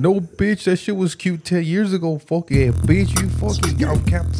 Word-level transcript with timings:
No, 0.00 0.18
bitch, 0.18 0.64
that 0.64 0.76
shit 0.78 0.96
was 0.96 1.14
cute 1.14 1.44
10 1.44 1.62
years 1.64 1.92
ago. 1.92 2.18
Fuck 2.18 2.50
yeah, 2.50 2.68
bitch, 2.68 3.20
you 3.20 3.28
fucking 3.28 3.78
yo, 3.78 3.98
kept. 4.08 4.32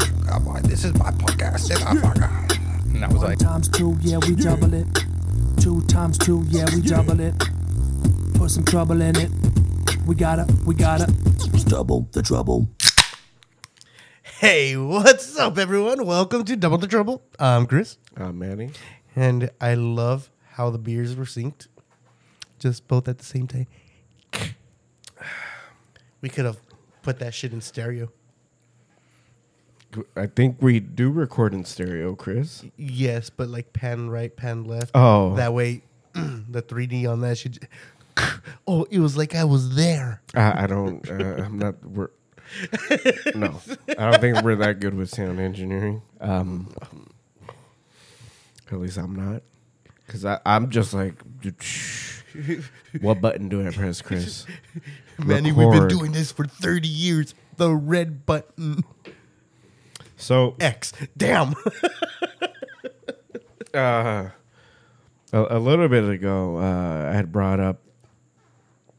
This 0.67 0.85
is 0.85 0.95
my 0.95 1.11
podcast. 1.11 1.69
And, 1.75 1.85
I 1.85 2.01
fuck- 2.01 2.59
and 2.95 3.05
I 3.05 3.09
was 3.09 3.17
One 3.19 3.27
like, 3.27 3.39
times 3.39 3.69
two, 3.69 3.95
yeah, 4.01 4.17
we 4.27 4.35
double 4.37 4.73
it. 4.73 4.87
Two 5.61 5.83
times 5.83 6.17
two, 6.17 6.45
yeah, 6.49 6.65
we 6.75 6.81
double 6.81 7.21
it. 7.21 7.35
Put 8.35 8.51
some 8.51 8.65
trouble 8.65 9.03
in 9.03 9.17
it. 9.17 9.31
We 10.07 10.15
gotta, 10.15 10.47
we 10.65 10.75
gotta. 10.75 11.13
Double 11.69 12.09
the 12.13 12.23
trouble. 12.23 12.67
Hey, 14.39 14.79
what's 14.79 15.37
up, 15.39 15.59
everyone? 15.59 16.07
Welcome 16.07 16.45
to 16.47 16.57
Double 16.57 16.79
the 16.79 16.87
Trouble. 16.87 17.23
I'm 17.39 17.67
Chris, 17.67 17.99
Uh, 18.17 18.33
Manny. 18.33 18.71
and 19.15 19.51
I 19.61 19.75
love 19.75 20.31
how 20.53 20.71
the 20.71 20.79
beers 20.79 21.15
were 21.15 21.27
synced, 21.27 21.67
just 22.59 22.89
both 22.89 23.07
at 23.09 23.19
the 23.19 23.25
same 23.27 23.47
time. 23.47 23.67
We 26.21 26.29
could 26.29 26.45
have 26.45 26.59
put 27.03 27.19
that 27.19 27.35
shit 27.35 27.53
in 27.53 27.61
stereo. 27.61 28.11
I 30.17 30.27
think 30.27 30.59
we 30.61 30.79
do 30.79 31.11
record 31.11 31.53
in 31.53 31.65
stereo, 31.65 32.15
Chris. 32.15 32.65
Yes, 32.77 33.29
but 33.29 33.49
like 33.49 33.73
pan 33.73 34.09
right, 34.09 34.35
pan 34.35 34.65
left. 34.65 34.93
Oh. 34.95 35.35
that 35.35 35.53
way, 35.53 35.83
the 36.15 36.63
3D 36.63 37.11
on 37.11 37.21
that 37.23 37.39
should. 37.39 37.67
Oh, 38.67 38.85
it 38.91 38.99
was 39.01 39.17
like 39.17 39.35
I 39.35 39.45
was 39.45 39.75
there. 39.75 40.21
I, 40.35 40.65
I 40.65 40.67
don't. 40.67 41.09
Uh, 41.11 41.43
I'm 41.43 41.59
not. 41.59 41.83
We're, 41.85 42.11
no, 43.35 43.61
I 43.89 44.11
don't 44.11 44.21
think 44.21 44.43
we're 44.43 44.57
that 44.57 44.79
good 44.81 44.95
with 44.95 45.09
sound 45.11 45.41
engineering. 45.41 46.03
Um, 46.21 46.73
at 48.71 48.79
least 48.79 48.99
I'm 48.99 49.17
not, 49.17 49.43
because 50.07 50.25
I'm 50.45 50.71
just 50.71 50.93
like, 50.95 51.15
what 53.01 53.21
button 53.21 53.49
do 53.49 53.67
I 53.67 53.71
press, 53.71 54.03
Chris? 54.03 54.47
Manny, 55.19 55.53
we've 55.53 55.71
been 55.71 55.85
Record. 55.85 55.91
doing 55.91 56.13
this 56.13 56.33
for 56.33 56.47
30 56.47 56.89
years. 56.89 57.35
The 57.57 57.75
red 57.75 58.27
button 58.27 58.85
So, 60.17 60.55
X. 60.61 60.93
Damn. 61.17 61.55
uh, 63.75 64.29
a, 65.33 65.33
a 65.33 65.59
little 65.59 65.89
bit 65.89 66.09
ago, 66.09 66.59
uh, 66.59 67.11
I 67.11 67.15
had 67.15 67.33
brought 67.33 67.61
up 67.61 67.81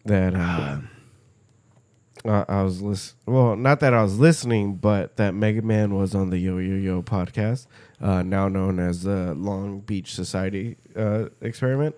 that 0.05 0.35
uh, 0.35 0.77
uh, 2.25 2.45
I 2.47 2.63
was 2.63 2.81
listening. 2.81 3.17
Well, 3.25 3.55
not 3.55 3.79
that 3.79 3.93
I 3.93 4.03
was 4.03 4.19
listening, 4.19 4.75
but 4.75 5.17
that 5.17 5.33
Mega 5.33 5.61
Man 5.61 5.95
was 5.95 6.15
on 6.15 6.29
the 6.29 6.37
Yo 6.37 6.57
Yo 6.59 6.75
Yo 6.75 7.01
podcast, 7.01 7.67
uh, 7.99 8.21
now 8.21 8.47
known 8.47 8.79
as 8.79 9.03
the 9.03 9.33
Long 9.33 9.79
Beach 9.79 10.13
Society 10.13 10.77
uh, 10.95 11.25
experiment. 11.41 11.95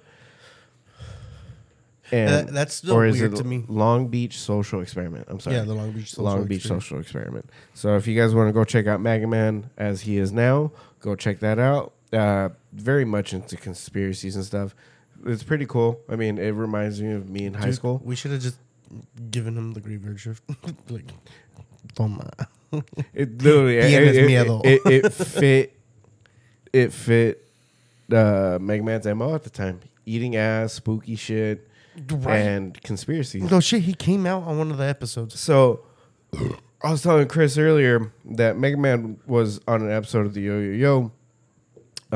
And 2.14 2.30
That- 2.30 2.54
that's 2.54 2.76
still 2.76 2.94
or 2.94 3.06
is 3.06 3.20
weird 3.20 3.34
it 3.34 3.38
to 3.38 3.44
me. 3.44 3.66
Long 3.68 4.08
Beach 4.08 4.38
Social 4.38 4.82
Experiment. 4.82 5.26
I'm 5.30 5.40
sorry. 5.40 5.56
Yeah, 5.56 5.64
the 5.64 5.74
Long 5.74 5.92
Beach 5.92 6.12
Social 6.12 6.24
Long 6.26 6.46
Beach 6.46 6.58
Experiment. 6.60 6.84
Social 6.84 7.00
Experiment. 7.00 7.50
So 7.74 7.96
if 7.96 8.06
you 8.08 8.16
guys 8.20 8.36
want 8.36 8.50
to 8.50 8.54
go 8.54 8.64
check 8.64 8.86
out 8.88 9.02
Mega 9.02 9.26
Man 9.26 9.70
as 9.78 10.02
he 10.02 10.18
is 10.18 10.32
now, 10.32 10.72
go 11.00 11.16
check 11.16 11.40
that 11.40 11.58
out. 11.58 11.94
Uh, 12.12 12.50
very 12.72 13.04
much 13.06 13.34
into 13.34 13.58
conspiracies 13.58 14.36
and 14.36 14.46
stuff. 14.46 14.76
It's 15.26 15.42
pretty 15.42 15.66
cool. 15.66 16.00
I 16.08 16.16
mean, 16.16 16.38
it 16.38 16.52
reminds 16.52 17.02
me 17.02 17.14
of 17.14 17.30
me 17.30 17.46
in 17.46 17.56
high 17.56 17.66
Dude, 17.66 17.76
school. 17.76 18.02
We 18.04 18.16
should 18.16 18.32
have 18.32 18.42
just 18.42 18.58
given 19.32 19.58
him 19.58 19.72
the 19.74 19.80
graveyard 19.82 20.20
shift. 20.20 20.44
like, 20.90 21.06
toma. 21.96 22.30
It 23.14 23.42
literally 23.44 23.78
it, 23.78 23.86
it, 23.86 24.16
it, 24.16 24.66
it, 24.66 24.82
it 25.06 25.14
fit 25.14 25.80
it 26.74 26.92
fit 26.92 27.48
uh, 28.12 28.58
Mega 28.60 28.84
Man's 28.84 29.06
MO 29.08 29.34
at 29.36 29.44
the 29.44 29.50
time. 29.52 29.80
Eating 30.06 30.36
ass, 30.36 30.74
spooky 30.74 31.16
shit, 31.16 31.68
Right. 32.10 32.38
and 32.38 32.82
conspiracies. 32.82 33.50
No 33.52 33.60
shit, 33.60 33.84
he 33.84 33.94
came 33.94 34.26
out 34.26 34.44
on 34.44 34.58
one 34.58 34.72
of 34.72 34.78
the 34.78 34.86
episodes. 34.86 35.40
So 35.40 35.82
I 36.84 36.92
was 36.92 37.02
telling 37.04 37.28
Chris 37.28 37.58
earlier 37.58 38.12
that 38.26 38.58
Mega 38.58 38.78
Man 38.78 39.20
was 39.28 39.60
on 39.68 39.82
an 39.82 39.92
episode 39.92 40.26
of 40.26 40.34
the 40.34 40.42
Yo 40.42 40.60
Yo 40.60 40.72
Yo. 40.72 41.12
Uh, 42.12 42.16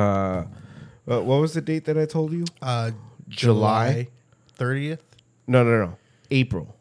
uh, 1.10 1.22
what 1.22 1.42
was 1.42 1.54
the 1.54 1.62
date 1.62 1.86
that 1.86 1.98
I 1.98 2.06
told 2.06 2.34
you? 2.34 2.46
Uh, 2.62 2.92
July? 3.30 4.08
thirtieth. 4.54 5.04
No, 5.48 5.64
no, 5.64 5.86
no. 5.86 5.98
April. 6.32 6.76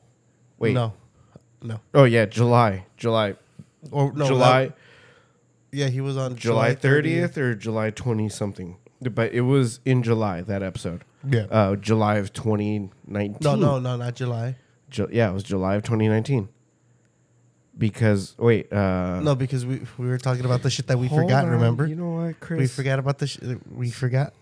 Wait. 0.59 0.73
no, 0.75 0.93
no, 1.63 1.81
Oh 1.95 2.05
yeah, 2.05 2.25
July. 2.27 2.87
July. 2.97 3.37
or 3.91 4.13
no, 4.13 4.27
July. 4.27 4.67
that- 4.67 4.77
yeah, 5.73 5.89
he 5.89 6.01
was 6.01 6.17
on 6.17 6.37
July 6.37 6.75
thirtieth 6.75 7.37
or 7.37 7.55
July 7.55 7.91
twenty 7.91 8.29
something. 8.31 8.77
But 9.03 9.33
it 9.33 9.43
was 9.43 9.81
in 9.85 10.03
July 10.03 10.41
that 10.43 10.63
episode. 10.63 11.05
Yeah. 11.29 11.47
Uh, 11.51 11.77
July 11.77 12.17
of 12.17 12.33
twenty 12.33 12.91
nineteen. 13.07 13.39
no, 13.41 13.55
no, 13.57 13.79
no, 13.79 13.97
not 13.97 14.15
July. 14.15 14.57
Ju- 14.91 15.09
yeah, 15.11 15.31
it 15.31 15.35
was 15.35 15.43
July 15.43 15.75
of 15.77 15.83
twenty 15.83 16.09
nineteen. 16.09 16.49
Because 17.79 18.35
wait, 18.39 18.73
uh, 18.73 19.21
No, 19.21 19.35
because 19.35 19.67
we 19.67 19.83
we 19.99 20.07
were 20.09 20.19
talking 20.19 20.45
about 20.45 20.63
the 20.63 20.71
shit 20.71 20.87
that 20.87 20.99
we 20.99 21.09
forgot. 21.09 21.45
on. 21.45 21.51
Remember, 21.51 21.87
You 21.87 21.97
know 21.97 22.11
what, 22.11 22.41
Chris? 22.41 22.59
we 22.59 22.67
forgot 22.69 22.99
about 22.99 23.19
the 23.19 23.27
sh- 23.27 23.39
we 23.75 23.91
forgot 23.91 24.33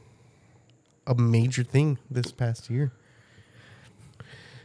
a 1.06 1.14
major 1.14 1.64
thing 1.64 1.98
this 2.10 2.30
past 2.30 2.70
year. 2.70 2.92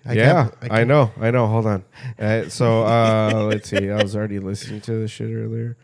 I 0.06 0.13
yeah, 0.13 0.31
can't- 0.44 0.56
I, 0.62 0.68
can't- 0.69 0.88
know, 0.88 1.12
I 1.19 1.31
know. 1.31 1.47
Hold 1.47 1.66
on. 1.66 1.84
Uh, 2.18 2.47
so 2.50 2.84
uh, 2.84 3.44
let's 3.51 3.69
see. 3.69 3.90
I 3.90 4.01
was 4.03 4.16
already 4.16 4.40
listening 4.40 4.81
to 4.81 4.91
this 5.00 5.12
shit 5.12 5.34
earlier. 5.34 5.75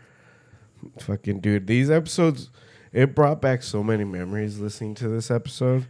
Fucking 0.99 1.39
dude, 1.39 1.65
these 1.67 1.89
episodes 1.89 2.49
it 2.93 3.15
brought 3.15 3.41
back 3.41 3.63
so 3.63 3.83
many 3.83 4.03
memories 4.03 4.59
listening 4.59 4.93
to 4.95 5.07
this 5.09 5.31
episode. 5.31 5.87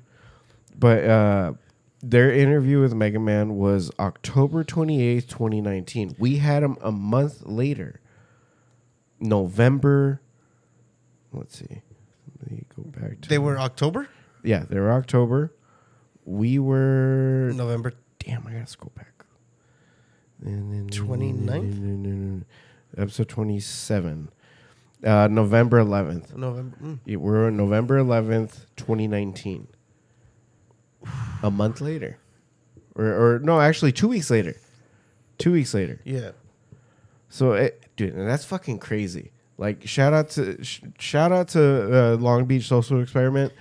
But 0.77 1.03
uh, 1.05 1.53
their 2.01 2.31
interview 2.31 2.81
with 2.81 2.93
Mega 2.93 3.19
Man 3.19 3.55
was 3.55 3.91
October 3.99 4.63
twenty 4.63 5.01
eighth, 5.01 5.27
twenty 5.27 5.61
nineteen. 5.61 6.15
We 6.19 6.37
had 6.37 6.63
them 6.63 6.77
a 6.81 6.91
month 6.91 7.43
later, 7.45 8.01
November. 9.19 10.21
Let's 11.31 11.57
see. 11.59 11.81
Let 12.41 12.51
me 12.51 12.63
go 12.75 12.83
back 12.83 13.21
to. 13.21 13.29
They 13.29 13.37
were 13.39 13.57
October, 13.57 14.07
yeah, 14.43 14.65
they 14.69 14.79
were 14.79 14.91
October. 14.91 15.53
We 16.25 16.59
were 16.59 17.51
November. 17.55 17.93
Damn, 18.19 18.45
I 18.47 18.53
gotta 18.53 18.67
scroll 18.67 18.91
back. 18.95 19.11
And 20.43 20.71
then 20.71 20.89
29th? 20.89 22.43
Episode 22.97 23.29
27. 23.29 24.29
Uh, 25.03 25.27
November 25.29 25.83
11th. 25.83 26.35
November. 26.35 26.77
mm. 26.81 27.17
We're 27.17 27.47
on 27.47 27.57
November 27.57 27.99
11th, 28.01 28.65
2019. 28.75 29.67
A 31.43 31.51
month 31.51 31.81
later. 31.81 32.17
Or, 32.95 33.05
or 33.35 33.39
no, 33.39 33.59
actually, 33.59 33.91
two 33.91 34.07
weeks 34.07 34.29
later. 34.29 34.55
Two 35.37 35.51
weeks 35.51 35.73
later. 35.73 35.99
Yeah. 36.03 36.31
So, 37.29 37.53
it, 37.53 37.83
dude, 37.97 38.13
and 38.13 38.27
that's 38.27 38.45
fucking 38.45 38.79
crazy. 38.79 39.31
Like, 39.57 39.87
shout 39.87 40.13
out 40.13 40.29
to 40.31 40.63
sh- 40.63 40.81
shout 40.99 41.31
out 41.31 41.49
to 41.49 42.13
uh, 42.13 42.15
Long 42.15 42.45
Beach 42.45 42.67
Social 42.67 43.01
Experiment, 43.01 43.53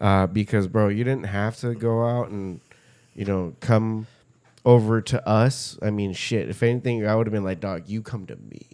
uh, 0.00 0.26
because 0.26 0.66
bro, 0.66 0.88
you 0.88 1.04
didn't 1.04 1.26
have 1.26 1.56
to 1.58 1.74
go 1.74 2.06
out 2.06 2.28
and, 2.28 2.60
you 3.14 3.24
know, 3.24 3.54
come 3.60 4.06
over 4.64 5.00
to 5.02 5.26
us. 5.28 5.78
I 5.82 5.90
mean, 5.90 6.12
shit. 6.12 6.48
If 6.48 6.62
anything, 6.62 7.06
I 7.06 7.14
would 7.14 7.26
have 7.26 7.32
been 7.32 7.44
like, 7.44 7.60
dog, 7.60 7.84
you 7.86 8.02
come 8.02 8.26
to 8.26 8.36
me, 8.36 8.66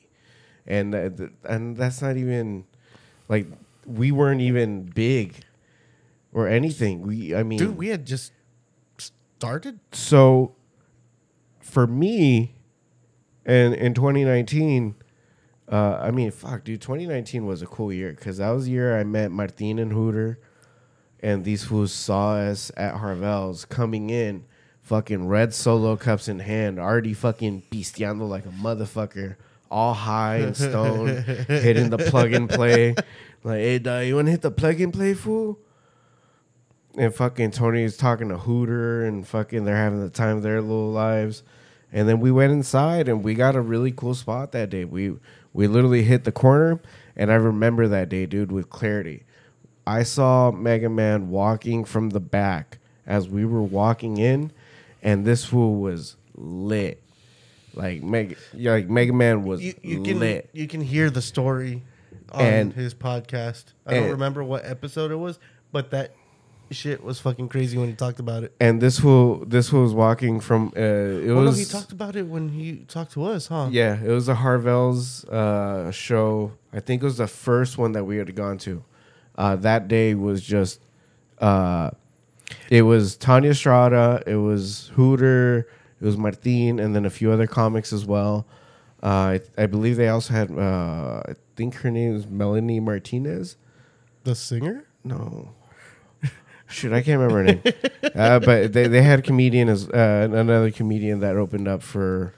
and 0.67 0.93
th- 0.93 1.17
th- 1.17 1.31
and 1.45 1.77
that's 1.77 2.01
not 2.03 2.17
even 2.17 2.65
like 3.29 3.47
we 3.87 4.13
weren't 4.13 4.41
even 4.41 4.83
big 4.83 5.35
or 6.33 6.49
anything. 6.49 7.03
We, 7.03 7.35
I 7.35 7.43
mean, 7.43 7.59
Dude, 7.59 7.77
we 7.77 7.89
had 7.89 8.05
just 8.07 8.33
started. 9.39 9.79
so 9.93 10.55
for 11.61 11.87
me 11.87 12.55
and 13.47 13.73
in 13.75 13.95
2019 13.95 14.97
uh, 15.71 15.99
i 16.03 16.11
mean 16.11 16.31
fuck 16.33 16.65
dude 16.65 16.81
2019 16.81 17.47
was 17.47 17.63
a 17.63 17.67
cool 17.67 17.93
year 17.93 18.11
because 18.11 18.39
that 18.39 18.51
was 18.51 18.65
the 18.65 18.73
year 18.73 18.99
i 18.99 19.05
met 19.05 19.31
martin 19.31 19.79
and 19.79 19.93
hooter 19.93 20.41
and 21.21 21.45
these 21.45 21.63
fools 21.63 21.93
saw 21.93 22.35
us 22.37 22.73
at 22.77 22.95
harvelle's 22.95 23.65
coming 23.65 24.11
in 24.11 24.45
fucking 24.83 25.29
red 25.29 25.55
solo 25.55 25.95
cups 25.95 26.27
in 26.27 26.41
hand 26.41 26.81
already 26.81 27.15
fucking 27.15 27.63
pisteando 27.71 28.29
like 28.29 28.45
a 28.47 28.49
motherfucker 28.49 29.37
all 29.71 29.95
high 29.95 30.37
and 30.39 30.57
stoned 30.57 31.11
hitting 31.49 31.91
the 31.91 31.99
plug 31.99 32.33
and 32.33 32.49
play 32.51 32.95
like 33.45 33.59
hey 33.59 33.79
dog, 33.79 34.05
you 34.05 34.17
want 34.17 34.27
to 34.27 34.33
hit 34.33 34.43
the 34.43 34.51
plug 34.51 34.81
and 34.81 34.93
play 34.93 35.15
fool 35.15 35.61
and 36.99 37.15
fucking 37.15 37.53
Tony's 37.53 37.97
talking 37.97 38.29
to 38.29 38.39
Hooter 38.39 39.05
and 39.05 39.27
fucking 39.27 39.65
they're 39.65 39.77
having 39.77 40.01
the 40.01 40.11
time 40.11 40.37
of 40.39 40.43
their 40.43 40.61
little 40.61 40.91
lives. 40.91 41.43
And 41.93 42.09
then 42.09 42.21
we 42.21 42.31
went 42.31 42.53
inside 42.53 43.09
and 43.09 43.23
we 43.25 43.35
got 43.35 43.57
a 43.57 43.61
really 43.61 43.93
cool 43.93 44.15
spot 44.15 44.53
that 44.53 44.69
day. 44.71 44.85
We 44.85 45.15
we 45.53 45.67
literally 45.67 46.03
hit 46.03 46.25
the 46.25 46.33
corner 46.33 46.81
and 47.17 47.31
I 47.33 47.35
remember 47.37 47.89
that 47.89 48.09
day, 48.09 48.27
dude, 48.27 48.53
with 48.53 48.69
clarity. 48.69 49.25
I 49.87 50.03
saw 50.03 50.51
Mega 50.51 50.91
Man 50.91 51.31
walking 51.31 51.85
from 51.85 52.11
the 52.11 52.21
back 52.21 52.79
as 53.07 53.29
we 53.29 53.47
were 53.47 53.63
walking 53.63 54.19
in 54.19 54.53
and 55.03 55.25
this 55.25 55.45
fool 55.47 55.77
was 55.77 56.17
lit. 56.35 57.03
Like 57.75 58.03
Mega 58.03 58.35
like 58.55 58.89
Mega 58.91 59.13
Man 59.13 59.45
was 59.45 59.63
You, 59.63 59.75
you 59.83 60.03
can 60.03 60.19
lit. 60.21 60.51
you 60.53 60.67
can 60.67 60.81
hear 60.83 61.09
the 61.11 61.23
story 61.23 61.83
on 62.33 62.45
And- 62.45 62.73
his 62.75 62.93
podcast. 62.93 63.67
I 63.87 63.95
don't 63.95 64.11
remember 64.11 64.45
what 64.45 64.65
episode 64.67 65.11
it 65.11 65.17
was, 65.17 65.39
but 65.73 65.91
that 65.93 66.13
shit 66.71 67.03
was 67.03 67.19
fucking 67.21 67.49
crazy 67.49 67.77
when 67.79 67.89
he 67.89 67.95
talked 67.95 68.19
about 68.21 68.43
it. 68.45 68.55
and 68.61 68.81
this 68.81 68.99
fool 69.01 69.45
this 69.47 69.71
fool 69.71 69.83
was 69.83 69.95
walking 69.95 70.39
from 70.41 70.73
uh, 70.77 70.81
it 70.81 71.31
Oh 71.31 71.43
was 71.43 71.57
no, 71.57 71.65
he 71.65 71.65
talked 71.65 71.93
about 71.93 72.15
it 72.17 72.27
when 72.27 72.49
he 72.51 72.85
talked 72.89 73.13
to 73.13 73.25
us, 73.25 73.47
huh? 73.49 73.69
yeah 73.71 73.99
it 74.03 74.09
was 74.11 74.29
a 74.29 74.35
Harvelle's 74.35 75.25
uh, 75.27 75.91
show. 75.91 76.53
I 76.73 76.81
think 76.81 77.03
it 77.03 77.05
was 77.05 77.17
the 77.19 77.27
first 77.27 77.79
one 77.79 77.93
that 77.93 78.05
we 78.05 78.17
had 78.19 78.35
gone 78.35 78.59
to. 78.59 78.85
Uh, 79.37 79.57
that 79.57 79.89
day 79.89 80.15
was 80.15 80.43
just 80.43 80.81
uh, 81.39 81.91
it 82.71 82.83
was 82.83 83.17
Tanya 83.17 83.55
Strada, 83.55 84.23
it 84.27 84.37
was 84.37 84.91
Hooter, 84.95 85.69
it 86.01 86.05
was 86.05 86.17
Martin, 86.17 86.79
and 86.81 86.95
then 86.95 87.05
a 87.07 87.11
few 87.11 87.31
other 87.31 87.47
comics 87.47 87.93
as 87.93 88.05
well. 88.05 88.47
Uh, 89.03 89.39
I, 89.39 89.41
I 89.57 89.67
believe 89.67 89.97
they 89.97 90.09
also 90.09 90.35
had 90.35 90.51
uh, 90.51 91.23
I 91.29 91.35
think 91.57 91.77
her 91.77 91.91
name 91.91 92.17
is 92.17 92.27
Melanie 92.27 92.81
Martinez. 92.81 93.57
The 94.25 94.35
singer. 94.35 94.85
No. 95.05 95.55
Shit, 96.69 96.93
I 96.93 97.03
can't 97.03 97.19
remember 97.21 97.39
her 97.39 97.45
name. 97.45 97.63
Uh, 98.15 98.41
but 98.41 98.73
they, 98.73 98.87
they 98.89 99.03
had 99.03 99.21
a 99.21 99.23
comedian 99.23 99.69
as 99.69 99.89
uh, 99.91 100.29
another 100.33 100.71
comedian 100.73 101.21
that 101.21 101.37
opened 101.37 101.69
up 101.69 101.83
for 101.83 102.33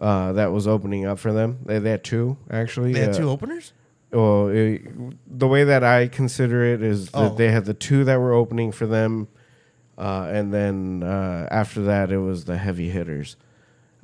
uh, 0.00 0.32
that 0.32 0.52
was 0.52 0.66
opening 0.66 1.04
up 1.06 1.18
for 1.18 1.32
them. 1.32 1.58
They, 1.66 1.78
they 1.78 1.90
had 1.90 2.02
two 2.04 2.36
actually. 2.50 2.92
They 2.94 3.00
had 3.00 3.10
Uh, 3.10 3.18
two 3.18 3.30
openers. 3.30 3.72
Well, 4.10 4.48
it, 4.48 4.82
the 5.26 5.46
way 5.48 5.64
that 5.64 5.84
I 5.84 6.08
consider 6.08 6.64
it 6.64 6.82
is 6.82 7.10
that 7.10 7.32
Oh. 7.32 7.34
they 7.34 7.50
had 7.50 7.64
the 7.66 7.74
two 7.74 8.04
that 8.04 8.16
were 8.20 8.32
opening 8.32 8.72
for 8.72 8.86
them, 8.86 9.28
uh, 9.98 10.28
and 10.30 10.52
then 10.52 11.02
uh, 11.02 11.48
after 11.50 11.82
that 11.82 12.10
it 12.10 12.18
was 12.18 12.44
the 12.46 12.56
heavy 12.58 12.88
hitters. 12.90 13.36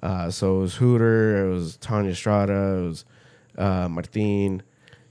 Uh, 0.02 0.31
so 0.31 0.58
it 0.58 0.61
was 0.61 0.75
Hooter, 0.76 1.46
it 1.46 1.50
was 1.50 1.76
Tanya 1.78 2.14
Strada, 2.14 2.52
it 2.78 2.88
was 2.88 3.04
uh, 3.56 3.88
Martin, 3.88 4.62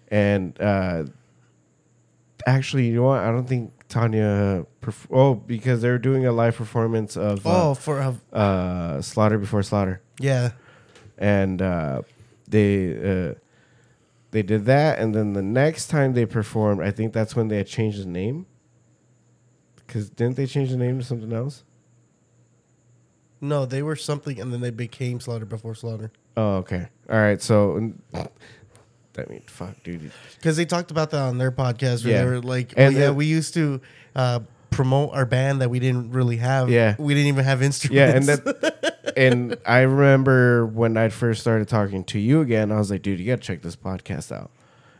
and 0.09 0.59
uh, 0.61 1.03
actually, 2.45 2.87
you 2.87 2.95
know 2.95 3.03
what? 3.03 3.19
I 3.19 3.31
don't 3.31 3.47
think 3.47 3.71
Tanya. 3.89 4.65
Perf- 4.81 5.07
oh, 5.11 5.35
because 5.35 5.81
they're 5.81 5.97
doing 5.97 6.25
a 6.25 6.31
live 6.31 6.55
performance 6.55 7.15
of 7.17 7.45
Oh, 7.45 7.71
uh, 7.71 7.73
for 7.73 7.99
uh, 7.99 8.13
uh, 8.35 9.01
Slaughter 9.01 9.37
Before 9.37 9.63
Slaughter 9.63 10.01
yeah. 10.19 10.51
and 11.17 11.61
uh, 11.61 12.01
they 12.47 13.29
uh, 13.29 13.33
they 14.31 14.41
did 14.41 14.65
that, 14.65 14.99
and 14.99 15.15
then 15.15 15.33
the 15.33 15.41
next 15.41 15.87
time 15.87 16.13
they 16.13 16.25
performed, 16.25 16.81
I 16.81 16.91
think 16.91 17.13
that's 17.13 17.35
when 17.35 17.47
they 17.47 17.57
had 17.57 17.67
changed 17.67 18.01
the 18.01 18.05
name. 18.07 18.45
Because 19.77 20.09
didn't 20.09 20.35
they 20.35 20.45
change 20.45 20.69
the 20.69 20.77
name 20.77 20.99
to 20.99 21.05
something 21.05 21.31
else? 21.31 21.63
No, 23.39 23.65
they 23.65 23.81
were 23.81 23.95
something, 23.95 24.39
and 24.39 24.51
then 24.51 24.61
they 24.61 24.69
became 24.69 25.19
Slaughter 25.19 25.45
Before 25.45 25.75
Slaughter. 25.75 26.11
Oh, 26.35 26.55
okay, 26.57 26.87
all 27.09 27.17
right. 27.17 27.41
So, 27.41 27.93
I 29.19 29.31
mean, 29.31 29.41
fuck, 29.47 29.81
dude. 29.83 30.11
Because 30.35 30.57
they 30.57 30.65
talked 30.65 30.91
about 30.91 31.11
that 31.11 31.21
on 31.21 31.37
their 31.37 31.51
podcast 31.51 32.03
where 32.03 32.13
Yeah. 32.13 32.23
they 32.23 32.29
were 32.29 32.41
like, 32.41 32.73
And 32.77 32.95
oh, 32.95 32.99
yeah, 32.99 33.09
we 33.11 33.25
used 33.25 33.53
to 33.55 33.81
uh, 34.15 34.39
promote 34.69 35.13
our 35.13 35.25
band 35.25 35.61
that 35.61 35.69
we 35.69 35.79
didn't 35.79 36.11
really 36.11 36.37
have. 36.37 36.69
Yeah. 36.69 36.95
We 36.99 37.13
didn't 37.13 37.27
even 37.29 37.45
have 37.45 37.61
instruments. 37.61 37.95
Yeah, 37.97 38.15
and 38.15 38.25
that, 38.45 39.13
and 39.17 39.57
I 39.65 39.79
remember 39.81 40.65
when 40.65 40.97
I 40.97 41.09
first 41.09 41.41
started 41.41 41.67
talking 41.67 42.03
to 42.05 42.19
you 42.19 42.41
again, 42.41 42.71
I 42.71 42.77
was 42.77 42.91
like, 42.91 43.01
dude, 43.01 43.19
you 43.19 43.25
gotta 43.25 43.41
check 43.41 43.61
this 43.61 43.75
podcast 43.75 44.31
out. 44.31 44.51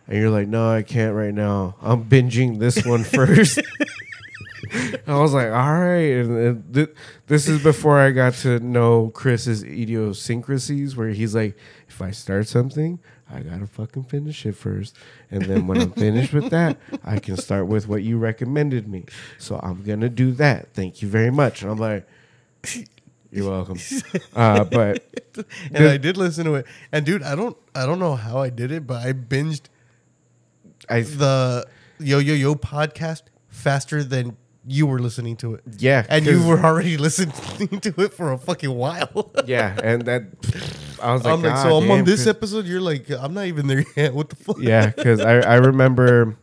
And 0.07 0.17
you're 0.17 0.29
like, 0.29 0.47
no, 0.47 0.69
I 0.71 0.83
can't 0.83 1.13
right 1.15 1.33
now. 1.33 1.75
I'm 1.81 2.05
binging 2.05 2.59
this 2.59 2.85
one 2.85 3.03
first. 3.03 3.59
I 5.07 5.19
was 5.19 5.33
like, 5.33 5.47
all 5.47 5.79
right. 5.79 6.13
And, 6.17 6.37
and 6.37 6.73
th- 6.73 6.89
this 7.27 7.47
is 7.47 7.61
before 7.61 7.99
I 7.99 8.11
got 8.11 8.33
to 8.35 8.59
know 8.59 9.09
Chris's 9.13 9.63
idiosyncrasies, 9.63 10.95
where 10.95 11.09
he's 11.09 11.35
like, 11.35 11.57
if 11.87 12.01
I 12.01 12.11
start 12.11 12.47
something, 12.47 12.99
I 13.29 13.41
gotta 13.41 13.68
fucking 13.68 14.03
finish 14.03 14.45
it 14.45 14.53
first. 14.56 14.95
And 15.29 15.44
then 15.44 15.68
when 15.68 15.79
I'm 15.79 15.91
finished 15.91 16.33
with 16.33 16.50
that, 16.51 16.77
I 17.03 17.19
can 17.19 17.38
start 17.38 17.68
with 17.68 17.88
what 17.88 18.03
you 18.03 18.18
recommended 18.18 18.88
me. 18.88 19.06
So 19.38 19.59
I'm 19.62 19.83
gonna 19.83 20.09
do 20.09 20.31
that. 20.33 20.74
Thank 20.74 21.01
you 21.01 21.07
very 21.07 21.31
much. 21.31 21.62
And 21.62 21.71
I'm 21.71 21.77
like, 21.77 22.07
you're 23.31 23.50
welcome. 23.50 23.77
Uh, 24.33 24.63
but 24.63 25.03
and 25.74 25.88
I 25.88 25.97
did 25.97 26.18
listen 26.18 26.45
to 26.45 26.56
it. 26.56 26.65
And 26.91 27.06
dude, 27.06 27.24
I 27.24 27.35
don't, 27.35 27.57
I 27.75 27.85
don't 27.85 28.00
know 28.00 28.15
how 28.15 28.38
I 28.39 28.50
did 28.50 28.71
it, 28.71 28.88
but 28.88 29.06
I 29.06 29.13
binged 29.13 29.63
I 30.89 31.01
the 31.01 31.65
Yo 32.00 32.19
Yo 32.19 32.33
Yo 32.33 32.56
podcast 32.56 33.24
faster 33.50 34.03
than 34.03 34.38
you 34.69 34.85
were 34.85 34.99
listening 34.99 35.37
to 35.37 35.53
it. 35.53 35.61
yeah, 35.77 36.05
And 36.09 36.25
you 36.25 36.45
were 36.45 36.59
already 36.59 36.97
listening 37.07 37.79
to 37.79 37.93
it 38.01 38.13
for 38.13 38.33
a 38.33 38.37
fucking 38.37 38.73
while. 38.73 39.31
yeah, 39.45 39.79
and 39.81 40.01
that 40.03 40.23
I 41.01 41.13
was 41.13 41.23
like, 41.23 41.33
I'm 41.33 41.41
like, 41.41 41.53
"God 41.53 41.63
so 41.63 41.77
I'm 41.77 41.89
on 41.91 42.03
this 42.03 42.27
episode. 42.27 42.65
You're 42.65 42.81
like, 42.81 43.09
I'm 43.09 43.33
not 43.33 43.45
even 43.45 43.67
there 43.67 43.85
yet. 43.95 44.13
What 44.13 44.29
the 44.29 44.35
fuck? 44.35 44.57
Yeah, 44.59 44.87
because 44.87 45.21
I 45.21 45.39
I 45.39 45.55
remember 45.55 46.37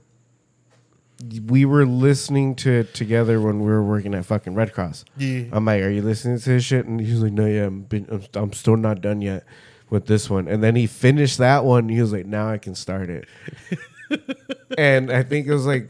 we 1.46 1.64
were 1.64 1.86
listening 1.86 2.54
to 2.56 2.70
it 2.70 2.94
together 2.94 3.40
when 3.40 3.60
we 3.60 3.66
were 3.66 3.82
working 3.82 4.14
at 4.14 4.24
fucking 4.26 4.54
Red 4.54 4.72
Cross. 4.72 5.04
Yeah. 5.16 5.44
I'm 5.52 5.64
like, 5.64 5.82
"Are 5.82 5.90
you 5.90 6.02
listening 6.02 6.38
to 6.38 6.48
this 6.48 6.64
shit?" 6.64 6.86
And 6.86 7.00
he's 7.00 7.20
like, 7.20 7.32
"No, 7.32 7.46
yeah, 7.46 7.66
I'm, 7.66 7.82
been, 7.82 8.06
I'm, 8.10 8.22
I'm 8.34 8.52
still 8.52 8.76
not 8.76 9.00
done 9.02 9.20
yet 9.20 9.44
with 9.90 10.06
this 10.06 10.30
one." 10.30 10.48
And 10.48 10.62
then 10.62 10.76
he 10.76 10.86
finished 10.86 11.38
that 11.38 11.64
one. 11.64 11.80
And 11.84 11.90
he 11.90 12.00
was 12.00 12.12
like, 12.12 12.26
"Now 12.26 12.48
I 12.48 12.58
can 12.58 12.74
start 12.74 13.10
it." 13.10 13.26
And 14.78 15.10
I 15.10 15.22
think 15.22 15.46
it 15.46 15.52
was 15.52 15.66
like 15.66 15.88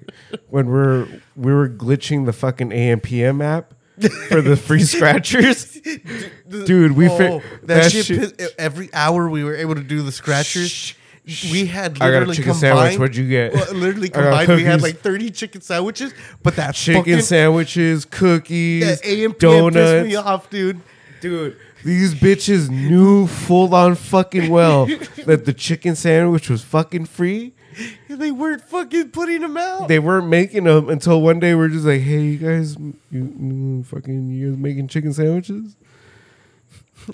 when 0.48 0.66
we're 0.68 1.06
we 1.36 1.52
were 1.52 1.68
glitching 1.68 2.26
the 2.26 2.32
fucking 2.32 2.70
AMPM 2.70 3.42
app 3.42 3.74
for 4.28 4.40
the 4.42 4.56
free 4.56 4.82
scratchers. 4.84 5.78
Dude, 6.48 6.92
we 6.92 7.08
oh, 7.08 7.16
fi- 7.18 7.28
Oh, 7.28 7.42
that, 7.62 7.66
that 7.66 7.92
shit, 7.92 8.06
shit- 8.06 8.38
pissed- 8.38 8.54
every 8.58 8.92
hour 8.92 9.28
we 9.28 9.44
were 9.44 9.54
able 9.54 9.74
to 9.74 9.82
do 9.82 10.02
the 10.02 10.12
scratchers. 10.12 10.94
We 11.50 11.64
had 11.64 12.02
I 12.02 12.10
got 12.10 12.22
a 12.24 12.26
chicken 12.26 12.52
combined. 12.52 12.58
sandwich. 12.60 12.98
What'd 12.98 13.16
you 13.16 13.26
get? 13.26 13.54
Well, 13.54 13.72
literally 13.74 14.10
combined, 14.10 14.46
we 14.56 14.62
had 14.64 14.82
like 14.82 14.98
30 14.98 15.30
chicken 15.30 15.62
sandwiches, 15.62 16.12
but 16.42 16.56
that 16.56 16.74
chicken 16.74 17.00
fucking, 17.02 17.20
sandwiches, 17.22 18.04
cookies, 18.04 18.84
that 19.00 19.02
AMPM 19.08 19.38
donuts. 19.38 19.74
pissed 19.76 20.06
me 20.06 20.16
off, 20.16 20.50
dude. 20.50 20.80
Dude, 21.22 21.56
these 21.82 22.14
bitches 22.14 22.68
knew 22.68 23.26
full 23.26 23.74
on 23.74 23.94
fucking 23.94 24.50
well 24.50 24.84
that 25.24 25.46
the 25.46 25.54
chicken 25.54 25.96
sandwich 25.96 26.50
was 26.50 26.62
fucking 26.62 27.06
free. 27.06 27.54
They 28.18 28.30
weren't 28.30 28.62
fucking 28.62 29.10
putting 29.10 29.40
them 29.40 29.56
out. 29.56 29.88
They 29.88 29.98
weren't 29.98 30.28
making 30.28 30.64
them 30.64 30.88
until 30.88 31.20
one 31.22 31.40
day 31.40 31.54
we're 31.54 31.68
just 31.68 31.84
like, 31.84 32.00
hey, 32.02 32.20
you 32.22 32.38
guys, 32.38 32.76
you, 32.78 32.94
you 33.10 33.82
fucking, 33.84 34.30
you 34.30 34.50
guys 34.50 34.58
making 34.58 34.88
chicken 34.88 35.12
sandwiches? 35.12 35.76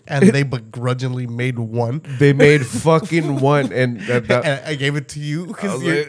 and 0.06 0.28
they 0.30 0.44
begrudgingly 0.44 1.26
made 1.26 1.58
one. 1.58 2.00
They 2.18 2.32
made 2.32 2.64
fucking 2.64 3.40
one, 3.40 3.72
and 3.72 4.00
that, 4.02 4.28
that- 4.28 4.44
and 4.44 4.64
I 4.66 4.74
gave 4.76 4.94
it 4.94 5.08
to 5.10 5.20
you 5.20 5.46
because 5.46 5.82
like, 5.82 6.08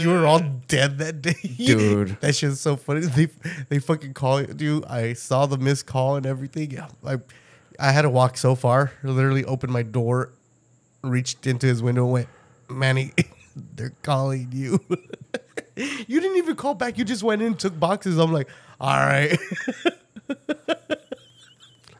you 0.00 0.10
were 0.10 0.24
all 0.26 0.40
dead 0.68 0.98
that 0.98 1.22
day, 1.22 1.34
Dude. 1.56 2.16
That 2.20 2.36
shit's 2.36 2.60
so 2.60 2.76
funny. 2.76 3.00
They 3.00 3.28
they 3.68 3.78
fucking 3.80 4.14
call 4.14 4.42
you. 4.42 4.84
I 4.88 5.14
saw 5.14 5.46
the 5.46 5.58
missed 5.58 5.86
call 5.86 6.14
and 6.16 6.24
everything. 6.24 6.70
Yeah, 6.70 6.88
I 7.04 7.16
I 7.80 7.90
had 7.90 8.02
to 8.02 8.10
walk 8.10 8.36
so 8.36 8.54
far. 8.54 8.92
Literally 9.02 9.44
opened 9.44 9.72
my 9.72 9.82
door, 9.82 10.30
reached 11.02 11.46
into 11.48 11.66
his 11.66 11.82
window, 11.82 12.04
and 12.04 12.12
went, 12.12 12.28
Manny, 12.70 13.12
they're 13.56 13.94
calling 14.02 14.50
you. 14.52 14.78
you 15.76 16.20
didn't 16.20 16.36
even 16.36 16.56
call 16.56 16.74
back. 16.74 16.98
You 16.98 17.04
just 17.04 17.22
went 17.22 17.42
in, 17.42 17.54
took 17.54 17.78
boxes. 17.78 18.18
I'm 18.18 18.32
like, 18.32 18.48
all 18.80 18.96
right. 18.96 19.38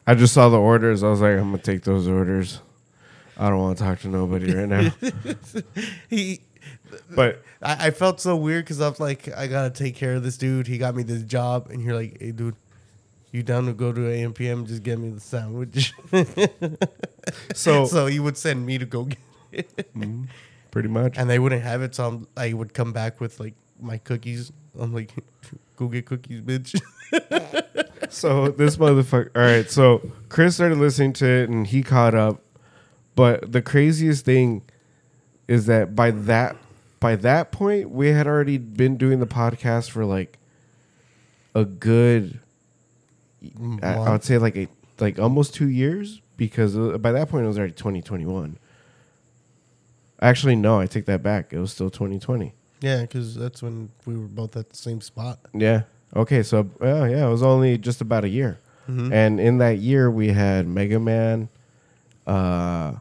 I 0.07 0.15
just 0.15 0.33
saw 0.33 0.49
the 0.49 0.59
orders. 0.59 1.03
I 1.03 1.09
was 1.09 1.21
like, 1.21 1.33
I'm 1.33 1.51
gonna 1.51 1.57
take 1.57 1.83
those 1.83 2.07
orders. 2.07 2.61
I 3.37 3.49
don't 3.49 3.59
want 3.59 3.77
to 3.77 3.83
talk 3.83 3.99
to 3.99 4.07
nobody 4.07 4.53
right 4.53 4.69
now. 4.69 4.91
he 6.09 6.41
but 7.13 7.43
I, 7.61 7.87
I 7.87 7.91
felt 7.91 8.21
so 8.21 8.35
weird 8.35 8.65
because 8.65 8.81
I 8.81 8.89
was 8.89 8.99
like, 8.99 9.35
I 9.35 9.47
gotta 9.47 9.69
take 9.69 9.95
care 9.95 10.15
of 10.15 10.23
this 10.23 10.37
dude. 10.37 10.67
He 10.67 10.77
got 10.77 10.95
me 10.95 11.03
this 11.03 11.23
job, 11.23 11.69
and 11.69 11.83
you're 11.83 11.95
like, 11.95 12.21
hey, 12.21 12.31
dude, 12.31 12.55
you 13.31 13.43
down 13.43 13.65
to 13.65 13.73
go 13.73 13.91
to 13.91 13.99
AMPM? 13.99 14.67
Just 14.67 14.83
get 14.83 14.97
me 14.97 15.09
the 15.09 15.19
sandwich. 15.19 15.93
so, 17.53 17.85
so 17.85 18.05
he 18.05 18.19
would 18.19 18.37
send 18.37 18.65
me 18.65 18.77
to 18.77 18.85
go 18.85 19.05
get 19.05 19.19
it, 19.51 19.93
mm-hmm. 19.93 20.25
Pretty 20.77 20.89
much. 20.89 21.17
and 21.17 21.29
they 21.29 21.39
wouldn't 21.39 21.63
have 21.63 21.81
it. 21.81 21.95
So 21.95 22.07
I'm, 22.07 22.27
I 22.37 22.53
would 22.53 22.73
come 22.73 22.93
back 22.93 23.19
with 23.19 23.39
like 23.39 23.55
my 23.81 23.97
cookies. 23.97 24.51
I'm 24.79 24.93
like, 24.93 25.11
go 25.75 25.87
get 25.87 26.05
cookies, 26.05 26.41
bitch. 26.41 26.79
So 28.09 28.49
this 28.49 28.77
motherfucker. 28.77 29.29
All 29.35 29.41
right. 29.41 29.69
So 29.69 30.01
Chris 30.29 30.55
started 30.55 30.77
listening 30.77 31.13
to 31.13 31.25
it 31.25 31.49
and 31.49 31.67
he 31.67 31.83
caught 31.83 32.15
up. 32.15 32.41
But 33.15 33.51
the 33.51 33.61
craziest 33.61 34.23
thing 34.23 34.61
is 35.47 35.65
that 35.65 35.95
by 35.95 36.11
that 36.11 36.55
by 36.99 37.15
that 37.17 37.51
point 37.51 37.89
we 37.89 38.09
had 38.09 38.27
already 38.27 38.57
been 38.57 38.97
doing 38.97 39.19
the 39.19 39.27
podcast 39.27 39.89
for 39.89 40.05
like 40.05 40.37
a 41.53 41.65
good 41.65 42.39
I, 43.83 43.93
I 43.95 44.11
would 44.11 44.23
say 44.23 44.37
like 44.37 44.55
a 44.55 44.67
like 44.99 45.19
almost 45.19 45.53
two 45.53 45.69
years 45.69 46.21
because 46.37 46.77
uh, 46.77 46.97
by 46.97 47.11
that 47.11 47.29
point 47.29 47.45
it 47.45 47.47
was 47.47 47.57
already 47.57 47.73
2021 47.73 48.57
actually 50.21 50.55
no 50.55 50.79
i 50.79 50.85
take 50.85 51.05
that 51.05 51.21
back 51.21 51.53
it 51.53 51.59
was 51.59 51.71
still 51.71 51.89
2020 51.89 52.53
yeah, 52.81 53.01
because 53.01 53.35
that's 53.35 53.63
when 53.63 53.89
we 54.05 54.15
were 54.15 54.27
both 54.27 54.55
at 54.55 54.69
the 54.69 54.75
same 54.77 55.01
spot. 55.01 55.39
yeah. 55.53 55.83
Okay. 56.15 56.43
So, 56.43 56.69
oh 56.79 57.03
yeah, 57.05 57.25
it 57.25 57.29
was 57.29 57.43
only 57.43 57.77
just 57.77 58.01
about 58.01 58.23
a 58.23 58.29
year, 58.29 58.59
and 58.87 59.39
in 59.39 59.57
that 59.57 59.79
year 59.79 60.09
we 60.09 60.29
had 60.29 60.67
Mega 60.67 60.99
Man. 60.99 61.49
Uh, 62.25 62.93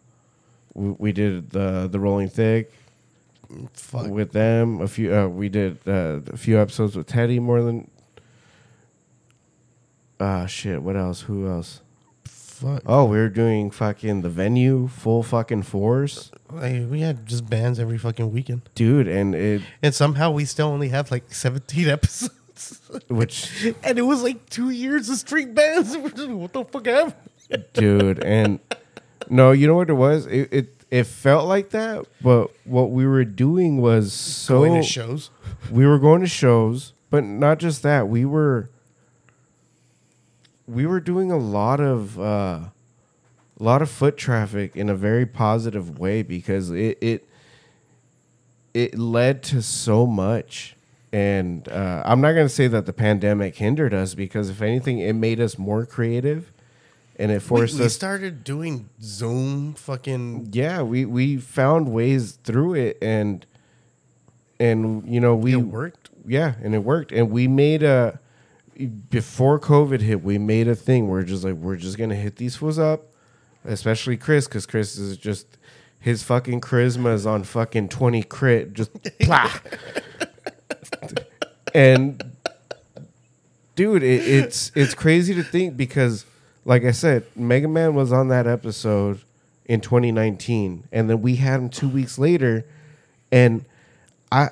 we, 0.75 0.91
we 0.91 1.13
did 1.13 1.51
the 1.51 1.89
the 1.91 2.01
Rolling 2.01 2.29
Thick 2.29 2.73
Fuck. 3.75 4.09
with 4.09 4.33
them. 4.33 4.81
A 4.81 4.89
few. 4.89 5.15
Uh, 5.15 5.29
we 5.29 5.49
did 5.49 5.79
uh, 5.87 6.21
a 6.33 6.37
few 6.37 6.59
episodes 6.59 6.97
with 6.97 7.07
Teddy 7.07 7.39
more 7.39 7.63
than 7.63 7.91
uh 10.19 10.47
shit, 10.47 10.83
what 10.83 10.97
else? 10.97 11.21
Who 11.23 11.47
else? 11.47 11.83
Fuck. 12.57 12.83
Oh, 12.87 13.05
we 13.05 13.19
were 13.19 13.29
doing 13.29 13.71
fucking 13.71 14.23
the 14.23 14.29
venue 14.31 14.89
full 14.89 15.23
fucking 15.23 15.63
force. 15.63 16.31
Like, 16.51 16.89
we 16.91 17.01
had 17.01 17.27
just 17.27 17.51
bands 17.51 17.79
every 17.79 17.99
fucking 17.99 18.33
weekend, 18.33 18.63
Dude, 18.75 19.09
and 19.09 19.35
it 19.35 19.63
and 19.83 19.95
somehow 19.95 20.31
we 20.31 20.45
still 20.47 20.69
only 20.69 20.89
have 20.89 21.11
like 21.11 21.35
17 21.35 21.89
episodes. 21.97 22.81
which 23.09 23.51
and 23.85 23.99
it 23.99 24.03
was 24.03 24.23
like 24.23 24.49
two 24.49 24.71
years 24.71 25.11
of 25.11 25.17
straight 25.19 25.55
bands. 25.55 25.97
what 25.99 26.53
the 26.53 26.65
fuck 26.65 26.87
happened? 26.87 27.15
dude, 27.75 28.25
and 28.25 28.59
no, 29.29 29.53
you 29.53 29.67
know 29.67 29.75
what 29.75 29.91
it 29.91 29.95
was? 29.95 30.25
It 30.27 30.49
it 30.53 30.85
it 30.91 31.05
felt 31.05 31.47
like 31.47 31.71
that, 31.71 32.07
but 32.23 32.51
what 32.65 32.91
we 32.91 33.07
were 33.07 33.25
doing 33.25 33.83
was 33.83 34.13
so 34.15 34.61
Going 34.61 34.75
to 34.81 34.83
shows. 34.83 35.31
we 35.71 35.85
were 35.85 35.99
going 35.99 36.23
to 36.23 36.27
shows, 36.27 36.93
but 37.11 37.23
not 37.25 37.59
just 37.59 37.83
that. 37.83 38.09
We 38.09 38.25
were 38.25 38.71
we 40.67 40.87
were 40.87 41.01
doing 41.01 41.31
a 41.31 41.37
lot 41.39 41.81
of 41.81 42.19
uh, 42.19 42.23
a 42.23 42.71
lot 43.63 43.83
of 43.83 43.91
foot 43.91 44.17
traffic 44.17 44.77
in 44.77 44.89
a 44.89 44.95
very 44.95 45.27
positive 45.27 45.99
way 45.99 46.23
because 46.23 46.71
it 46.71 46.99
it 47.01 47.29
it 48.75 48.99
led 48.99 49.43
to 49.45 49.63
so 49.63 50.07
much. 50.07 50.75
And 51.13 51.67
uh, 51.69 52.03
I'm 52.05 52.21
not 52.21 52.33
going 52.33 52.45
to 52.47 52.53
say 52.53 52.67
that 52.69 52.85
the 52.85 52.93
pandemic 52.93 53.57
hindered 53.57 53.95
us 53.95 54.15
because 54.15 54.51
if 54.51 54.61
anything, 54.61 54.99
it 54.99 55.15
made 55.15 55.41
us 55.41 55.57
more 55.57 55.87
creative, 55.87 56.53
and 57.19 57.31
it 57.31 57.37
We, 57.37 57.41
forced 57.41 57.79
we 57.79 57.87
us 57.87 57.95
started 57.95 58.45
doing 58.45 58.91
Zoom 59.01 59.75
fucking. 59.75 60.49
yeah 60.53 60.83
we 60.83 61.05
we 61.07 61.39
found 61.39 61.89
ways 61.93 62.33
through 62.45 62.75
it 62.75 62.99
and 63.01 63.47
and 64.61 65.07
you 65.09 65.21
know 65.21 65.35
we 65.35 65.53
It 65.55 65.57
worked. 65.57 66.11
yeah 66.27 66.55
and 66.63 66.75
it 66.75 66.81
worked 66.85 67.13
and 67.13 67.31
we 67.31 67.47
made 67.49 67.83
a 67.83 68.19
before 68.77 69.59
covid 69.59 70.01
hit 70.01 70.23
we 70.23 70.39
made 70.39 70.69
a 70.69 70.75
thing 70.75 71.09
where 71.09 71.23
just 71.23 71.45
like 71.45 71.55
we're 71.55 71.77
just 71.77 71.97
gonna 71.97 72.15
hit 72.15 72.37
these 72.37 72.57
fools 72.57 72.79
up 72.79 73.07
especially 73.65 74.17
chris 74.17 74.47
because 74.47 74.67
chris 74.67 74.99
is 74.99 75.17
just 75.17 75.47
his 75.99 76.23
fucking 76.23 76.61
charisma 76.61 77.15
is 77.15 77.27
on 77.27 77.43
fucking 77.43 77.89
20 77.89 78.23
crit 78.25 78.73
just 78.75 78.91
plah. 79.21 79.51
and 81.75 82.23
dude 83.75 84.03
it, 84.03 84.29
it's 84.29 84.73
it's 84.75 84.95
crazy 84.95 85.35
to 85.35 85.43
think 85.43 85.77
because 85.77 86.27
like 86.65 86.85
i 86.85 86.91
said 86.91 87.25
mega 87.35 87.69
man 87.69 87.95
was 87.95 88.13
on 88.13 88.29
that 88.29 88.47
episode 88.47 89.21
in 89.65 89.81
2019 89.81 90.85
and 90.93 91.09
then 91.09 91.23
we 91.23 91.37
had 91.37 91.61
him 91.61 91.69
two 91.71 91.89
weeks 91.89 92.19
later 92.19 92.65
and 93.33 93.65
i 94.31 94.49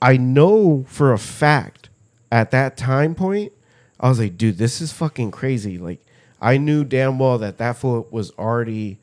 i 0.00 0.16
know 0.16 0.84
for 0.88 1.12
a 1.12 1.18
fact 1.18 1.88
at 2.30 2.50
that 2.52 2.76
time 2.76 3.14
point 3.14 3.52
i 4.00 4.08
was 4.08 4.18
like 4.18 4.36
dude 4.36 4.58
this 4.58 4.80
is 4.80 4.92
fucking 4.92 5.30
crazy 5.30 5.78
like 5.78 6.04
i 6.40 6.56
knew 6.56 6.84
damn 6.84 7.18
well 7.18 7.38
that 7.38 7.58
that 7.58 7.76
fool 7.76 8.06
was 8.10 8.30
already 8.32 8.98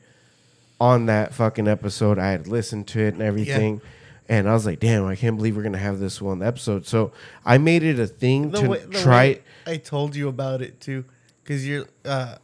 on 0.80 1.06
that 1.06 1.32
fucking 1.34 1.66
episode 1.68 2.18
i 2.18 2.30
had 2.30 2.46
listened 2.46 2.86
to 2.86 3.00
it 3.00 3.14
and 3.14 3.22
everything 3.22 3.80
and 4.28 4.48
i 4.48 4.52
was 4.52 4.66
like 4.66 4.80
damn 4.80 5.04
i 5.06 5.14
can't 5.16 5.36
believe 5.36 5.56
we're 5.56 5.62
gonna 5.62 5.78
have 5.78 5.98
this 5.98 6.20
one 6.20 6.42
episode 6.42 6.86
so 6.86 7.12
i 7.44 7.56
made 7.58 7.82
it 7.82 7.98
a 7.98 8.06
thing 8.06 8.50
The 8.50 8.60
to 8.62 8.68
way- 8.68 8.86
try 8.92 9.40
I 9.66 9.78
told 9.78 10.14
you 10.14 10.28
about 10.28 10.60
it 10.60 10.78
too, 10.78 11.06
because 11.42 11.66
you're. 11.66 11.86
Uh, 12.04 12.34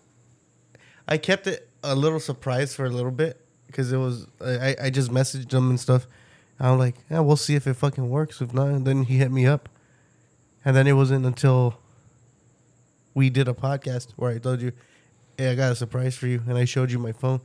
I 1.07 1.19
kept 1.19 1.47
it 1.47 1.69
a 1.85 1.95
little 1.95 2.19
surprised 2.19 2.75
for 2.75 2.87
a 2.87 2.89
little 2.89 3.11
bit 3.11 3.39
because 3.67 3.93
it 3.93 3.99
was. 3.99 4.27
I 4.41 4.75
I 4.85 4.89
just 4.89 5.11
messaged 5.11 5.53
him 5.53 5.69
and 5.69 5.79
stuff. 5.79 6.07
I'm 6.59 6.79
like, 6.79 6.95
yeah, 7.11 7.21
we'll 7.21 7.37
see 7.37 7.57
if 7.57 7.67
it 7.67 7.75
fucking 7.75 8.09
works. 8.09 8.41
If 8.41 8.55
not, 8.55 8.85
then 8.85 9.03
he 9.03 9.19
hit 9.19 9.31
me 9.31 9.45
up, 9.47 9.69
and 10.65 10.75
then 10.75 10.87
it 10.87 10.95
wasn't 10.95 11.27
until 11.27 11.77
we 13.15 13.31
did 13.31 13.49
a 13.49 13.55
podcast 13.55 14.09
where 14.17 14.31
I 14.31 14.39
told 14.39 14.61
you, 14.61 14.73
"Hey, 15.37 15.51
I 15.51 15.55
got 15.55 15.73
a 15.73 15.75
surprise 15.77 16.17
for 16.17 16.27
you," 16.27 16.43
and 16.47 16.57
I 16.57 16.65
showed 16.65 16.91
you 16.91 16.99
my 16.99 17.13
phone. 17.13 17.41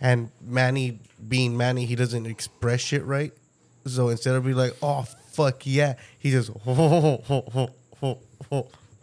And 0.00 0.30
Manny, 0.40 1.00
being 1.28 1.56
Manny, 1.56 1.84
he 1.86 1.94
doesn't 1.94 2.26
express 2.26 2.80
shit 2.80 3.04
right. 3.04 3.32
So 3.86 4.08
instead 4.08 4.34
of 4.34 4.44
being 4.44 4.56
like, 4.56 4.76
"Oh 4.82 5.02
fuck 5.32 5.66
yeah," 5.66 5.94
he 6.18 6.30
just, 6.30 6.50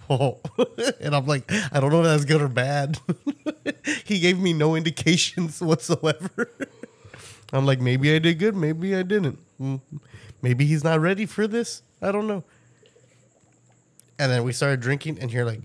and 0.09 1.15
I'm 1.15 1.25
like, 1.25 1.51
I 1.71 1.79
don't 1.79 1.91
know 1.91 1.99
if 1.99 2.05
that's 2.05 2.25
good 2.25 2.41
or 2.41 2.47
bad. 2.47 2.99
he 4.05 4.19
gave 4.19 4.39
me 4.39 4.53
no 4.53 4.75
indications 4.75 5.61
whatsoever. 5.69 6.49
I'm 7.53 7.65
like, 7.65 7.79
maybe 7.79 8.13
I 8.13 8.19
did 8.19 8.39
good, 8.39 8.55
maybe 8.55 8.95
I 8.95 9.03
didn't. 9.03 9.39
Mm, 9.61 9.81
Maybe 10.41 10.65
he's 10.65 10.83
not 10.83 10.99
ready 10.99 11.25
for 11.25 11.47
this. 11.47 11.81
I 12.01 12.11
don't 12.11 12.27
know. 12.27 12.43
And 14.19 14.31
then 14.31 14.43
we 14.43 14.51
started 14.51 14.79
drinking, 14.79 15.19
and 15.19 15.31
you're 15.31 15.45
like, 15.45 15.61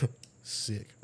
sick. 0.42 0.94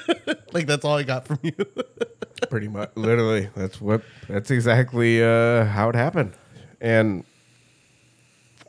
like 0.52 0.66
that's 0.66 0.84
all 0.84 0.96
I 0.96 1.02
got 1.02 1.26
from 1.26 1.38
you. 1.42 1.52
Pretty 2.50 2.68
much, 2.68 2.90
literally. 2.94 3.50
That's 3.54 3.80
what. 3.80 4.02
That's 4.28 4.50
exactly 4.50 5.22
uh, 5.22 5.64
how 5.64 5.88
it 5.88 5.94
happened, 5.94 6.34
and 6.80 7.24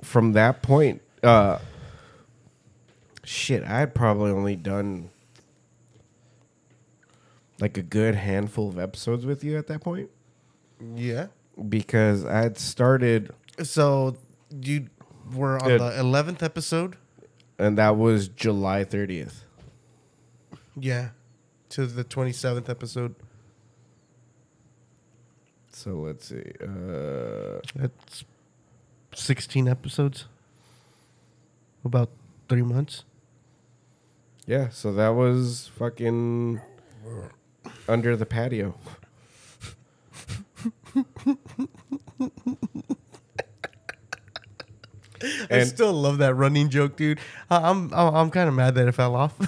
from 0.03 0.33
that 0.33 0.61
point, 0.61 1.01
uh, 1.23 1.59
shit, 3.23 3.63
I 3.63 3.79
had 3.79 3.93
probably 3.93 4.31
only 4.31 4.55
done 4.55 5.09
like 7.59 7.77
a 7.77 7.81
good 7.81 8.15
handful 8.15 8.69
of 8.69 8.79
episodes 8.79 9.25
with 9.25 9.43
you 9.43 9.57
at 9.57 9.67
that 9.67 9.81
point 9.81 10.09
yeah. 10.95 11.27
because 11.69 12.25
I 12.25 12.41
had 12.41 12.57
started, 12.57 13.31
So 13.63 14.15
you 14.61 14.87
were 15.33 15.59
on 15.61 15.67
Good. 15.67 15.81
the 15.81 15.99
eleventh 15.99 16.43
episode. 16.43 16.97
And 17.59 17.77
that 17.77 17.95
was 17.97 18.27
July 18.27 18.83
thirtieth. 18.83 19.43
Yeah. 20.75 21.09
To 21.69 21.85
the 21.85 22.03
twenty 22.03 22.31
seventh 22.33 22.69
episode. 22.69 23.15
So 25.71 25.91
let's 25.95 26.27
see. 26.29 26.43
Uh, 26.61 27.59
That's 27.75 28.23
sixteen 29.13 29.67
episodes. 29.67 30.25
About 31.85 32.09
three 32.49 32.63
months. 32.63 33.03
yeah, 34.45 34.69
so 34.69 34.91
that 34.93 35.09
was 35.09 35.69
fucking 35.77 36.59
under 37.87 38.15
the 38.17 38.25
patio. 38.25 38.75
I 45.23 45.47
And- 45.49 45.67
still 45.67 45.93
love 45.93 46.17
that 46.19 46.33
running 46.35 46.69
joke, 46.69 46.95
dude. 46.95 47.19
I- 47.49 47.69
I'm 47.69 47.93
I'm, 47.93 48.15
I'm 48.15 48.29
kind 48.31 48.47
of 48.49 48.55
mad 48.55 48.75
that 48.75 48.87
it 48.87 48.91
fell 48.93 49.15
off. 49.15 49.33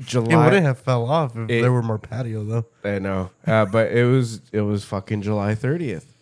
July. 0.00 0.32
it 0.32 0.44
wouldn't 0.44 0.66
have 0.66 0.78
fell 0.78 1.06
off 1.08 1.36
if 1.36 1.48
It- 1.50 1.62
there 1.62 1.72
were 1.72 1.82
more 1.82 1.98
patio 1.98 2.44
though. 2.44 2.66
I 2.84 2.98
know, 2.98 3.30
uh, 3.46 3.66
but 3.66 3.92
it 3.92 4.04
was 4.04 4.40
it 4.52 4.62
was 4.62 4.84
fucking 4.84 5.22
July 5.22 5.54
thirtieth, 5.54 6.12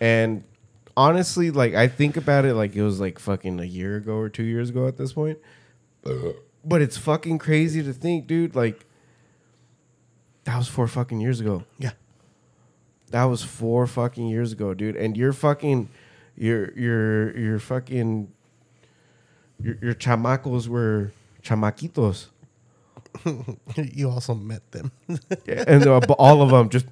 and 0.00 0.44
honestly, 0.96 1.50
like 1.50 1.74
I 1.74 1.88
think 1.88 2.16
about 2.16 2.44
it, 2.44 2.54
like 2.54 2.74
it 2.74 2.82
was 2.82 3.00
like 3.00 3.18
fucking 3.18 3.60
a 3.60 3.64
year 3.64 3.96
ago 3.96 4.14
or 4.14 4.28
two 4.28 4.44
years 4.44 4.70
ago 4.70 4.86
at 4.88 4.96
this 4.96 5.12
point. 5.12 5.38
But 6.64 6.80
it's 6.82 6.96
fucking 6.96 7.38
crazy 7.38 7.82
to 7.82 7.92
think, 7.92 8.26
dude. 8.26 8.54
Like 8.54 8.84
that 10.44 10.56
was 10.56 10.68
four 10.68 10.88
fucking 10.88 11.20
years 11.20 11.38
ago. 11.40 11.64
Yeah. 11.78 11.90
That 13.10 13.24
was 13.24 13.42
four 13.44 13.86
fucking 13.86 14.26
years 14.28 14.52
ago, 14.52 14.72
dude. 14.72 14.96
And 14.96 15.16
you're 15.18 15.34
fucking, 15.34 15.90
your 16.36 16.72
your 16.72 17.36
your 17.38 17.58
fucking, 17.58 18.32
your 19.60 19.76
your 19.82 19.94
chamacos 19.94 20.68
were 20.68 21.12
chamaquitos, 21.42 22.26
you 23.76 24.10
also 24.10 24.34
met 24.34 24.70
them. 24.72 24.92
Yeah, 25.46 25.64
and 25.66 25.86
uh, 25.86 26.00
all 26.18 26.42
of 26.42 26.50
them 26.50 26.68
just 26.68 26.86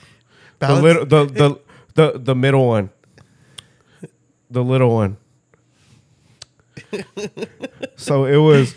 the 0.58 0.74
little 0.74 1.06
the, 1.06 1.24
the 1.26 1.60
the 1.94 2.18
the 2.18 2.34
middle 2.34 2.66
one. 2.66 2.90
The 4.50 4.64
little 4.64 4.94
one. 4.94 5.18
So 7.96 8.24
it 8.24 8.36
was 8.36 8.74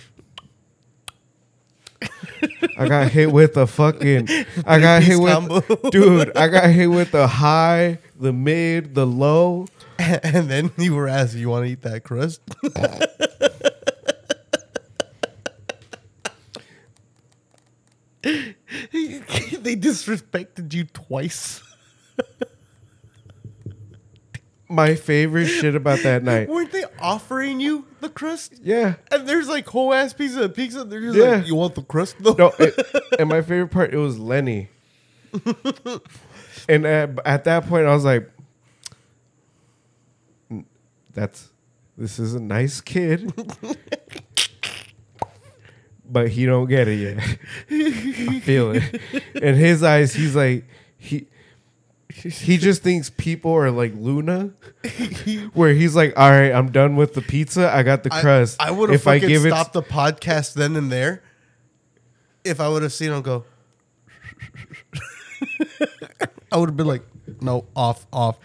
i 2.78 2.88
got 2.88 3.10
hit 3.12 3.32
with 3.32 3.56
a 3.58 3.68
fucking 3.68 4.28
i 4.66 4.80
got 4.80 5.04
hit 5.04 5.18
with 5.20 5.92
dude 5.92 6.36
i 6.36 6.48
got 6.48 6.70
hit 6.70 6.88
with 6.88 7.12
the 7.12 7.28
high 7.28 8.00
the 8.20 8.34
mid 8.34 8.96
the 8.96 9.06
low 9.06 9.68
and 10.24 10.50
then 10.50 10.72
you 10.78 10.96
were 10.96 11.08
asked, 11.08 11.36
"You 11.36 11.50
want 11.50 11.66
to 11.66 11.72
eat 11.72 11.82
that 11.84 12.04
crust?" 12.04 12.42
they 18.22 19.76
disrespected 19.76 20.74
you 20.74 20.86
twice. 20.86 21.62
my 24.70 24.96
favorite 24.96 25.48
shit 25.48 25.76
about 25.76 26.00
that 26.04 26.24
night 26.24 26.48
Weren't 26.48 26.72
they 26.72 26.86
offering 27.00 27.60
you 27.60 27.86
the 28.00 28.08
crust? 28.10 28.54
yeah 28.64 28.96
And 29.12 29.28
there's 29.28 29.48
like 29.50 29.68
whole 29.68 29.94
ass 29.94 30.14
piece 30.14 30.36
of 30.36 30.54
pizza. 30.54 30.84
They're 30.86 31.02
just 31.02 31.18
Yeah. 31.18 31.36
like, 31.38 31.48
"You 31.48 31.56
want 31.56 31.76
the 31.76 31.84
crust 31.84 32.16
though?" 32.20 32.34
No, 32.34 32.54
it, 32.60 32.76
and 33.20 33.28
my 33.30 33.42
favorite 33.42 33.70
part 33.72 33.94
it 33.94 33.98
was 33.98 34.18
Lenny. 34.18 34.70
and 36.70 36.86
at, 36.86 37.20
at 37.26 37.44
that 37.46 37.66
point, 37.68 37.86
I 37.88 37.94
was 37.94 38.04
like, 38.06 38.30
"That's 41.14 41.50
this 41.98 42.20
is 42.20 42.34
a 42.36 42.40
nice 42.40 42.82
kid." 42.82 43.34
but 46.06 46.30
he 46.30 46.46
don't 46.46 46.68
get 46.68 46.88
it 46.88 46.96
yet. 46.96 47.18
I 47.72 48.40
feel 48.42 48.72
it. 48.72 49.02
In 49.36 49.56
his 49.56 49.82
eyes, 49.82 50.14
he's 50.14 50.36
like 50.36 50.66
he 50.98 51.28
he 52.14 52.58
just 52.58 52.84
thinks 52.84 53.10
people 53.10 53.54
are 53.54 53.72
like 53.72 53.94
Luna, 53.96 54.52
where 55.54 55.74
he's 55.74 55.96
like, 55.96 56.14
"All 56.18 56.30
right, 56.30 56.52
I'm 56.52 56.72
done 56.72 56.96
with 56.96 57.14
the 57.14 57.22
pizza. 57.22 57.74
I 57.74 57.84
got 57.84 58.04
the 58.04 58.10
crust. 58.10 58.62
I, 58.62 58.68
I 58.68 58.72
would 58.72 58.90
have 58.90 59.00
if 59.02 59.08
I 59.08 59.18
fucking 59.20 59.30
give 59.30 59.46
it, 59.46 59.50
stopped 59.50 59.74
the 59.74 59.82
podcast 59.82 60.54
then 60.54 60.76
and 60.76 60.92
there. 60.92 61.24
If 62.44 62.60
I 62.60 62.68
would 62.68 62.82
have 62.84 62.92
seen 62.92 63.12
him 63.12 63.22
go, 63.22 63.46
I 66.52 66.58
would 66.58 66.70
have 66.70 66.78
been 66.78 66.88
like, 66.88 67.04
no, 67.40 67.66
off, 67.76 68.06
off, 68.12 68.40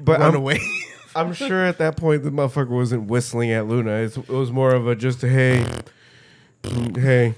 but 0.00 0.20
run 0.20 0.30
I'm, 0.30 0.36
away. 0.36 0.60
I'm 1.16 1.32
sure 1.32 1.64
at 1.64 1.78
that 1.78 1.96
point 1.96 2.24
the 2.24 2.30
motherfucker 2.30 2.68
wasn't 2.68 3.04
whistling 3.04 3.50
at 3.52 3.66
Luna. 3.66 3.92
It's, 3.92 4.16
it 4.16 4.28
was 4.28 4.50
more 4.50 4.74
of 4.74 4.86
a 4.86 4.96
just 4.96 5.20
hey, 5.20 5.64
hey, 6.62 7.34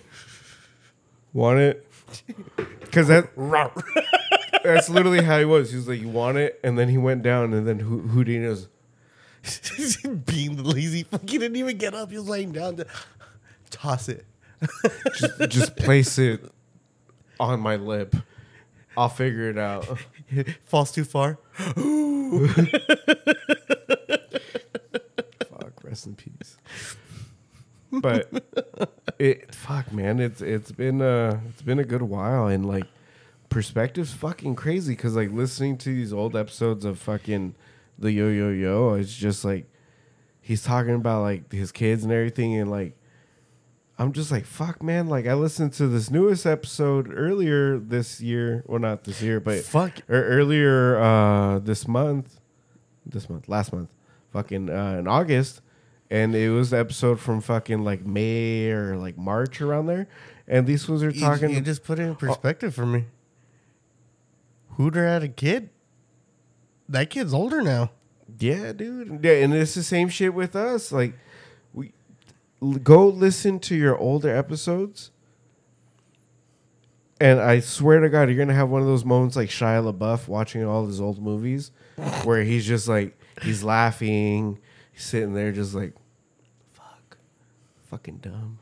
want 1.32 1.58
it? 1.60 1.86
Because 2.80 3.08
that 3.08 3.28
that's 4.64 4.88
literally 4.88 5.22
how 5.22 5.38
he 5.38 5.44
was. 5.44 5.70
He 5.70 5.76
was 5.76 5.86
like, 5.86 6.00
"You 6.00 6.08
want 6.08 6.38
it?" 6.38 6.58
And 6.64 6.78
then 6.78 6.88
he 6.88 6.96
went 6.96 7.22
down, 7.22 7.52
and 7.52 7.66
then 7.66 7.78
Houdini 7.80 8.46
was. 8.46 8.68
Being 10.24 10.56
the 10.56 10.62
lazy, 10.62 11.04
He 11.26 11.38
didn't 11.38 11.56
even 11.56 11.76
get 11.76 11.94
up. 11.94 12.10
He 12.10 12.16
was 12.16 12.26
laying 12.26 12.52
down. 12.52 12.76
To, 12.76 12.86
toss 13.70 14.08
it. 14.08 14.24
just, 15.18 15.50
just 15.50 15.76
place 15.76 16.18
it 16.18 16.50
on 17.38 17.60
my 17.60 17.76
lip. 17.76 18.16
I'll 18.96 19.10
figure 19.10 19.50
it 19.50 19.58
out. 19.58 19.86
Falls 20.64 20.92
too 20.92 21.04
far. 21.04 21.38
Fuck, 25.48 25.84
rest 25.84 26.06
in 26.06 26.14
peace. 26.16 26.56
But 27.92 28.30
it 29.18 29.54
fuck 29.54 29.92
man, 29.92 30.20
it's 30.20 30.42
it's 30.42 30.72
been 30.72 31.00
uh 31.00 31.40
it's 31.48 31.62
been 31.62 31.78
a 31.78 31.84
good 31.84 32.02
while 32.02 32.46
and 32.46 32.66
like 32.66 32.84
perspective's 33.48 34.12
fucking 34.12 34.56
crazy 34.56 34.94
because 34.94 35.16
like 35.16 35.30
listening 35.30 35.78
to 35.78 35.88
these 35.88 36.12
old 36.12 36.36
episodes 36.36 36.84
of 36.84 36.98
fucking 36.98 37.54
the 37.98 38.12
yo 38.12 38.28
yo 38.28 38.50
yo, 38.50 38.94
it's 38.94 39.14
just 39.14 39.44
like 39.44 39.66
he's 40.40 40.62
talking 40.62 40.94
about 40.94 41.22
like 41.22 41.50
his 41.52 41.72
kids 41.72 42.04
and 42.04 42.12
everything 42.12 42.56
and 42.56 42.70
like 42.70 42.96
I'm 43.98 44.12
just 44.12 44.30
like 44.30 44.44
fuck 44.44 44.82
man, 44.82 45.06
like 45.08 45.26
I 45.26 45.34
listened 45.34 45.72
to 45.74 45.86
this 45.88 46.10
newest 46.10 46.44
episode 46.44 47.10
earlier 47.14 47.78
this 47.78 48.20
year, 48.20 48.62
well 48.66 48.78
not 48.78 49.04
this 49.04 49.22
year, 49.22 49.40
but 49.40 49.60
Fuck. 49.64 50.00
or 50.08 50.22
earlier 50.22 50.98
uh 51.00 51.58
this 51.60 51.88
month 51.88 52.40
this 53.06 53.30
month 53.30 53.48
last 53.48 53.72
month 53.72 53.88
fucking 54.32 54.68
uh 54.68 54.96
in 54.98 55.06
august 55.06 55.60
and 56.10 56.34
it 56.34 56.50
was 56.50 56.70
the 56.70 56.78
episode 56.78 57.20
from 57.20 57.40
fucking 57.40 57.84
like 57.84 58.04
may 58.04 58.68
or 58.70 58.96
like 58.96 59.16
march 59.16 59.60
around 59.62 59.86
there 59.86 60.08
and 60.48 60.66
these 60.66 60.88
ones 60.88 61.02
are 61.04 61.10
You- 61.10 61.20
talking 61.20 61.50
You, 61.50 61.60
just 61.60 61.84
put 61.84 61.98
it 61.98 62.02
in 62.02 62.16
perspective 62.16 62.74
for 62.74 62.84
me. 62.84 63.04
Hooter 64.76 65.06
had 65.06 65.22
a 65.22 65.28
kid. 65.28 65.70
That 66.88 67.10
kid's 67.10 67.32
older 67.32 67.62
now. 67.62 67.90
yeah 68.38 68.72
dude 68.72 69.24
yeah 69.24 69.32
and 69.44 69.54
it's 69.54 69.74
the 69.74 69.82
same 69.82 70.08
shit 70.08 70.34
with 70.34 70.54
us 70.56 70.90
like 70.92 71.14
go 72.82 73.06
listen 73.06 73.58
to 73.60 73.74
your 73.76 73.96
older 73.96 74.34
episodes 74.34 75.10
and 77.20 77.40
I 77.40 77.60
swear 77.60 78.00
to 78.00 78.08
God, 78.08 78.28
you're 78.28 78.36
gonna 78.36 78.54
have 78.54 78.68
one 78.68 78.82
of 78.82 78.86
those 78.86 79.04
moments 79.04 79.36
like 79.36 79.48
Shia 79.48 79.90
LaBeouf 79.92 80.28
watching 80.28 80.64
all 80.64 80.86
his 80.86 81.00
old 81.00 81.20
movies, 81.20 81.70
where 82.24 82.42
he's 82.42 82.66
just 82.66 82.88
like 82.88 83.18
he's 83.42 83.62
laughing, 83.62 84.58
he's 84.92 85.04
sitting 85.04 85.34
there 85.34 85.52
just 85.52 85.74
like, 85.74 85.94
fuck, 86.72 87.16
fucking 87.90 88.18
dumb, 88.18 88.58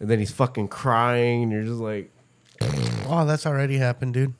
and 0.00 0.10
then 0.10 0.18
he's 0.18 0.32
fucking 0.32 0.68
crying, 0.68 1.44
and 1.44 1.52
you're 1.52 1.62
just 1.62 1.80
like, 1.80 2.10
Oh, 3.06 3.24
that's 3.26 3.46
already 3.46 3.78
happened, 3.78 4.14
dude. 4.14 4.34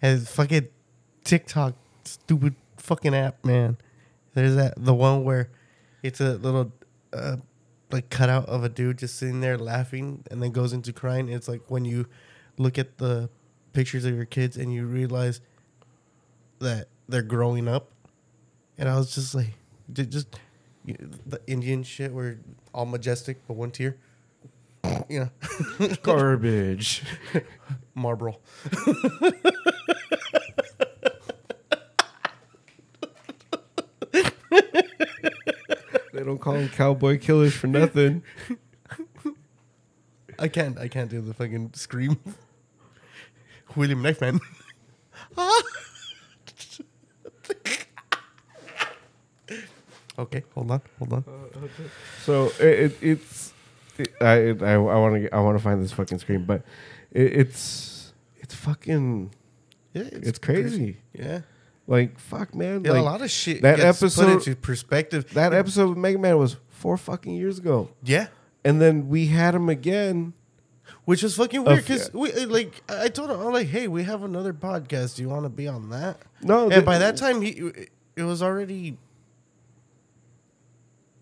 And 0.00 0.26
fucking 0.26 0.68
TikTok, 1.24 1.74
stupid 2.04 2.54
fucking 2.76 3.14
app, 3.14 3.44
man. 3.44 3.78
There's 4.34 4.54
that 4.54 4.74
the 4.76 4.94
one 4.94 5.24
where 5.24 5.50
it's 6.04 6.20
a 6.20 6.34
little 6.34 6.72
uh, 7.12 7.36
like 7.90 8.10
cutout 8.10 8.46
of 8.46 8.64
a 8.64 8.68
dude 8.68 8.98
just 8.98 9.16
sitting 9.16 9.40
there 9.40 9.56
laughing 9.58 10.24
and 10.30 10.42
then 10.42 10.52
goes 10.52 10.72
into 10.72 10.92
crying. 10.92 11.28
It's 11.28 11.48
like 11.48 11.62
when 11.68 11.84
you 11.84 12.06
look 12.58 12.78
at 12.78 12.98
the 12.98 13.30
pictures 13.72 14.04
of 14.04 14.14
your 14.14 14.24
kids 14.24 14.56
and 14.56 14.72
you 14.72 14.86
realize 14.86 15.40
that 16.60 16.88
they're 17.08 17.22
growing 17.22 17.68
up. 17.68 17.90
And 18.76 18.88
I 18.88 18.96
was 18.96 19.14
just 19.14 19.34
like, 19.34 19.54
just 19.92 20.38
you 20.84 20.96
know, 21.00 21.08
the 21.26 21.40
Indian 21.46 21.82
shit 21.82 22.12
where 22.12 22.38
all 22.74 22.86
majestic 22.86 23.38
but 23.46 23.54
one 23.54 23.70
tier. 23.70 23.96
You 25.08 25.30
know, 25.80 25.88
garbage. 26.02 27.02
Marlboro. 27.94 28.38
they 36.12 36.17
don't 36.28 36.38
call 36.38 36.54
them 36.54 36.68
cowboy 36.68 37.18
killers 37.18 37.54
for 37.54 37.66
nothing. 37.66 38.22
I 40.38 40.48
can't. 40.48 40.78
I 40.78 40.88
can't 40.88 41.10
do 41.10 41.20
the 41.20 41.34
fucking 41.34 41.72
scream. 41.74 42.18
William 43.74 44.02
Knifeman. 44.02 44.40
okay, 50.18 50.44
hold 50.54 50.70
on, 50.70 50.80
hold 50.98 51.12
on. 51.12 51.24
Uh, 51.26 51.66
so 52.24 52.52
it, 52.60 52.62
it, 52.62 52.96
it's 53.02 53.52
it, 53.98 54.12
I 54.20 54.34
it, 54.34 54.62
I 54.62 54.76
want 54.78 55.22
to 55.22 55.34
I 55.34 55.40
want 55.40 55.58
to 55.58 55.64
find 55.64 55.82
this 55.82 55.92
fucking 55.92 56.18
scream, 56.18 56.44
but 56.44 56.62
it, 57.10 57.32
it's 57.32 58.12
it's 58.36 58.54
fucking 58.54 59.32
Yeah, 59.94 60.08
it's, 60.12 60.38
crazy. 60.38 60.98
Yeah, 61.12 61.40
Like 61.88 62.18
fuck, 62.20 62.54
man. 62.54 62.84
yeah. 62.84 62.92
like, 62.92 63.00
a 63.00 63.02
lot 63.02 63.22
of 63.22 63.30
shit. 63.30 63.62
that 63.62 63.80
episode- 63.80 64.24
put 64.24 64.32
into 64.46 64.54
perspective. 64.54 65.32
that 65.32 65.52
episode 65.54 65.88
with 65.88 65.98
Mega 65.98 66.18
Man 66.18 66.36
was 66.38 66.56
four 66.68 66.96
fucking 66.98 67.34
years 67.34 67.58
ago, 67.58 67.88
yeah, 68.04 68.28
and 68.62 68.80
then 68.80 69.08
we 69.08 69.26
had 69.28 69.54
him 69.54 69.68
again. 69.70 70.34
which 71.06 71.22
was 71.22 71.34
fucking 71.34 71.64
weird 71.64 71.78
because 71.78 72.12
we 72.12 72.30
uh, 72.30 72.46
like 72.46 72.82
I 72.90 73.08
told 73.08 73.30
him 73.30 73.40
I'm 73.40 73.54
like, 73.54 73.68
hey, 73.68 73.88
we 73.88 74.04
have 74.04 74.22
another 74.22 74.52
podcast. 74.52 75.16
Do 75.16 75.22
you 75.22 75.30
want 75.30 75.44
to 75.44 75.48
be 75.48 75.66
on 75.66 75.88
that? 75.88 76.20
No, 76.42 76.68
and 76.70 76.84
by 76.84 76.98
that 76.98 77.16
time 77.16 77.40
he 77.40 77.70
it 78.16 78.22
was 78.22 78.42
already 78.42 78.98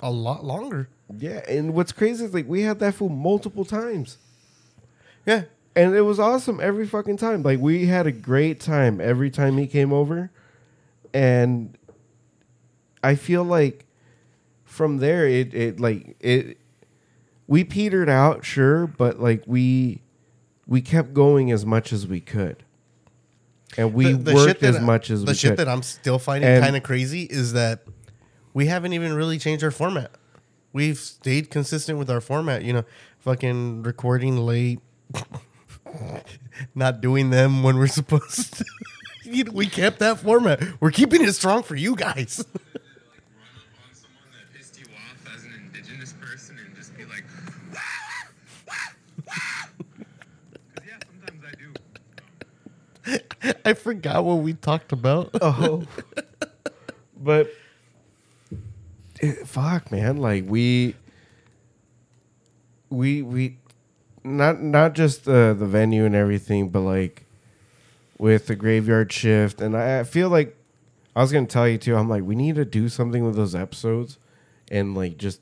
a 0.00 0.10
lot 0.10 0.44
longer. 0.44 0.88
Yeah, 1.16 1.42
and 1.48 1.74
what's 1.74 1.92
crazy 1.92 2.24
is 2.24 2.34
like 2.34 2.48
we 2.48 2.62
had 2.62 2.80
that 2.80 2.94
fool 2.94 3.08
multiple 3.08 3.64
times. 3.64 4.18
Yeah, 5.24 5.44
And 5.74 5.94
it 5.94 6.02
was 6.02 6.18
awesome 6.20 6.60
every 6.60 6.86
fucking 6.86 7.16
time. 7.18 7.42
Like 7.42 7.60
we 7.60 7.86
had 7.86 8.06
a 8.06 8.12
great 8.12 8.58
time 8.60 9.00
every 9.00 9.30
time 9.30 9.58
he 9.58 9.66
came 9.66 9.92
over. 9.92 10.30
And 11.16 11.78
I 13.02 13.14
feel 13.14 13.42
like 13.42 13.86
from 14.64 14.98
there 14.98 15.26
it 15.26 15.54
it 15.54 15.80
like 15.80 16.16
it 16.20 16.58
we 17.46 17.64
petered 17.64 18.08
out, 18.10 18.44
sure, 18.44 18.86
but 18.86 19.18
like 19.18 19.42
we 19.46 20.02
we 20.66 20.82
kept 20.82 21.14
going 21.14 21.50
as 21.50 21.64
much 21.64 21.92
as 21.92 22.06
we 22.06 22.20
could. 22.20 22.64
And 23.78 23.94
we 23.94 24.12
The- 24.12 24.18
the 24.18 24.34
worked 24.34 24.62
as 24.62 24.76
I, 24.76 24.80
much 24.80 25.10
as 25.10 25.24
the 25.24 25.32
shit 25.34 25.52
could. 25.52 25.58
that 25.60 25.68
I'm 25.68 25.82
still 25.82 26.18
finding 26.18 26.60
kind 26.60 26.76
of 26.76 26.82
crazy 26.82 27.22
is 27.22 27.52
that 27.54 27.84
we 28.52 28.66
haven't 28.66 28.92
even 28.92 29.14
really 29.14 29.38
changed 29.38 29.64
our 29.64 29.70
format. 29.70 30.10
We've 30.72 30.98
stayed 30.98 31.48
consistent 31.50 31.98
with 31.98 32.10
our 32.10 32.20
format. 32.20 32.62
You 32.62 32.72
know, 32.74 32.84
fucking 33.20 33.84
recording 33.84 34.36
late, 34.38 34.80
not 36.74 37.00
doing 37.00 37.30
them 37.30 37.62
when 37.62 37.76
we're 37.76 37.86
supposed 37.86 38.54
to. 38.58 38.64
We 39.26 39.66
kept 39.66 39.98
that 40.00 40.18
format. 40.20 40.62
We're 40.80 40.90
keeping 40.90 41.22
it 41.22 41.32
strong 41.34 41.62
for 41.62 41.74
you 41.76 41.96
guys. 41.96 42.44
I. 53.64 53.74
Forgot 53.74 54.24
what 54.24 54.36
we 54.36 54.54
talked 54.54 54.92
about. 54.92 55.30
Oh. 55.40 55.84
but 57.16 57.48
it- 59.20 59.46
fuck, 59.46 59.90
man, 59.92 60.16
like 60.16 60.44
we 60.48 60.94
we 62.90 63.22
we 63.22 63.58
not 64.24 64.60
not 64.60 64.94
just 64.94 65.24
the 65.24 65.54
the 65.56 65.66
venue 65.66 66.04
and 66.04 66.14
everything, 66.14 66.68
but 66.70 66.80
like 66.80 67.24
with 68.18 68.46
the 68.46 68.56
graveyard 68.56 69.12
shift, 69.12 69.60
and 69.60 69.76
I, 69.76 70.00
I 70.00 70.04
feel 70.04 70.28
like 70.28 70.56
I 71.14 71.20
was 71.20 71.32
gonna 71.32 71.46
tell 71.46 71.68
you 71.68 71.78
too. 71.78 71.96
I'm 71.96 72.08
like, 72.08 72.22
we 72.22 72.34
need 72.34 72.56
to 72.56 72.64
do 72.64 72.88
something 72.88 73.24
with 73.24 73.36
those 73.36 73.54
episodes, 73.54 74.18
and 74.70 74.94
like 74.96 75.16
just 75.18 75.40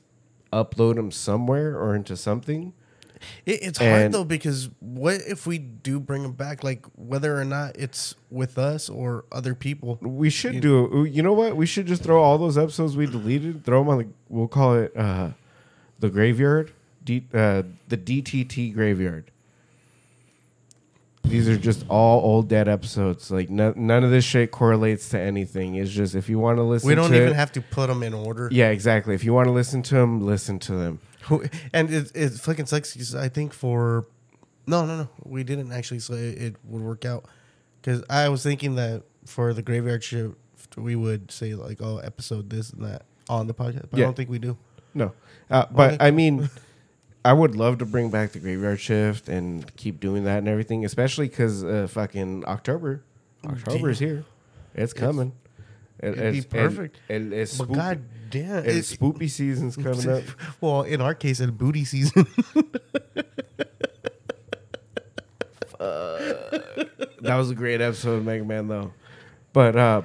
upload 0.51 0.95
them 0.95 1.11
somewhere 1.11 1.77
or 1.77 1.95
into 1.95 2.15
something. 2.15 2.73
It, 3.45 3.59
it's 3.61 3.79
hard 3.79 4.11
though 4.11 4.23
because 4.23 4.69
what 4.79 5.21
if 5.27 5.47
we 5.47 5.57
do 5.57 5.99
bring 5.99 6.23
them 6.23 6.33
back? 6.33 6.63
Like 6.63 6.85
whether 6.95 7.39
or 7.39 7.45
not 7.45 7.75
it's 7.77 8.15
with 8.29 8.57
us 8.57 8.89
or 8.89 9.25
other 9.31 9.55
people. 9.55 9.97
We 10.01 10.29
should 10.29 10.59
do. 10.61 11.07
You 11.09 11.23
know 11.23 11.33
what? 11.33 11.55
We 11.55 11.65
should 11.65 11.87
just 11.87 12.03
throw 12.03 12.21
all 12.21 12.37
those 12.37 12.57
episodes 12.57 12.95
we 12.95 13.05
deleted. 13.05 13.63
Throw 13.63 13.79
them 13.79 13.89
on 13.89 13.97
the. 13.99 14.07
We'll 14.29 14.47
call 14.47 14.75
it 14.75 14.95
uh, 14.95 15.31
the 15.99 16.09
graveyard 16.09 16.71
D, 17.03 17.25
uh, 17.33 17.63
the 17.87 17.97
DTT 17.97 18.73
graveyard. 18.73 19.31
These 21.27 21.49
are 21.49 21.57
just 21.57 21.85
all 21.89 22.21
old 22.21 22.47
dead 22.47 22.67
episodes. 22.67 23.31
Like 23.31 23.49
no, 23.49 23.73
none 23.75 24.03
of 24.03 24.11
this 24.11 24.23
shit 24.23 24.51
correlates 24.51 25.09
to 25.09 25.19
anything. 25.19 25.75
It's 25.75 25.91
just 25.91 26.15
if 26.15 26.29
you 26.29 26.39
want 26.39 26.57
to 26.57 26.63
listen. 26.63 26.87
We 26.87 26.95
don't 26.95 27.09
to 27.11 27.15
even 27.17 27.29
it- 27.29 27.35
have 27.35 27.51
to 27.53 27.61
put 27.61 27.87
them 27.87 28.03
in 28.03 28.13
order. 28.13 28.47
Yeah, 28.51 28.69
exactly. 28.69 29.15
If 29.15 29.23
you 29.23 29.33
want 29.33 29.47
to 29.47 29.51
listen 29.51 29.81
to 29.83 29.95
them, 29.95 30.25
listen 30.25 30.59
to 30.59 30.73
them. 30.73 30.99
And 31.73 31.91
it, 31.91 32.11
it 32.13 32.29
fucking 32.33 32.67
sucks 32.67 33.15
I 33.15 33.29
think 33.29 33.51
for 33.53 34.05
no, 34.67 34.85
no, 34.85 34.97
no, 34.97 35.09
we 35.23 35.43
didn't 35.43 35.71
actually 35.71 35.99
say 35.99 36.29
it 36.29 36.55
would 36.63 36.81
work 36.83 37.03
out 37.05 37.25
because 37.81 38.03
I 38.09 38.29
was 38.29 38.43
thinking 38.43 38.75
that 38.75 39.03
for 39.25 39.53
the 39.53 39.61
graveyard 39.63 40.03
shift 40.03 40.35
we 40.77 40.95
would 40.95 41.31
say 41.31 41.53
like 41.55 41.81
oh 41.81 41.97
episode 41.97 42.49
this 42.49 42.69
and 42.71 42.83
that 42.85 43.03
on 43.29 43.47
the 43.47 43.53
podcast, 43.55 43.87
but 43.89 43.97
Yeah. 43.97 44.05
I 44.05 44.07
don't 44.07 44.15
think 44.15 44.29
we 44.29 44.37
do. 44.39 44.55
No, 44.93 45.13
uh, 45.49 45.65
but 45.71 45.93
Okay. 45.95 46.05
I 46.07 46.11
mean, 46.11 46.49
I 47.25 47.33
would 47.33 47.55
love 47.55 47.79
to 47.79 47.85
bring 47.85 48.11
back 48.11 48.31
the 48.33 48.39
graveyard 48.39 48.79
shift 48.79 49.27
and 49.29 49.75
keep 49.75 49.99
doing 49.99 50.25
that 50.25 50.37
and 50.37 50.47
everything, 50.47 50.85
especially 50.85 51.27
because 51.27 51.63
uh, 51.63 51.87
fucking 51.89 52.45
October, 52.45 53.03
October 53.45 53.89
is 53.89 53.99
here. 53.99 54.23
It's 54.75 54.93
coming. 54.93 55.33
It- 55.99 56.09
It'd 56.17 56.33
be 56.33 56.37
it's- 56.39 56.45
perfect. 56.45 56.99
And, 57.09 57.23
and 57.25 57.33
it's 57.33 57.57
But 57.57 57.69
spoopy, 57.69 57.75
god 57.75 58.01
damn, 58.29 58.57
and 58.57 58.67
it- 58.67 58.83
spoopy 58.85 59.29
season's 59.29 59.75
coming 59.75 60.07
up. 60.09 60.23
well, 60.61 60.83
in 60.83 61.01
our 61.01 61.15
case, 61.15 61.39
it's 61.39 61.51
booty 61.51 61.83
season. 61.83 62.27
That 67.21 67.37
was 67.37 67.49
a 67.49 67.55
great 67.55 67.81
episode 67.81 68.17
of 68.17 68.25
Mega 68.25 68.43
Man, 68.45 68.67
though. 68.67 68.93
But 69.51 69.75
uh, 69.75 70.01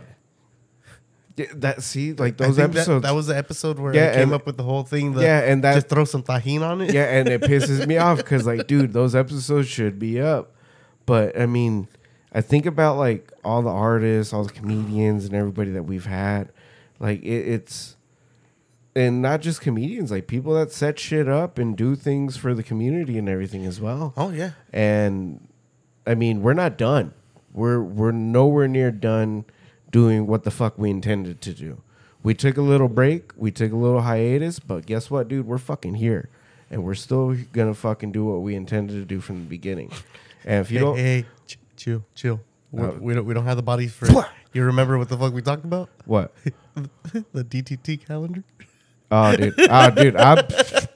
yeah, 1.40 1.46
that 1.56 1.82
see, 1.82 2.12
like 2.12 2.36
those 2.36 2.56
think 2.56 2.72
that- 2.72 2.78
episodes. 2.80 3.02
That, 3.04 3.14
was 3.14 3.26
the 3.26 3.36
episode 3.36 3.78
where 3.78 3.94
Yeah, 3.94 4.10
I 4.10 4.14
came 4.14 4.22
and- 4.24 4.32
up 4.34 4.46
with 4.46 4.56
the 4.56 4.62
whole 4.62 4.82
thing. 4.84 5.12
The, 5.14 5.22
Yeah, 5.22 5.40
and 5.40 5.62
that- 5.64 5.74
just 5.74 5.88
throw 5.88 6.04
some 6.04 6.22
tahini 6.22 6.62
on 6.62 6.80
it. 6.80 6.92
yeah, 6.94 7.04
and 7.04 7.28
it 7.28 7.40
pisses 7.42 7.86
me 7.86 7.96
off 7.96 8.16
because, 8.22 8.46
like, 8.46 8.66
dude, 8.66 8.92
those 8.92 9.14
episodes 9.14 9.68
should 9.68 9.98
be 9.98 10.20
up. 10.20 10.54
But 11.06 11.38
I 11.38 11.46
mean, 11.46 11.88
I 12.32 12.40
think 12.40 12.66
about 12.66 12.96
like 12.96 13.32
all 13.44 13.62
the 13.62 13.70
artists, 13.70 14.32
all 14.32 14.44
the 14.44 14.52
comedians, 14.52 15.24
and 15.24 15.34
everybody 15.34 15.70
that 15.72 15.82
we've 15.84 16.06
had. 16.06 16.50
Like, 17.00 17.22
it, 17.22 17.48
it's 17.48 17.96
and 18.94 19.22
not 19.22 19.40
just 19.40 19.60
comedians, 19.60 20.10
like 20.10 20.26
people 20.26 20.54
that 20.54 20.72
set 20.72 20.98
shit 20.98 21.28
up 21.28 21.58
and 21.58 21.76
do 21.76 21.94
things 21.96 22.36
for 22.36 22.54
the 22.54 22.62
community 22.62 23.16
and 23.18 23.28
everything 23.28 23.64
as 23.64 23.80
well. 23.80 24.12
Oh 24.16 24.30
yeah. 24.30 24.50
And 24.72 25.48
I 26.06 26.14
mean, 26.14 26.42
we're 26.42 26.54
not 26.54 26.76
done. 26.76 27.14
We're 27.52 27.80
we're 27.80 28.12
nowhere 28.12 28.68
near 28.68 28.90
done 28.90 29.44
doing 29.90 30.26
what 30.26 30.44
the 30.44 30.50
fuck 30.50 30.78
we 30.78 30.90
intended 30.90 31.40
to 31.42 31.52
do. 31.52 31.82
We 32.22 32.34
took 32.34 32.56
a 32.56 32.62
little 32.62 32.88
break, 32.88 33.32
we 33.36 33.50
took 33.50 33.72
a 33.72 33.76
little 33.76 34.02
hiatus, 34.02 34.58
but 34.58 34.86
guess 34.86 35.10
what, 35.10 35.28
dude? 35.28 35.46
We're 35.46 35.58
fucking 35.58 35.94
here. 35.94 36.28
And 36.70 36.84
we're 36.84 36.94
still 36.94 37.34
gonna 37.52 37.74
fucking 37.74 38.12
do 38.12 38.24
what 38.26 38.42
we 38.42 38.54
intended 38.54 38.94
to 38.94 39.04
do 39.04 39.20
from 39.20 39.40
the 39.40 39.46
beginning. 39.46 39.90
And 40.44 40.60
if 40.60 40.70
you 40.70 40.78
hey, 40.78 40.84
don't 40.84 40.96
hey, 40.96 41.24
ch- 41.46 41.58
chill, 41.76 42.04
chill. 42.14 42.40
Uh, 42.76 42.92
we 43.00 43.14
don't 43.14 43.24
we 43.24 43.34
don't 43.34 43.46
have 43.46 43.56
the 43.56 43.62
bodies 43.62 43.92
for. 43.92 44.06
you 44.52 44.64
remember 44.64 44.96
what 44.96 45.08
the 45.08 45.16
fuck 45.16 45.32
we 45.32 45.42
talked 45.42 45.64
about? 45.64 45.90
what? 46.04 46.32
the 47.32 47.44
DTT 47.44 48.06
calendar. 48.06 48.44
Oh 49.10 49.34
dude. 49.34 49.54
Oh 49.58 49.90
dude, 49.90 50.16
I 50.16 50.34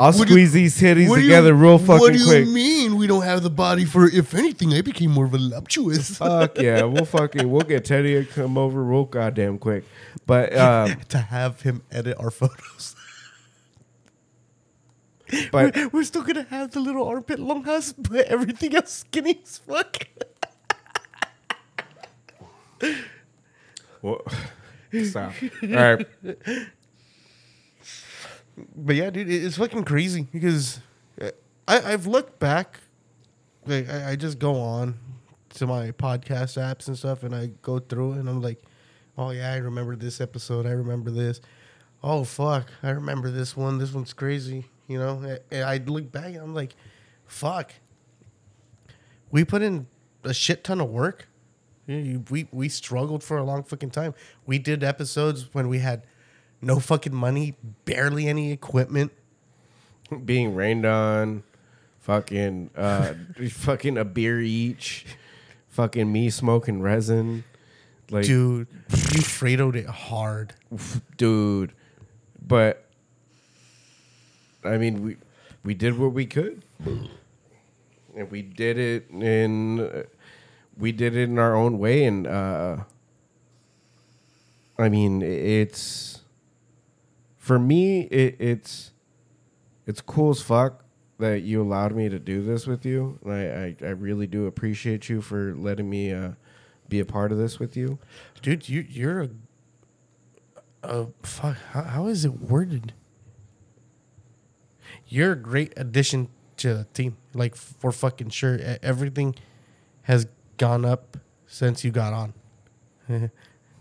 I'll 0.00 0.12
What 0.12 0.28
squeeze 0.28 0.52
these 0.54 0.80
titties 0.80 1.08
What 1.10 1.16
do 1.16 1.20
you- 1.20 1.28
together 1.28 1.52
real 1.52 1.76
fucking 1.78 1.98
quick. 1.98 2.00
What 2.00 2.12
do 2.18 2.24
quick. 2.24 2.46
you 2.46 2.52
mean 2.54 2.96
we 2.96 3.06
don't 3.06 3.22
have 3.22 3.42
the 3.42 3.50
body 3.50 3.84
for? 3.84 4.06
If 4.08 4.34
anything, 4.34 4.72
I 4.72 4.80
became 4.80 5.10
more 5.10 5.26
voluptuous. 5.26 6.16
Fuck 6.18 6.56
yeah, 6.58 6.84
we'll 6.84 7.04
fucking 7.04 7.50
we'll 7.50 7.60
get 7.60 7.84
Teddy 7.84 8.14
to 8.14 8.24
come 8.24 8.56
over 8.56 8.82
real 8.82 9.04
goddamn 9.04 9.58
quick. 9.58 9.84
But 10.26 10.56
um 10.66 10.96
to 11.10 11.18
have 11.18 11.60
him 11.60 11.82
edit 11.92 12.16
our 12.18 12.30
photos. 12.30 12.96
but 15.52 15.76
we're, 15.76 15.88
we're 15.88 16.04
still 16.04 16.22
gonna 16.22 16.44
have 16.44 16.70
the 16.70 16.80
little 16.80 17.06
armpit 17.06 17.38
long 17.38 17.64
house, 17.64 17.92
but 17.92 18.24
everything 18.26 18.74
else 18.74 18.90
skinny 18.90 19.38
as 19.44 19.58
fuck. 19.58 19.98
Well, 24.00 24.22
stop. 25.04 25.34
All 25.62 25.68
right. 25.68 26.06
But 28.76 28.96
yeah, 28.96 29.10
dude, 29.10 29.28
it- 29.30 29.44
it's 29.44 29.56
fucking 29.56 29.84
crazy 29.84 30.26
because 30.32 30.80
uh, 31.20 31.30
I, 31.68 31.92
I've 31.92 32.06
looked 32.06 32.38
back. 32.38 32.80
Like 33.66 33.88
I, 33.90 34.12
I 34.12 34.16
just 34.16 34.38
go 34.38 34.60
on 34.60 34.98
to 35.54 35.66
my 35.66 35.90
podcast 35.92 36.56
apps 36.58 36.88
and 36.88 36.96
stuff, 36.96 37.22
and 37.22 37.34
I 37.34 37.50
go 37.62 37.78
through 37.78 38.14
it, 38.14 38.18
and 38.18 38.28
I'm 38.28 38.40
like, 38.40 38.62
oh 39.18 39.30
yeah, 39.30 39.52
I 39.52 39.56
remember 39.56 39.96
this 39.96 40.20
episode. 40.20 40.66
I 40.66 40.70
remember 40.70 41.10
this. 41.10 41.40
Oh 42.02 42.24
fuck, 42.24 42.70
I 42.82 42.90
remember 42.90 43.30
this 43.30 43.56
one. 43.56 43.78
This 43.78 43.92
one's 43.92 44.12
crazy. 44.12 44.66
You 44.88 44.98
know, 44.98 45.38
and 45.52 45.62
I 45.64 45.76
look 45.78 46.10
back, 46.10 46.26
and 46.26 46.38
I'm 46.38 46.54
like, 46.54 46.74
fuck. 47.26 47.72
We 49.30 49.44
put 49.44 49.62
in 49.62 49.86
a 50.24 50.34
shit 50.34 50.64
ton 50.64 50.80
of 50.80 50.90
work. 50.90 51.28
We 51.86 52.46
we 52.52 52.68
struggled 52.68 53.24
for 53.24 53.36
a 53.36 53.42
long 53.44 53.64
fucking 53.64 53.90
time. 53.90 54.14
We 54.46 54.58
did 54.58 54.84
episodes 54.84 55.52
when 55.52 55.68
we 55.68 55.78
had 55.80 56.04
no 56.62 56.78
fucking 56.80 57.14
money, 57.14 57.54
barely 57.84 58.26
any 58.26 58.52
equipment. 58.52 59.12
Being 60.24 60.54
rained 60.54 60.84
on, 60.84 61.42
fucking, 62.00 62.70
uh, 62.76 63.14
fucking 63.50 63.96
a 63.96 64.04
beer 64.04 64.40
each, 64.40 65.06
fucking 65.68 66.10
me 66.12 66.30
smoking 66.30 66.82
resin, 66.82 67.44
like, 68.10 68.26
dude, 68.26 68.66
you 68.90 69.20
Fredoed 69.20 69.76
it 69.76 69.86
hard. 69.86 70.54
dude. 71.16 71.72
But 72.44 72.84
I 74.64 74.76
mean, 74.78 75.02
we 75.04 75.16
we 75.62 75.74
did 75.74 75.96
what 75.96 76.12
we 76.12 76.26
could, 76.26 76.64
and 78.16 78.30
we 78.30 78.42
did 78.42 78.78
it 78.78 79.08
in 79.10 79.80
uh, 79.80 80.02
we 80.76 80.90
did 80.90 81.14
it 81.16 81.28
in 81.28 81.38
our 81.38 81.54
own 81.54 81.78
way, 81.78 82.04
and 82.04 82.26
uh, 82.26 82.78
I 84.76 84.88
mean, 84.88 85.22
it's 85.22 86.09
for 87.50 87.58
me, 87.58 88.02
it, 88.02 88.36
it's 88.38 88.92
it's 89.84 90.00
cool 90.00 90.30
as 90.30 90.40
fuck 90.40 90.84
that 91.18 91.40
you 91.40 91.60
allowed 91.60 91.96
me 91.96 92.08
to 92.08 92.20
do 92.20 92.44
this 92.44 92.64
with 92.64 92.86
you. 92.86 93.18
I, 93.26 93.30
I, 93.32 93.76
I 93.82 93.88
really 93.88 94.28
do 94.28 94.46
appreciate 94.46 95.08
you 95.08 95.20
for 95.20 95.52
letting 95.56 95.90
me 95.90 96.12
uh, 96.12 96.34
be 96.88 97.00
a 97.00 97.04
part 97.04 97.32
of 97.32 97.38
this 97.38 97.58
with 97.58 97.76
you. 97.76 97.98
Dude, 98.40 98.68
you 98.68 98.86
you're 98.88 99.22
a 99.22 99.30
uh 100.84 101.06
fuck 101.24 101.56
how, 101.72 101.82
how 101.82 102.06
is 102.06 102.24
it 102.24 102.40
worded? 102.40 102.92
You're 105.08 105.32
a 105.32 105.36
great 105.36 105.72
addition 105.76 106.28
to 106.58 106.72
the 106.72 106.84
team. 106.94 107.16
Like 107.34 107.56
for 107.56 107.90
fucking 107.90 108.30
sure. 108.30 108.60
Everything 108.80 109.34
has 110.02 110.28
gone 110.56 110.84
up 110.84 111.16
since 111.48 111.82
you 111.82 111.90
got 111.90 112.12
on. 112.12 112.32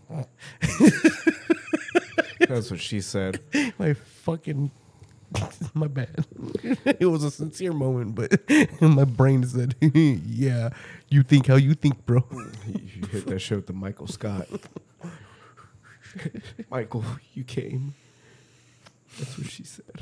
That's 2.49 2.71
what 2.71 2.79
she 2.79 2.99
said. 3.01 3.39
my 3.79 3.93
fucking 3.93 4.71
my 5.73 5.87
bad. 5.87 6.25
it 6.85 7.05
was 7.05 7.23
a 7.23 7.29
sincere 7.31 7.73
moment, 7.73 8.15
but 8.15 8.39
my 8.81 9.03
brain 9.03 9.43
said, 9.45 9.75
"Yeah, 9.79 10.69
you 11.07 11.21
think 11.23 11.47
how 11.47 11.55
you 11.55 11.75
think, 11.75 12.05
bro." 12.05 12.25
you 12.65 13.07
hit 13.07 13.27
that 13.27 13.39
shit 13.39 13.57
with 13.57 13.67
the 13.67 13.73
Michael 13.73 14.07
Scott. 14.07 14.47
Michael, 16.71 17.05
you 17.33 17.43
came. 17.43 17.93
That's 19.19 19.37
what 19.37 19.47
she 19.47 19.63
said. 19.63 20.01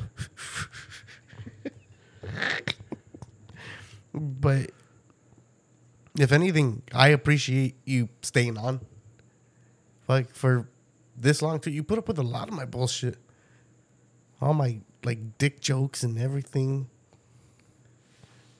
But 4.13 4.71
if 6.17 6.31
anything, 6.31 6.83
I 6.93 7.10
appreciate 7.10 7.75
you 7.86 8.10
staying 8.21 8.57
on. 8.57 8.81
Like 10.07 10.33
for 10.33 10.69
this 11.17 11.41
long 11.41 11.60
too, 11.60 11.71
you 11.71 11.84
put 11.84 11.97
up 11.97 12.08
with 12.08 12.19
a 12.19 12.23
lot 12.23 12.47
of 12.47 12.53
my 12.53 12.65
bullshit, 12.65 13.17
all 14.39 14.53
my 14.53 14.80
like 15.03 15.38
dick 15.38 15.60
jokes 15.60 16.03
and 16.03 16.19
everything. 16.19 16.89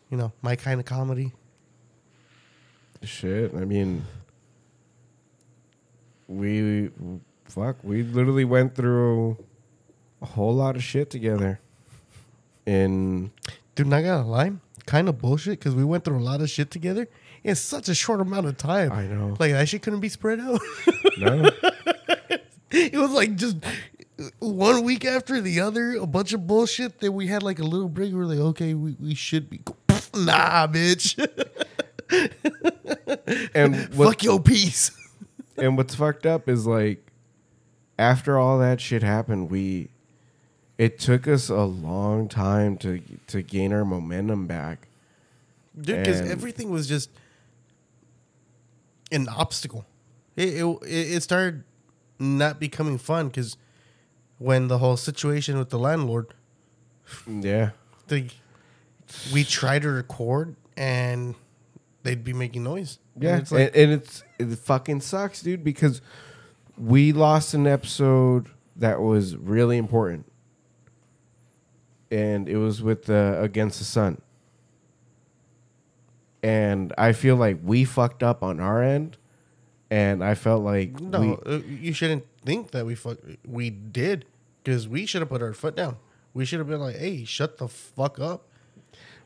You 0.10 0.18
know, 0.18 0.32
my 0.42 0.56
kind 0.56 0.80
of 0.80 0.86
comedy. 0.86 1.34
Shit, 3.04 3.54
I 3.54 3.66
mean, 3.66 4.04
we 6.28 6.90
fuck, 7.46 7.78
we 7.84 8.04
literally 8.04 8.46
went 8.46 8.76
through 8.76 9.38
a 10.22 10.26
whole 10.26 10.54
lot 10.54 10.76
of 10.76 10.84
shit 10.84 11.10
together. 11.10 11.60
And 12.66 13.32
Dude, 13.76 13.88
not 13.88 14.02
gonna 14.02 14.26
lie, 14.26 14.54
kind 14.86 15.08
of 15.08 15.20
bullshit 15.20 15.60
because 15.60 15.76
we 15.76 15.84
went 15.84 16.04
through 16.04 16.18
a 16.18 16.24
lot 16.24 16.42
of 16.42 16.50
shit 16.50 16.72
together 16.72 17.08
in 17.44 17.56
such 17.56 17.88
a 17.90 17.96
short 17.96 18.20
amount 18.20 18.48
of 18.48 18.58
time. 18.58 18.92
I 18.92 19.06
know. 19.06 19.36
Like 19.40 19.52
that 19.52 19.70
shit 19.70 19.84
couldn't 19.84 20.00
be 20.00 20.10
spread 20.10 20.40
out. 20.40 20.60
no, 21.20 21.50
it 22.72 22.96
was 22.96 23.12
like 23.12 23.36
just 23.36 23.58
one 24.40 24.84
week 24.84 25.06
after 25.06 25.40
the 25.42 25.60
other, 25.62 25.94
a 25.94 26.06
bunch 26.08 26.34
of 26.34 26.48
bullshit. 26.48 27.00
Then 27.00 27.14
we 27.14 27.28
had 27.28 27.44
like 27.44 27.60
a 27.60 27.64
little 27.64 27.90
break. 27.90 28.12
We 28.12 28.18
were 28.20 28.26
like, 28.26 28.40
okay, 28.40 28.74
we, 28.74 28.96
we 29.00 29.16
should 29.16 29.50
be. 29.50 29.62
Nah, 30.16 30.66
bitch. 30.68 31.16
and 33.54 33.94
what, 33.96 34.08
Fuck 34.08 34.24
your 34.24 34.40
peace. 34.42 34.90
and 35.58 35.78
what's 35.78 35.94
fucked 35.94 36.26
up 36.26 36.50
is 36.50 36.66
like 36.66 37.06
after 38.00 38.40
all 38.40 38.58
that 38.60 38.82
shit 38.82 39.04
happened, 39.04 39.52
we 39.52 39.90
it 40.78 40.98
took 40.98 41.28
us 41.28 41.50
a 41.50 41.64
long 41.64 42.28
time 42.28 42.78
to 42.78 43.02
to 43.28 43.42
gain 43.44 43.72
our 43.74 43.86
momentum 43.86 44.48
back. 44.48 44.88
dude 45.80 45.98
because 45.98 46.22
everything 46.22 46.72
was 46.72 46.88
just 46.88 47.10
an 49.12 49.28
obstacle 49.30 49.86
it, 50.36 50.64
it, 50.64 50.80
it 50.84 51.24
started 51.24 51.64
not 52.20 52.60
becoming 52.60 52.98
fun 52.98 53.28
because 53.28 53.58
when 54.40 54.68
the 54.68 54.78
whole 54.80 54.98
situation 54.98 55.58
with 55.58 55.70
the 55.70 55.80
landlord 55.80 56.34
Yeah. 57.28 57.72
the, 58.08 58.30
we 59.34 59.44
try 59.44 59.80
to 59.80 59.90
record 59.90 60.56
and 60.76 61.36
they'd 62.04 62.24
be 62.24 62.34
making 62.34 62.64
noise. 62.64 63.00
And 63.16 63.24
Yeah, 63.24 63.38
it's 63.38 63.52
like 63.52 63.68
and, 63.68 63.76
and 63.76 63.92
it's 63.94 64.24
it 64.40 64.46
fucking 64.60 65.02
sucks, 65.02 65.42
dude, 65.42 65.64
because 65.64 66.02
we 66.78 67.12
lost 67.12 67.54
an 67.54 67.66
episode 67.66 68.50
that 68.76 69.02
was 69.02 69.36
really 69.36 69.78
important, 69.78 70.32
and 72.12 72.48
it 72.48 72.58
was 72.58 72.82
with 72.84 73.06
the 73.06 73.40
Against 73.42 73.80
the 73.80 73.86
Sun, 73.86 74.22
and 76.44 76.94
I 76.98 77.14
feel 77.14 77.36
like 77.36 77.58
we 77.64 77.84
fucked 77.86 78.22
up 78.22 78.44
on 78.44 78.60
our 78.60 78.84
end, 78.84 79.18
and 79.90 80.24
I 80.24 80.36
felt 80.36 80.64
like 80.64 81.00
no 81.00 81.20
we, 81.22 81.54
uh, 81.54 81.58
you 81.60 81.94
shouldn't 81.94 82.26
think 82.46 82.72
that 82.72 82.86
we 82.86 82.96
fuck, 82.96 83.18
we 83.46 83.70
did 83.70 84.26
because 84.64 84.88
we 84.88 85.06
should 85.06 85.22
have 85.22 85.30
put 85.30 85.42
our 85.42 85.54
foot 85.54 85.76
down. 85.76 85.98
We 86.34 86.46
should 86.46 86.60
have 86.60 86.68
been 86.68 86.80
like 86.80 86.98
hey 86.98 87.24
shut 87.24 87.58
the 87.58 87.68
fuck 87.68 88.20
up. 88.20 88.48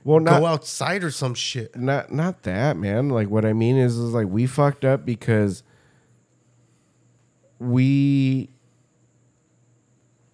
Well 0.04 0.20
not 0.20 0.40
go 0.40 0.46
outside 0.46 1.04
or 1.04 1.12
some 1.12 1.34
shit. 1.34 1.76
Not 1.76 2.12
not 2.12 2.44
that 2.44 2.78
man. 2.78 3.10
Like 3.10 3.30
what 3.30 3.46
i 3.46 3.54
mean 3.54 3.78
is 3.78 3.98
is 3.98 4.14
like 4.14 4.28
we 4.28 4.46
fucked 4.46 4.86
up 4.86 5.06
because 5.06 5.64
we 7.60 8.50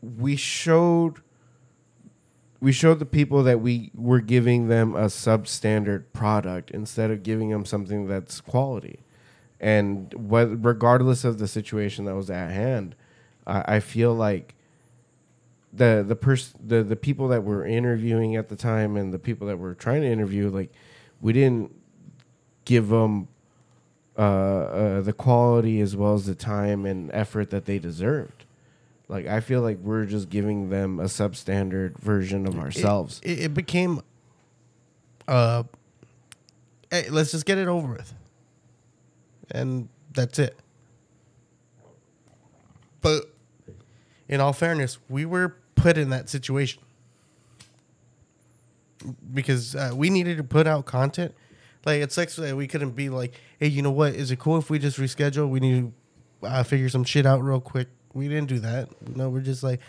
we 0.02 0.36
showed 0.36 1.22
we 2.60 2.72
showed 2.72 3.00
the 3.00 3.06
people 3.06 3.44
that 3.44 3.62
we 3.62 3.92
were 3.94 4.22
giving 4.22 4.68
them 4.68 4.96
a 4.96 5.06
substandard 5.06 6.06
product 6.14 6.72
instead 6.72 7.12
of 7.12 7.24
giving 7.24 7.50
them 7.50 7.66
something 7.66 8.08
that's 8.08 8.42
quality 8.42 9.00
and 9.60 10.14
what 10.14 10.64
regardless 10.64 11.24
of 11.24 11.40
the 11.40 11.48
situation 11.48 12.06
that 12.06 12.16
was 12.16 12.30
at 12.30 12.52
hand 12.52 12.96
i, 13.46 13.76
I 13.76 13.80
feel 13.80 14.14
like 14.14 14.56
the 15.74 16.04
the 16.08 16.16
person 16.16 16.60
the, 16.66 16.84
the 16.84 16.96
people 16.96 17.28
that 17.30 17.44
were 17.44 17.66
interviewing 17.66 18.36
at 18.36 18.50
the 18.50 18.56
time 18.56 18.96
and 18.98 19.14
the 19.14 19.20
people 19.20 19.48
that 19.48 19.58
were 19.58 19.74
trying 19.74 20.02
to 20.02 20.08
interview 20.08 20.50
like 20.50 20.72
we 21.22 21.34
didn't 21.34 21.74
give 22.66 22.90
them 22.90 23.28
uh, 24.18 24.22
uh, 24.22 25.02
the 25.02 25.14
quality 25.14 25.80
as 25.80 25.96
well 25.96 26.14
as 26.16 26.26
the 26.26 26.36
time 26.36 26.86
and 26.86 27.12
effort 27.14 27.50
that 27.52 27.66
they 27.66 27.78
deserved. 27.80 28.46
Like 29.10 29.26
i 29.28 29.40
feel 29.40 29.62
like 29.62 29.78
we're 29.78 30.06
just 30.06 30.30
giving 30.30 30.70
them 30.70 31.00
a 31.00 31.06
substandard 31.06 31.98
version 32.00 32.46
of 32.46 32.60
ourselves. 32.60 33.22
It, 33.24 33.40
it 33.40 33.54
became, 33.54 34.02
uh, 35.28 35.64
hey, 36.92 37.10
let's 37.10 37.32
just 37.32 37.46
get 37.46 37.58
it 37.58 37.68
over 37.68 37.94
with, 37.94 38.14
and 39.52 39.90
that's 40.14 40.40
it. 40.40 40.58
But 43.02 43.32
in 44.28 44.42
all 44.42 44.54
fairness, 44.54 44.98
we 45.10 45.26
were 45.26 45.56
put 45.76 45.98
in 45.98 46.10
that 46.10 46.30
situation 46.30 46.82
because 49.34 49.76
uh, 49.76 49.92
we 49.96 50.10
needed 50.10 50.38
to 50.38 50.44
put 50.44 50.68
out 50.68 50.86
content. 50.86 51.34
Like 51.86 52.02
it 52.02 52.12
sucks 52.12 52.36
that 52.36 52.56
we 52.56 52.68
couldn't 52.68 52.92
be 52.92 53.10
like, 53.10 53.40
hey, 53.60 53.68
you 53.68 53.82
know 53.82 53.92
what? 53.92 54.14
Is 54.14 54.32
it 54.32 54.40
cool 54.40 54.58
if 54.58 54.70
we 54.70 54.80
just 54.80 54.98
reschedule? 54.98 55.48
We 55.48 55.60
need 55.60 55.92
to 56.42 56.48
uh, 56.48 56.64
figure 56.64 56.90
some 56.90 57.04
shit 57.04 57.26
out 57.26 57.42
real 57.42 57.62
quick. 57.62 57.88
We 58.14 58.28
didn't 58.28 58.48
do 58.48 58.60
that. 58.60 58.90
No, 59.16 59.30
we're 59.30 59.42
just 59.42 59.64
like, 59.64 59.80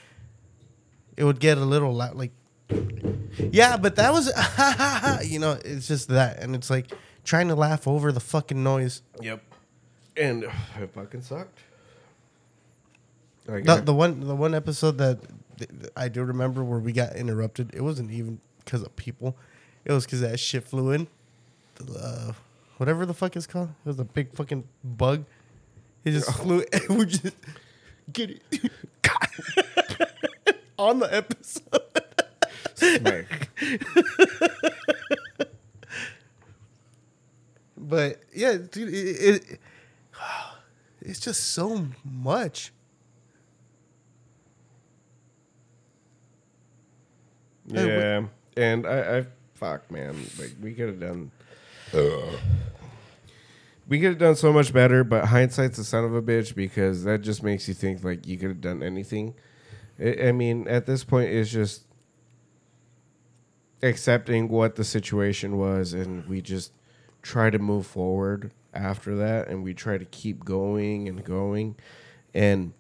it 1.17 1.25
would 1.25 1.41
get 1.41 1.59
a 1.59 1.65
little 1.65 1.93
like 1.93 2.31
yeah, 3.51 3.77
but 3.77 3.97
that 3.97 4.13
was, 4.13 4.31
you 5.29 5.39
know, 5.39 5.59
it's 5.65 5.89
just 5.89 6.09
that, 6.09 6.39
and 6.43 6.55
it's 6.55 6.71
like 6.71 6.93
trying 7.25 7.49
to 7.49 7.55
laugh 7.55 7.89
over 7.89 8.13
the 8.13 8.21
fucking 8.21 8.63
noise. 8.63 9.03
yep 9.21 9.43
and 10.19 10.45
it 10.81 10.91
fucking 10.95 11.23
sucked 11.23 11.61
like 13.47 13.65
The, 13.65 13.77
the 13.77 13.95
one, 13.95 14.21
the 14.21 14.37
one 14.37 14.55
episode 14.55 14.99
that 14.99 15.21
I 15.97 16.09
do 16.09 16.23
remember 16.23 16.63
where 16.63 16.79
we 16.79 16.93
got 16.93 17.17
interrupted. 17.17 17.71
It 17.75 17.81
wasn't 17.81 18.11
even 18.11 18.41
because 18.65 18.83
of 18.83 18.95
people. 18.97 19.37
It 19.85 19.93
was 19.93 20.05
because 20.05 20.21
that 20.21 20.39
shit 20.39 20.65
flew 20.65 20.93
in. 20.93 21.09
Uh, 21.99 22.33
whatever 22.77 23.07
the 23.07 23.15
fuck 23.15 23.35
it's 23.37 23.47
called. 23.47 23.71
It 23.85 23.89
was 23.89 23.99
a 23.99 24.05
big 24.05 24.33
fucking 24.35 24.65
bug. 24.85 25.25
It 26.05 26.11
just 26.13 26.31
flew. 26.33 26.63
And 26.73 26.89
we 26.99 27.07
just 27.07 27.35
get 28.13 28.31
it 28.31 28.73
on 30.79 30.99
the 30.99 31.15
episode. 31.15 31.65
But 37.77 38.21
yeah, 38.35 38.57
dude, 38.57 38.93
it, 38.93 39.43
it 39.53 39.61
it's 41.01 41.21
just 41.21 41.51
so 41.53 41.89
much. 42.05 42.73
Yeah, 47.67 48.25
and 48.57 48.87
I, 48.87 49.19
I 49.19 49.27
fuck 49.55 49.91
man, 49.91 50.17
like 50.39 50.55
we 50.61 50.73
could 50.73 50.89
have 50.89 51.01
done. 51.01 51.31
We 53.89 54.01
could 54.01 54.11
have 54.11 54.19
done 54.19 54.37
so 54.37 54.53
much 54.53 54.73
better, 54.73 55.03
but 55.03 55.27
hindsight's 55.27 55.79
a 55.79 55.85
son 55.85 56.05
of 56.05 56.15
a 56.15 56.21
bitch 56.21 56.55
because 56.55 57.05
that 57.05 57.23
just 57.23 57.43
makes 57.43 57.69
you 57.69 57.75
think 57.75 58.05
like 58.05 58.27
you 58.27 58.37
could 58.37 58.49
have 58.49 58.61
done 58.61 58.83
anything. 58.83 59.35
I, 59.99 60.29
I 60.29 60.33
mean, 60.33 60.69
at 60.69 60.85
this 60.87 61.05
point, 61.05 61.31
it's 61.31 61.51
just 61.51 61.85
accepting 63.83 64.49
what 64.49 64.77
the 64.77 64.85
situation 64.85 65.57
was, 65.57 65.95
and 65.95 66.27
we 66.27 66.43
just 66.43 66.73
try 67.23 67.49
to 67.51 67.59
move 67.59 67.87
forward 67.87 68.53
after 68.75 69.17
that, 69.17 69.49
and 69.49 69.63
we 69.63 69.75
try 69.75 69.99
to 69.99 70.05
keep 70.05 70.45
going 70.45 71.09
and 71.09 71.25
going. 71.25 71.77
And 72.35 72.73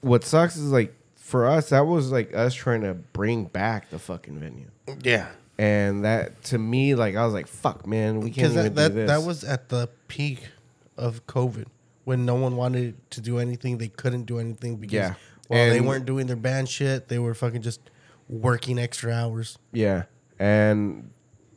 what 0.00 0.24
sucks 0.24 0.56
is 0.56 0.70
like 0.72 0.94
for 1.16 1.46
us, 1.46 1.68
that 1.70 1.86
was 1.86 2.10
like 2.10 2.34
us 2.34 2.54
trying 2.54 2.82
to 2.82 2.94
bring 2.94 3.44
back 3.44 3.90
the 3.90 3.98
fucking 3.98 4.38
venue. 4.38 4.70
Yeah, 5.02 5.28
And 5.58 6.04
that 6.04 6.42
to 6.44 6.58
me, 6.58 6.94
like 6.94 7.14
I 7.16 7.24
was 7.24 7.34
like, 7.34 7.46
"Fuck, 7.46 7.86
man, 7.86 8.20
we 8.20 8.30
can't 8.30 8.52
because 8.52 8.52
even 8.52 8.74
that 8.74 8.88
do 8.88 8.94
that, 8.94 8.94
this." 8.94 9.10
that 9.10 9.26
was 9.26 9.44
at 9.44 9.68
the 9.68 9.88
peak 10.08 10.48
of 10.96 11.26
COVID 11.26 11.66
when 12.04 12.24
no 12.26 12.34
one 12.34 12.56
wanted 12.56 12.96
to 13.10 13.20
do 13.20 13.38
anything. 13.38 13.78
They 13.78 13.88
couldn't 13.88 14.24
do 14.24 14.38
anything 14.38 14.76
because 14.76 14.94
Yeah. 14.94 15.14
while 15.48 15.68
they 15.68 15.80
weren't 15.80 16.06
doing 16.06 16.26
their 16.26 16.36
band 16.36 16.68
shit, 16.68 17.08
they 17.08 17.18
were 17.18 17.34
fucking 17.34 17.62
just 17.62 17.80
working 18.28 18.78
extra 18.78 19.12
hours. 19.12 19.58
yeah, 19.72 20.04
and 20.38 21.10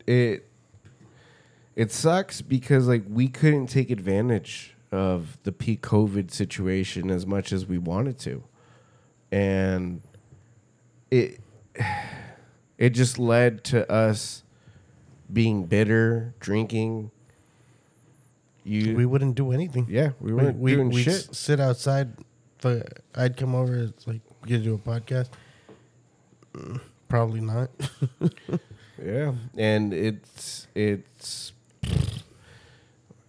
it 0.05 0.45
it 1.75 1.91
sucks 1.91 2.41
because 2.41 2.87
like 2.87 3.03
we 3.09 3.27
couldn't 3.27 3.67
take 3.67 3.89
advantage 3.89 4.75
of 4.91 5.37
the 5.43 5.51
peak 5.51 5.81
COVID 5.81 6.29
situation 6.31 7.09
as 7.09 7.25
much 7.25 7.51
as 7.51 7.65
we 7.65 7.77
wanted 7.77 8.19
to, 8.19 8.43
and 9.31 10.01
it 11.09 11.39
it 12.77 12.89
just 12.91 13.17
led 13.19 13.63
to 13.65 13.89
us 13.91 14.43
being 15.31 15.65
bitter, 15.65 16.33
drinking. 16.39 17.09
You, 18.65 18.95
We 18.95 19.05
wouldn't 19.05 19.35
do 19.35 19.51
anything. 19.51 19.87
yeah, 19.89 20.11
we 20.21 20.31
we 20.31 20.41
weren't 20.43 20.57
we 20.59 20.75
doing 20.75 20.89
we'd 20.89 21.03
shit. 21.03 21.35
sit 21.35 21.59
outside. 21.59 22.13
But 22.61 22.99
I'd 23.13 23.35
come 23.35 23.55
over. 23.55 23.75
It's 23.75 24.07
like 24.07 24.21
you 24.45 24.57
to 24.57 24.63
do 24.63 24.73
a 24.75 24.77
podcast. 24.77 25.29
Mm, 26.53 26.79
Probably 27.09 27.41
not. 27.41 27.69
Yeah, 29.03 29.33
and 29.57 29.91
it's 29.93 30.67
it's. 30.75 31.52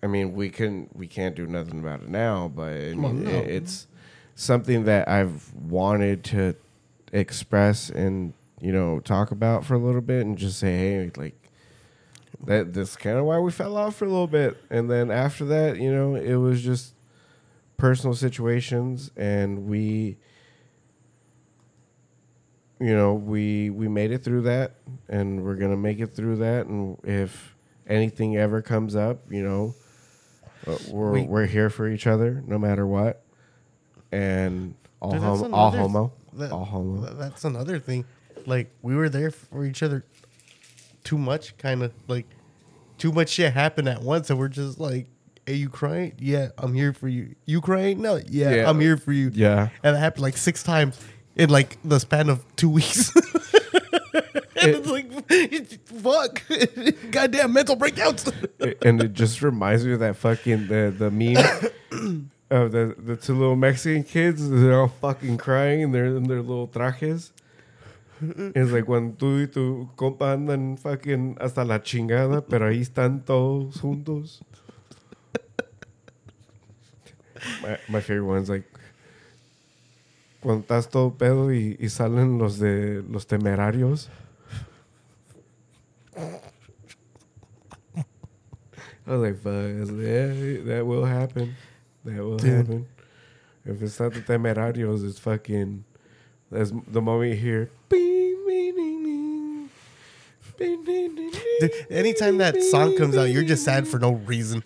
I 0.05 0.07
mean, 0.07 0.35
we 0.35 0.51
can 0.51 0.91
we 0.93 1.07
can't 1.07 1.35
do 1.35 1.47
nothing 1.47 1.81
about 1.81 2.03
it 2.03 2.09
now, 2.11 2.53
but 2.55 2.75
I 2.75 2.93
mean, 2.95 3.25
no. 3.25 3.31
it- 3.31 3.49
it's 3.49 3.87
something 4.35 4.85
that 4.85 5.09
I've 5.09 5.53
wanted 5.55 6.23
to 6.25 6.55
express 7.13 7.89
and 7.89 8.35
you 8.61 8.71
know 8.73 9.01
talk 9.01 9.31
about 9.31 9.65
for 9.65 9.73
a 9.75 9.79
little 9.79 10.03
bit 10.03 10.27
and 10.27 10.37
just 10.37 10.59
say, 10.59 10.77
hey, 10.77 11.11
like 11.17 11.35
that. 12.45 12.75
That's 12.75 12.97
kind 12.97 13.17
of 13.17 13.25
why 13.25 13.39
we 13.39 13.51
fell 13.51 13.79
off 13.79 13.97
for 13.97 14.05
a 14.05 14.09
little 14.09 14.27
bit, 14.27 14.59
and 14.69 14.91
then 14.91 15.11
after 15.11 15.47
that, 15.47 15.79
you 15.79 15.91
know, 15.91 16.17
it 16.17 16.35
was 16.35 16.63
just 16.63 16.95
personal 17.79 18.15
situations, 18.15 19.11
and 19.17 19.67
we 19.67 20.19
you 22.81 22.95
know 22.95 23.15
we 23.15 23.71
we 23.71 23.89
made 23.89 24.11
it 24.11 24.23
through 24.25 24.43
that 24.43 24.75
and 25.09 25.45
we're 25.45 25.55
gonna 25.55 25.77
make 25.77 26.01
it 26.01 26.09
through 26.09 26.35
that 26.37 26.67
and 26.67 26.99
if 27.05 27.55
anything 27.87 28.37
ever 28.37 28.61
comes 28.61 28.97
up 28.97 29.21
you 29.31 29.41
know 29.43 29.73
uh, 30.67 30.77
we're 30.91 31.13
We- 31.13 31.23
we're 31.23 31.47
here 31.47 31.71
for 31.71 31.89
each 31.89 32.07
other 32.07 32.43
no 32.47 32.59
matter 32.59 32.87
what 32.87 33.23
and 34.13 34.75
all 35.01 35.13
Dude, 35.13 35.21
homo 35.21 35.51
all 35.53 35.71
homo 35.71 36.13
that- 36.35 36.53
all 36.53 36.65
homo 36.65 37.01
That's 37.15 37.45
another 37.45 37.79
thing. 37.79 38.05
Like 38.47 38.71
we 38.83 38.95
were 38.95 39.09
there 39.09 39.31
for 39.31 39.65
each 39.65 39.83
other 39.83 40.05
too 41.03 41.19
much, 41.19 41.57
kind 41.59 41.83
of 41.83 41.93
like 42.09 42.27
too 42.99 43.13
much 43.13 43.31
shit 43.31 43.53
happened 43.53 43.89
at 43.89 44.03
once, 44.03 44.31
and 44.31 44.39
we're 44.39 44.49
just 44.49 44.79
like, 44.81 45.07
"Hey, 45.47 45.55
you 45.55 45.69
crying? 45.69 46.13
Yeah, 46.19 46.49
I'm 46.59 46.75
here 46.75 46.93
for 46.93 47.09
you. 47.09 47.35
You 47.47 47.61
crying? 47.61 48.01
No, 48.03 48.17
yeah, 48.29 48.55
Yeah. 48.55 48.69
I'm 48.71 48.81
here 48.81 48.97
for 48.97 49.13
you." 49.13 49.31
yeah 49.35 49.69
and 49.83 49.97
it 49.97 49.99
happened 49.99 50.23
like 50.23 50.37
six 50.37 50.63
times. 50.63 50.99
in 51.37 51.51
like 51.51 51.77
the 51.85 51.99
span 51.99 52.29
of 52.29 52.45
two 52.57 52.69
weeks. 52.71 53.13
it's 54.77 54.89
like, 54.89 55.11
fuck, 55.87 56.43
goddamn 57.11 57.53
mental 57.53 57.77
breakdowns. 57.77 58.31
and 58.83 59.03
it 59.03 59.13
just 59.13 59.43
reminds 59.43 59.85
me 59.85 59.93
of 59.93 60.01
that 60.01 60.17
fucking 60.17 60.69
the 60.69 60.95
the 60.97 61.11
meme 61.11 61.37
of 62.51 62.73
the 62.73 62.95
the 62.99 63.17
two 63.17 63.35
little 63.35 63.57
Mexican 63.57 64.05
kids. 64.05 64.49
They're 64.49 64.81
all 64.81 64.89
fucking 64.89 65.39
crying 65.39 65.83
and 65.83 65.95
they're 65.95 66.07
in 66.07 66.25
their 66.25 66.43
little 66.43 66.69
trajes. 66.69 67.33
It's 68.21 68.71
like 68.71 68.87
cuando 68.87 69.17
tú 69.17 69.41
y 69.41 69.47
tu 69.53 69.91
compa 69.97 70.33
andan 70.33 70.79
fucking 70.79 71.37
hasta 71.41 71.65
la 71.65 71.81
chingada, 71.81 72.43
pero 72.47 72.69
ahí 72.69 72.81
están 72.81 73.25
todos 73.25 73.81
juntos. 73.81 74.41
My, 77.63 77.77
my 77.89 78.01
favorite 78.01 78.25
one's 78.25 78.49
like 78.49 78.65
cuando 80.41 80.63
estás 80.63 80.91
todo 80.91 81.15
pedo 81.15 81.53
y, 81.53 81.77
y 81.81 81.89
salen 81.89 82.39
los 82.39 82.59
de 82.59 83.03
los 83.09 83.27
temerarios. 83.27 84.11
I 86.17 86.31
was 89.07 89.21
like, 89.21 89.37
fuck, 89.37 89.81
was 89.81 89.91
like, 89.91 90.07
yeah, 90.07 90.75
that 90.75 90.87
will 90.87 91.05
happen. 91.05 91.55
That 92.05 92.25
will 92.25 92.37
Dude. 92.37 92.57
happen. 92.57 92.87
If 93.67 93.83
it's 93.83 93.99
not 93.99 94.13
the 94.13 94.21
temerarios, 94.21 95.07
it's 95.09 95.19
fucking. 95.19 95.85
That's 96.51 96.73
the 96.89 97.03
moment 97.03 97.31
you 97.33 97.37
hear. 97.37 97.71
Dude, 101.61 101.71
anytime 101.91 102.39
that 102.39 102.61
song 102.63 102.97
comes 102.97 103.17
out, 103.17 103.25
you're 103.31 103.43
just 103.45 103.65
sad 103.65 103.89
for 103.89 103.99
no 103.99 104.13
reason. 104.13 104.63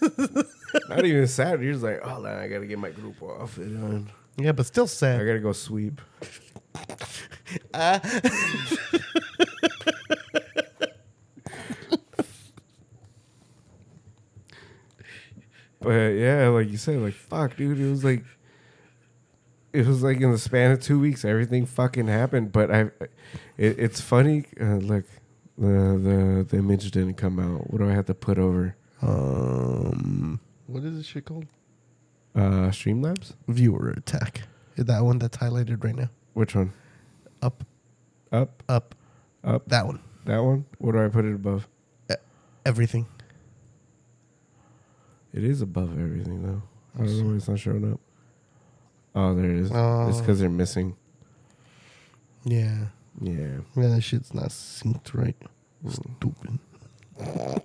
Not 0.88 1.04
even 1.04 1.26
sad. 1.26 1.62
You're 1.62 1.72
just 1.72 1.84
like, 1.84 2.00
oh, 2.04 2.20
man, 2.20 2.38
I 2.38 2.48
gotta 2.48 2.66
get 2.66 2.78
my 2.78 2.90
group 2.90 3.22
off. 3.22 3.58
it 3.58 3.66
on. 3.76 4.10
yeah, 4.36 4.52
but 4.52 4.66
still 4.66 4.86
sad. 4.86 5.20
I 5.20 5.24
gotta 5.24 5.40
go 5.40 5.52
sweep. 5.52 6.00
Ah. 7.72 8.00
but 15.84 16.08
yeah, 16.14 16.48
like 16.48 16.68
you 16.70 16.76
said, 16.76 16.98
like 17.00 17.14
fuck, 17.14 17.56
dude. 17.56 17.78
It 17.78 17.88
was 17.90 18.02
like, 18.04 18.24
it 19.72 19.86
was 19.86 20.02
like 20.02 20.20
in 20.20 20.30
the 20.32 20.38
span 20.38 20.72
of 20.72 20.80
two 20.80 20.98
weeks, 20.98 21.24
everything 21.24 21.66
fucking 21.66 22.06
happened. 22.08 22.52
But 22.52 22.70
I, 22.70 22.80
it, 23.56 23.78
it's 23.78 24.00
funny. 24.00 24.44
Uh, 24.60 24.76
like 24.78 25.04
the 25.58 25.66
the 25.66 26.46
the 26.48 26.56
image 26.58 26.90
didn't 26.90 27.14
come 27.14 27.38
out. 27.38 27.70
What 27.70 27.78
do 27.78 27.88
I 27.88 27.92
have 27.92 28.06
to 28.06 28.14
put 28.14 28.38
over? 28.38 28.76
Um, 29.02 30.40
what 30.66 30.82
is 30.84 30.96
this 30.96 31.06
shit 31.06 31.24
called? 31.26 31.46
Uh, 32.34 32.70
Streamlabs. 32.70 33.34
Viewer 33.48 33.90
attack. 33.90 34.42
That 34.76 35.04
one 35.04 35.18
that's 35.18 35.36
highlighted 35.36 35.84
right 35.84 35.94
now. 35.94 36.08
Which 36.32 36.54
one? 36.56 36.72
Up, 37.42 37.62
Up, 38.32 38.62
up, 38.68 38.94
up. 39.44 39.68
that 39.68 39.86
one. 39.86 40.00
That 40.24 40.38
one. 40.38 40.64
What 40.78 40.92
do 40.92 41.04
I 41.04 41.08
put 41.08 41.24
it 41.26 41.34
above? 41.34 41.68
Everything. 42.66 43.06
It 45.34 45.44
is 45.44 45.60
above 45.60 45.98
everything 46.00 46.42
though. 46.42 46.62
I 46.94 46.98
don't 47.04 47.18
know 47.18 47.30
why 47.30 47.36
it's 47.36 47.48
not 47.48 47.58
showing 47.58 47.92
up. 47.92 48.00
Oh, 49.16 49.34
there 49.34 49.50
it 49.50 49.56
is. 49.58 49.66
It's 49.66 49.74
Oh. 49.76 50.16
because 50.20 50.38
they're 50.40 50.48
missing. 50.48 50.96
Yeah. 52.44 52.86
Yeah. 53.20 53.58
Yeah, 53.76 53.88
that 53.88 54.00
shit's 54.02 54.32
not 54.32 54.48
synced 54.48 55.12
right. 55.14 55.36
Mm. 55.84 55.92
Stupid. 56.16 57.62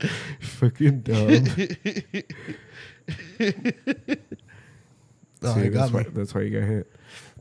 Fucking 0.40 1.00
dumb. 1.00 1.44
Oh, 5.42 5.54
See, 5.54 5.70
that's 5.70 5.90
why 5.90 6.02
that's 6.02 6.34
why 6.34 6.42
you 6.42 6.60
got 6.60 6.68
hit. 6.68 6.92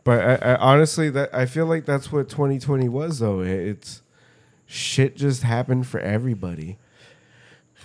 But 0.06 0.22
I, 0.42 0.54
I 0.54 0.56
honestly 0.56 1.10
that 1.10 1.36
I 1.36 1.46
feel 1.46 1.66
like 1.66 1.84
that's 1.84 2.14
what 2.14 2.30
2020 2.30 2.88
was 2.88 3.20
though. 3.20 3.42
It- 3.42 3.50
It's 3.50 4.02
shit 4.66 5.18
just 5.18 5.44
happened 5.44 5.86
for 5.86 6.00
everybody. 6.00 6.78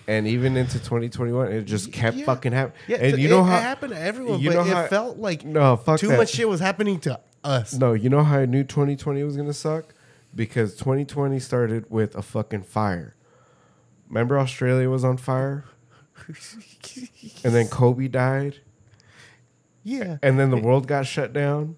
And 0.06 0.26
even 0.26 0.56
into 0.56 0.78
2021, 0.78 1.50
it 1.52 1.62
just 1.64 1.90
kept 1.92 2.16
Yeah. 2.18 2.24
fucking 2.26 2.52
happening. 2.52 2.78
Yeah, 2.88 2.96
and 2.98 3.06
it, 3.14 3.18
you 3.20 3.28
know 3.28 3.40
it 3.40 3.44
how 3.46 3.58
happened 3.60 3.94
to 3.94 4.00
everyone, 4.00 4.38
you 4.40 4.50
but 4.50 4.54
know 4.56 4.60
it 4.70 4.74
how- 4.74 4.86
felt 4.86 5.18
like 5.18 5.44
no 5.44 5.76
fuck 5.76 5.98
too 5.98 6.08
that. 6.08 6.18
much 6.18 6.30
shit 6.30 6.48
was 6.48 6.60
happening 6.60 7.00
to 7.00 7.18
us. 7.42 7.72
No, 7.74 7.94
you 7.94 8.10
know 8.10 8.22
how 8.22 8.38
I 8.40 8.46
knew 8.46 8.64
2020 8.64 9.22
was 9.22 9.36
gonna 9.36 9.52
suck? 9.54 9.94
Because 10.34 10.74
2020 10.76 11.38
started 11.38 11.86
with 11.88 12.14
a 12.16 12.22
fucking 12.22 12.64
fire. 12.64 13.14
Remember 14.08 14.38
Australia 14.38 14.90
was 14.90 15.04
on 15.04 15.16
fire? 15.16 15.64
and 17.44 17.54
then 17.54 17.68
Kobe 17.68 18.08
died, 18.08 18.56
Yeah. 19.82 20.18
and 20.22 20.38
then 20.38 20.50
the 20.50 20.56
world 20.56 20.86
got 20.86 21.06
shut 21.06 21.32
down, 21.32 21.76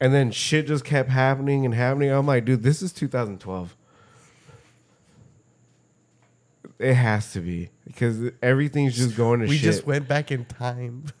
and 0.00 0.12
then 0.12 0.30
shit 0.30 0.66
just 0.66 0.84
kept 0.84 1.10
happening 1.10 1.64
and 1.64 1.74
happening. 1.74 2.10
I'm 2.10 2.26
like, 2.26 2.44
dude, 2.44 2.62
this 2.62 2.82
is 2.82 2.92
2012. 2.92 3.76
It 6.78 6.94
has 6.94 7.32
to 7.32 7.40
be 7.40 7.70
because 7.86 8.30
everything's 8.42 8.96
just 8.96 9.16
going 9.16 9.40
to 9.40 9.46
we 9.46 9.56
shit. 9.56 9.64
just 9.64 9.86
went 9.86 10.08
back 10.08 10.32
in 10.32 10.44
time. 10.44 11.04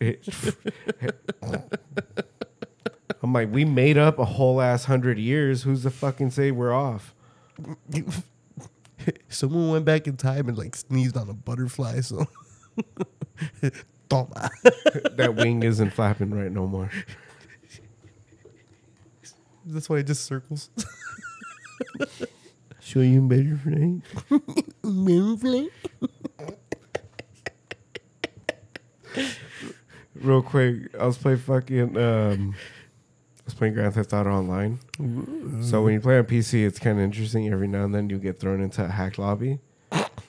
I'm 3.22 3.32
like, 3.32 3.52
we 3.52 3.64
made 3.64 3.96
up 3.96 4.18
a 4.18 4.24
whole 4.24 4.60
ass 4.60 4.84
hundred 4.84 5.18
years. 5.18 5.62
Who's 5.62 5.82
to 5.84 5.90
fucking 5.90 6.30
say 6.30 6.50
we're 6.50 6.72
off? 6.74 7.14
Someone 9.28 9.70
went 9.70 9.84
back 9.84 10.06
in 10.06 10.16
time 10.16 10.48
and 10.48 10.58
like 10.58 10.74
sneezed 10.74 11.16
on 11.16 11.28
a 11.28 11.34
butterfly. 11.34 12.00
So, 12.00 12.26
toma. 14.08 14.50
That 15.12 15.34
wing 15.36 15.62
isn't 15.62 15.90
flapping 15.90 16.30
right 16.32 16.50
no 16.50 16.66
more. 16.66 16.90
That's 19.66 19.88
why 19.88 19.98
it 19.98 20.06
just 20.06 20.24
circles. 20.24 20.70
Show 22.84 23.00
you 23.00 23.22
better, 23.22 23.58
Frank. 23.62 24.04
Real 30.14 30.42
quick, 30.42 30.94
I 31.00 31.06
was 31.06 31.16
playing 31.16 31.38
fucking. 31.38 31.96
Um, 31.96 32.54
I 32.54 33.42
was 33.46 33.54
playing 33.54 33.72
Grand 33.72 33.94
Theft 33.94 34.12
Auto 34.12 34.30
Online. 34.30 34.78
So 35.62 35.82
when 35.82 35.94
you 35.94 36.00
play 36.00 36.18
on 36.18 36.24
PC, 36.24 36.66
it's 36.66 36.78
kind 36.78 36.98
of 36.98 37.04
interesting. 37.04 37.50
Every 37.50 37.68
now 37.68 37.84
and 37.84 37.94
then 37.94 38.10
you 38.10 38.18
get 38.18 38.38
thrown 38.38 38.60
into 38.60 38.84
a 38.84 38.88
hack 38.88 39.16
lobby, 39.16 39.60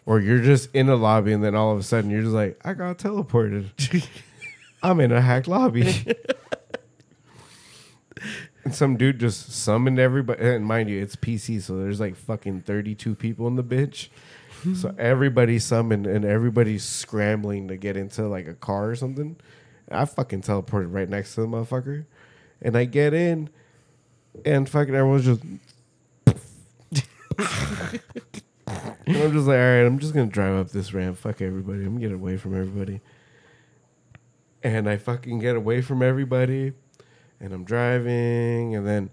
or 0.06 0.22
you're 0.22 0.40
just 0.42 0.74
in 0.74 0.88
a 0.88 0.96
lobby, 0.96 1.34
and 1.34 1.44
then 1.44 1.56
all 1.56 1.74
of 1.74 1.80
a 1.80 1.84
sudden 1.84 2.10
you're 2.10 2.22
just 2.22 2.34
like, 2.34 2.58
I 2.64 2.74
got 2.74 2.98
teleported. 3.00 4.08
I'm 4.82 5.02
in 5.02 5.12
a 5.12 5.20
hack 5.20 5.50
lobby. 5.50 6.06
and 8.66 8.74
some 8.74 8.98
dude 8.98 9.20
just 9.20 9.52
summoned 9.52 10.00
everybody. 10.00 10.44
And 10.44 10.66
mind 10.66 10.90
you, 10.90 11.02
it's 11.02 11.16
PC, 11.16 11.62
so 11.62 11.78
there's 11.78 12.00
like 12.00 12.16
fucking 12.16 12.62
32 12.62 13.14
people 13.16 13.48
in 13.48 13.56
the 13.56 13.64
bitch. 13.64 14.10
so 14.76 14.90
hmm. 14.90 15.00
everybody 15.00 15.60
summoned, 15.60 16.08
and 16.08 16.26
everybody's 16.26 16.84
scrambling 16.84 17.68
to 17.68 17.78
get 17.78 17.96
into 17.96 18.28
like 18.28 18.48
a 18.48 18.56
car 18.56 18.90
or 18.90 18.96
something. 18.96 19.38
I 19.92 20.06
fucking 20.06 20.42
teleported 20.42 20.92
right 20.92 21.08
next 21.08 21.36
to 21.36 21.42
the 21.42 21.48
motherfucker. 21.48 22.06
And 22.62 22.76
I 22.76 22.86
get 22.86 23.14
in, 23.14 23.50
and 24.44 24.68
fucking 24.68 24.96
everyone's 24.96 25.26
just. 25.26 25.44
and 27.38 29.18
I'm 29.18 29.32
just 29.32 29.46
like, 29.46 29.58
all 29.58 29.76
right, 29.76 29.86
I'm 29.86 30.00
just 30.00 30.16
gonna 30.16 30.26
drive 30.26 30.56
up 30.56 30.72
this 30.72 30.92
ramp. 30.92 31.18
Fuck 31.18 31.42
everybody. 31.42 31.80
I'm 31.80 31.98
gonna 31.98 32.00
get 32.00 32.12
away 32.12 32.38
from 32.38 32.60
everybody. 32.60 33.02
And 34.64 34.90
I 34.90 34.98
fucking 34.98 35.38
get 35.38 35.56
away 35.56 35.82
from 35.82 36.02
everybody, 36.02 36.74
and 37.40 37.54
I'm 37.54 37.64
driving, 37.64 38.76
and 38.76 38.88
then 38.88 39.10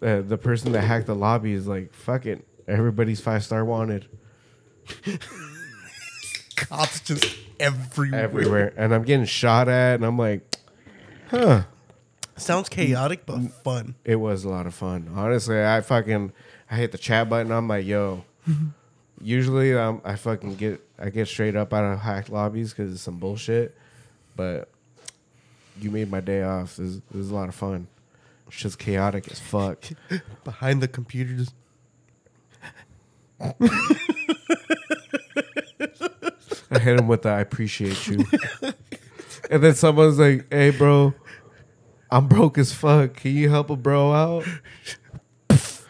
the 0.00 0.24
the 0.26 0.38
person 0.38 0.72
that 0.72 0.82
hacked 0.82 1.06
the 1.06 1.14
lobby 1.14 1.52
is 1.52 1.66
like, 1.66 1.92
fuck 1.92 2.26
it, 2.26 2.46
everybody's 2.66 3.20
five 3.20 3.44
star 3.44 3.64
wanted 3.64 4.06
Cops 6.56 7.00
just 7.00 7.36
everywhere. 7.58 8.20
everywhere, 8.20 8.74
and 8.76 8.94
I'm 8.94 9.02
getting 9.04 9.26
shot 9.26 9.68
at, 9.68 9.96
and 9.96 10.04
I'm 10.04 10.18
like, 10.18 10.56
huh. 11.30 11.62
Sounds 12.36 12.68
chaotic, 12.68 13.26
but 13.26 13.40
fun. 13.62 13.94
It 14.04 14.16
was 14.16 14.44
a 14.44 14.48
lot 14.48 14.66
of 14.66 14.74
fun. 14.74 15.10
Honestly, 15.14 15.62
I 15.62 15.80
fucking 15.80 16.32
I 16.70 16.76
hit 16.76 16.92
the 16.92 16.98
chat 16.98 17.28
button. 17.28 17.52
I'm 17.52 17.68
like, 17.68 17.86
yo. 17.86 18.24
Usually, 19.20 19.72
um, 19.74 20.00
I 20.04 20.16
fucking 20.16 20.56
get 20.56 20.80
I 20.98 21.10
get 21.10 21.28
straight 21.28 21.54
up 21.54 21.72
out 21.72 21.84
of 21.84 22.00
hacked 22.00 22.30
lobbies 22.30 22.72
because 22.72 22.92
it's 22.92 23.02
some 23.02 23.18
bullshit. 23.18 23.76
But 24.34 24.68
you 25.80 25.90
made 25.90 26.10
my 26.10 26.20
day 26.20 26.42
off. 26.42 26.78
It 26.78 26.82
was, 26.82 26.96
it 26.96 27.16
was 27.16 27.30
a 27.30 27.34
lot 27.34 27.48
of 27.48 27.54
fun. 27.54 27.86
It's 28.48 28.56
just 28.56 28.78
chaotic 28.78 29.30
as 29.30 29.40
fuck. 29.40 29.84
Behind 30.44 30.82
the 30.82 30.88
computer, 30.88 31.34
just 31.34 31.54
I 36.70 36.78
hit 36.78 36.98
him 36.98 37.08
with 37.08 37.22
the 37.22 37.30
I 37.30 37.40
appreciate 37.40 38.06
you. 38.06 38.24
and 39.50 39.62
then 39.62 39.74
someone's 39.74 40.18
like, 40.18 40.46
hey, 40.50 40.70
bro, 40.70 41.12
I'm 42.10 42.28
broke 42.28 42.58
as 42.58 42.72
fuck. 42.72 43.14
Can 43.14 43.34
you 43.34 43.50
help 43.50 43.70
a 43.70 43.76
bro 43.76 44.12
out? 44.12 44.44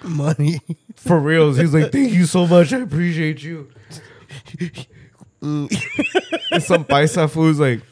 money. 0.05 0.61
For 0.97 1.19
reals. 1.19 1.59
He's 1.59 1.75
like, 1.75 1.93
thank 1.93 2.13
you 2.13 2.27
so 2.27 2.47
much. 2.47 2.73
I 2.73 2.79
appreciate 2.81 3.43
you. 3.43 3.69
Mm. 5.43 5.69
and 6.53 6.63
some 6.63 6.85
paisa 6.85 7.29
fool's 7.29 7.59
like, 7.59 7.83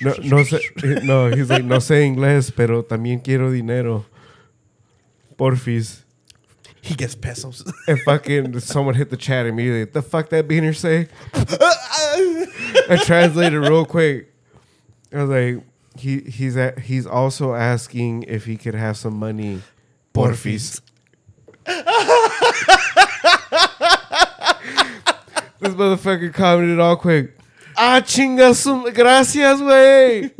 no, 0.00 0.10
no, 0.22 0.44
sé, 0.44 1.02
no, 1.02 1.28
he's 1.28 1.50
like, 1.50 1.64
no 1.64 1.76
sé 1.76 2.04
inglés, 2.04 2.52
pero 2.54 2.82
también 2.82 3.22
quiero 3.22 3.50
dinero. 3.50 4.04
Porfis. 5.36 6.02
He 6.80 6.94
gets 6.94 7.14
pesos. 7.14 7.64
And 7.88 8.00
fucking 8.00 8.60
someone 8.60 8.94
hit 8.94 9.10
the 9.10 9.16
chat 9.16 9.46
immediately. 9.46 9.84
The 9.84 10.02
fuck 10.02 10.28
that 10.30 10.46
beaner 10.46 10.74
say? 10.74 11.08
I 11.34 13.02
translated 13.04 13.58
real 13.58 13.84
quick. 13.84 14.32
I 15.12 15.24
was 15.24 15.30
like, 15.30 15.64
he 15.98 16.20
he's 16.20 16.56
at, 16.56 16.78
he's 16.78 17.06
also 17.06 17.54
asking 17.54 18.24
if 18.24 18.44
he 18.44 18.56
could 18.56 18.74
have 18.74 18.96
some 18.96 19.14
money. 19.18 19.62
Porfis. 20.14 20.80
this 21.66 21.74
motherfucker 25.60 26.32
commented 26.32 26.78
all 26.78 26.96
quick. 26.96 27.35
Ah, 27.76 28.00
chinga 28.00 28.54
sum, 28.54 28.90
gracias, 28.92 29.60
way. 29.60 30.30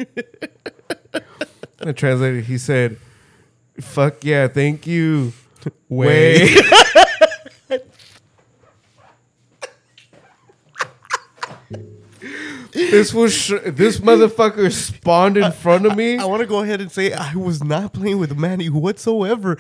I 1.81 1.93
translated. 1.93 2.45
He 2.45 2.57
said, 2.59 2.97
"Fuck 3.81 4.25
yeah, 4.25 4.49
thank 4.49 4.87
you." 4.87 5.33
Way. 5.89 6.55
this 12.73 13.13
was 13.13 13.35
sh- 13.35 13.53
this 13.67 13.99
motherfucker 13.99 14.73
spawned 14.73 15.37
in 15.37 15.51
front 15.53 15.87
of 15.87 15.97
me. 15.97 16.19
I 16.19 16.25
want 16.25 16.41
to 16.41 16.47
go 16.47 16.61
ahead 16.61 16.81
and 16.81 16.91
say 16.91 17.13
I 17.13 17.35
was 17.35 17.63
not 17.63 17.93
playing 17.93 18.19
with 18.19 18.39
Manny 18.39 18.69
whatsoever. 18.69 19.57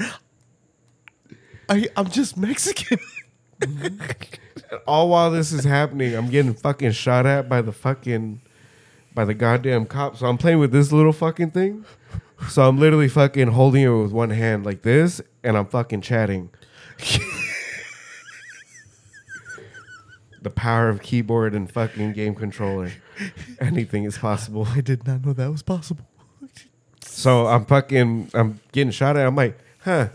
I 1.69 1.89
I'm 1.97 2.09
just 2.11 2.37
Mexican. 2.37 2.99
Mm-hmm. 3.61 4.77
All 4.87 5.09
while 5.09 5.31
this 5.31 5.53
is 5.53 5.65
happening, 5.65 6.15
I'm 6.15 6.29
getting 6.29 6.55
fucking 6.55 6.93
shot 6.93 7.27
at 7.27 7.49
by 7.49 7.63
the 7.63 7.73
fucking 7.73 8.41
by 9.15 9.25
the 9.25 9.35
goddamn 9.35 9.87
cop. 9.87 10.17
So 10.17 10.27
I'm 10.27 10.39
playing 10.39 10.59
with 10.59 10.73
this 10.73 10.93
little 10.93 11.13
fucking 11.13 11.53
thing. 11.53 11.85
So 12.49 12.69
I'm 12.69 12.79
literally 12.79 13.09
fucking 13.09 13.49
holding 13.49 13.83
it 13.83 13.89
with 13.89 14.13
one 14.13 14.31
hand 14.31 14.67
like 14.67 14.83
this, 14.83 15.21
and 15.43 15.57
I'm 15.57 15.67
fucking 15.67 16.03
chatting. 16.03 16.51
the 20.43 20.51
power 20.51 20.89
of 20.89 21.03
keyboard 21.03 21.55
and 21.55 21.71
fucking 21.71 22.13
game 22.13 22.35
controller. 22.35 22.93
Anything 23.61 24.05
is 24.05 24.19
possible. 24.19 24.69
I 24.71 24.81
did 24.81 25.07
not 25.07 25.25
know 25.25 25.33
that 25.33 25.51
was 25.51 25.63
possible. 25.63 26.07
So 27.01 27.47
I'm 27.47 27.65
fucking, 27.65 28.31
I'm 28.35 28.61
getting 28.73 28.91
shot 28.91 29.17
at. 29.17 29.27
I'm 29.27 29.35
like, 29.35 29.59
huh. 29.81 30.09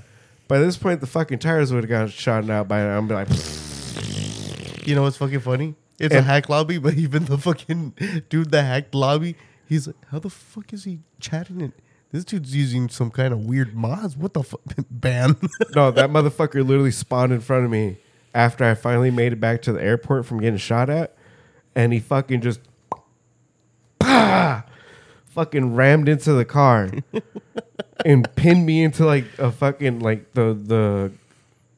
By 0.52 0.60
this 0.60 0.76
point, 0.76 1.00
the 1.00 1.08
fucking 1.08 1.40
tires 1.40 1.72
would 1.72 1.86
have 1.86 1.90
gotten 1.90 2.10
shot 2.10 2.50
out 2.50 2.68
by 2.68 2.80
now. 2.84 2.98
I'm 2.98 3.08
like, 3.08 3.30
You 4.86 4.96
know 4.96 5.04
what's 5.04 5.16
fucking 5.16 5.40
funny? 5.40 5.76
It's 5.98 6.14
a 6.14 6.18
And- 6.18 6.26
hack 6.26 6.50
lobby, 6.50 6.78
but 6.78 6.96
even 6.96 7.24
the 7.24 7.38
fucking 7.38 7.94
dude 8.28 8.52
that 8.52 8.64
hacked 8.64 8.94
lobby, 8.94 9.38
he's 9.66 9.88
like, 9.88 9.96
how 10.10 10.20
the 10.20 10.30
fuck 10.30 10.74
is 10.74 10.84
he 10.84 11.00
chatting 11.22 11.62
it? 11.62 11.72
This 12.12 12.26
dude's 12.26 12.54
using 12.54 12.90
some 12.90 13.12
kind 13.12 13.32
of 13.32 13.46
weird 13.46 13.74
mods. 13.74 14.18
What 14.18 14.34
the 14.34 14.44
fuck? 14.44 14.60
Ban. 14.92 15.38
no, 15.74 15.90
that 15.90 16.10
motherfucker 16.10 16.68
literally 16.68 16.92
spawned 16.92 17.32
in 17.32 17.40
front 17.40 17.64
of 17.64 17.72
me 17.72 18.00
after 18.36 18.66
I 18.66 18.74
finally 18.74 19.10
made 19.10 19.32
it 19.32 19.40
back 19.40 19.62
to 19.62 19.72
the 19.72 19.82
airport 19.82 20.26
from 20.26 20.42
getting 20.42 20.58
shot 20.58 20.90
at, 20.90 21.16
and 21.76 21.94
he 21.94 22.02
fucking 22.02 22.42
just, 22.42 22.60
fucking 25.32 25.76
rammed 25.76 26.08
into 26.10 26.34
the 26.34 26.46
car 26.46 26.90
and 28.06 28.34
pinned 28.36 28.66
me 28.66 28.84
into 28.84 29.06
like 29.06 29.26
a 29.38 29.52
fucking 29.52 30.00
like 30.00 30.34
the 30.34 30.54
the 30.54 31.12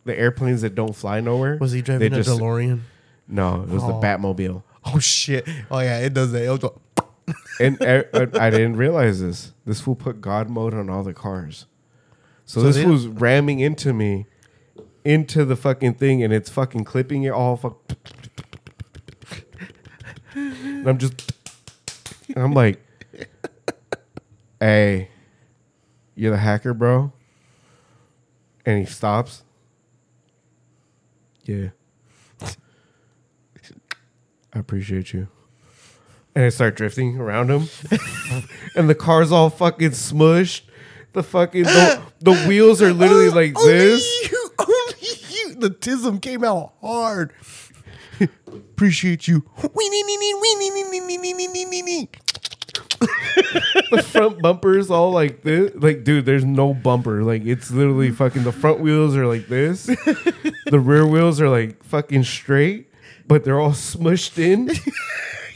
the 0.06 0.18
airplanes 0.20 0.62
that 0.62 0.76
don't 0.76 0.96
fly 0.96 1.20
nowhere. 1.22 1.58
was 1.60 1.72
he 1.72 1.82
They 1.82 1.86
driving 1.98 2.14
a 2.14 2.16
just- 2.24 2.30
DeLorean? 2.30 2.82
No, 3.28 3.64
it 3.64 3.70
was 3.70 3.82
the 3.84 3.94
Oh. 3.94 4.02
Batmobile. 4.02 4.64
Oh 4.86 5.00
shit! 5.00 5.48
Oh 5.72 5.80
yeah, 5.80 6.00
it 6.00 6.14
does 6.14 6.32
that. 6.34 6.60
Go. 6.60 6.82
and 7.62 7.82
uh, 7.82 8.04
I 8.38 8.50
didn't 8.50 8.76
realize 8.76 9.22
this. 9.22 9.54
This 9.66 9.80
fool 9.80 9.96
put 9.96 10.20
God 10.20 10.50
mode 10.50 10.74
on 10.74 10.90
all 10.90 11.04
the 11.04 11.14
cars. 11.14 11.68
So, 12.46 12.60
So 12.60 12.68
this 12.68 12.76
they- 12.76 12.84
fool's 12.84 13.08
ramming 13.08 13.62
into 13.62 13.94
me, 13.94 14.26
into 15.06 15.46
the 15.46 15.56
fucking 15.56 15.94
thing, 15.94 16.22
and 16.22 16.34
it's 16.34 16.50
fucking 16.50 16.84
clipping 16.84 17.24
it 17.24 17.30
all. 17.32 17.56
Fuck. 17.56 17.78
And 20.36 20.88
I'm 20.90 20.98
just, 20.98 21.32
and 22.36 22.44
I'm 22.44 22.54
like, 22.54 22.83
hey, 24.64 25.10
you're 26.16 26.32
the 26.32 26.38
hacker, 26.38 26.74
bro. 26.74 27.12
And 28.66 28.80
he 28.80 28.86
stops. 28.86 29.44
Yeah. 31.44 31.70
I 34.54 34.60
appreciate 34.60 35.12
you. 35.14 35.28
And 36.36 36.46
I 36.46 36.50
start 36.50 36.76
drifting 36.76 37.18
around 37.20 37.52
him. 37.52 37.68
and 38.76 38.90
the 38.90 38.96
car's 38.96 39.32
all 39.32 39.50
fucking 39.50 39.92
smushed. 39.92 40.62
The 41.12 41.24
fucking 41.24 41.64
the, 41.64 42.02
the 42.22 42.34
wheels 42.48 42.82
are 42.82 42.94
literally 42.94 43.30
like 43.30 43.58
Only 43.58 43.74
this. 43.74 44.32
You, 44.32 44.50
only 44.60 44.96
you. 45.30 45.56
The 45.56 45.70
tism 45.72 46.22
came 46.22 46.44
out 46.44 46.74
hard. 46.82 47.34
Appreciate 48.48 49.28
you. 49.28 49.44
The 53.92 54.02
front 54.02 54.42
bumper 54.42 54.78
is 54.78 54.90
all 54.90 55.12
like 55.12 55.44
this. 55.44 55.72
Like, 55.76 56.04
dude, 56.04 56.26
there's 56.26 56.44
no 56.44 56.74
bumper. 56.74 57.24
Like, 57.24 57.46
it's 57.46 57.70
literally 57.70 58.10
fucking 58.10 58.44
the 58.44 58.52
front 58.52 58.80
wheels 58.80 59.16
are 59.16 59.28
like 59.28 59.48
this. 59.48 59.86
the 59.86 60.80
rear 60.80 61.06
wheels 61.06 61.40
are 61.40 61.50
like 61.50 61.84
fucking 61.84 62.24
straight, 62.24 62.90
but 63.28 63.44
they're 63.44 63.60
all 63.60 63.72
smushed 63.72 64.38
in. 64.40 64.72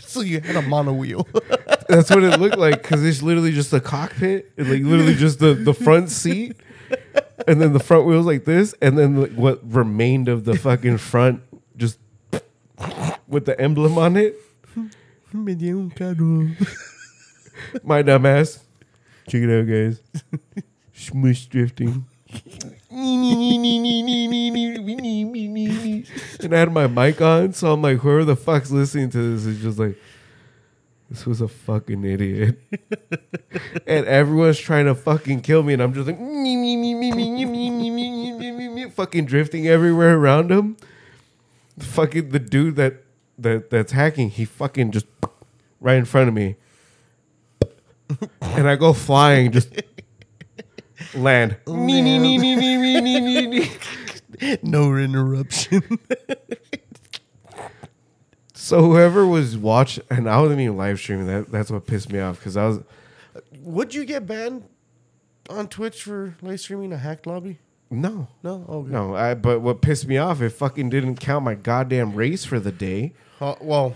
So 0.08 0.22
you 0.22 0.40
had 0.40 0.56
a 0.56 0.62
mono 0.64 0.94
wheel. 0.94 1.28
That's 1.90 2.10
what 2.10 2.24
it 2.24 2.40
looked 2.40 2.58
like 2.58 2.82
because 2.82 3.04
it's 3.06 3.22
literally 3.22 3.52
just 3.52 3.72
the 3.72 3.82
cockpit, 3.82 4.52
and 4.58 4.68
like 4.70 4.82
literally 4.82 5.14
just 5.14 5.38
the, 5.40 5.54
the 5.54 5.74
front 5.74 6.10
seat, 6.10 6.56
and 7.46 7.62
then 7.62 7.74
the 7.74 7.80
front 7.80 8.06
wheels 8.08 8.26
like 8.26 8.46
this, 8.46 8.74
and 8.82 8.98
then 8.98 9.22
like 9.22 9.34
what 9.34 9.60
remained 9.70 10.28
of 10.30 10.46
the 10.46 10.56
fucking 10.58 10.98
front 10.98 11.44
just 11.76 12.00
with 13.28 13.46
the 13.46 13.60
emblem 13.60 13.98
on 13.98 14.16
it. 14.16 14.40
Me 15.34 15.54
dio 15.54 15.78
un 15.78 15.92
carro. 15.92 16.48
My 17.84 18.04
dumbass. 18.04 18.60
Check 19.28 19.42
it 19.44 19.50
out, 19.50 19.68
guys. 19.68 20.02
Smush 20.94 21.46
drifting. 21.48 22.06
and 26.40 26.54
I 26.54 26.60
had 26.60 26.72
my 26.72 26.88
mic 26.88 27.22
on, 27.22 27.54
so 27.54 27.72
I'm 27.72 27.82
like, 27.82 28.00
whoever 28.00 28.26
the 28.26 28.36
fuck's 28.36 28.72
listening 28.72 29.10
to 29.12 29.36
this 29.36 29.46
is 29.46 29.62
just 29.62 29.80
like, 29.80 29.98
this 31.10 31.26
was 31.26 31.42
a 31.42 31.48
fucking 31.48 32.04
idiot. 32.04 32.60
and 33.88 34.06
everyone's 34.06 34.60
trying 34.60 34.86
to 34.86 34.96
fucking 34.96 35.42
kill 35.42 35.64
me, 35.64 35.74
and 35.74 35.82
I'm 35.82 35.94
just 35.94 36.08
like, 36.08 36.18
fucking 38.90 39.26
drifting 39.26 39.68
everywhere 39.68 40.18
around 40.18 40.52
him. 40.52 40.78
Fucking 41.80 42.30
the 42.30 42.40
dude 42.40 42.76
that 42.78 43.04
that 43.38 43.70
that's 43.70 43.92
hacking, 43.92 44.32
he 44.32 44.46
fucking 44.46 44.92
just 44.92 45.06
right 45.80 45.98
in 45.98 46.06
front 46.06 46.28
of 46.28 46.34
me. 46.34 46.56
And 48.42 48.68
I 48.70 48.76
go 48.76 48.94
flying, 48.94 49.52
just 49.52 49.74
land. 51.16 51.58
Me, 51.68 52.02
me, 52.02 52.20
me, 52.20 52.38
me, 52.38 52.56
me, 52.56 52.78
me, 52.78 53.02
me, 53.02 53.22
me, 53.22 53.48
me. 53.48 53.72
No 54.64 54.96
interruption. 54.96 55.82
So 58.54 58.82
whoever 58.82 59.26
was 59.26 59.56
watching, 59.58 60.04
and 60.10 60.30
I 60.30 60.42
wasn't 60.42 60.60
even 60.60 60.76
live 60.76 61.00
streaming. 61.00 61.28
That 61.28 61.50
that's 61.50 61.72
what 61.72 61.88
pissed 61.88 62.12
me 62.12 62.20
off 62.20 62.38
because 62.38 62.58
I 62.58 62.66
was 62.68 62.80
Would 63.62 63.96
you 63.96 64.04
get 64.04 64.26
banned 64.28 64.66
on 65.50 65.70
Twitch 65.70 66.04
for 66.04 66.36
live 66.42 66.60
streaming 66.60 66.92
a 66.92 66.98
hacked 66.98 67.26
lobby? 67.26 67.60
no, 67.90 68.28
No. 68.44 68.66
Oh 68.68 68.82
no. 68.82 69.16
I 69.16 69.36
but 69.36 69.62
what 69.62 69.82
pissed 69.82 70.06
me 70.08 70.18
off, 70.18 70.42
it 70.42 70.50
fucking 70.50 70.90
didn't 70.90 71.16
count 71.16 71.46
my 71.46 71.56
goddamn 71.56 72.14
race 72.14 72.44
for 72.44 72.60
the 72.60 72.74
day. 72.74 73.14
Uh, 73.40 73.56
well, 73.62 73.96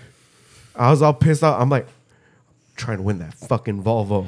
I 0.73 0.89
was 0.89 1.01
all 1.01 1.13
pissed 1.15 1.43
off. 1.43 1.59
I'm 1.61 1.69
like, 1.69 1.87
trying 2.81 2.97
to 2.97 3.03
win 3.03 3.19
that 3.19 3.33
fucking 3.33 3.83
Volvo. 3.83 4.27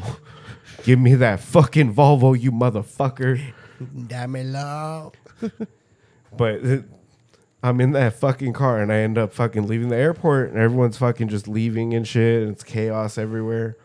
Give 0.83 0.99
me 0.99 1.15
that 1.15 1.39
fucking 1.39 1.93
Volvo, 1.93 2.39
you 2.39 2.51
motherfucker. 2.51 3.41
damelo. 3.81 5.13
But 5.39 6.55
it, 6.55 6.79
all. 6.79 6.79
But 6.81 6.83
I'm 7.63 7.79
in 7.79 7.93
that 7.93 8.13
fucking 8.19 8.51
car 8.53 8.81
and 8.81 8.91
I 8.91 8.97
end 8.97 9.17
up 9.17 9.33
fucking 9.33 9.67
leaving 9.67 9.87
the 9.87 9.95
airport 9.95 10.49
and 10.49 10.57
everyone's 10.57 10.97
fucking 10.97 11.29
just 11.29 11.47
leaving 11.47 11.93
and 11.93 12.05
shit 12.05 12.43
and 12.43 12.51
it's 12.51 12.63
chaos 12.63 13.17
everywhere. 13.17 13.77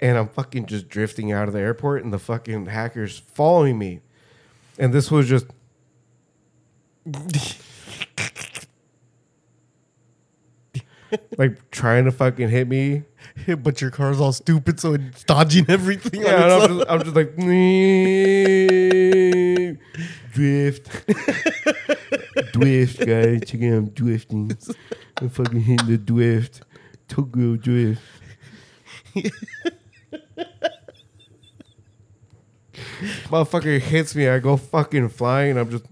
And 0.00 0.18
I'm 0.18 0.28
fucking 0.28 0.66
just 0.66 0.88
drifting 0.88 1.32
out 1.32 1.48
of 1.48 1.54
the 1.54 1.60
airport 1.60 2.04
and 2.04 2.12
the 2.12 2.18
fucking 2.18 2.66
hackers 2.66 3.18
following 3.18 3.78
me. 3.78 4.00
And 4.78 4.92
this 4.92 5.10
was 5.10 5.28
just 5.28 5.46
like 11.38 11.70
trying 11.70 12.04
to 12.04 12.12
fucking 12.12 12.50
hit 12.50 12.68
me. 12.68 13.04
but 13.62 13.80
your 13.80 13.90
car's 13.90 14.20
all 14.20 14.32
stupid, 14.32 14.78
so 14.80 14.94
it's 14.94 15.24
dodging 15.24 15.66
everything. 15.68 16.22
Yeah, 16.22 16.44
and 16.44 16.52
I'm 16.52 16.68
just, 16.68 16.90
I'm 16.90 17.02
just 17.02 17.16
like 17.16 17.36
drift, 20.32 20.88
drift, 22.52 23.06
guys. 23.06 23.40
Check 23.46 23.60
it 23.60 23.72
out, 23.72 23.78
I'm 23.78 23.88
drifting. 23.90 24.56
I'm 25.18 25.28
fucking 25.28 25.60
hitting 25.60 25.86
the 25.86 25.98
drift, 25.98 26.62
Tokyo 27.08 27.56
drift. 27.56 28.02
Motherfucker 33.28 33.80
hits 33.80 34.14
me, 34.14 34.28
I 34.28 34.38
go 34.38 34.56
fucking 34.56 35.08
flying. 35.08 35.52
And 35.52 35.60
I'm 35.60 35.70
just 35.70 35.84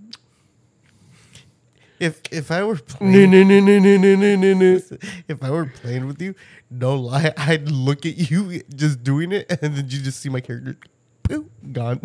If 2.00 2.22
if 2.32 2.50
I 2.50 2.64
were 2.64 2.76
playing, 2.76 3.12
no 3.12 3.42
no 3.42 3.60
no 3.60 3.78
no 3.78 3.96
no 3.98 4.16
no 4.16 4.34
no 4.34 4.54
no. 4.54 4.80
if 5.28 5.42
I 5.42 5.50
were 5.50 5.66
playing 5.66 6.06
with 6.06 6.20
you, 6.20 6.34
no 6.70 6.96
lie, 6.96 7.34
I'd 7.36 7.70
look 7.70 8.06
at 8.06 8.30
you 8.30 8.62
just 8.74 9.04
doing 9.04 9.32
it, 9.32 9.50
and 9.50 9.76
then 9.76 9.84
you 9.84 10.00
just 10.00 10.18
see 10.18 10.30
my 10.30 10.40
character, 10.40 10.78
poof, 11.24 11.44
gone. 11.72 12.00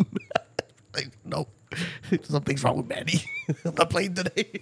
like 0.94 1.08
no, 1.24 1.48
something's 2.24 2.62
wrong 2.62 2.76
with 2.76 2.88
Manny. 2.88 3.24
I'm 3.64 3.74
not 3.74 3.88
playing 3.88 4.14
today. 4.14 4.60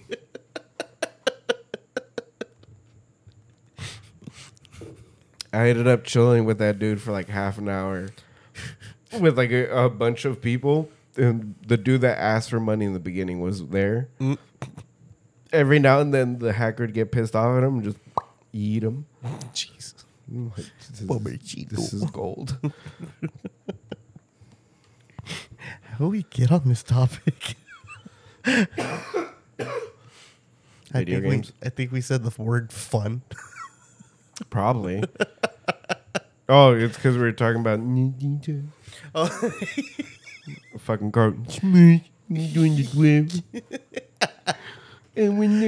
I 5.51 5.69
ended 5.69 5.87
up 5.87 6.05
chilling 6.05 6.45
with 6.45 6.59
that 6.59 6.79
dude 6.79 7.01
for 7.01 7.11
like 7.11 7.27
half 7.27 7.57
an 7.57 7.67
hour 7.67 8.09
with 9.19 9.37
like 9.37 9.51
a, 9.51 9.85
a 9.85 9.89
bunch 9.89 10.23
of 10.23 10.41
people. 10.41 10.89
And 11.17 11.55
the 11.65 11.77
dude 11.77 12.01
that 12.01 12.17
asked 12.17 12.49
for 12.49 12.59
money 12.59 12.85
in 12.85 12.93
the 12.93 12.99
beginning 12.99 13.39
was 13.39 13.67
there. 13.67 14.09
Mm. 14.19 14.37
Every 15.55 15.79
now 15.79 16.01
and 16.01 16.13
then 16.13 16.39
the 16.39 16.51
hacker 16.51 16.83
would 16.83 16.93
get 16.93 17.13
pissed 17.13 17.33
off 17.35 17.57
at 17.57 17.63
him 17.63 17.75
and 17.75 17.83
just 17.83 17.97
eat 18.51 18.83
him. 18.83 19.05
Jeez. 19.53 19.93
I'm 20.27 20.49
like, 20.49 20.65
this, 20.89 21.01
is, 21.01 21.65
this 21.69 21.93
is 21.93 22.03
gold. 22.11 22.57
How 25.83 25.97
do 25.99 26.07
we 26.09 26.23
get 26.23 26.51
on 26.51 26.63
this 26.65 26.83
topic? 26.83 27.55
I 28.45 28.67
Video 30.91 31.21
think 31.21 31.31
games? 31.31 31.53
We, 31.61 31.67
I 31.67 31.69
think 31.69 31.91
we 31.93 32.01
said 32.01 32.23
the 32.23 32.41
word 32.41 32.73
fun. 32.73 33.21
Probably. 34.49 35.03
oh, 36.49 36.73
it's 36.73 36.97
because 36.97 37.15
we 37.15 37.21
were 37.21 37.31
talking 37.31 37.61
about 37.61 37.79
Oh. 39.13 39.51
fucking 40.79 41.13
car. 41.13 41.33
Smooth. 41.47 42.01
You 42.27 42.47
doing 42.49 42.75
the 42.75 42.89
web. 43.53 43.63
And 45.17 45.37
when 45.37 45.51
you 45.51 45.59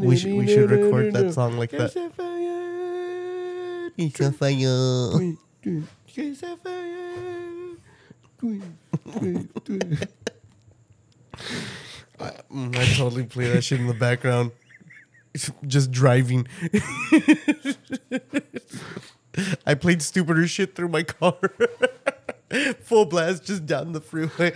We 0.00 0.16
should 0.16 0.34
we 0.34 0.46
should 0.46 0.70
record 0.70 1.12
that 1.14 1.34
song 1.34 1.58
like 1.58 1.70
that. 1.70 1.86
It's 1.86 1.96
a 1.96 2.08
fire. 2.10 3.90
Mm, 12.52 12.76
I 12.76 12.84
totally 12.96 13.24
play 13.24 13.50
that 13.50 13.62
shit 13.62 13.80
in 13.80 13.88
the 13.88 13.94
background. 13.94 14.52
Just 15.66 15.90
driving. 15.90 16.46
I 19.66 19.74
played 19.74 20.02
stupider 20.02 20.46
shit 20.46 20.74
through 20.74 20.88
my 20.88 21.02
car. 21.02 21.38
Full 22.82 23.06
blast 23.06 23.44
just 23.44 23.66
down 23.66 23.92
the 23.92 24.00
freeway. 24.00 24.52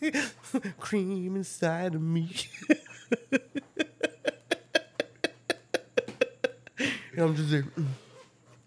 Cream 0.80 1.36
inside 1.36 1.94
of 1.94 2.02
me. 2.02 2.34
and 6.78 7.18
I'm 7.18 7.36
just 7.36 7.50
mm. 7.50 7.86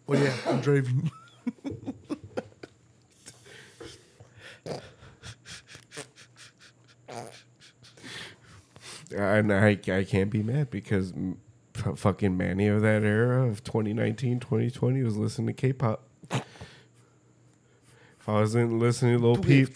Oh 0.07 0.13
yeah, 0.13 0.33
I'm 0.45 0.61
driving. 0.61 1.11
And 9.15 9.53
I, 9.53 9.79
I 9.87 10.03
can't 10.03 10.29
be 10.29 10.43
mad 10.43 10.69
because 10.69 11.13
f- 11.75 11.97
fucking 11.97 12.35
Manny 12.37 12.67
of 12.67 12.81
that 12.81 13.03
era 13.03 13.47
of 13.47 13.63
2019, 13.63 14.39
2020 14.39 15.03
was 15.03 15.17
listening 15.17 15.47
to 15.47 15.53
K-pop. 15.53 16.03
If 18.25 18.29
I 18.29 18.39
wasn't 18.39 18.79
listening 18.79 19.19
to 19.19 19.23
Lil 19.23 19.37
Peep, 19.37 19.69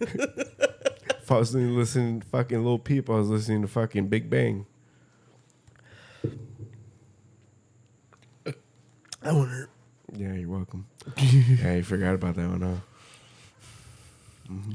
if 0.00 1.30
I 1.30 1.36
wasn't 1.36 1.70
listening 1.76 2.18
to 2.20 2.26
fucking 2.26 2.64
Lil 2.64 2.80
Peep, 2.80 3.08
I 3.08 3.12
was 3.12 3.28
listening 3.28 3.62
to 3.62 3.68
fucking 3.68 4.08
Big 4.08 4.28
Bang. 4.28 4.66
I 9.22 9.30
wonder. 9.30 9.68
Yeah, 10.16 10.34
you're 10.34 10.48
welcome. 10.48 10.86
yeah, 11.16 11.76
you 11.76 11.84
forgot 11.84 12.16
about 12.16 12.34
that 12.34 12.48
one, 12.48 12.60
huh? 12.62 12.74
hmm 14.48 14.72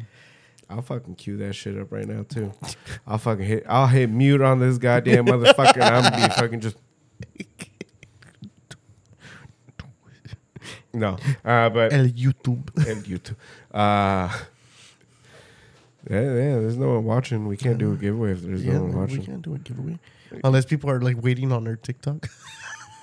I'll 0.70 0.82
fucking 0.82 1.16
cue 1.16 1.36
that 1.36 1.52
shit 1.54 1.78
up 1.78 1.92
right 1.92 2.08
now 2.08 2.24
too. 2.24 2.54
I'll 3.08 3.18
fucking 3.18 3.44
hit. 3.44 3.66
I'll 3.68 3.88
hit 3.88 4.10
mute 4.10 4.42
on 4.42 4.60
this 4.60 4.78
goddamn 4.78 5.26
motherfucker. 5.26 5.82
and 5.82 5.84
I'm 5.84 6.04
gonna 6.14 6.28
be 6.30 6.34
fucking 6.34 6.62
just. 6.62 6.78
No, 10.98 11.18
uh, 11.46 11.70
but 11.70 11.94
El 11.94 12.08
YouTube. 12.08 12.76
and 12.88 13.04
YouTube. 13.06 13.36
Uh, 13.72 14.30
yeah, 16.10 16.22
yeah. 16.22 16.60
There's 16.60 16.78
no 16.78 16.96
one 16.96 17.04
watching. 17.06 17.48
We 17.48 17.58
can't 17.58 17.78
do 17.78 17.94
a 17.94 17.96
giveaway 17.96 18.32
if 18.32 18.42
there's 18.42 18.66
no 18.66 18.82
one 18.84 18.96
watching. 18.96 19.20
we 19.20 19.26
can't 19.26 19.42
do 19.42 19.56
a 19.56 19.60
giveaway 19.60 20.00
unless 20.44 20.66
people 20.66 20.90
are 20.90 21.02
like 21.02 21.22
waiting 21.22 21.52
on 21.52 21.68
our 21.68 21.76
TikTok. 21.76 22.30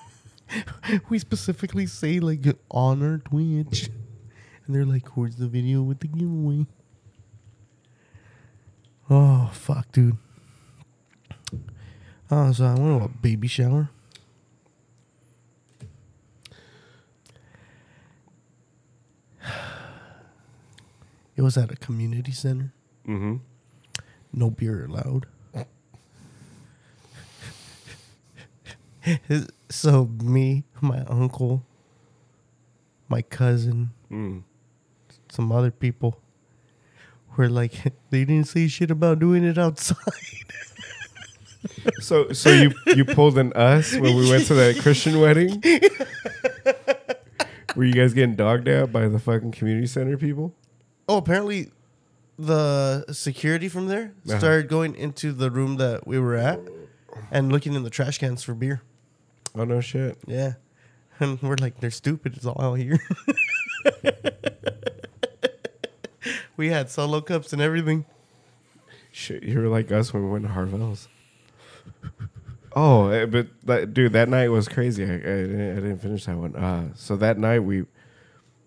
we 1.09 1.18
specifically 1.18 1.86
say 1.86 2.20
like 2.20 2.45
on 2.70 3.03
our 3.03 3.18
Twitch, 3.18 3.90
and 4.66 4.74
they're 4.74 4.84
like, 4.84 5.16
"Where's 5.16 5.36
the 5.36 5.49
video 5.49 5.82
with 5.82 6.01
the 6.01 6.09
giveaway?" 6.09 6.66
Oh 9.11 9.51
fuck, 9.53 9.92
dude. 9.92 10.16
Oh, 12.30 12.53
so 12.53 12.64
I 12.64 12.74
went 12.74 13.01
to 13.01 13.05
a 13.05 13.09
baby 13.09 13.49
shower. 13.49 13.90
It 21.37 21.43
was 21.43 21.57
at 21.57 21.70
a 21.72 21.76
community 21.76 22.32
center. 22.32 22.72
Mm-hmm. 23.07 23.37
No 24.32 24.51
beer 24.51 24.85
allowed. 24.87 25.26
so 29.68 30.07
me, 30.22 30.64
my 30.80 31.01
uncle, 31.09 31.64
my 33.09 33.22
cousin, 33.22 33.91
Mm. 34.11 34.43
some 35.30 35.51
other 35.51 35.70
people 35.72 36.20
were 37.37 37.49
like 37.49 37.72
they 38.11 38.24
didn't 38.24 38.47
say 38.47 38.68
shit 38.68 38.91
about 38.93 39.18
doing 39.18 39.45
it 39.45 39.59
outside. 39.59 39.97
So, 42.01 42.30
so 42.32 42.51
you 42.53 42.72
you 42.95 43.07
pulled 43.07 43.39
an 43.39 43.51
us 43.55 43.93
when 43.95 44.14
we 44.16 44.28
went 44.28 44.45
to 44.49 44.55
that 44.55 44.76
Christian 44.80 45.18
wedding? 45.18 45.62
Were 47.74 47.85
you 47.85 47.95
guys 47.95 48.12
getting 48.12 48.37
dogged 48.37 48.68
out 48.68 48.93
by 48.93 49.09
the 49.09 49.18
fucking 49.18 49.53
community 49.53 49.87
center 49.87 50.18
people? 50.18 50.55
Oh, 51.09 51.18
apparently 51.18 51.70
the 52.38 53.05
security 53.12 53.68
from 53.68 53.86
there 53.86 54.12
Uh-huh. 54.28 54.38
started 54.38 54.68
going 54.68 54.96
into 54.96 55.32
the 55.32 55.50
room 55.50 55.76
that 55.76 56.07
we 56.07 56.18
were 56.18 56.34
at 56.36 56.61
and 57.30 57.52
looking 57.52 57.74
in 57.74 57.82
the 57.84 57.90
trash 57.90 58.18
cans 58.18 58.42
for 58.42 58.55
beer. 58.55 58.82
Oh 59.55 59.64
no 59.64 59.80
shit. 59.80 60.18
Yeah. 60.26 60.55
And 61.20 61.40
we're 61.40 61.55
like, 61.61 61.78
they're 61.78 61.92
stupid. 61.92 62.36
It's 62.36 62.44
all 62.44 62.61
out 62.61 62.74
here. 62.74 62.98
we 66.57 66.68
had 66.68 66.90
solo 66.90 67.20
cups 67.20 67.52
and 67.52 67.62
everything. 67.62 68.05
Shit, 69.12 69.44
you 69.44 69.61
were 69.61 69.68
like 69.68 69.92
us 69.92 70.12
when 70.12 70.24
we 70.24 70.30
went 70.30 70.44
to 70.44 70.50
Harvelle's. 70.50 71.09
Oh, 72.76 73.07
eh, 73.11 73.24
but 73.26 73.46
that, 73.66 73.94
dude, 73.94 74.14
that 74.14 74.28
night 74.28 74.48
was 74.48 74.66
crazy. 74.66 75.05
I, 75.05 75.14
I, 75.14 75.18
didn't, 75.18 75.70
I 75.70 75.74
didn't 75.76 75.98
finish 75.98 76.24
that 76.24 76.36
one. 76.36 76.57
Uh, 76.57 76.88
so 76.96 77.14
that 77.14 77.38
night 77.38 77.61
we, 77.61 77.84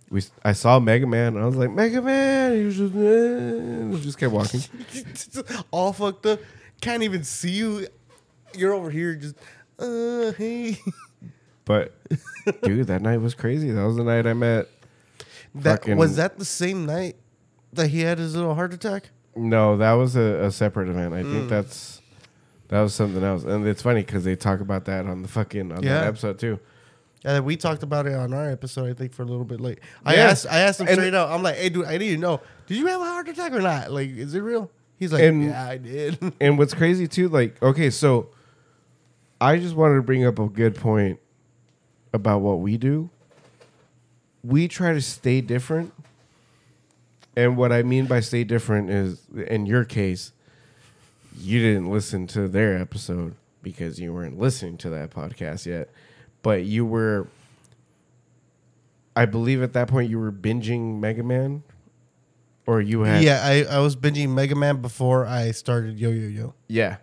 we, 0.10 0.24
I 0.44 0.54
saw 0.54 0.80
Mega 0.80 1.06
Man. 1.08 1.36
And 1.36 1.44
I 1.44 1.46
was 1.46 1.56
like, 1.56 1.72
Mega 1.72 2.02
Man. 2.02 2.56
He 2.58 2.64
was 2.66 2.78
just, 2.78 2.96
eh, 2.96 4.04
just 4.04 4.18
kept 4.18 4.32
walking. 4.34 4.62
all 5.72 5.94
fucked 5.94 6.26
up. 6.26 6.40
Can't 6.82 7.04
even 7.04 7.24
see 7.24 7.52
you. 7.52 7.88
You're 8.56 8.74
over 8.74 8.90
here 8.90 9.16
just, 9.16 9.36
uh, 9.80 10.32
hey. 10.38 10.80
But 11.66 11.94
dude, 12.64 12.88
that 12.88 13.02
night 13.02 13.18
was 13.18 13.34
crazy. 13.36 13.72
That 13.72 13.84
was 13.84 13.98
the 13.98 14.04
night 14.06 14.26
I 14.26 14.34
met. 14.34 14.68
That 15.56 15.80
Fucking- 15.82 15.98
was 15.98 16.16
that 16.16 16.38
the 16.40 16.46
same 16.46 16.86
night 16.86 17.16
that 17.74 17.88
he 17.90 18.02
had 18.02 18.20
his 18.20 18.36
little 18.36 18.56
heart 18.56 18.74
attack. 18.74 19.10
No, 19.36 19.76
that 19.78 19.92
was 19.94 20.16
a, 20.16 20.46
a 20.46 20.52
separate 20.52 20.88
event. 20.90 21.14
I 21.14 21.24
Mm. 21.24 21.32
think 21.34 21.50
that's 21.50 22.02
that 22.70 22.82
was 22.82 22.94
something 22.96 23.24
else. 23.24 23.44
And 23.44 23.68
it's 23.68 23.82
funny 23.82 24.02
because 24.02 24.24
they 24.24 24.36
talk 24.36 24.62
about 24.62 24.86
that 24.86 25.06
on 25.06 25.22
the 25.24 25.28
fucking 25.28 25.72
on 25.72 25.84
Yeah. 25.84 26.00
that 26.00 26.08
episode 26.08 26.40
too. 26.40 26.60
Yeah, 27.26 27.40
we 27.40 27.58
talked 27.58 27.84
about 27.84 28.06
it 28.08 28.14
on 28.14 28.34
our 28.34 28.50
episode. 28.50 28.90
I 28.90 28.94
think 28.94 29.14
for 29.14 29.24
a 29.24 29.26
little 29.26 29.44
bit 29.44 29.60
late. 29.60 29.80
I 30.06 30.16
Yeah. 30.16 30.22
asked. 30.28 30.46
I 30.50 30.60
asked 30.60 30.80
him 30.80 30.88
And- 30.88 30.96
straight 30.98 31.14
out. 31.14 31.30
I'm 31.30 31.44
like, 31.44 31.56
hey, 31.56 31.70
dude, 31.70 31.86
I 31.86 31.98
need 31.98 32.10
to 32.12 32.18
know. 32.18 32.42
Did 32.68 32.78
you 32.78 32.86
have 32.88 33.02
a 33.02 33.06
heart 33.06 33.28
attack 33.28 33.52
or 33.54 33.62
not? 33.62 33.92
Like, 33.92 34.10
is 34.10 34.34
it 34.36 34.40
real? 34.42 34.70
He's 34.98 35.12
like, 35.12 35.24
And- 35.24 35.44
yeah, 35.44 35.68
I 35.68 35.78
did. 35.78 36.18
And 36.42 36.58
what's 36.58 36.74
crazy 36.74 37.08
too, 37.08 37.28
like, 37.30 37.62
okay, 37.62 37.90
so 37.90 38.30
I 39.42 39.58
just 39.58 39.76
wanted 39.76 39.96
to 39.96 40.02
bring 40.04 40.26
up 40.26 40.40
a 40.40 40.48
good 40.48 40.76
point 40.76 41.20
about 42.14 42.42
what 42.42 42.60
we 42.60 42.78
do. 42.78 43.10
We 44.44 44.68
try 44.68 44.94
to 44.94 45.02
stay 45.02 45.42
different. 45.42 45.94
And 47.36 47.56
what 47.58 47.72
I 47.72 47.84
mean 47.84 48.06
by 48.06 48.20
stay 48.22 48.44
different 48.44 48.90
is 48.90 49.20
in 49.48 49.66
your 49.68 49.84
case, 49.86 50.32
you 51.38 51.60
didn't 51.62 51.92
listen 51.92 52.26
to 52.28 52.48
their 52.48 52.78
episode. 52.78 53.36
because 53.64 54.00
you 54.00 54.14
weren't 54.14 54.40
listening 54.40 54.78
to 54.78 54.90
that 54.90 55.10
podcast 55.12 55.66
yet, 55.66 55.90
but 56.48 56.64
you 56.64 56.86
were. 56.86 57.28
I 59.18 59.26
believe 59.26 59.62
at 59.62 59.74
that 59.74 59.90
point 59.90 60.10
you 60.10 60.18
were 60.18 60.32
binging 60.32 61.02
Mega 61.02 61.22
Man, 61.22 61.62
or 62.66 62.80
you 62.80 63.02
had 63.02 63.22
Yeah, 63.22 63.42
I, 63.44 63.66
I 63.70 63.80
was 63.80 63.98
binging 63.98 64.30
Mega 64.30 64.56
Man 64.56 64.82
before 64.82 65.26
I 65.26 65.52
started 65.52 66.00
Yo 66.00 66.10
Yo 66.10 66.30
Yo. 66.30 66.54
Yeah. 66.70 66.98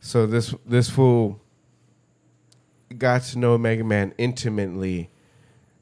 So 0.00 0.26
this 0.26 0.54
this 0.66 0.90
fool 0.90 1.40
got 2.98 3.22
to 3.22 3.38
know 3.38 3.56
Mega 3.56 3.84
Man 3.84 4.12
intimately 4.18 5.08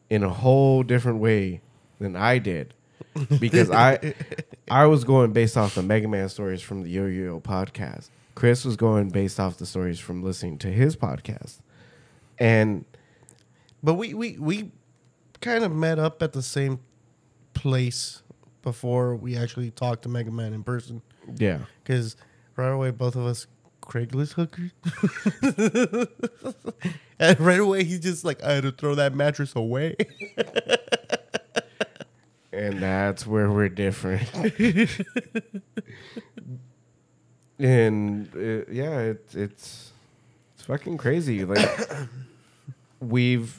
in 0.08 0.22
a 0.22 0.30
whole 0.30 0.84
different 0.84 1.18
way 1.18 1.60
than 1.98 2.14
I 2.14 2.38
did. 2.38 2.72
Because 3.40 3.68
I 3.68 4.14
I 4.70 4.86
was 4.86 5.02
going 5.02 5.32
based 5.32 5.56
off 5.56 5.74
the 5.74 5.82
Mega 5.82 6.06
Man 6.06 6.28
stories 6.28 6.62
from 6.62 6.84
the 6.84 6.88
Yo 6.88 7.06
Yo 7.06 7.24
Yo 7.24 7.40
podcast. 7.40 8.10
Chris 8.36 8.64
was 8.64 8.76
going 8.76 9.08
based 9.08 9.40
off 9.40 9.58
the 9.58 9.66
stories 9.66 9.98
from 9.98 10.22
listening 10.22 10.56
to 10.58 10.68
his 10.68 10.94
podcast. 10.94 11.58
And 12.38 12.84
But 13.82 13.94
we, 13.94 14.14
we, 14.14 14.36
we 14.38 14.70
kind 15.40 15.64
of 15.64 15.72
met 15.72 15.98
up 15.98 16.22
at 16.22 16.32
the 16.32 16.42
same 16.42 16.80
place 17.54 18.22
before 18.62 19.16
we 19.16 19.36
actually 19.36 19.70
talked 19.70 20.02
to 20.02 20.08
Mega 20.08 20.30
Man 20.30 20.52
in 20.52 20.62
person. 20.62 21.02
yeah. 21.36 21.58
Because 21.82 22.16
right 22.56 22.68
away, 22.68 22.90
both 22.90 23.16
of 23.16 23.26
us 23.26 23.46
Craigslist 23.82 24.34
hookers. 24.34 24.70
and 27.18 27.40
right 27.40 27.60
away, 27.60 27.84
he's 27.84 28.00
just 28.00 28.24
like, 28.24 28.42
I 28.42 28.54
had 28.54 28.62
to 28.62 28.72
throw 28.72 28.94
that 28.94 29.14
mattress 29.14 29.54
away. 29.54 29.96
and 32.52 32.80
that's 32.80 33.26
where 33.26 33.50
we're 33.50 33.68
different. 33.68 34.32
and 37.58 38.28
uh, 38.34 38.64
yeah, 38.70 39.00
it's 39.00 39.34
it's 39.34 39.92
it's 40.54 40.64
fucking 40.64 40.96
crazy. 40.96 41.44
Like 41.44 41.68
we've 43.00 43.54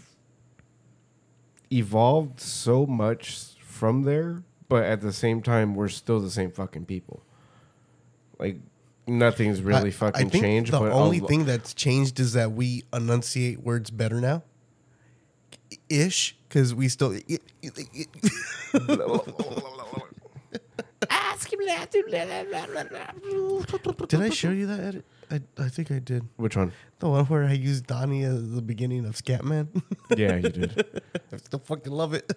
evolved 1.78 2.40
so 2.40 2.86
much 2.86 3.56
from 3.60 4.04
there, 4.04 4.44
but 4.70 4.84
at 4.84 5.02
the 5.02 5.12
same 5.14 5.42
time, 5.42 5.76
we're 5.76 5.90
still 5.90 6.20
the 6.20 6.30
same 6.32 6.52
fucking 6.52 6.86
people. 6.86 7.24
Like 8.40 8.58
nothing's 9.08 9.62
really 9.62 9.90
I- 9.90 9.92
fucking 9.92 10.28
I 10.28 10.30
think 10.30 10.44
changed. 10.44 10.72
The 10.72 10.80
but 10.80 10.92
a 10.92 10.94
only 10.94 11.20
lo- 11.20 11.28
thing 11.28 11.46
that's 11.46 11.74
changed 11.74 12.20
is 12.20 12.34
that 12.34 12.52
we 12.54 12.84
enunciate 12.94 13.62
words 13.64 13.90
better 13.90 14.20
now. 14.22 14.44
Ish, 15.90 16.36
because 16.48 16.74
we 16.76 16.88
still. 16.88 17.12
did 24.08 24.22
I 24.22 24.30
show 24.30 24.52
you 24.52 24.68
that 24.68 24.80
edit? 24.80 25.06
I, 25.34 25.42
I 25.58 25.68
think 25.70 25.90
I 25.92 25.98
did. 26.00 26.28
Which 26.38 26.56
one? 26.56 26.72
The 27.00 27.10
one 27.10 27.26
where 27.26 27.44
I 27.46 27.54
used 27.54 27.88
Donnie 27.88 28.24
as 28.24 28.52
the 28.54 28.62
beginning 28.62 29.06
of 29.06 29.16
Scatman. 29.16 29.68
Yeah, 30.16 30.36
you 30.36 30.50
did. 30.50 31.02
I 31.34 31.38
still 31.38 31.60
fucking 31.60 31.92
love 31.92 32.14
it. 32.14 32.32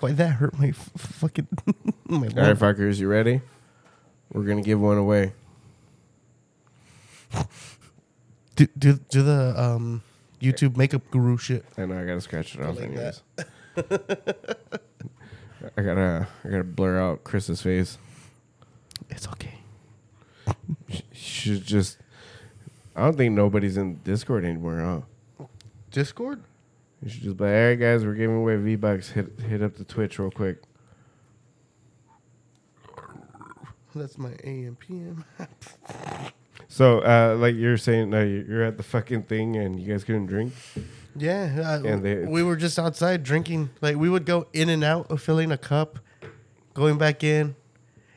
Why 0.00 0.12
that 0.12 0.32
hurt 0.32 0.58
my 0.58 0.68
f- 0.68 0.90
fucking 0.96 1.46
my 2.08 2.16
All 2.16 2.22
right, 2.22 2.34
lung? 2.36 2.56
fuckers, 2.56 2.98
you 2.98 3.08
ready? 3.08 3.40
We're 4.32 4.42
gonna 4.44 4.62
give 4.62 4.80
one 4.80 4.98
away. 4.98 5.32
do, 8.56 8.66
do 8.76 8.94
do 9.08 9.22
the 9.22 9.54
um 9.56 10.02
YouTube 10.42 10.76
makeup 10.76 11.02
guru 11.10 11.38
shit. 11.38 11.64
I 11.78 11.86
know 11.86 11.98
I 11.98 12.04
gotta 12.04 12.20
scratch 12.20 12.56
it 12.56 12.62
off 12.62 12.76
like 12.76 12.86
anyways. 12.86 13.22
I 15.76 15.82
gotta 15.82 16.26
I 16.44 16.48
gotta 16.48 16.64
blur 16.64 17.00
out 17.00 17.22
Chris's 17.22 17.62
face. 17.62 17.96
It's 19.08 19.28
okay. 19.28 19.54
She 20.90 21.04
should 21.12 21.64
just 21.64 21.98
I 22.96 23.04
don't 23.04 23.16
think 23.16 23.34
nobody's 23.34 23.76
in 23.76 24.00
Discord 24.02 24.44
anymore, 24.44 25.04
huh? 25.38 25.46
Discord? 25.92 26.42
You 27.02 27.08
should 27.08 27.22
just 27.22 27.36
be 27.36 27.44
like, 27.44 27.54
all 27.54 27.68
right 27.68 27.74
guys, 27.76 28.04
we're 28.04 28.14
giving 28.14 28.36
away 28.36 28.56
V 28.56 28.76
Bucks. 28.76 29.10
Hit 29.10 29.40
hit 29.40 29.62
up 29.62 29.76
the 29.76 29.84
Twitch 29.84 30.18
real 30.18 30.30
quick. 30.32 30.62
That's 33.94 34.18
my 34.18 34.32
AM 34.42 34.76
PM. 34.76 35.24
So 36.72 37.00
uh 37.00 37.36
like 37.38 37.54
you're 37.54 37.76
saying 37.76 38.14
uh, 38.14 38.20
you're 38.20 38.62
at 38.64 38.78
the 38.78 38.82
fucking 38.82 39.24
thing 39.24 39.56
and 39.56 39.78
you 39.78 39.92
guys 39.92 40.04
couldn't 40.04 40.24
drink? 40.26 40.54
Yeah, 41.14 41.78
uh, 41.84 41.86
And 41.86 42.02
they- 42.02 42.24
we 42.24 42.42
were 42.42 42.56
just 42.56 42.78
outside 42.78 43.22
drinking. 43.22 43.68
Like 43.82 43.96
we 43.96 44.08
would 44.08 44.24
go 44.24 44.46
in 44.54 44.70
and 44.70 44.82
out 44.82 45.10
of 45.10 45.20
filling 45.20 45.52
a 45.52 45.58
cup, 45.58 45.98
going 46.72 46.96
back 46.96 47.22
in. 47.22 47.54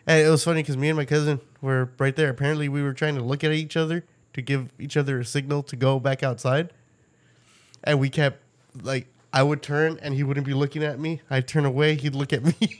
And 0.08 0.26
it 0.26 0.30
was 0.30 0.42
funny 0.46 0.62
because 0.62 0.78
me 0.78 0.88
and 0.88 0.96
my 0.96 1.04
cousin 1.04 1.42
were 1.62 1.90
right 2.00 2.16
there. 2.16 2.30
Apparently, 2.30 2.70
we 2.70 2.82
were 2.82 2.94
trying 2.94 3.16
to 3.16 3.22
look 3.24 3.44
at 3.44 3.52
each 3.52 3.76
other 3.76 4.06
to 4.34 4.42
give 4.42 4.70
each 4.80 4.96
other 4.96 5.20
a 5.20 5.26
signal 5.26 5.62
to 5.64 5.76
go 5.76 6.00
back 6.00 6.24
outside. 6.24 6.72
And 7.84 8.00
we 8.00 8.10
kept 8.10 8.40
like 8.82 9.08
I 9.34 9.44
would 9.44 9.62
turn 9.62 10.00
and 10.02 10.14
he 10.14 10.24
wouldn't 10.24 10.46
be 10.46 10.54
looking 10.54 10.82
at 10.82 10.98
me. 10.98 11.22
I'd 11.30 11.46
turn 11.50 11.66
away, 11.66 11.96
he'd 11.96 12.16
look 12.16 12.32
at 12.32 12.46
me. 12.62 12.80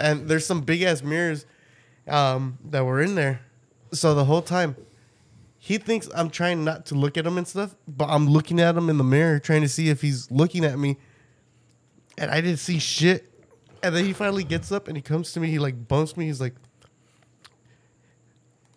and 0.00 0.26
there's 0.28 0.46
some 0.46 0.62
big 0.62 0.80
ass 0.80 1.02
mirrors 1.02 1.44
um, 2.08 2.56
that 2.70 2.86
were 2.86 3.02
in 3.02 3.14
there. 3.16 3.40
So 3.92 4.14
the 4.14 4.24
whole 4.24 4.42
time 4.42 4.76
he 5.58 5.76
thinks 5.76 6.08
I'm 6.14 6.30
trying 6.30 6.64
not 6.64 6.86
to 6.86 6.94
look 6.94 7.18
at 7.18 7.26
him 7.26 7.36
and 7.36 7.46
stuff, 7.46 7.74
but 7.86 8.08
I'm 8.08 8.26
looking 8.26 8.60
at 8.60 8.76
him 8.76 8.88
in 8.88 8.96
the 8.96 9.04
mirror 9.04 9.38
trying 9.38 9.60
to 9.60 9.68
see 9.68 9.90
if 9.90 10.00
he's 10.00 10.30
looking 10.30 10.64
at 10.64 10.78
me. 10.78 10.96
And 12.16 12.30
I 12.30 12.40
didn't 12.40 12.60
see 12.60 12.78
shit. 12.78 13.30
And 13.82 13.94
then 13.94 14.06
he 14.06 14.14
finally 14.14 14.44
gets 14.44 14.72
up 14.72 14.88
and 14.88 14.96
he 14.96 15.02
comes 15.02 15.32
to 15.32 15.40
me. 15.40 15.50
He 15.50 15.58
like 15.58 15.86
bumps 15.86 16.16
me. 16.16 16.24
He's 16.26 16.40
like, 16.40 16.54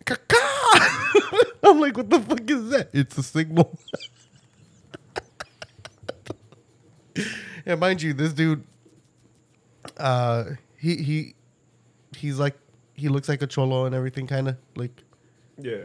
Kaka! 0.04 0.36
I'm 1.62 1.80
like, 1.80 1.96
what 1.96 2.10
the 2.10 2.20
fuck 2.20 2.50
is 2.50 2.68
that? 2.68 2.90
It's 2.92 3.16
a 3.16 3.22
signal. 3.22 3.78
and 7.66 7.80
mind 7.80 8.02
you, 8.02 8.12
this 8.12 8.32
dude, 8.32 8.62
uh, 9.96 10.44
he 10.76 10.96
he 10.96 11.34
he's 12.16 12.38
like 12.38 12.58
he 12.94 13.08
looks 13.08 13.28
like 13.28 13.40
a 13.42 13.46
cholo 13.46 13.86
and 13.86 13.94
everything, 13.94 14.26
kind 14.26 14.48
of 14.48 14.56
like 14.76 15.03
Yeah. 15.58 15.84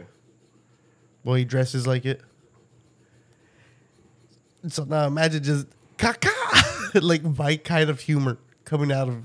well, 1.24 1.36
he 1.36 1.44
dresses 1.44 1.86
like 1.86 2.04
it. 2.04 2.20
So 4.68 4.84
now 4.84 5.06
imagine 5.06 5.42
just 5.42 5.66
caca, 5.96 6.30
like 7.02 7.22
my 7.22 7.56
kind 7.56 7.88
of 7.88 8.00
humor 8.00 8.38
coming 8.64 8.92
out 8.92 9.08
of 9.08 9.24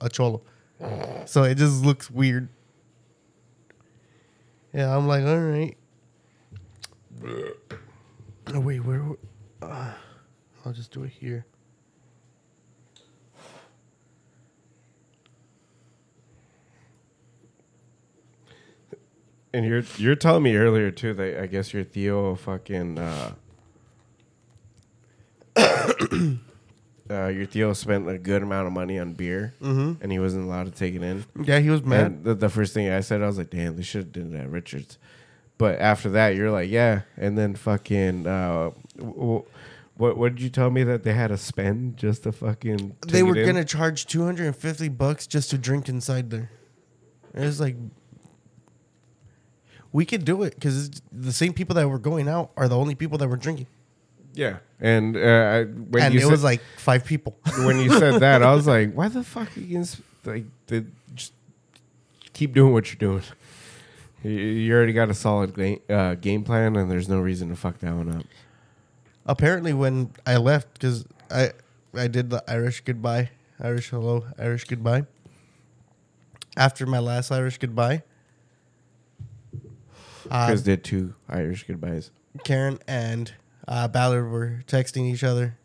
a 0.00 0.08
cholo. 0.08 0.42
So 1.26 1.44
it 1.44 1.56
just 1.56 1.84
looks 1.84 2.10
weird. 2.10 2.48
Yeah, 4.72 4.96
I'm 4.96 5.06
like, 5.06 5.24
all 5.24 5.38
right. 5.38 5.76
Oh 8.48 8.60
wait, 8.60 8.80
where? 8.80 9.04
Uh, 9.60 9.92
I'll 10.64 10.72
just 10.72 10.90
do 10.90 11.04
it 11.04 11.10
here. 11.10 11.44
And 19.54 19.66
you're 19.66 19.82
you're 19.98 20.14
telling 20.16 20.42
me 20.42 20.56
earlier 20.56 20.90
too 20.90 21.12
that 21.14 21.42
I 21.42 21.46
guess 21.46 21.74
your 21.74 21.84
Theo 21.84 22.34
fucking 22.36 22.98
uh, 22.98 23.32
uh 27.10 27.26
your 27.28 27.46
Theo 27.46 27.72
spent 27.72 28.08
a 28.08 28.18
good 28.18 28.42
amount 28.42 28.66
of 28.66 28.72
money 28.72 28.98
on 28.98 29.12
beer 29.12 29.54
and 30.00 30.10
he 30.10 30.18
wasn't 30.18 30.44
allowed 30.44 30.64
to 30.64 30.70
take 30.72 30.94
it 30.94 31.02
in. 31.02 31.24
Yeah, 31.42 31.58
he 31.58 31.68
was 31.70 31.82
mad. 31.82 32.06
And 32.06 32.24
the, 32.24 32.34
the 32.34 32.48
first 32.48 32.72
thing 32.74 32.88
I 32.90 33.00
said, 33.00 33.22
I 33.22 33.26
was 33.26 33.38
like, 33.38 33.50
damn, 33.50 33.76
they 33.76 33.82
should 33.82 34.04
have 34.04 34.12
done 34.12 34.32
that 34.32 34.42
at 34.44 34.50
Richards. 34.50 34.98
But 35.58 35.78
after 35.78 36.08
that, 36.10 36.34
you're 36.34 36.50
like, 36.50 36.70
yeah. 36.70 37.02
And 37.16 37.36
then 37.38 37.54
fucking, 37.54 38.26
uh, 38.26 38.70
w- 38.96 39.14
w- 39.14 39.44
what 39.96 40.16
what 40.16 40.34
did 40.34 40.42
you 40.42 40.48
tell 40.48 40.70
me 40.70 40.82
that 40.84 41.02
they 41.04 41.12
had 41.12 41.28
to 41.28 41.36
spend 41.36 41.98
just 41.98 42.22
to 42.22 42.32
fucking? 42.32 42.96
they 43.06 43.22
were 43.22 43.34
gonna 43.34 43.64
charge 43.64 44.06
250 44.06 44.88
bucks 44.88 45.26
just 45.26 45.50
to 45.50 45.58
drink 45.58 45.88
inside 45.90 46.30
there. 46.30 46.50
It 47.34 47.40
was 47.40 47.60
like 47.60 47.76
we 49.92 50.04
could 50.06 50.24
do 50.24 50.42
it 50.42 50.54
because 50.54 51.02
the 51.12 51.32
same 51.32 51.52
people 51.52 51.74
that 51.74 51.88
were 51.88 51.98
going 51.98 52.28
out 52.28 52.50
are 52.56 52.68
the 52.68 52.76
only 52.76 52.94
people 52.94 53.18
that 53.18 53.28
were 53.28 53.36
drinking, 53.36 53.66
yeah. 54.34 54.58
And 54.80 55.16
uh, 55.16 55.20
I- 55.20 55.64
when 55.64 56.02
and 56.02 56.14
you 56.14 56.20
it 56.20 56.22
said, 56.22 56.30
was 56.30 56.42
like 56.44 56.60
five 56.78 57.04
people. 57.04 57.36
when 57.58 57.78
you 57.78 57.90
said 57.98 58.20
that, 58.20 58.42
I 58.42 58.54
was 58.54 58.66
like, 58.66 58.92
why 58.94 59.08
the 59.08 59.22
fuck 59.34 59.56
are 59.56 59.60
you 59.60 59.74
gonna, 59.74 59.86
like 60.24 60.44
the, 60.66 60.84
just 61.14 61.32
keep 62.32 62.52
doing 62.54 62.72
what 62.72 62.88
you're 62.92 62.98
doing. 62.98 63.22
You- 64.24 64.30
You 64.30 64.74
already 64.74 64.92
got 64.92 65.10
a 65.10 65.14
solid 65.14 65.54
game, 65.54 65.80
uh, 65.90 66.14
game 66.14 66.42
plan, 66.44 66.76
and 66.76 66.90
there's 66.90 67.08
no 67.08 67.20
reason 67.20 67.48
to 67.50 67.56
fuck 67.56 67.78
that 67.80 67.94
one 67.94 68.08
up. 68.16 68.24
Apparently, 69.26 69.72
when 69.72 70.10
I 70.26 70.36
left, 70.36 70.72
because 70.74 71.04
I 71.30 71.52
I 71.94 72.08
did 72.08 72.30
the 72.30 72.42
Irish 72.48 72.80
goodbye, 72.80 73.30
Irish 73.60 73.90
hello, 73.90 74.24
Irish 74.38 74.64
goodbye. 74.64 75.04
After 76.56 76.86
my 76.86 76.98
last 76.98 77.30
Irish 77.30 77.58
goodbye, 77.58 78.02
uh, 80.32 80.46
Chris 80.46 80.62
did 80.62 80.82
two 80.82 81.14
Irish 81.28 81.64
goodbyes. 81.64 82.10
Karen 82.44 82.78
and 82.88 83.32
uh, 83.68 83.86
Ballard 83.86 84.30
were 84.30 84.62
texting 84.66 85.12
each 85.12 85.22
other, 85.22 85.58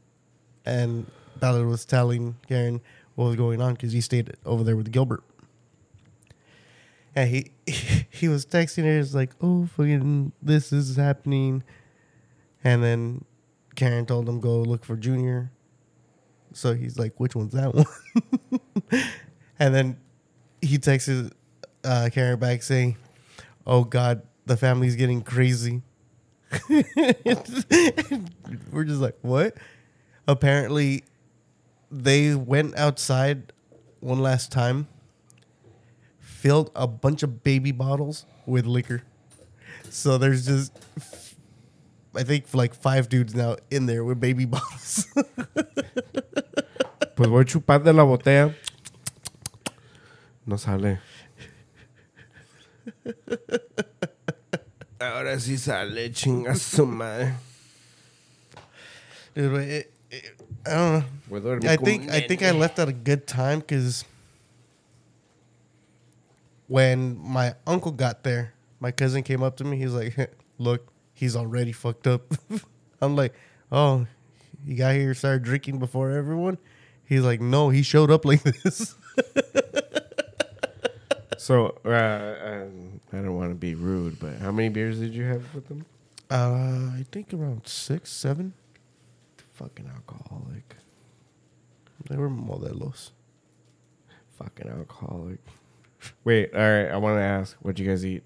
and 0.65 1.09
Ballard 1.37 1.67
was 1.67 1.85
telling 1.85 2.35
Karen 2.47 2.81
what 3.15 3.25
was 3.27 3.35
going 3.37 3.61
on 3.61 3.73
because 3.73 3.93
he 3.93 4.01
stayed 4.01 4.35
over 4.45 4.63
there 4.63 4.75
with 4.75 4.91
Gilbert. 4.91 5.23
And 7.15 7.29
he 7.29 7.51
he 8.09 8.27
was 8.27 8.45
texting 8.45 8.83
her, 8.83 8.99
it's 8.99 9.15
like, 9.15 9.31
oh, 9.41 9.67
fucking, 9.77 10.33
this 10.41 10.73
is 10.73 10.97
happening. 10.97 11.63
And 12.63 12.83
then 12.83 13.23
Karen 13.75 14.05
told 14.05 14.27
him 14.27 14.41
go 14.41 14.57
look 14.61 14.83
for 14.83 14.97
Junior. 14.97 15.51
So 16.53 16.73
he's 16.73 16.99
like, 16.99 17.17
which 17.19 17.35
one's 17.35 17.53
that 17.53 17.73
one? 17.73 17.85
and 19.59 19.73
then 19.73 19.97
he 20.61 20.77
texts 20.77 21.29
uh, 21.85 22.09
Karen 22.11 22.37
back 22.39 22.63
saying, 22.63 22.97
oh 23.65 23.83
God, 23.83 24.23
the 24.47 24.57
family's 24.57 24.95
getting 24.95 25.21
crazy. 25.21 25.81
We're 28.71 28.85
just 28.85 29.01
like, 29.01 29.17
what? 29.21 29.55
Apparently, 30.27 31.03
they 31.91 32.33
went 32.33 32.75
outside 32.77 33.53
one 33.99 34.19
last 34.19 34.51
time, 34.51 34.87
filled 36.19 36.71
a 36.75 36.87
bunch 36.87 37.23
of 37.23 37.43
baby 37.43 37.71
bottles 37.71 38.25
with 38.45 38.65
liquor. 38.65 39.03
So 39.89 40.17
there's 40.17 40.45
just, 40.45 40.71
I 42.15 42.23
think, 42.23 42.53
like 42.53 42.73
five 42.73 43.09
dudes 43.09 43.35
now 43.35 43.57
in 43.69 43.85
there 43.85 44.03
with 44.03 44.19
baby 44.19 44.45
bottles. 44.55 45.05
Pues 47.15 47.29
voy 47.29 47.41
a 47.41 47.45
chupar 47.45 47.83
de 47.83 47.91
la 47.91 48.03
botella. 48.05 48.55
No 50.45 50.57
sale. 50.57 50.99
Ahora 54.99 55.39
sí 55.39 55.57
sale, 55.57 56.11
chinga 56.11 56.55
su 56.55 56.85
madre. 56.85 57.33
Dude, 59.35 59.61
it, 59.61 59.93
it, 60.09 60.23
I 60.65 60.69
don't 60.71 60.93
know. 60.93 61.03
Voy 61.29 61.37
a 61.37 61.41
dormir 61.41 61.69
I 61.69 61.75
como 61.77 61.85
think 61.85 62.09
I 62.11 62.21
think 62.21 62.41
I 62.41 62.47
nene. 62.51 62.59
left 62.59 62.79
at 62.79 62.89
a 62.89 62.93
good 62.93 63.27
time 63.27 63.59
because 63.59 64.05
when 66.67 67.17
my 67.19 67.53
uncle 67.65 67.91
got 67.91 68.23
there, 68.23 68.53
my 68.79 68.91
cousin 68.91 69.21
came 69.23 69.43
up 69.43 69.57
to 69.57 69.63
me. 69.63 69.77
He's 69.77 69.93
like, 69.93 70.15
"Look, 70.57 70.87
he's 71.13 71.35
already 71.35 71.71
fucked 71.71 72.07
up." 72.07 72.33
I'm 73.01 73.15
like, 73.15 73.33
"Oh, 73.71 74.07
he 74.65 74.73
got 74.75 74.95
here, 74.95 75.13
started 75.13 75.43
drinking 75.43 75.77
before 75.77 76.11
everyone." 76.11 76.57
He's 77.05 77.21
like, 77.21 77.39
"No, 77.39 77.69
he 77.69 77.83
showed 77.83 78.09
up 78.09 78.25
like 78.25 78.41
this." 78.63 78.95
So, 81.37 81.77
uh, 81.85 82.35
um, 82.43 82.96
I 83.13 83.17
don't 83.17 83.35
want 83.35 83.51
to 83.51 83.55
be 83.55 83.75
rude, 83.75 84.19
but 84.19 84.37
how 84.39 84.51
many 84.51 84.69
beers 84.69 84.99
did 84.99 85.13
you 85.13 85.23
have 85.23 85.53
with 85.55 85.67
them? 85.67 85.85
uh, 86.29 86.91
I 86.99 87.05
think 87.11 87.33
around 87.33 87.65
six, 87.65 88.11
seven. 88.11 88.53
Fucking 89.53 89.89
alcoholic. 89.93 90.75
They 92.09 92.17
were 92.17 92.29
modelos. 92.29 93.11
Fucking 94.37 94.67
alcoholic. 94.69 95.39
Wait, 96.23 96.53
all 96.53 96.59
right. 96.59 96.87
I 96.89 96.97
want 96.97 97.17
to 97.17 97.21
ask, 97.23 97.55
what'd 97.61 97.79
you 97.79 97.87
guys 97.87 98.05
eat? 98.05 98.23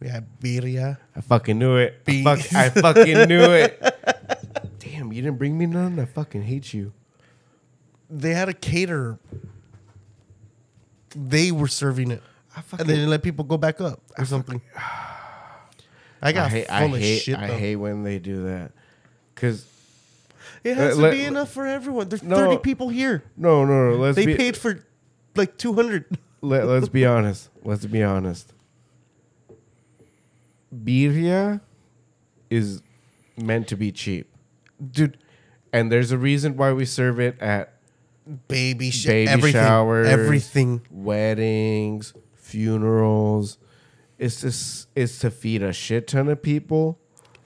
We 0.00 0.08
had 0.08 0.26
birria. 0.40 0.98
I 1.14 1.20
fucking 1.22 1.58
knew 1.58 1.76
it. 1.76 2.02
I, 2.06 2.22
fuck, 2.22 2.54
I 2.54 2.68
fucking 2.68 3.28
knew 3.28 3.50
it. 3.52 3.80
Damn, 4.78 5.12
you 5.12 5.22
didn't 5.22 5.38
bring 5.38 5.56
me 5.56 5.64
none. 5.66 5.98
I 5.98 6.04
fucking 6.04 6.42
hate 6.42 6.74
you. 6.74 6.92
They 8.10 8.34
had 8.34 8.48
a 8.48 8.52
caterer. 8.54 9.18
They 11.14 11.50
were 11.50 11.68
serving 11.68 12.10
it. 12.10 12.22
I 12.56 12.62
and 12.78 12.88
they 12.88 12.94
didn't 12.94 13.10
let 13.10 13.22
people 13.22 13.44
go 13.44 13.56
back 13.58 13.80
up 13.80 14.00
or 14.18 14.24
something. 14.24 14.60
I 16.22 16.32
got 16.32 16.46
I 16.46 16.48
hate. 16.48 16.66
full 16.66 16.74
I 16.76 16.82
of 16.84 16.96
hate. 16.98 17.18
shit. 17.22 17.36
I 17.38 17.46
though. 17.48 17.56
hate 17.58 17.76
when 17.76 18.02
they 18.02 18.18
do 18.18 18.44
that. 18.44 18.72
Cause 19.34 19.66
It 20.64 20.76
has 20.76 20.92
Uh, 20.92 20.96
to 20.96 21.02
let- 21.02 21.10
be 21.12 21.24
enough 21.24 21.50
for 21.52 21.66
everyone. 21.66 22.08
There's 22.08 22.22
No. 22.22 22.36
30 22.36 22.58
people 22.58 22.88
here. 22.88 23.22
no, 23.36 23.64
no, 23.64 23.90
no. 23.90 23.96
Let's 23.96 24.16
They 24.16 24.26
be, 24.26 24.34
paid 24.36 24.56
for 24.56 24.82
like 25.34 25.58
200. 25.58 26.06
Let, 26.40 26.66
let's 26.66 26.88
be 26.88 27.04
honest. 27.04 27.50
Let's 27.62 27.84
be 27.86 28.02
honest. 28.02 28.52
Birria 30.74 31.60
is 32.50 32.82
meant 33.36 33.68
to 33.68 33.76
be 33.76 33.92
cheap, 33.92 34.28
Dude, 34.90 35.16
and 35.72 35.90
there's 35.90 36.10
a 36.12 36.18
reason 36.18 36.56
why 36.56 36.72
we 36.72 36.84
serve 36.84 37.18
it 37.20 37.40
at 37.40 37.74
baby 38.48 38.90
shit. 38.90 39.10
baby 39.10 39.30
everything, 39.30 39.52
showers, 39.62 40.08
Everything. 40.08 40.80
weddings, 40.90 42.12
funerals. 42.46 43.58
It's 44.18 44.40
just 44.40 44.88
it's 44.94 45.18
to 45.20 45.30
feed 45.30 45.62
a 45.62 45.72
shit 45.72 46.06
ton 46.06 46.28
of 46.28 46.40
people 46.42 46.98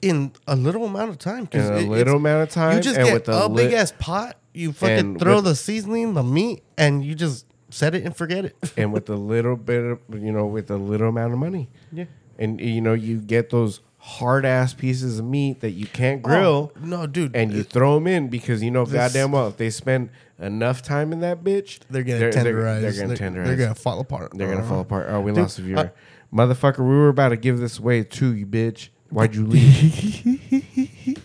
In 0.03 0.33
a 0.47 0.55
little 0.57 0.85
amount 0.85 1.11
of 1.11 1.19
time. 1.19 1.49
in 1.53 1.61
a 1.61 1.77
it- 1.79 1.89
little 1.89 2.17
amount 2.17 2.43
of 2.45 2.51
time. 2.51 2.77
You 2.77 2.83
just 2.83 2.97
and 2.99 3.07
get 3.07 3.15
with 3.15 3.29
a 3.29 3.45
a 3.45 3.49
big 3.49 3.73
ass 3.73 3.93
pot. 3.99 4.37
You 4.55 4.73
fucking 4.73 5.19
throw 5.19 5.37
with- 5.37 5.45
the 5.45 5.55
seasoning, 5.57 6.15
the 6.15 6.23
meat, 6.23 6.63
and 6.79 7.05
you 7.05 7.15
just 7.15 7.47
set 7.71 7.95
it 7.95 8.05
and 8.05 8.17
forget 8.17 8.45
it. 8.45 8.57
and 8.77 8.93
with 8.93 9.09
a 9.11 9.17
little 9.17 9.57
bit 9.57 9.85
of 9.85 9.99
you 10.13 10.33
know 10.33 10.47
with 10.47 10.71
a 10.71 10.77
little 10.77 11.09
amount 11.09 11.33
of 11.33 11.39
money. 11.39 11.69
Yeah. 11.93 12.05
and 12.39 12.61
you 12.61 12.81
know 12.81 12.95
you 12.95 13.19
get 13.19 13.51
those 13.51 13.81
hard 14.03 14.45
ass 14.47 14.73
pieces 14.73 15.19
of 15.19 15.25
meat 15.27 15.61
that 15.61 15.71
you 15.73 15.87
can't 15.87 16.23
grill. 16.23 16.73
Oh, 16.75 16.81
no, 16.85 17.07
dude. 17.07 17.37
and 17.37 17.53
you 17.53 17.63
throw 17.63 17.95
them 17.95 18.07
in 18.07 18.29
because 18.29 18.63
you 18.63 18.71
know 18.71 18.85
This- 18.85 18.95
goddamn 18.95 19.33
well 19.33 19.49
if 19.49 19.57
they 19.59 19.71
spend 19.71 20.11
enough 20.39 20.83
time 20.83 21.13
in 21.13 21.21
that 21.21 21.45
bitch, 21.45 21.81
they're 21.91 22.03
gonna 22.03 22.19
they're, 22.19 22.33
tenderize. 22.33 22.81
They're, 22.81 22.93
gonna 23.07 23.15
tenderize. 23.15 23.45
They're 23.47 23.57
gonna 23.57 23.75
fall 23.75 24.01
apart. 24.01 24.33
They're 24.35 24.51
gonna 24.51 24.67
fall 24.67 24.81
apart. 24.81 25.07
Oh, 25.11 25.21
we 25.21 25.33
Dude, 25.33 25.43
lost 25.43 25.59
a 25.59 25.63
viewer. 25.63 25.93
Motherfucker, 26.33 26.79
we 26.79 26.85
were 26.85 27.09
about 27.09 27.31
to 27.31 27.37
give 27.37 27.59
this 27.59 27.79
away 27.79 28.03
too, 28.05 28.35
you 28.35 28.47
bitch. 28.47 28.89
Why'd 29.11 29.35
you 29.35 29.45
leave? 29.47 31.19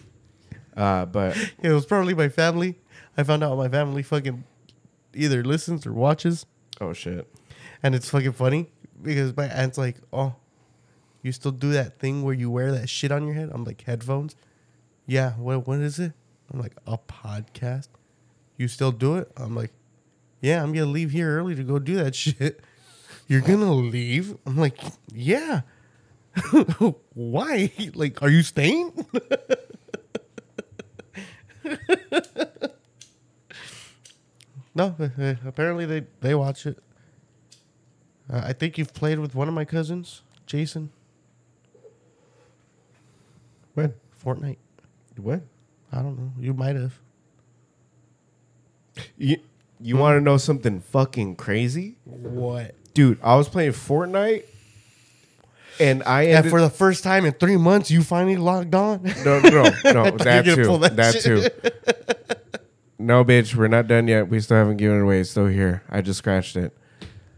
uh, 0.78 1.06
but 1.06 1.38
It 1.62 1.70
was 1.72 1.86
probably 1.86 2.14
my 2.14 2.30
family. 2.30 2.80
I 3.18 3.24
found 3.24 3.44
out 3.44 3.56
my 3.58 3.70
family 3.70 4.04
fucking 4.04 4.44
either 5.14 5.44
listens 5.44 5.86
or 5.86 5.94
watches, 5.94 6.46
oh 6.82 6.92
shit. 6.92 7.32
and 7.82 7.96
it's 7.96 8.10
fucking 8.10 8.34
funny 8.34 8.70
because 9.02 9.36
my 9.38 9.46
aunt's 9.46 9.78
like, 9.78 9.96
"Oh, 10.12 10.36
you 11.26 11.32
still 11.34 11.52
do 11.52 11.72
that 11.74 12.00
thing 12.00 12.24
where 12.24 12.34
you 12.34 12.50
wear 12.52 12.72
that 12.72 12.90
shit 12.90 13.12
on 13.12 13.26
your 13.26 13.36
head?" 13.36 13.50
I'm 13.54 13.64
like, 13.66 13.82
"Headphones." 13.82 14.36
Yeah. 15.08 15.34
What? 15.34 15.68
What 15.68 15.80
is 15.80 16.00
it? 16.00 16.14
I'm 16.52 16.60
like, 16.60 16.76
"A 16.88 16.98
podcast." 16.98 17.88
You 18.58 18.68
still 18.68 18.92
do 18.92 19.16
it? 19.18 19.32
I'm 19.38 19.56
like, 19.56 19.74
"Yeah, 20.42 20.64
I'm 20.64 20.74
gonna 20.74 20.86
leave 20.86 21.12
here 21.12 21.38
early 21.38 21.56
to 21.56 21.64
go 21.64 21.80
do 21.80 21.96
that 21.96 22.16
shit." 22.24 22.62
You're 23.28 23.42
gonna 23.42 23.74
leave? 23.74 24.38
I'm 24.46 24.58
like, 24.58 24.80
"Yeah." 25.14 25.62
Why? 27.14 27.72
Like, 27.96 28.22
are 28.22 28.30
you 28.30 28.44
staying? 28.44 28.92
No, 34.74 34.96
uh, 35.00 35.36
apparently 35.46 35.86
they 35.86 36.06
they 36.22 36.36
watch 36.36 36.66
it. 36.66 36.78
Uh, 38.32 38.42
I 38.44 38.54
think 38.54 38.78
you've 38.78 38.94
played 38.94 39.20
with 39.20 39.36
one 39.36 39.48
of 39.48 39.54
my 39.54 39.66
cousins, 39.66 40.22
Jason. 40.46 40.92
When? 43.76 43.94
Fortnite. 44.24 44.58
What? 45.18 45.42
I 45.92 46.02
don't 46.02 46.18
know. 46.18 46.32
You 46.40 46.54
might 46.54 46.76
have. 46.76 47.00
You 49.18 49.38
you 49.80 49.96
hmm? 49.96 50.02
want 50.02 50.18
to 50.18 50.22
know 50.22 50.38
something 50.38 50.80
fucking 50.80 51.36
crazy, 51.36 51.98
What? 52.06 52.76
dude? 52.94 53.20
I 53.22 53.36
was 53.36 53.50
playing 53.50 53.74
Fortnite, 53.74 54.46
and 55.80 56.02
I 56.04 56.24
And 56.24 56.50
for 56.50 56.62
the 56.62 56.70
first 56.70 57.04
time 57.04 57.26
in 57.26 57.34
three 57.34 57.58
months, 57.58 57.92
you 57.92 58.02
finally 58.02 58.38
logged 58.38 58.74
on. 58.74 59.04
No, 59.26 59.40
no, 59.42 59.64
no, 59.86 60.18
thought 60.18 60.46
you 60.46 60.56
were 60.56 60.56
that 60.56 60.56
too. 60.56 60.78
That, 60.78 60.96
that 60.96 61.22
too. 61.22 62.54
no, 62.98 63.26
bitch, 63.26 63.56
we're 63.56 63.68
not 63.68 63.88
done 63.88 64.08
yet. 64.08 64.30
We 64.30 64.40
still 64.40 64.58
haven't 64.58 64.78
given 64.78 65.00
it 65.00 65.04
away. 65.04 65.20
It's 65.20 65.32
still 65.32 65.48
here. 65.48 65.84
I 65.90 66.02
just 66.02 66.20
scratched 66.20 66.56
it. 66.56 66.76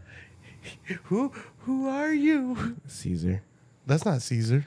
who 1.04 1.32
who 1.58 1.88
are 1.88 2.12
you? 2.12 2.76
Caesar, 2.86 3.42
That's 3.86 4.04
not 4.04 4.22
Caesar. 4.22 4.64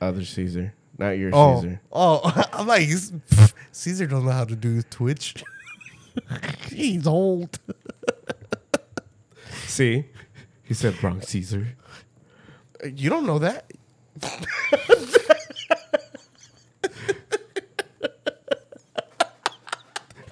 Other 0.00 0.24
Caesar, 0.24 0.74
not 0.98 1.10
your 1.10 1.30
Oh, 1.34 1.60
Caesar. 1.62 1.80
oh, 1.92 2.44
I'm 2.52 2.66
like 2.66 2.82
he's- 2.82 3.12
Caesar 3.72 4.06
don't 4.06 4.24
know 4.24 4.32
how 4.32 4.44
to 4.44 4.56
do 4.56 4.82
Twitch. 4.82 5.42
He's 6.70 7.06
old. 7.06 7.58
See, 9.66 10.06
he 10.64 10.74
said 10.74 11.00
wrong 11.02 11.22
Caesar. 11.22 11.76
You 12.84 13.10
don't 13.10 13.26
know 13.26 13.38
that. 13.38 13.70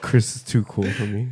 Chris 0.01 0.37
is 0.37 0.43
too 0.43 0.65
cool 0.65 0.91
for 0.91 1.07
me. 1.07 1.29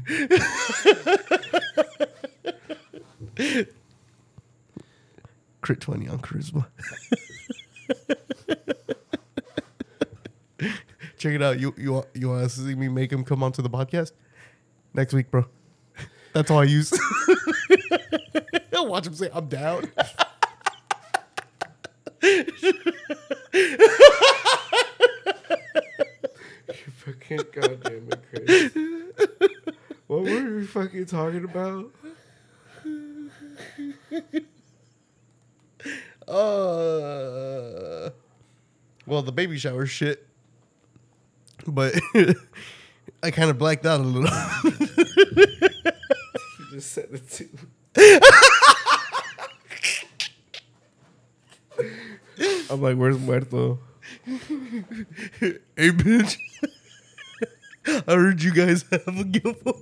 Crit 5.60 5.80
twenty 5.80 6.08
on 6.08 6.18
charisma. 6.20 6.66
Check 11.18 11.34
it 11.34 11.42
out. 11.42 11.58
You 11.58 11.74
you 11.76 12.04
you 12.14 12.28
want 12.28 12.42
to 12.44 12.48
see 12.48 12.74
me 12.74 12.88
make 12.88 13.10
him 13.10 13.24
come 13.24 13.42
onto 13.42 13.62
the 13.62 13.70
podcast 13.70 14.12
next 14.94 15.14
week, 15.14 15.30
bro? 15.30 15.46
That's 16.32 16.50
all 16.50 16.58
I 16.58 16.64
use. 16.64 16.92
Watch 18.72 19.06
him 19.06 19.14
say, 19.14 19.28
"I'm 19.32 19.48
down." 19.48 19.90
you 22.22 22.44
fucking 26.92 27.40
goddamn 27.52 28.08
it, 28.12 28.22
Chris. 28.30 28.72
What 30.06 30.22
were 30.22 30.56
we 30.56 30.66
fucking 30.66 31.06
talking 31.06 31.44
about? 31.44 31.90
Uh, 36.28 38.10
well, 39.06 39.22
the 39.22 39.32
baby 39.32 39.58
shower 39.58 39.86
shit. 39.86 40.26
But 41.66 41.94
I 43.22 43.30
kind 43.30 43.50
of 43.50 43.58
blacked 43.58 43.86
out 43.86 44.00
a 44.00 44.02
little. 44.02 44.30
You 46.58 46.66
just 46.70 46.92
said 46.92 47.08
it 47.12 47.30
too. 47.30 47.48
I'm 52.70 52.82
like, 52.82 52.96
where's 52.96 53.18
Muerto? 53.18 53.78
hey, 54.26 54.38
bitch. 55.76 56.36
I 57.86 58.14
heard 58.14 58.42
you 58.42 58.52
guys 58.52 58.84
have 58.90 59.18
a 59.18 59.24
giveaway. 59.24 59.74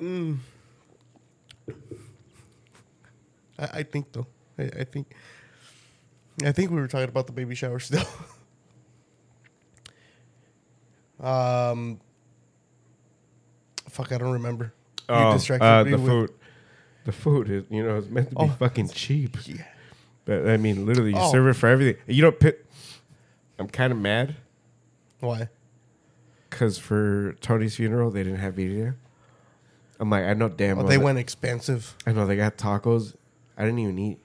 Mm. 0.00 0.38
I, 3.58 3.64
I 3.72 3.82
think 3.82 4.12
though. 4.12 4.26
I, 4.58 4.62
I 4.62 4.84
think. 4.84 5.14
I 6.44 6.52
think 6.52 6.70
we 6.70 6.76
were 6.80 6.88
talking 6.88 7.08
about 7.08 7.26
the 7.26 7.32
baby 7.32 7.54
shower 7.54 7.78
still. 7.78 8.06
um. 11.20 12.00
Fuck, 13.88 14.10
I 14.12 14.18
don't 14.18 14.32
remember. 14.32 14.72
You 15.08 15.14
Oh, 15.14 15.32
distracted 15.34 15.66
uh, 15.66 15.84
me 15.84 15.90
the 15.90 15.98
with- 15.98 16.06
food. 16.06 16.30
The 17.04 17.12
food 17.12 17.50
is, 17.50 17.64
you 17.68 17.82
know, 17.84 17.96
it's 17.98 18.08
meant 18.08 18.30
to 18.30 18.36
be 18.36 18.42
Oh. 18.42 18.48
fucking 18.48 18.88
cheap. 18.90 19.36
Yeah. 19.46 19.64
But 20.24 20.48
I 20.48 20.56
mean, 20.56 20.86
literally, 20.86 21.10
you 21.10 21.16
Oh. 21.18 21.32
serve 21.32 21.48
it 21.48 21.54
for 21.54 21.68
everything. 21.68 22.00
You 22.06 22.22
don't 22.22 22.38
pit. 22.38 22.64
I'm 23.58 23.68
kind 23.68 23.92
of 23.92 23.98
mad 23.98 24.36
Why? 25.20 25.48
because 26.48 26.78
for 26.78 27.34
Tony's 27.40 27.74
funeral 27.76 28.10
they 28.10 28.22
didn't 28.22 28.38
have 28.38 28.54
birria. 28.54 28.94
I'm 30.00 30.10
like, 30.10 30.24
I 30.24 30.34
know 30.34 30.48
damn 30.48 30.76
Well, 30.76 30.84
well. 30.84 30.90
they 30.90 30.96
that- 30.96 31.04
went 31.04 31.18
expensive. 31.18 31.96
I 32.06 32.12
know 32.12 32.24
they 32.26 32.36
got 32.36 32.56
tacos. 32.56 33.14
I 33.58 33.64
didn't 33.64 33.80
even 33.80 33.98
eat. 33.98 34.18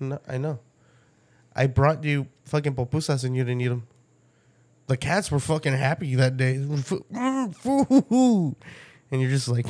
No, 0.00 0.18
I 0.26 0.38
know. 0.38 0.58
I 1.60 1.66
brought 1.66 2.04
you 2.04 2.26
fucking 2.46 2.74
pupusas 2.74 3.22
and 3.22 3.36
you 3.36 3.44
didn't 3.44 3.60
eat 3.60 3.68
them. 3.68 3.86
The 4.86 4.96
cats 4.96 5.30
were 5.30 5.38
fucking 5.38 5.74
happy 5.74 6.14
that 6.14 6.38
day. 6.38 6.54
And 9.12 9.20
you're 9.20 9.30
just 9.30 9.48
like, 9.48 9.66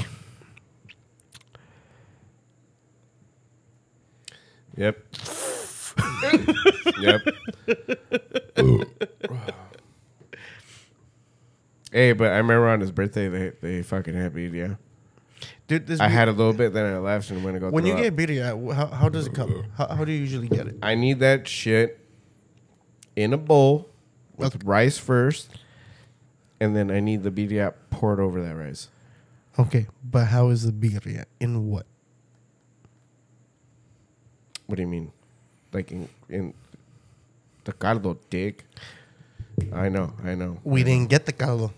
Yep. 4.76 5.02
yep. 7.00 7.22
hey, 11.90 12.12
but 12.12 12.30
I 12.30 12.36
remember 12.36 12.68
on 12.68 12.80
his 12.80 12.92
birthday 12.92 13.28
they 13.28 13.52
they 13.60 13.82
fucking 13.82 14.14
had 14.14 14.34
birria. 14.34 14.78
This 15.66 16.00
I 16.00 16.08
had 16.08 16.28
a 16.28 16.32
little 16.32 16.52
bit, 16.52 16.72
then 16.72 16.92
I 16.92 16.98
left 16.98 17.30
and 17.30 17.44
went 17.44 17.56
to 17.56 17.60
go. 17.60 17.70
when 17.70 17.86
you 17.86 17.94
get 17.94 18.12
up. 18.12 18.18
birria, 18.18 18.74
how, 18.74 18.86
how 18.86 19.08
does 19.08 19.26
it 19.26 19.34
come? 19.34 19.64
How, 19.76 19.88
how 19.88 20.04
do 20.04 20.12
you 20.12 20.18
usually 20.18 20.48
get 20.48 20.66
it? 20.66 20.76
I 20.82 20.94
need 20.94 21.20
that 21.20 21.46
shit 21.46 22.00
in 23.16 23.32
a 23.32 23.38
bowl 23.38 23.88
with 24.36 24.62
rice 24.64 24.98
first, 24.98 25.50
and 26.60 26.74
then 26.74 26.90
I 26.90 27.00
need 27.00 27.22
the 27.22 27.30
birria 27.30 27.74
poured 27.90 28.20
over 28.20 28.42
that 28.42 28.54
rice. 28.54 28.88
Okay, 29.58 29.86
but 30.02 30.26
how 30.26 30.48
is 30.48 30.64
the 30.64 30.72
birria? 30.72 31.24
In 31.38 31.68
what? 31.68 31.86
What 34.66 34.76
do 34.76 34.82
you 34.82 34.88
mean? 34.88 35.12
Like 35.72 35.90
in 35.92 36.08
in 36.28 36.54
the 37.64 37.72
caldo, 37.72 38.18
dick. 38.28 38.64
I 39.72 39.88
know, 39.88 40.14
I 40.24 40.34
know. 40.34 40.58
We 40.64 40.82
didn't 40.82 41.10
get 41.10 41.26
the 41.26 41.32
caldo. 41.32 41.72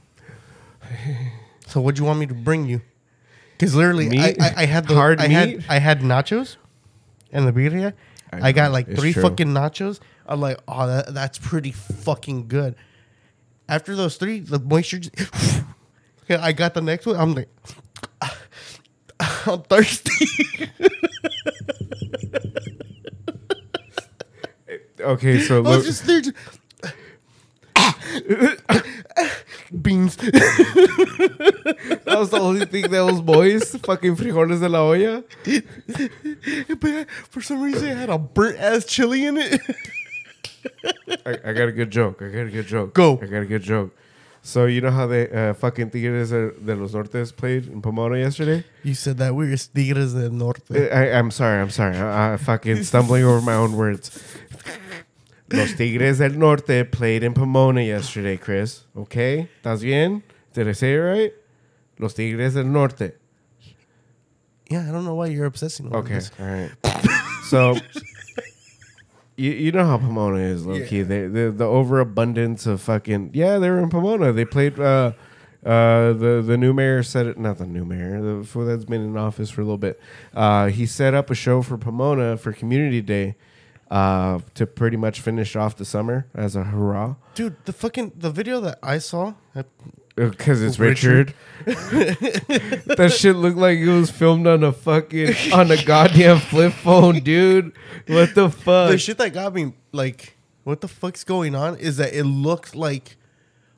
So 1.73 1.81
what 1.81 1.95
do 1.95 2.03
you 2.03 2.07
want 2.07 2.19
me 2.21 2.27
to 2.27 2.35
bring 2.35 2.67
you? 2.69 2.83
Because 3.63 3.77
literally, 3.77 4.07
I, 4.07 4.11
Meat? 4.11 4.43
I, 4.43 4.63
I 4.63 4.67
had 4.67 4.89
the 4.89 4.97
Hard 4.97 5.21
I 5.21 5.29
meat? 5.29 5.63
had 5.63 5.65
I 5.69 5.79
had 5.79 6.01
nachos, 6.01 6.57
and 7.31 7.47
the 7.47 7.53
birria. 7.53 7.93
I 8.33 8.49
I, 8.49 8.53
got 8.53 8.67
know, 8.67 8.73
like 8.73 8.89
it's 8.89 8.99
three 8.99 9.13
true. 9.13 9.23
fucking 9.23 9.47
nachos. 9.47 10.01
I'm 10.27 10.41
like, 10.41 10.59
oh, 10.67 10.89
that, 10.89 11.15
that's 11.15 11.39
pretty 11.39 11.71
fucking 11.71 12.49
good. 12.49 12.75
After 13.69 13.95
those 13.95 14.17
three, 14.17 14.41
the 14.41 14.59
moisture. 14.59 14.99
Just, 14.99 15.15
yeah, 16.29 16.45
I 16.45 16.51
got 16.51 16.75
the 16.75 16.81
next 16.81 17.07
one. 17.07 17.15
I'm 17.15 17.35
like, 17.37 17.49
I'm 19.47 19.63
thirsty. 19.63 20.11
Okay, 25.01 25.41
so 25.41 25.59
I 25.65 25.77
was 25.77 25.85
just 25.85 26.07
there. 26.07 26.21
Just, 26.21 26.37
beans. 29.81 30.17
that 30.17 32.05
was 32.07 32.31
the 32.31 32.39
only 32.41 32.67
thing 32.67 32.91
that 32.91 33.01
was 33.01 33.23
moist. 33.23 33.79
Fucking 33.85 34.17
frijoles 34.17 34.61
de 34.61 34.69
la 34.69 34.81
olla. 34.81 35.25
but 36.81 37.11
for 37.31 37.41
some 37.41 37.63
reason, 37.63 37.89
it 37.89 37.97
had 37.97 38.11
a 38.11 38.19
burnt 38.19 38.59
ass 38.59 38.85
chili 38.85 39.25
in 39.25 39.39
it. 39.39 39.61
I, 41.27 41.39
I 41.45 41.53
got 41.53 41.69
a 41.69 41.73
good 41.73 41.91
joke. 41.91 42.23
I 42.23 42.29
got 42.29 42.47
a 42.47 42.51
good 42.51 42.67
joke. 42.67 42.95
Go. 42.95 43.19
I 43.21 43.27
got 43.27 43.43
a 43.43 43.47
good 43.47 43.63
joke. 43.63 43.95
So 44.45 44.67
you 44.67 44.81
know 44.81 44.91
how 44.91 45.07
they 45.07 45.31
uh, 45.31 45.55
fucking 45.55 45.91
Tigres 45.91 46.31
de 46.31 46.75
los 46.75 46.93
Nortes 46.93 47.35
played 47.35 47.69
in 47.69 47.81
Pomona 47.81 48.19
yesterday? 48.19 48.65
You 48.83 48.95
said 48.95 49.19
that 49.19 49.37
we 49.37 49.49
were 49.49 49.57
Tigres 49.57 50.15
del 50.15 50.31
Norte. 50.31 50.93
I, 50.93 51.13
I'm 51.13 51.31
sorry. 51.31 51.61
I'm 51.61 51.71
sorry. 51.71 51.97
I, 51.97 52.35
I 52.35 52.37
fucking 52.39 52.83
stumbling 52.83 53.23
over 53.23 53.41
my 53.41 53.55
own 53.55 53.77
words. 53.77 54.11
Los 55.53 55.75
Tigres 55.75 56.19
del 56.19 56.39
Norte 56.39 56.85
played 56.85 57.23
in 57.23 57.35
Pomona 57.35 57.83
yesterday, 57.83 58.37
Chris. 58.37 58.85
Okay, 58.97 59.49
¿Estás 59.63 59.83
bien? 59.83 60.23
Did 60.55 60.69
I 60.69 60.73
say 60.73 60.95
it 60.95 60.99
right? 60.99 61.33
Los 61.99 62.15
Tigres 62.15 62.55
del 62.55 62.65
Norte. 62.65 63.13
Yeah, 64.71 64.89
I 64.89 64.93
don't 64.93 65.05
know 65.05 65.15
why 65.15 65.27
you're 65.27 65.47
obsessing 65.47 65.87
over 65.87 65.99
Okay, 65.99 66.15
this. 66.15 66.31
all 66.41 66.47
right. 66.47 66.71
so, 67.45 67.77
you, 69.37 69.51
you 69.51 69.73
know 69.73 69.85
how 69.85 69.99
Pomona 69.99 70.39
is, 70.39 70.65
low 70.65 70.85
key. 70.87 71.03
They, 71.03 71.27
the 71.27 71.51
the 71.55 71.67
overabundance 71.67 72.67
of 72.67 72.81
fucking 72.81 73.31
yeah, 73.35 73.59
they 73.59 73.69
were 73.69 73.81
in 73.81 73.91
Pomona. 73.91 74.33
They 74.33 74.45
played. 74.45 74.79
Uh, 74.79 75.13
uh, 75.65 76.13
the 76.15 76.43
the 76.45 76.57
new 76.57 76.73
mayor 76.73 77.03
said 77.03 77.27
it. 77.27 77.39
Not 77.39 77.59
the 77.59 77.67
new 77.67 77.85
mayor. 77.85 78.21
The 78.21 78.45
fool 78.45 78.65
that's 78.67 78.85
been 78.85 79.03
in 79.03 79.17
office 79.17 79.49
for 79.51 79.61
a 79.61 79.65
little 79.65 79.79
bit. 79.79 80.01
Uh, 80.35 80.67
he 80.69 80.87
set 80.87 81.15
up 81.15 81.31
a 81.31 81.35
show 81.37 81.63
for 81.63 81.77
Pomona 81.79 82.37
for 82.37 82.53
Community 82.53 83.01
Day. 83.01 83.37
Uh, 83.93 84.41
to 84.55 84.67
pretty 84.67 84.97
much 84.97 85.21
finish 85.21 85.55
off 85.55 85.77
the 85.77 85.85
summer 85.85 86.27
as 86.35 86.57
a 86.57 86.65
hurrah, 86.65 87.15
Dude, 87.35 87.57
the 87.67 87.75
fucking 87.75 88.13
the 88.17 88.31
video 88.31 88.59
that 88.61 88.79
I 88.83 88.97
saw, 88.97 89.35
because 90.17 90.63
it's 90.63 90.79
Richard. 90.79 91.35
Richard. 91.67 91.77
that 92.97 93.15
shit 93.15 93.37
looked 93.37 93.59
like 93.59 93.77
it 93.77 93.91
was 93.91 94.11
filmed 94.11 94.47
on 94.47 94.65
a 94.65 94.73
fucking 94.73 95.35
on 95.53 95.71
a 95.71 95.85
goddamn 95.85 96.39
flip 96.39 96.73
phone, 96.73 97.21
dude. 97.21 97.73
What 98.07 98.35
the 98.35 98.49
fuck? 98.49 98.93
the 98.93 98.97
shit 98.97 99.19
that 99.19 99.35
got 99.35 99.53
me 99.53 99.75
like, 99.93 100.39
what 100.65 100.81
the 100.81 100.89
fuck's 100.89 101.23
going 101.23 101.55
on? 101.55 101.77
Is 101.77 101.99
that 101.99 102.15
it 102.15 102.25
looked 102.25 102.75
like, 102.75 103.17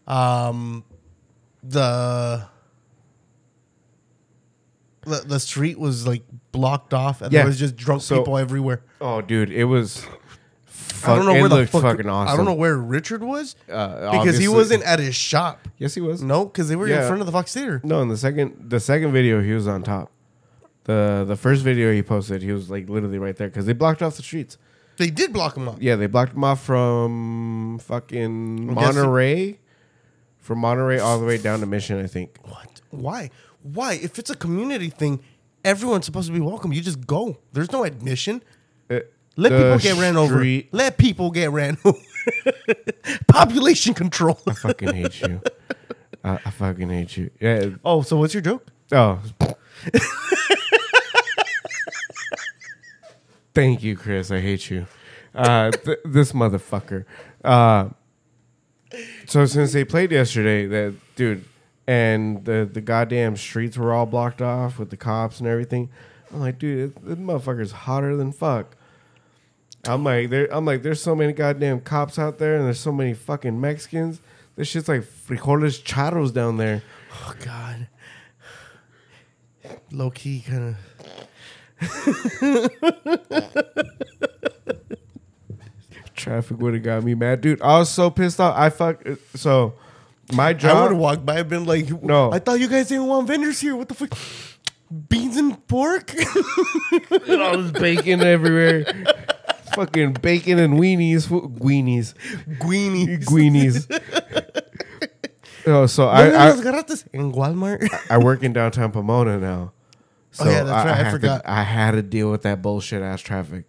um, 0.07 0.85
the 1.65 2.47
the, 5.05 5.23
the 5.27 5.41
street 5.41 5.79
was 5.79 6.07
like 6.07 6.23
blocked 6.53 6.95
off 6.95 7.21
and 7.23 7.33
Yeah. 7.33 7.41
there 7.41 7.47
was 7.49 7.59
just 7.59 7.77
drunk 7.77 8.03
So- 8.03 8.19
people 8.19 8.39
everywhere. 8.39 8.83
Oh, 9.01 9.21
dude, 9.21 9.51
it 9.51 9.65
was. 9.65 10.07
Fuck, 10.67 11.09
I 11.11 11.17
don't 11.17 11.27
know 11.27 11.35
it 11.35 11.41
where 11.41 11.49
the 11.49 11.55
looked 11.57 11.71
fuck. 11.73 11.83
fucking 11.83 12.09
awesome. 12.09 12.33
I 12.33 12.37
don't 12.37 12.47
know 12.47 12.55
where 12.55 12.77
Richard 12.77 13.23
was 13.23 13.57
uh, 13.69 13.89
because 13.97 14.15
obviously- 14.15 14.43
he 14.43 14.49
wasn't 14.49 14.83
at 14.85 14.99
his 14.99 15.15
shop. 15.15 15.69
Yes, 15.79 15.95
he 15.95 16.01
was. 16.01 16.23
No, 16.23 16.47
because 16.47 16.69
they 16.69 16.77
were 16.77 16.89
Yeah. 16.89 17.03
in 17.03 17.07
front 17.09 17.21
of 17.21 17.27
the 17.27 17.33
Fox 17.33 17.53
Theater. 17.53 17.81
No, 17.85 18.01
in 18.01 18.09
the 18.09 18.17
second, 18.17 18.71
the 18.71 18.81
second 18.81 19.13
video, 19.13 19.43
he 19.43 19.53
was 19.53 19.67
on 19.69 19.83
top. 19.83 20.11
The 20.85 21.25
the 21.27 21.37
first 21.37 21.63
video 21.63 21.93
he 21.93 22.03
posted, 22.03 22.43
he 22.43 22.53
was 22.53 22.71
like 22.71 22.89
literally 22.89 23.19
right 23.19 23.37
there 23.37 23.49
because 23.49 23.67
they 23.67 23.73
blocked 23.73 24.03
off 24.03 24.17
the 24.17 24.23
streets. 24.23 24.57
They 24.97 25.11
did 25.11 25.33
block 25.33 25.57
him 25.57 25.67
up. 25.69 25.79
Yeah, 25.81 25.97
they 25.97 26.07
blocked 26.07 26.35
him 26.35 26.45
off 26.45 26.63
from 26.63 27.79
fucking 27.81 28.69
guessing- 28.69 28.75
Monterey, 28.75 29.59
from 30.39 30.59
Monterey 30.59 30.99
all 31.01 31.19
the 31.19 31.27
way 31.27 31.37
down 31.39 31.61
to 31.61 31.67
Mission, 31.67 32.03
I 32.03 32.07
think. 32.07 32.37
What? 32.45 32.81
Why? 32.91 33.31
Why? 33.65 33.95
If 33.95 34.19
it's 34.19 34.29
a 34.31 34.37
community 34.37 34.91
thing, 34.91 35.21
everyone's 35.65 36.05
supposed 36.05 36.27
to 36.29 36.33
be 36.35 36.41
welcome. 36.41 36.73
You 36.73 36.81
just 36.83 37.07
go. 37.07 37.39
There's 37.53 37.73
no 37.73 37.83
admission. 37.85 38.43
Uh, 38.91 39.01
Let 39.37 39.51
the 39.53 39.59
people 39.59 39.79
get 39.79 39.97
ran 40.01 40.17
over. 40.17 40.35
street- 40.35 40.69
Let 40.73 40.99
people 40.99 41.31
get 41.31 41.51
ran 41.51 41.79
over. 41.85 41.99
Population 43.27 43.95
control. 43.95 44.39
I 44.47 44.53
fucking 44.55 44.93
hate 44.95 45.21
you. 45.23 45.41
I, 46.23 46.35
I 46.45 46.51
fucking 46.51 46.91
hate 46.91 47.17
you. 47.17 47.31
Yeah. 47.41 47.71
oh, 47.85 48.03
so 48.03 48.19
what's 48.19 48.35
your 48.35 48.43
joke? 48.43 48.67
Oh. 48.93 49.19
Thank 53.55 53.83
you, 53.83 53.97
Chris. 53.97 54.31
I 54.31 54.41
hate 54.41 54.69
you. 54.71 54.87
Uh, 55.35 55.71
th- 55.71 55.99
this 56.05 56.33
motherfucker. 56.33 57.05
Uh, 57.45 57.91
so 59.27 59.47
since 59.47 59.73
they 59.73 59.85
played 59.85 60.13
yesterday, 60.13 60.67
that 60.67 60.95
dude, 61.17 61.45
and 61.87 62.45
the 62.45 62.69
the 62.71 62.81
goddamn 62.81 63.37
streets 63.37 63.77
were 63.77 63.93
all 63.93 64.07
blocked 64.07 64.41
off 64.43 64.79
with 64.79 64.91
the 64.91 64.97
cops 64.97 65.39
and 65.41 65.49
everything. 65.49 65.91
I'm 66.33 66.41
like, 66.41 66.59
dude, 66.59 66.97
this 66.97 67.19
motherfucker's 67.19 67.73
hotter 67.73 68.17
than 68.17 68.33
fuck. 68.33 68.77
I'm 69.87 70.03
like, 70.03 70.31
there. 70.31 70.49
I'm 70.53 70.65
like, 70.65 70.83
there's 70.83 71.03
so 71.03 71.15
many 71.15 71.33
goddamn 71.33 71.81
cops 71.81 72.19
out 72.19 72.39
there, 72.39 72.57
and 72.57 72.65
there's 72.65 72.81
so 72.81 72.93
many 72.93 73.13
fucking 73.15 73.61
Mexicans. 73.61 74.21
This 74.57 74.69
shit's 74.69 74.89
like 74.89 75.03
frijoles 75.03 75.83
charros 75.83 76.33
down 76.33 76.57
there. 76.57 76.83
Oh 77.13 77.35
God. 77.41 77.89
Low 79.91 80.11
key, 80.11 80.45
kind 80.47 80.77
of. 81.81 82.71
Traffic 86.15 86.59
would 86.59 86.75
have 86.75 86.83
got 86.83 87.03
me 87.05 87.15
mad, 87.15 87.41
dude. 87.41 87.61
I 87.61 87.79
was 87.79 87.91
so 87.91 88.11
pissed 88.11 88.41
off. 88.41 88.57
I 88.57 88.71
fuck. 88.71 89.03
So 89.35 89.75
my 90.35 90.51
of. 90.51 90.65
I 90.65 90.83
would 90.83 90.91
have 90.93 91.01
walked 91.01 91.27
by 91.27 91.41
and 91.41 91.49
been 91.49 91.65
like, 91.65 92.03
No. 92.03 92.33
I 92.33 92.39
thought 92.39 92.61
you 92.61 92.69
guys 92.69 92.89
didn't 92.89 93.07
want 93.07 93.27
vendors 93.27 93.61
here. 93.61 93.77
What 93.77 93.89
the 93.89 93.95
fuck? 93.95 94.17
Beans 95.09 95.37
and 95.37 95.67
pork? 95.67 96.15
and 97.29 97.43
all 97.43 97.59
this 97.59 97.71
bacon 97.73 98.21
everywhere. 98.21 98.85
Fucking 99.75 100.15
bacon 100.15 100.59
and 100.59 100.75
weenies, 100.75 101.27
fu- 101.27 101.49
weenies, 101.49 102.15
Guineas. 102.61 103.27
Guineas. 103.27 103.89
oh, 105.67 105.87
so 105.87 106.07
I, 106.07 106.29
I, 106.29 106.49
I 106.49 106.51
in 107.13 107.33
Walmart. 107.33 107.89
I 108.09 108.19
work 108.19 108.43
in 108.45 108.53
downtown 108.53 108.93
Pomona 108.93 109.39
now. 109.39 109.73
Oh, 109.73 110.45
so 110.45 110.45
Oh, 110.45 110.51
yeah, 110.51 110.65
that's 110.65 110.87
right. 110.87 110.99
I 110.99 111.03
had 111.03 111.11
forgot. 111.13 111.43
To, 111.43 111.51
I 111.51 111.63
had 111.63 111.91
to 111.93 112.03
deal 112.03 112.31
with 112.31 112.43
that 112.43 112.63
bullshit 112.63 113.03
ass 113.03 113.21
traffic. 113.21 113.65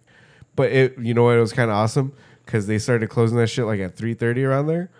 But 0.54 0.72
it, 0.72 0.98
you 0.98 1.14
know 1.14 1.24
what? 1.24 1.36
It 1.36 1.40
was 1.40 1.52
kind 1.52 1.70
of 1.70 1.76
awesome 1.76 2.12
because 2.44 2.66
they 2.66 2.78
started 2.78 3.08
closing 3.10 3.36
that 3.38 3.48
shit 3.48 3.66
like 3.66 3.80
at 3.80 3.96
three 3.96 4.14
thirty 4.14 4.44
around 4.44 4.66
there. 4.66 4.90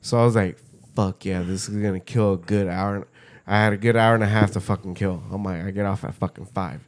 So 0.00 0.18
I 0.18 0.24
was 0.24 0.34
like, 0.34 0.58
"Fuck 1.06 1.24
yeah, 1.24 1.42
this 1.42 1.68
is 1.68 1.82
gonna 1.82 2.00
kill 2.00 2.34
a 2.34 2.38
good 2.38 2.68
hour." 2.68 3.06
I 3.46 3.56
had 3.56 3.72
a 3.72 3.76
good 3.76 3.96
hour 3.96 4.14
and 4.14 4.22
a 4.22 4.28
half 4.28 4.52
to 4.52 4.60
fucking 4.60 4.94
kill. 4.94 5.22
I'm 5.32 5.42
like, 5.42 5.64
I 5.64 5.72
get 5.72 5.84
off 5.84 6.04
at 6.04 6.14
fucking 6.14 6.46
five, 6.46 6.86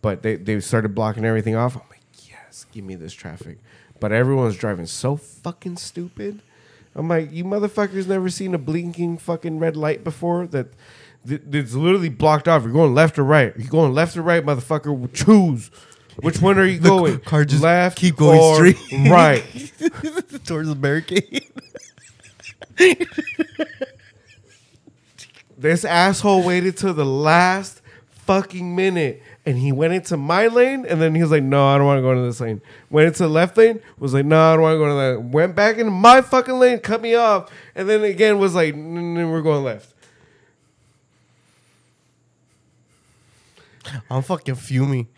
but 0.00 0.22
they 0.22 0.36
they 0.36 0.60
started 0.60 0.94
blocking 0.94 1.24
everything 1.24 1.56
off. 1.56 1.74
I'm 1.74 1.82
like, 1.90 2.02
yes, 2.28 2.66
give 2.72 2.84
me 2.84 2.94
this 2.94 3.12
traffic. 3.12 3.58
But 3.98 4.12
everyone's 4.12 4.56
driving 4.56 4.86
so 4.86 5.16
fucking 5.16 5.76
stupid. 5.76 6.40
I'm 6.94 7.08
like, 7.08 7.32
you 7.32 7.44
motherfuckers 7.44 8.06
never 8.06 8.28
seen 8.28 8.54
a 8.54 8.58
blinking 8.58 9.18
fucking 9.18 9.58
red 9.58 9.76
light 9.76 10.04
before 10.04 10.46
that 10.48 10.68
th- 11.26 11.42
it's 11.50 11.74
literally 11.74 12.08
blocked 12.08 12.46
off. 12.46 12.62
You're 12.62 12.72
going 12.72 12.94
left 12.94 13.18
or 13.18 13.24
right. 13.24 13.52
You're 13.56 13.68
going 13.68 13.92
left 13.92 14.16
or 14.16 14.22
right, 14.22 14.44
motherfucker. 14.44 15.12
Choose. 15.12 15.70
Which 16.20 16.40
one 16.40 16.58
are 16.58 16.64
you 16.64 16.78
going? 16.78 17.20
car 17.20 17.44
just 17.44 17.62
left 17.62 17.96
keep 17.96 18.16
going 18.16 18.74
straight. 18.74 19.10
right. 19.10 19.42
Towards 20.44 20.68
the 20.68 20.76
barricade. 20.76 21.46
This 25.60 25.84
asshole 25.84 26.44
waited 26.44 26.76
till 26.76 26.94
the 26.94 27.04
last 27.04 27.82
fucking 28.10 28.76
minute 28.76 29.20
and 29.44 29.58
he 29.58 29.72
went 29.72 29.92
into 29.92 30.16
my 30.16 30.46
lane 30.46 30.86
and 30.88 31.02
then 31.02 31.16
he 31.16 31.20
was 31.22 31.32
like, 31.32 31.42
No, 31.42 31.66
I 31.66 31.76
don't 31.78 31.86
want 31.86 31.98
to 31.98 32.02
go 32.02 32.12
into 32.12 32.22
this 32.22 32.40
lane. 32.40 32.60
Went 32.90 33.08
into 33.08 33.24
the 33.24 33.28
left 33.28 33.56
lane, 33.56 33.80
was 33.98 34.14
like, 34.14 34.24
No, 34.24 34.38
I 34.40 34.52
don't 34.52 34.62
want 34.62 34.74
to 34.74 34.78
go 34.78 34.86
to 34.86 34.94
that. 34.94 35.22
Went 35.32 35.56
back 35.56 35.78
into 35.78 35.90
my 35.90 36.20
fucking 36.20 36.54
lane, 36.60 36.78
cut 36.78 37.02
me 37.02 37.16
off, 37.16 37.50
and 37.74 37.88
then 37.88 38.04
again 38.04 38.38
was 38.38 38.54
like, 38.54 38.74
"N- 38.74 39.16
n- 39.18 39.30
We're 39.30 39.42
going 39.42 39.64
left. 39.64 39.92
I'm 44.10 44.22
fucking 44.22 44.54
fuming. 44.56 45.08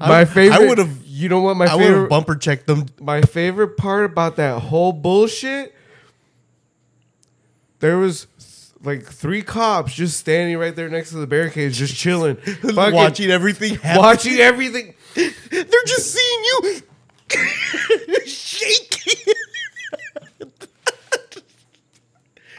My 0.00 0.24
favorite. 0.24 0.56
I 0.60 0.66
would've- 0.66 1.04
You 1.04 1.28
know 1.28 1.40
what? 1.40 1.56
My 1.56 1.66
I 1.66 1.74
would 1.74 1.82
have 1.84 1.90
favorite. 1.92 2.08
bumper 2.10 2.34
checked 2.36 2.66
them. 2.66 2.86
my 3.00 3.20
favorite 3.22 3.76
part 3.76 4.04
about 4.04 4.36
that 4.36 4.60
whole 4.62 4.92
bullshit. 4.92 5.74
There 7.80 7.96
was 7.98 8.26
like 8.82 9.04
three 9.04 9.42
cops 9.42 9.92
just 9.94 10.16
standing 10.18 10.56
right 10.58 10.74
there 10.74 10.88
next 10.88 11.10
to 11.10 11.16
the 11.16 11.26
barricades, 11.26 11.78
just 11.78 11.94
chilling, 11.96 12.36
fucking 12.36 12.94
watching 12.94 13.30
everything 13.30 13.74
happen. 13.76 14.00
watching 14.02 14.38
everything. 14.38 14.94
They're 15.14 15.84
just 15.86 16.12
seeing 16.14 16.44
you 16.44 16.80
shaking. 18.26 19.34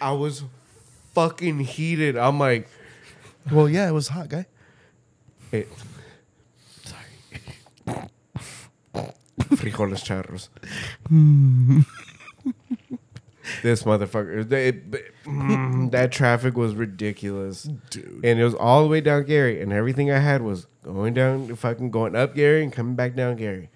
I 0.02 0.12
was 0.14 0.44
fucking 1.14 1.60
heated. 1.60 2.16
I'm 2.18 2.40
like, 2.40 2.70
Well, 3.52 3.68
yeah, 3.70 3.88
it 3.90 3.92
was 3.92 4.08
hot, 4.10 4.30
guy. 4.30 4.46
hey, 5.52 5.66
sorry, 6.84 8.08
frijoles 9.52 10.04
charros. 10.06 10.48
Mm. 11.12 11.86
This 13.62 13.84
motherfucker, 13.84 14.48
they, 14.48 14.74
mm, 15.26 15.92
that 15.92 16.12
traffic 16.12 16.56
was 16.56 16.76
ridiculous, 16.76 17.64
Dude. 17.90 18.22
and 18.24 18.40
it 18.40 18.44
was 18.44 18.54
all 18.56 18.84
the 18.84 18.90
way 18.90 19.02
down 19.02 19.24
Garey, 19.26 19.62
and 19.62 19.72
everything 19.74 20.12
I 20.12 20.20
had 20.20 20.42
was 20.42 20.68
going 20.84 21.14
down, 21.14 21.56
fucking 21.56 21.92
going 21.92 22.16
up 22.16 22.36
Garey 22.36 22.64
and 22.64 22.72
coming 22.74 22.96
back 22.96 23.16
down 23.16 23.38
Garey. 23.38 23.70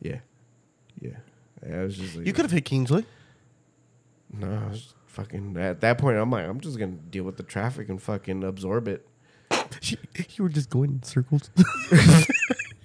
Yeah, 0.00 0.18
yeah. 1.00 1.16
I 1.72 1.82
was 1.82 1.96
just 1.96 2.16
like, 2.16 2.26
You 2.26 2.32
could 2.32 2.44
have 2.44 2.50
hit 2.50 2.64
Kingsley. 2.64 3.04
No, 4.32 4.48
I 4.48 4.70
was 4.70 4.94
fucking 5.06 5.56
at 5.58 5.80
that 5.82 5.98
point. 5.98 6.16
I'm 6.18 6.30
like, 6.30 6.46
I'm 6.46 6.60
just 6.60 6.78
gonna 6.78 6.92
deal 6.92 7.24
with 7.24 7.36
the 7.36 7.42
traffic 7.42 7.88
and 7.88 8.00
fucking 8.02 8.44
absorb 8.44 8.88
it. 8.88 9.06
You 10.36 10.44
were 10.44 10.48
just 10.50 10.68
going 10.70 10.90
in 10.90 11.02
circles. 11.02 11.50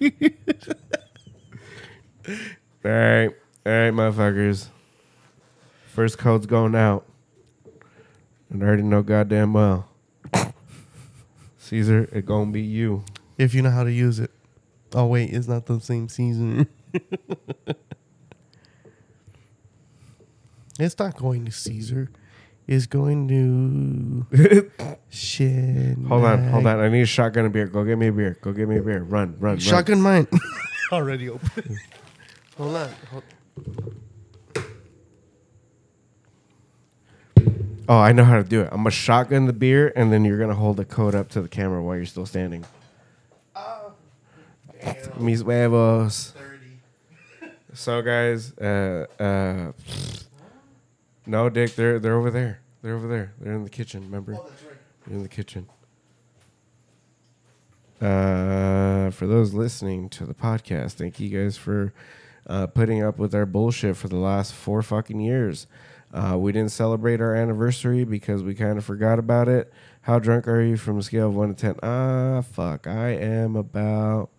All 2.28 2.90
right, 2.90 3.28
all 3.66 3.72
right, 3.72 3.92
motherfuckers. 3.92 4.68
First 5.98 6.16
code's 6.16 6.46
going 6.46 6.76
out, 6.76 7.04
and 8.50 8.62
I 8.62 8.66
already 8.68 8.84
know 8.84 9.02
goddamn 9.02 9.52
well. 9.52 9.88
Caesar, 11.58 12.08
it 12.12 12.24
gonna 12.24 12.52
be 12.52 12.62
you. 12.62 13.02
if 13.36 13.52
you 13.52 13.62
know 13.62 13.70
how 13.72 13.82
to 13.82 13.90
use 13.90 14.20
it. 14.20 14.30
Oh 14.94 15.06
wait, 15.06 15.30
it's 15.32 15.48
not 15.48 15.66
the 15.66 15.80
same 15.80 16.08
season. 16.08 16.68
it's 20.78 20.96
not 21.00 21.16
going 21.16 21.44
to 21.46 21.50
Caesar. 21.50 22.12
It's 22.68 22.86
going 22.86 23.26
to 24.30 24.70
shit. 25.10 25.98
Hold 26.06 26.24
on, 26.24 26.48
hold 26.48 26.64
on. 26.68 26.78
I 26.78 26.88
need 26.90 27.02
a 27.02 27.06
shotgun 27.06 27.46
and 27.46 27.52
beer. 27.52 27.66
Go 27.66 27.82
get 27.82 27.98
me 27.98 28.06
a 28.06 28.12
beer. 28.12 28.38
Go 28.40 28.52
get 28.52 28.68
me 28.68 28.78
a 28.78 28.82
beer. 28.82 29.02
Run, 29.02 29.32
run, 29.32 29.36
run. 29.40 29.58
Shotgun 29.58 30.00
mine. 30.00 30.28
Already 30.92 31.28
open. 31.28 31.76
hold 32.56 32.76
on. 32.76 32.88
Hold- 33.10 33.24
Oh, 37.88 37.96
I 37.96 38.12
know 38.12 38.24
how 38.24 38.36
to 38.36 38.44
do 38.44 38.60
it. 38.60 38.68
I'm 38.70 38.78
gonna 38.78 38.90
shotgun 38.90 39.46
the 39.46 39.54
beer, 39.54 39.92
and 39.96 40.12
then 40.12 40.24
you're 40.24 40.38
gonna 40.38 40.54
hold 40.54 40.76
the 40.76 40.84
code 40.84 41.14
up 41.14 41.30
to 41.30 41.40
the 41.40 41.48
camera 41.48 41.82
while 41.82 41.96
you're 41.96 42.04
still 42.04 42.26
standing. 42.26 42.64
Mis 45.18 45.40
huevos. 45.40 46.34
So 47.72 48.02
guys, 48.02 48.52
uh, 48.58 49.06
uh, 49.18 49.72
no, 51.26 51.48
Dick, 51.48 51.74
they're 51.76 51.98
they're 51.98 52.16
over 52.16 52.30
there. 52.30 52.60
They're 52.82 52.94
over 52.94 53.08
there. 53.08 53.32
They're 53.40 53.54
in 53.54 53.64
the 53.64 53.70
kitchen. 53.70 54.02
Remember? 54.02 54.34
They're 55.06 55.16
in 55.16 55.22
the 55.22 55.28
kitchen. 55.28 55.66
Uh, 58.00 59.10
for 59.10 59.26
those 59.26 59.54
listening 59.54 60.08
to 60.10 60.24
the 60.26 60.34
podcast, 60.34 60.92
thank 60.92 61.18
you 61.18 61.28
guys 61.30 61.56
for 61.56 61.92
uh, 62.46 62.66
putting 62.66 63.02
up 63.02 63.18
with 63.18 63.34
our 63.34 63.46
bullshit 63.46 63.96
for 63.96 64.08
the 64.08 64.16
last 64.16 64.52
four 64.52 64.82
fucking 64.82 65.20
years. 65.20 65.66
Uh, 66.12 66.36
we 66.38 66.52
didn't 66.52 66.70
celebrate 66.70 67.20
our 67.20 67.34
anniversary 67.34 68.04
because 68.04 68.42
we 68.42 68.54
kind 68.54 68.78
of 68.78 68.84
forgot 68.84 69.18
about 69.18 69.48
it. 69.48 69.72
How 70.02 70.18
drunk 70.18 70.48
are 70.48 70.62
you 70.62 70.76
from 70.76 70.98
a 70.98 71.02
scale 71.02 71.28
of 71.28 71.34
one 71.34 71.54
to 71.54 71.54
ten? 71.54 71.76
Ah, 71.82 72.40
fuck. 72.40 72.86
I 72.86 73.10
am 73.10 73.56
about. 73.56 74.30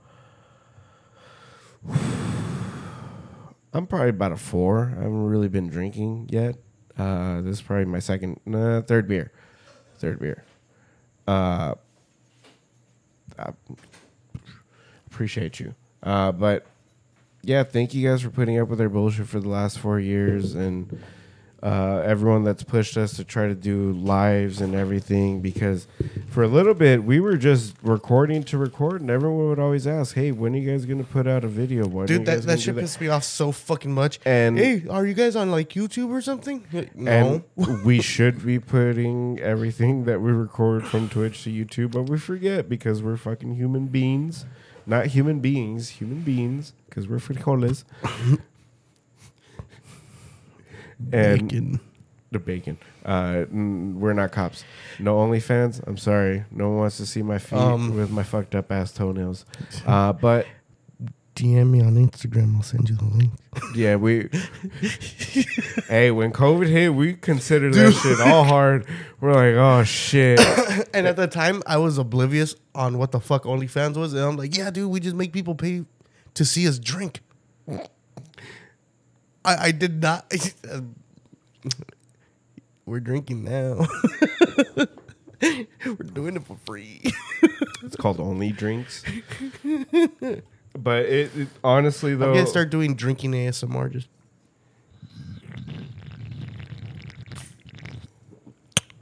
I'm 3.72 3.86
probably 3.86 4.09
about 4.09 4.32
a 4.32 4.36
four. 4.36 4.93
I 4.97 5.03
haven't 5.03 5.26
really 5.26 5.47
been 5.47 5.67
drinking 5.67 6.30
yet. 6.32 6.55
Uh, 6.97 7.41
this 7.41 7.57
is 7.57 7.61
probably 7.61 7.86
my 7.86 7.99
second, 7.99 8.39
nah, 8.45 8.82
third 8.82 9.07
beer. 9.07 9.32
Third 9.99 10.20
beer. 10.20 10.43
Uh, 11.28 11.76
I 13.38 13.51
appreciate 15.05 15.59
you. 15.59 15.76
Uh, 16.01 16.32
but 16.32 16.65
yeah, 17.43 17.63
thank 17.63 17.93
you 17.93 18.09
guys 18.09 18.22
for 18.22 18.32
putting 18.32 18.59
up 18.59 18.70
with 18.70 18.82
our 18.82 18.89
bullshit 18.89 19.28
for 19.28 19.39
the 19.39 19.49
last 19.49 19.78
four 19.80 19.99
years 19.99 20.55
and 20.55 21.01
uh, 21.62 22.01
everyone 22.05 22.43
that's 22.43 22.64
pushed 22.64 22.97
us 22.97 23.16
to 23.18 23.24
try 23.24 23.47
to 23.47 23.55
do 23.55 23.91
lives 23.93 24.62
and 24.62 24.76
everything. 24.76 25.41
Because 25.41 25.88
for 26.30 26.43
a 26.43 26.47
little 26.47 26.74
bit, 26.74 27.03
we 27.03 27.20
were 27.20 27.38
just 27.38 27.76
recording 27.82 28.43
to 28.43 28.57
record, 28.57 29.01
and 29.01 29.10
everyone 29.10 29.49
would 29.49 29.60
always 29.60 29.88
ask, 29.88 30.16
"Hey, 30.16 30.32
when 30.32 30.53
are 30.53 30.57
you 30.57 30.72
guys 30.72 30.86
gonna 30.86 31.03
put 31.03 31.28
out 31.28 31.43
a 31.43 31.47
video?" 31.47 31.88
When 31.88 32.05
Dude, 32.05 32.26
that, 32.26 32.43
that 32.43 32.62
shit 32.62 32.76
pissed 32.76 33.01
me 33.01 33.07
off 33.07 33.24
so 33.24 33.51
fucking 33.51 33.93
much. 33.93 34.20
And- 34.26 34.57
hey, 34.57 34.84
are 34.89 35.05
you 35.05 35.14
guys 35.14 35.36
on 35.36 35.51
like 35.51 35.70
YouTube 35.70 36.10
or 36.10 36.22
something? 36.22 36.64
No. 36.95 37.43
And 37.57 37.84
we 37.86 38.01
should 38.01 38.45
be 38.45 38.60
putting 38.60 39.39
everything 39.39 40.05
that 40.05 40.22
we 40.22 40.32
record 40.32 40.88
from 40.88 41.10
Twitch 41.10 41.43
to 41.43 41.49
YouTube, 41.49 41.91
but 41.91 42.03
we 42.03 42.18
forget 42.18 42.70
because 42.70 43.03
we're 43.03 43.18
fucking 43.18 43.55
human 43.55 43.88
beings. 43.88 44.45
Not 44.86 45.07
human 45.07 45.39
beings, 45.39 45.89
human 45.89 46.22
beings, 46.22 46.74
because 46.89 47.07
we're 47.07 47.18
frijoles. 47.18 47.84
and 51.11 51.47
Bacon. 51.49 51.79
the 52.31 52.39
bacon. 52.39 52.77
Uh, 53.05 53.45
we're 53.51 54.13
not 54.13 54.31
cops. 54.31 54.63
No 54.99 55.17
OnlyFans. 55.17 55.81
I'm 55.87 55.97
sorry. 55.97 56.43
No 56.51 56.69
one 56.69 56.77
wants 56.79 56.97
to 56.97 57.05
see 57.05 57.21
my 57.21 57.37
feet 57.37 57.57
Um. 57.59 57.95
with 57.95 58.11
my 58.11 58.23
fucked 58.23 58.55
up 58.55 58.71
ass 58.71 58.91
toenails. 58.91 59.45
Uh, 59.85 60.13
but 60.13 60.45
DM 61.35 61.69
me 61.71 61.81
on 61.81 61.95
Instagram. 61.95 62.55
I'll 62.57 62.63
send 62.63 62.89
you 62.89 62.95
the 62.97 63.05
link. 63.05 63.31
Yeah, 63.73 63.95
we. 63.95 64.29
hey, 65.87 66.11
when 66.11 66.31
COVID 66.33 66.67
hit, 66.67 66.93
we 66.93 67.13
considered 67.13 67.73
that 67.75 67.93
shit 67.93 68.19
all 68.19 68.43
hard. 68.43 68.85
We're 69.21 69.33
like, 69.33 69.55
oh 69.55 69.83
shit. 69.83 70.39
And 70.93 71.05
at 71.05 71.15
the 71.17 71.27
time, 71.27 71.61
I 71.67 71.77
was 71.77 71.97
oblivious 71.99 72.55
on 72.73 72.97
what 72.97 73.11
the 73.11 73.19
fuck 73.19 73.43
OnlyFans 73.43 73.95
was, 73.95 74.13
and 74.13 74.23
I'm 74.23 74.35
like, 74.37 74.57
yeah, 74.57 74.71
dude, 74.71 74.89
we 74.89 74.99
just 74.99 75.15
make 75.15 75.31
people 75.31 75.53
pay 75.55 75.85
to 76.33 76.43
see 76.45 76.67
us 76.67 76.79
drink. 76.79 77.21
I, 79.45 79.67
I 79.67 79.71
did 79.71 80.01
not. 80.01 80.31
We're 82.85 82.99
drinking 82.99 83.43
now. 83.43 83.87
We're 85.41 85.95
doing 86.13 86.35
it 86.35 86.43
for 86.45 86.57
free. 86.65 87.01
It's 87.81 87.95
called 87.95 88.19
Only 88.19 88.51
Drinks. 88.51 89.03
But 90.77 91.05
it, 91.05 91.35
it 91.35 91.47
honestly 91.63 92.13
though, 92.13 92.27
I'm 92.27 92.33
gonna 92.35 92.45
start 92.45 92.69
doing 92.69 92.93
drinking 92.93 93.31
ASMR. 93.31 93.89
Just 93.91 94.09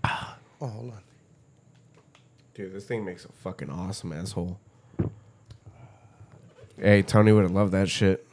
oh, 0.03 0.35
hold 0.59 0.91
on. 0.91 1.01
dude, 2.53 2.71
this 2.71 2.85
thing 2.85 3.03
makes 3.03 3.25
a 3.25 3.31
fucking 3.31 3.69
awesome 3.69 4.13
asshole. 4.13 4.59
Hey, 6.79 7.01
Tony 7.01 7.31
would 7.31 7.43
have 7.43 7.51
loved 7.51 7.71
that 7.73 7.89
shit. 7.89 8.25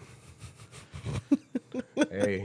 hey. 2.11 2.45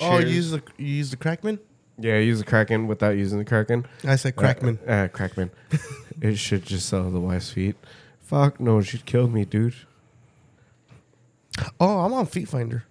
Oh, 0.00 0.18
you 0.18 0.28
use 0.28 0.50
the 0.50 0.62
you 0.78 0.86
use 0.86 1.10
the 1.10 1.16
Crackman? 1.16 1.58
yeah, 1.98 2.18
use 2.18 2.38
the 2.38 2.44
Kraken 2.44 2.86
without 2.86 3.16
using 3.16 3.38
the 3.38 3.44
Kraken. 3.44 3.86
I 4.04 4.16
said 4.16 4.36
Crackman. 4.36 4.78
Uh, 4.86 4.90
uh, 4.90 5.08
Crackman. 5.08 5.50
it 6.20 6.36
should 6.36 6.64
just 6.64 6.88
sell 6.88 7.10
the 7.10 7.20
wife's 7.20 7.50
feet. 7.50 7.76
Fuck 8.20 8.60
no, 8.60 8.80
she'd 8.80 9.06
kill 9.06 9.28
me, 9.28 9.44
dude. 9.44 9.74
oh, 11.80 11.98
I'm 11.98 12.12
on 12.12 12.26
Feet 12.26 12.48
Finder. 12.48 12.84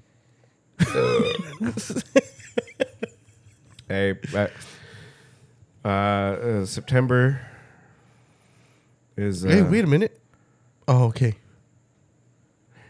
Hey, 3.89 4.16
uh, 4.34 5.88
uh, 5.88 6.66
September 6.66 7.41
is. 9.18 9.45
Uh, 9.45 9.49
hey, 9.49 9.62
wait 9.62 9.84
a 9.84 9.88
minute. 9.88 10.20
Oh, 10.88 11.06
okay. 11.06 11.36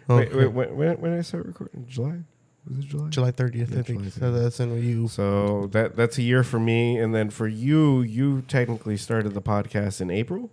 Wait, 0.08 0.28
Okay. 0.30 0.38
wait, 0.38 0.48
when, 0.52 0.76
when, 0.76 0.94
when 1.02 1.12
did 1.12 1.20
I 1.20 1.22
start 1.24 1.46
recording? 1.46 1.86
July? 1.88 2.20
Was 2.68 2.80
it 2.80 2.88
July? 2.88 3.10
July 3.10 3.32
30th, 3.32 3.72
Yeah, 3.74 3.80
I 3.80 3.82
think. 3.84 4.00
July 4.00 4.10
So 4.10 4.32
that's 4.32 4.60
in 4.60 4.82
you. 4.84 5.08
So 5.08 5.68
that 5.74 5.96
that's 5.96 6.18
a 6.18 6.22
year 6.22 6.44
for 6.44 6.60
me, 6.60 6.98
and 6.98 7.14
then 7.14 7.30
for 7.30 7.48
you, 7.48 8.02
you 8.02 8.42
technically 8.48 8.98
started 8.98 9.34
the 9.34 9.42
podcast 9.42 10.00
in 10.02 10.10
April. 10.10 10.50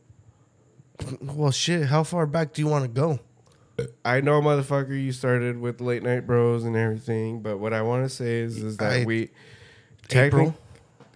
Well, 1.22 1.50
shit. 1.50 1.86
How 1.86 2.02
far 2.02 2.26
back 2.26 2.52
do 2.52 2.60
you 2.62 2.68
want 2.68 2.84
to 2.84 2.88
go? 2.90 3.20
I 4.04 4.20
know, 4.20 4.42
motherfucker, 4.42 4.90
you 4.90 5.10
started 5.12 5.58
with 5.58 5.80
late 5.80 6.02
night 6.02 6.26
bros 6.26 6.64
and 6.64 6.76
everything, 6.76 7.40
but 7.40 7.58
what 7.58 7.72
I 7.72 7.80
want 7.80 8.04
to 8.04 8.10
say 8.14 8.40
is, 8.40 8.58
is 8.58 8.76
that 8.76 8.92
I- 8.92 9.04
we 9.06 9.30
April? 10.10 10.54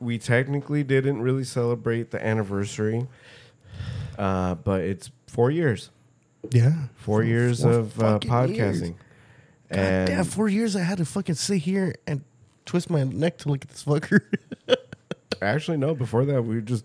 we 0.01 0.17
technically 0.19 0.83
didn't 0.83 1.21
really 1.21 1.45
celebrate 1.45 2.11
the 2.11 2.25
anniversary, 2.25 3.07
uh, 4.19 4.55
but 4.55 4.81
it's 4.81 5.11
four 5.27 5.51
years, 5.51 5.91
Yeah. 6.51 6.73
four 6.97 7.23
years 7.23 7.63
four 7.63 7.73
of 7.73 8.01
uh, 8.01 8.19
fucking 8.19 8.55
years. 8.55 8.83
podcasting, 8.83 8.95
God 9.71 9.79
and 9.79 10.09
damn, 10.09 10.25
four 10.25 10.49
years 10.49 10.77
I 10.77 10.83
had 10.83 10.99
to 10.99 11.05
fucking 11.05 11.35
sit 11.35 11.59
here 11.59 11.95
and 12.07 12.23
twist 12.65 12.91
my 12.91 13.05
neck 13.05 13.39
to 13.39 13.49
look 13.49 13.63
at 13.63 13.71
this 13.71 13.85
fucker. 13.85 14.21
actually 15.43 15.77
no, 15.77 15.95
before 15.95 16.25
that 16.25 16.43
we 16.43 16.61
just 16.61 16.85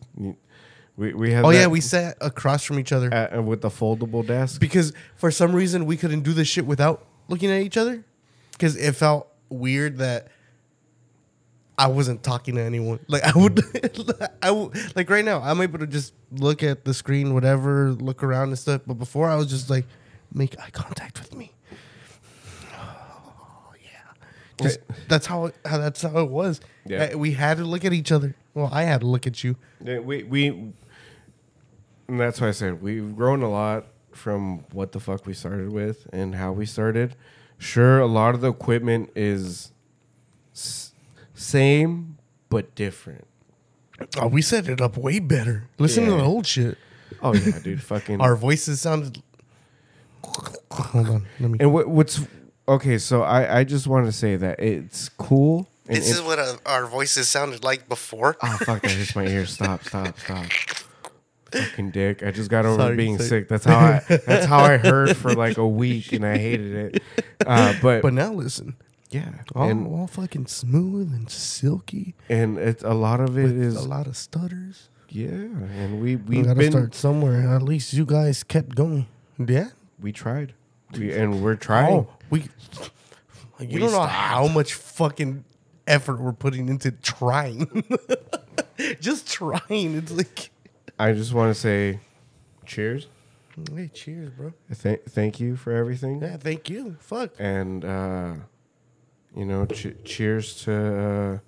we 0.97 1.13
we 1.13 1.31
had 1.31 1.45
oh, 1.45 1.49
yeah. 1.51 1.67
We 1.67 1.81
sat 1.81 2.17
across 2.19 2.63
from 2.63 2.77
each 2.77 2.91
other 2.91 3.13
at, 3.13 3.43
with 3.43 3.61
the 3.61 3.69
foldable 3.69 4.25
desk. 4.25 4.59
because 4.59 4.91
for 5.15 5.31
some 5.31 5.53
reason 5.55 5.85
we 5.85 5.95
couldn't 5.95 6.21
do 6.21 6.33
this 6.33 6.47
shit 6.47 6.65
without 6.65 7.05
looking 7.29 7.49
at 7.49 7.61
each 7.61 7.77
other 7.77 8.03
because 8.51 8.75
it 8.75 8.93
felt 8.95 9.27
weird 9.49 9.97
that 9.97 10.27
I 11.79 11.87
wasn't 11.87 12.23
talking 12.23 12.55
to 12.55 12.61
anyone. 12.61 12.99
Like 13.07 13.23
I 13.23 13.31
would, 13.39 13.61
I 14.41 14.51
would, 14.51 14.95
like 14.97 15.09
right 15.09 15.23
now 15.23 15.41
I'm 15.41 15.61
able 15.61 15.79
to 15.79 15.87
just 15.87 16.13
look 16.29 16.61
at 16.61 16.83
the 16.83 16.93
screen, 16.93 17.33
whatever, 17.33 17.91
look 17.93 18.21
around 18.21 18.49
and 18.49 18.59
stuff. 18.59 18.81
But 18.85 18.95
before 18.95 19.29
I 19.29 19.35
was 19.35 19.47
just 19.47 19.69
like, 19.69 19.85
make 20.33 20.59
eye 20.59 20.71
contact 20.71 21.19
with 21.19 21.33
me. 21.33 21.53
Oh 22.73 23.71
yeah, 23.81 24.27
just 24.61 24.79
that's 25.07 25.25
how, 25.25 25.45
it, 25.45 25.55
how 25.65 25.77
that's 25.77 26.01
how 26.01 26.19
it 26.19 26.29
was. 26.29 26.59
Yeah. 26.85 27.11
Uh, 27.13 27.17
we 27.17 27.31
had 27.31 27.57
to 27.57 27.63
look 27.63 27.85
at 27.85 27.93
each 27.93 28.11
other. 28.11 28.35
Well, 28.53 28.69
I 28.73 28.83
had 28.83 28.99
to 28.99 29.07
look 29.07 29.25
at 29.25 29.41
you. 29.45 29.55
Yeah, 29.81 29.99
we 29.99 30.23
we 30.23 30.47
and 30.47 30.73
that's 32.19 32.41
why 32.41 32.49
I 32.49 32.51
said 32.51 32.81
we've 32.81 33.15
grown 33.15 33.41
a 33.41 33.49
lot 33.49 33.85
from 34.11 34.65
what 34.73 34.91
the 34.91 34.99
fuck 34.99 35.25
we 35.25 35.33
started 35.33 35.71
with 35.71 36.07
and 36.11 36.35
how 36.35 36.51
we 36.51 36.65
started. 36.65 37.15
Sure, 37.57 37.99
a 37.99 38.05
lot 38.05 38.35
of 38.35 38.41
the 38.41 38.49
equipment 38.49 39.11
is 39.15 39.71
same 41.39 42.17
but 42.49 42.73
different. 42.75 43.25
Oh, 44.17 44.27
we 44.27 44.41
set 44.41 44.67
it 44.69 44.79
up 44.81 44.97
way 44.97 45.19
better. 45.19 45.67
Listen 45.77 46.05
to 46.05 46.11
Yeah. 46.11 46.17
the 46.17 46.23
old 46.23 46.47
shit. 46.47 46.77
Oh 47.21 47.33
yeah, 47.33 47.59
dude, 47.59 47.81
fucking. 47.83 48.21
Our 48.21 48.35
voices 48.35 48.81
sounded. 48.81 49.21
Hold 50.71 51.07
on, 51.07 51.25
let 51.39 51.49
me. 51.51 51.57
and 51.59 51.73
what, 51.73 51.87
what's 51.87 52.21
okay? 52.67 52.97
So 52.97 53.23
I 53.23 53.59
I 53.59 53.63
just 53.63 53.87
want 53.87 54.05
to 54.05 54.11
say 54.11 54.35
that 54.35 54.59
it's 54.59 55.09
cool. 55.09 55.67
And 55.87 55.97
This 55.97 56.09
it- 56.09 56.13
is 56.13 56.21
what 56.21 56.37
uh, 56.39 56.55
our 56.65 56.85
voices 56.85 57.27
sounded 57.27 57.63
like 57.63 57.89
before. 57.89 58.37
Oh 58.43 58.57
fuck! 58.63 58.81
That 58.83 58.91
hits 58.91 59.15
my 59.15 59.25
ear. 59.25 59.45
Stop! 59.45 59.83
Stop! 59.85 60.17
Stop! 60.19 60.45
Fucking 61.51 61.89
dick! 61.91 62.21
I 62.21 62.29
just 62.31 62.49
got 62.51 62.65
over 62.65 62.79
Sorry, 62.83 62.95
being 62.95 63.17
sorry. 63.17 63.29
sick. 63.29 63.49
That's 63.49 63.65
how 63.65 63.77
I. 63.79 64.01
That's 64.27 64.45
how 64.45 64.59
I 64.59 64.77
heard 64.77 65.17
for 65.17 65.33
like 65.33 65.57
a 65.57 65.67
week, 65.67 66.11
and 66.13 66.23
I 66.25 66.37
hated 66.37 66.95
it. 66.95 67.03
Uh, 67.45 67.73
but 67.81 68.01
But 68.03 68.13
now 68.13 68.31
listen, 68.31 68.75
yeah, 69.09 69.29
all, 69.55 69.69
and 69.69 69.87
all 69.87 70.07
fucking 70.07 70.47
smooth 70.47 71.13
and 71.13 71.29
silky. 71.29 72.15
and 72.29 72.57
it's 72.57 72.83
a 72.83 72.93
lot 72.93 73.19
of 73.19 73.37
it 73.37 73.51
is 73.51 73.75
a 73.75 73.87
lot 73.87 74.07
of 74.07 74.15
stutters. 74.17 74.89
yeah, 75.09 75.27
and 75.29 75.99
we 76.01 76.15
We 76.15 76.37
we've 76.37 76.45
gotta 76.45 76.59
been 76.59 76.71
start 76.71 76.95
somewhere. 76.95 77.47
At 77.55 77.61
least 77.63 77.93
you 77.93 78.05
guys 78.05 78.43
kept 78.43 78.75
going. 78.75 79.07
Yeah. 79.37 79.69
we 79.99 80.11
tried, 80.11 80.53
we 80.93 81.11
and 81.13 81.41
we're 81.43 81.55
trying. 81.55 81.93
Oh, 81.93 82.07
we. 82.29 82.41
You 83.59 83.67
We 83.67 83.67
don't 83.79 83.81
know 83.81 83.87
stopped. 83.89 84.11
how 84.13 84.47
much 84.47 84.73
fucking 84.73 85.43
effort 85.85 86.19
we're 86.21 86.31
putting 86.33 86.69
into 86.69 86.91
trying. 86.91 87.83
Just 89.01 89.27
trying. 89.29 89.97
It's 89.97 90.11
like, 90.11 90.49
I 90.97 91.11
just 91.11 91.33
want 91.33 91.53
to 91.53 91.59
say, 91.59 91.99
cheers. 92.65 93.07
hey, 93.75 93.89
cheers, 93.93 94.29
bro. 94.29 94.53
Th- 94.81 95.01
thank 95.09 95.41
you 95.41 95.57
for 95.57 95.73
everything. 95.73 96.21
Yeah, 96.21 96.37
thank 96.37 96.69
you. 96.69 96.95
Fuck. 96.99 97.31
and 97.39 97.83
uh, 97.83 98.33
you 99.35 99.45
know, 99.45 99.65
ch- 99.65 99.95
cheers 100.03 100.63
to 100.63 100.73
uh, 100.73 101.39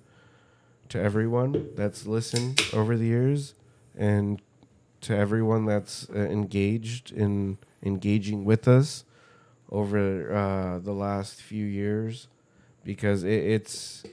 to 0.88 1.00
everyone 1.00 1.70
that's 1.74 2.06
listened 2.06 2.60
over 2.72 2.96
the 2.96 3.06
years, 3.06 3.54
and 3.96 4.40
to 5.02 5.16
everyone 5.16 5.64
that's 5.64 6.08
uh, 6.10 6.18
engaged 6.18 7.12
in 7.12 7.58
engaging 7.82 8.44
with 8.44 8.68
us 8.68 9.04
over 9.70 10.32
uh, 10.34 10.78
the 10.78 10.92
last 10.92 11.40
few 11.40 11.64
years, 11.64 12.28
because 12.84 13.24
it, 13.24 13.44
it's. 13.44 14.04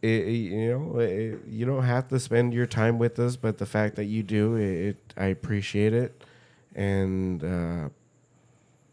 It, 0.00 0.28
you 0.28 0.68
know, 0.68 0.98
it, 1.00 1.40
you 1.48 1.66
don't 1.66 1.82
have 1.82 2.06
to 2.08 2.20
spend 2.20 2.54
your 2.54 2.66
time 2.66 2.98
with 3.00 3.18
us, 3.18 3.34
but 3.34 3.58
the 3.58 3.66
fact 3.66 3.96
that 3.96 4.04
you 4.04 4.22
do, 4.22 4.54
it 4.54 4.96
I 5.16 5.26
appreciate 5.26 5.92
it, 5.92 6.22
and 6.72 7.42
uh, 7.42 7.88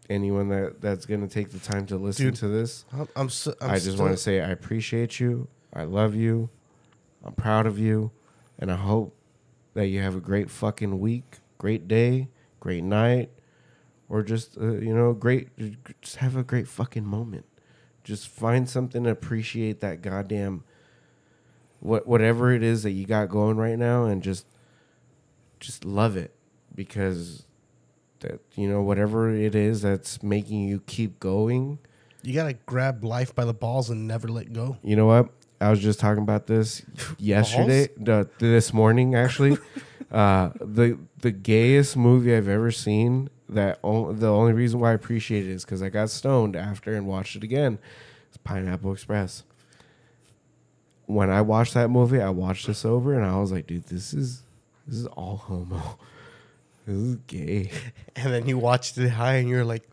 anyone 0.09 0.49
that 0.49 0.81
that's 0.81 1.05
gonna 1.05 1.27
take 1.27 1.49
the 1.49 1.59
time 1.59 1.85
to 1.87 1.97
listen 1.97 2.27
Dude, 2.27 2.35
to 2.35 2.47
this. 2.47 2.85
I'm, 2.93 3.07
I'm, 3.15 3.29
so, 3.29 3.53
I'm 3.61 3.71
i 3.71 3.79
just 3.79 3.97
want 3.97 4.11
to 4.11 4.17
say 4.17 4.41
I 4.41 4.49
appreciate 4.49 5.19
you. 5.19 5.47
I 5.73 5.83
love 5.83 6.15
you. 6.15 6.49
I'm 7.23 7.33
proud 7.33 7.65
of 7.65 7.79
you, 7.79 8.11
and 8.59 8.71
I 8.71 8.75
hope 8.75 9.15
that 9.73 9.87
you 9.87 10.01
have 10.01 10.15
a 10.15 10.19
great 10.19 10.49
fucking 10.49 10.99
week, 10.99 11.39
great 11.57 11.87
day, 11.87 12.29
great 12.59 12.83
night, 12.83 13.29
or 14.09 14.23
just 14.23 14.57
uh, 14.57 14.73
you 14.73 14.93
know, 14.93 15.13
great. 15.13 15.49
Just 16.01 16.17
have 16.17 16.35
a 16.35 16.43
great 16.43 16.67
fucking 16.67 17.05
moment. 17.05 17.45
Just 18.03 18.27
find 18.27 18.69
something 18.69 19.03
to 19.03 19.09
appreciate 19.09 19.81
that 19.81 20.01
goddamn 20.01 20.63
what 21.79 22.07
whatever 22.07 22.51
it 22.51 22.63
is 22.63 22.83
that 22.83 22.91
you 22.91 23.05
got 23.05 23.29
going 23.29 23.57
right 23.57 23.77
now, 23.77 24.05
and 24.05 24.23
just 24.23 24.45
just 25.59 25.85
love 25.85 26.15
it 26.15 26.33
because 26.73 27.44
that 28.27 28.39
you 28.55 28.67
know 28.67 28.81
whatever 28.81 29.29
it 29.33 29.55
is 29.55 29.81
that's 29.81 30.21
making 30.23 30.67
you 30.67 30.81
keep 30.87 31.19
going 31.19 31.79
You 32.23 32.33
gotta 32.33 32.53
grab 32.65 33.03
life 33.03 33.33
by 33.35 33.45
the 33.45 33.53
balls 33.53 33.89
and 33.89 34.07
never 34.07 34.27
let 34.27 34.51
go. 34.53 34.77
You 34.83 34.95
know 34.95 35.05
what? 35.05 35.29
I 35.61 35.69
was 35.69 35.79
just 35.79 35.99
talking 35.99 36.23
about 36.23 36.47
this 36.47 36.83
yesterday, 37.17 37.87
the, 37.97 38.27
this 38.39 38.73
morning 38.73 39.15
actually. 39.15 39.57
uh, 40.11 40.49
the 40.59 40.97
the 41.19 41.31
gayest 41.31 41.95
movie 41.97 42.35
I've 42.35 42.47
ever 42.49 42.71
seen. 42.71 43.29
That 43.47 43.79
o- 43.83 44.11
the 44.11 44.27
only 44.27 44.53
reason 44.53 44.79
why 44.79 44.89
I 44.89 44.93
appreciate 44.93 45.45
it 45.45 45.51
is 45.51 45.63
because 45.63 45.83
I 45.83 45.89
got 45.89 46.09
stoned 46.09 46.55
after 46.55 46.93
and 46.95 47.05
watched 47.05 47.35
it 47.35 47.43
again. 47.43 47.77
It's 48.29 48.37
Pineapple 48.37 48.91
Express. 48.91 49.43
When 51.05 51.29
I 51.29 51.41
watched 51.41 51.75
that 51.75 51.89
movie, 51.89 52.19
I 52.19 52.29
watched 52.31 52.65
this 52.65 52.83
over 52.83 53.13
and 53.13 53.23
I 53.23 53.39
was 53.39 53.51
like, 53.51 53.67
dude, 53.67 53.85
this 53.85 54.13
is 54.13 54.41
this 54.87 54.97
is 54.97 55.05
all 55.07 55.37
homo. 55.37 55.99
This 56.85 56.95
is 56.95 57.15
gay. 57.27 57.71
And 58.15 58.33
then 58.33 58.47
you 58.47 58.57
watched 58.57 58.97
it 58.97 59.09
high, 59.09 59.35
and 59.35 59.49
you're 59.49 59.65
like, 59.65 59.83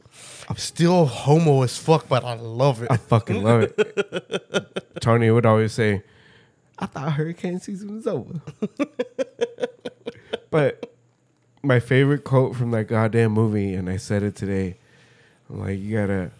I'm 0.49 0.57
still 0.57 1.07
homo 1.07 1.63
as 1.63 1.77
fuck, 1.79 2.09
but 2.09 2.25
I 2.25 2.35
love 2.35 2.83
it. 2.83 2.89
I 2.91 2.97
fucking 2.97 3.43
love 3.43 3.63
it. 3.63 4.95
Tony 5.01 5.31
would 5.31 5.47
always 5.47 5.73
say, 5.73 6.03
I 6.79 6.87
thought 6.87 7.13
hurricane 7.13 7.61
season 7.61 7.95
was 7.95 8.07
over. 8.07 8.41
but 10.51 10.93
my 11.63 11.81
favorite 11.81 12.25
quote 12.25 12.57
from 12.57 12.73
that 12.73 12.89
goddamn 12.89 13.33
movie, 13.33 13.75
and 13.75 13.89
I 13.89 13.97
said 13.97 14.23
it 14.23 14.37
today, 14.37 14.77
I'm 15.49 15.61
like, 15.61 15.79
you 15.79 15.97
gotta, 15.97 16.31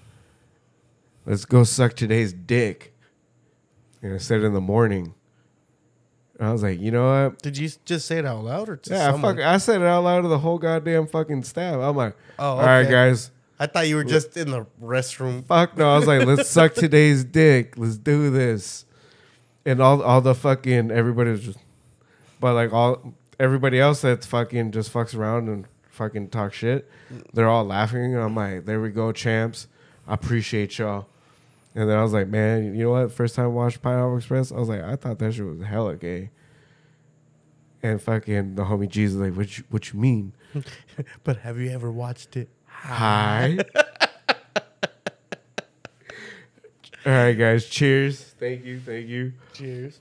let's 1.25 1.45
go 1.45 1.65
suck 1.65 1.95
today's 1.95 2.33
dick. 2.33 2.93
And 4.03 4.15
I 4.15 4.19
said 4.19 4.41
it 4.41 4.45
in 4.45 4.53
the 4.53 4.61
morning. 4.61 5.15
And 6.39 6.49
I 6.49 6.53
was 6.53 6.63
like, 6.63 6.81
you 6.81 6.91
know 6.91 7.25
what? 7.29 7.43
Did 7.43 7.57
you 7.59 7.71
just 7.85 8.07
say 8.07 8.19
it 8.19 8.27
out 8.27 8.43
loud 8.45 8.69
or 8.69 8.77
to 8.77 8.91
Yeah, 8.91 9.11
someone? 9.13 9.37
fuck, 9.37 9.45
I 9.45 9.59
said 9.59 9.81
it 9.81 9.87
out 9.87 10.03
loud 10.05 10.23
to 10.23 10.29
the 10.29 10.39
whole 10.39 10.59
goddamn 10.59 11.07
fucking 11.07 11.43
staff. 11.45 11.75
I'm 11.81 11.97
like, 11.97 12.17
Oh, 12.39 12.45
all 12.57 12.61
right, 12.63 12.81
okay. 12.83 12.91
guys. 12.91 13.31
I 13.61 13.67
thought 13.67 13.87
you 13.87 13.95
were 13.97 14.03
just 14.05 14.37
in 14.37 14.51
the 14.51 14.67
restroom. 14.83 15.45
Fuck 15.47 15.77
no. 15.77 15.95
I 15.95 15.97
was 15.99 16.09
like, 16.09 16.27
let's 16.27 16.49
suck 16.51 16.75
today's 16.75 17.23
dick. 17.23 17.75
Let's 17.77 17.97
do 17.97 18.31
this. 18.31 18.87
And 19.65 19.81
all 19.81 20.03
all 20.03 20.21
the 20.21 20.35
fucking 20.35 20.91
everybody 20.91 21.31
was 21.31 21.43
just 21.45 21.59
but 22.41 22.55
like 22.55 22.73
all 22.73 23.15
everybody 23.39 23.79
else 23.79 24.01
that's 24.01 24.27
fucking 24.27 24.73
just 24.73 24.93
fucks 24.93 25.17
around 25.17 25.49
and 25.49 25.67
fucking 25.91 26.31
talk 26.31 26.53
shit, 26.53 26.91
they're 27.33 27.49
all 27.49 27.65
laughing. 27.65 28.15
And 28.15 28.23
I'm 28.23 28.35
like, 28.35 28.65
there 28.65 28.81
we 28.81 28.89
go, 28.91 29.13
champs. 29.13 29.69
I 30.09 30.15
appreciate 30.15 30.77
y'all. 30.79 31.07
And 31.75 31.89
then 31.89 31.97
I 31.99 32.03
was 32.03 32.13
like, 32.13 32.29
man, 32.29 32.75
you 32.75 32.85
know 32.85 32.91
what? 32.91 33.13
First 33.13 33.35
time 33.35 33.47
I 33.47 33.49
watched 33.49 33.81
Pineapple 33.81 34.19
Express, 34.19 34.53
I 34.53 34.57
was 34.57 34.69
like, 34.69 34.83
I 34.83 34.97
thought 34.97 35.19
that 35.19 35.33
shit 35.33 35.45
was 35.47 35.63
hella 35.63 35.97
gay. 35.97 36.31
And 37.83 38.01
fucking 38.01 38.55
the 38.55 38.65
homie 38.65 38.89
Jesus 38.89 39.21
like, 39.21 39.35
what 39.35 39.59
you 39.59 39.65
what 39.71 39.93
you 39.93 39.99
mean? 39.99 40.33
But 41.25 41.39
have 41.39 41.59
you 41.59 41.71
ever 41.71 41.91
watched 41.91 42.37
it? 42.37 42.49
Hi. 42.67 43.59
All 47.05 47.13
right, 47.13 47.33
guys. 47.33 47.67
Cheers. 47.67 48.23
Thank 48.39 48.65
you. 48.65 48.79
Thank 48.79 49.09
you. 49.09 49.33
Cheers. 49.55 49.99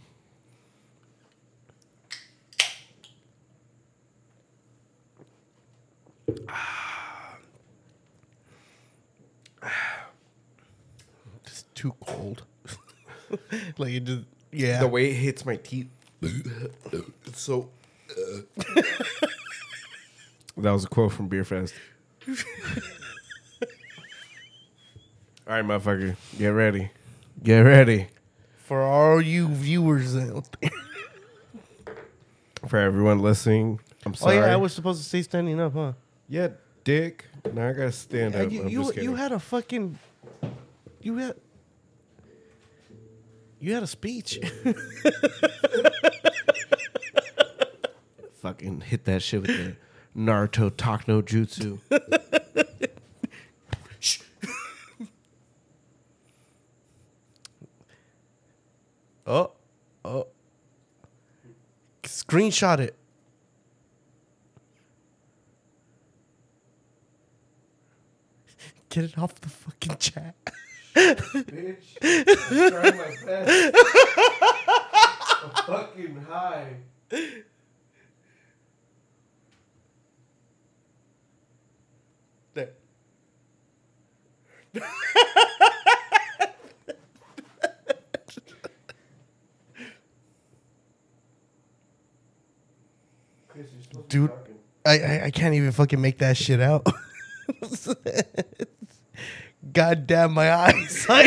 It's 6.28 6.40
too 11.82 11.96
cold. 12.06 12.44
like 13.78 13.94
it 13.94 14.04
just 14.04 14.24
yeah. 14.52 14.80
The 14.80 14.88
way 14.88 15.10
it 15.10 15.16
hits 15.16 15.46
my 15.46 15.56
teeth. 15.56 15.88
It's 16.22 17.42
so. 17.42 17.70
Uh. 18.10 18.82
That 20.58 20.72
was 20.72 20.84
a 20.86 20.88
quote 20.88 21.12
from 21.14 21.28
Beer 21.28 21.44
Fest. 21.46 21.74
All 25.48 25.56
right, 25.56 25.66
motherfucker. 25.66 26.16
Get 26.38 26.50
ready. 26.50 26.92
Get 27.42 27.62
ready. 27.62 28.08
For 28.58 28.82
all 28.84 29.22
you 29.22 29.48
viewers 29.48 30.16
out 30.16 30.48
there. 30.62 30.70
For 32.68 32.78
everyone 32.78 33.20
listening, 33.20 33.80
I'm 34.06 34.12
Oh 34.12 34.16
sorry. 34.16 34.36
yeah, 34.36 34.54
I 34.54 34.56
was 34.56 34.72
supposed 34.74 35.02
to 35.02 35.08
stay 35.08 35.24
standing 35.24 35.60
up, 35.60 35.74
huh? 35.74 35.94
Yeah, 36.30 36.50
dick. 36.84 37.26
Now 37.54 37.70
I 37.70 37.74
gotta 37.74 37.92
stand 37.92 38.36
Yeah, 38.36 38.42
up. 38.42 38.52
you 38.52 38.68
you, 38.70 38.94
you 38.94 39.16
had 39.16 39.32
a 39.32 39.40
fucking 39.40 39.98
you 41.02 41.18
had 41.18 41.36
you 43.62 43.74
had 43.74 43.84
a 43.84 43.88
speech. 43.88 44.40
fucking 48.42 48.82
hit 48.82 49.06
that 49.06 49.22
shit 49.22 49.44
with 49.44 49.56
the 49.56 49.76
Naruto 50.18 50.72
Takno 50.72 51.22
Jutsu. 51.22 51.80
oh, 59.28 59.52
oh. 60.04 60.28
Screenshot 62.04 62.80
it. 62.80 62.96
Get 68.90 69.04
it 69.06 69.18
off 69.18 69.40
the 69.40 69.50
fucking 69.50 69.96
chat. 69.98 70.36
Bitch. 71.18 71.98
I'm 72.02 72.72
trying 72.72 72.98
my 72.98 73.16
best. 73.26 73.76
I'm 75.44 75.52
fucking 75.66 76.26
high. 76.28 76.76
There. 82.54 82.70
Dude, 94.08 94.32
I, 94.86 95.00
I 95.00 95.22
I 95.26 95.32
can't 95.32 95.54
even 95.56 95.72
fucking 95.72 96.02
make 96.02 96.18
that 96.20 96.38
shit 96.38 96.60
out. 96.62 96.86
God 99.74 100.08
damn 100.08 100.34
my 100.34 100.52
eyes. 100.54 101.08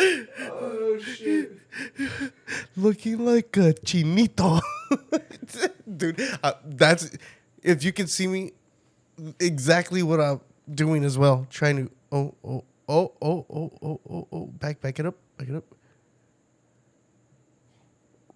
Oh 0.00 0.98
shit. 0.98 1.52
Looking 2.76 3.24
like 3.24 3.56
a 3.56 3.74
chinito. 3.74 4.60
Dude, 5.96 6.20
uh, 6.42 6.52
that's 6.64 7.10
if 7.62 7.84
you 7.84 7.92
can 7.92 8.06
see 8.06 8.26
me 8.26 8.52
exactly 9.38 10.02
what 10.02 10.20
I'm 10.20 10.40
doing 10.72 11.04
as 11.04 11.18
well. 11.18 11.46
Trying 11.50 11.86
to 11.86 11.92
oh 12.12 12.34
oh 12.44 12.64
oh 12.88 13.12
oh 13.20 13.46
oh 13.50 13.72
oh 13.82 14.00
oh 14.10 14.28
oh 14.32 14.46
back 14.46 14.80
back 14.80 14.98
it 14.98 15.06
up. 15.06 15.16
Back 15.36 15.48
it 15.48 15.54
up. 15.56 15.64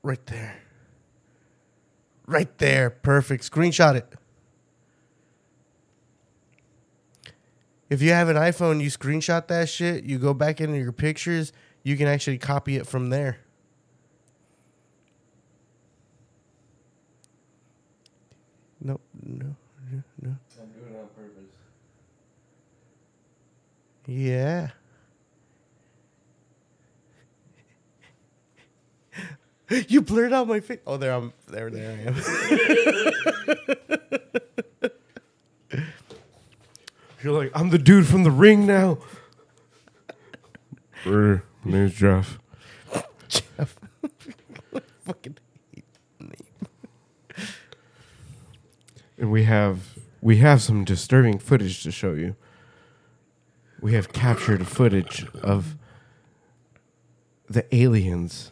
Right 0.03 0.25
there. 0.27 0.64
Right 2.27 2.57
there. 2.59 2.91
Perfect. 2.91 3.51
Screenshot 3.51 3.97
it. 3.97 4.13
If 7.91 8.01
you 8.03 8.11
have 8.11 8.29
an 8.29 8.37
iPhone, 8.37 8.83
you 8.83 8.89
screenshot 8.91 9.47
that 9.49 9.69
shit, 9.69 10.05
you 10.05 10.19
go 10.19 10.35
back 10.35 10.61
into 10.61 10.79
your 10.79 10.91
pictures, 10.91 11.53
you 11.83 11.97
can 11.97 12.09
actually 12.09 12.39
copy 12.39 12.77
it 12.77 12.87
from 12.87 13.11
there. 13.11 13.39
No, 18.81 19.01
no, 19.23 19.55
no, 19.93 20.03
no. 20.21 20.37
I'm 20.61 20.69
doing 20.69 20.93
it 20.93 20.99
on 20.99 21.09
purpose. 21.15 21.45
Yeah. 24.07 24.71
you 29.89 30.03
blurred 30.03 30.33
out 30.33 30.49
my 30.49 30.61
face. 30.61 30.79
Oh, 30.87 30.97
there 30.97 31.13
I'm. 31.13 31.33
There, 31.47 31.69
there 31.71 31.91
I 31.91 31.95
am. 32.09 32.15
You're 37.23 37.33
like, 37.33 37.51
I'm 37.55 37.71
the 37.71 37.79
dude 37.79 38.07
from 38.07 38.23
the 38.23 38.31
ring 38.31 38.67
now. 38.67 38.99
my 41.07 41.41
name's 41.65 41.95
Jeff. 41.95 42.39
Jeff. 43.29 43.77
Fucking 45.07 45.39
hate 45.75 45.85
name. 46.21 46.31
And 49.17 49.33
we 49.33 49.45
have 49.45 49.95
we 50.21 50.37
have 50.39 50.61
some 50.61 50.85
disturbing 50.85 51.39
footage 51.39 51.83
to 51.85 51.91
show 51.91 52.13
you. 52.13 52.37
We 53.81 53.95
have 53.95 54.13
captured 54.13 54.67
footage 54.67 55.27
of 55.43 55.77
the 57.49 57.65
aliens. 57.75 58.51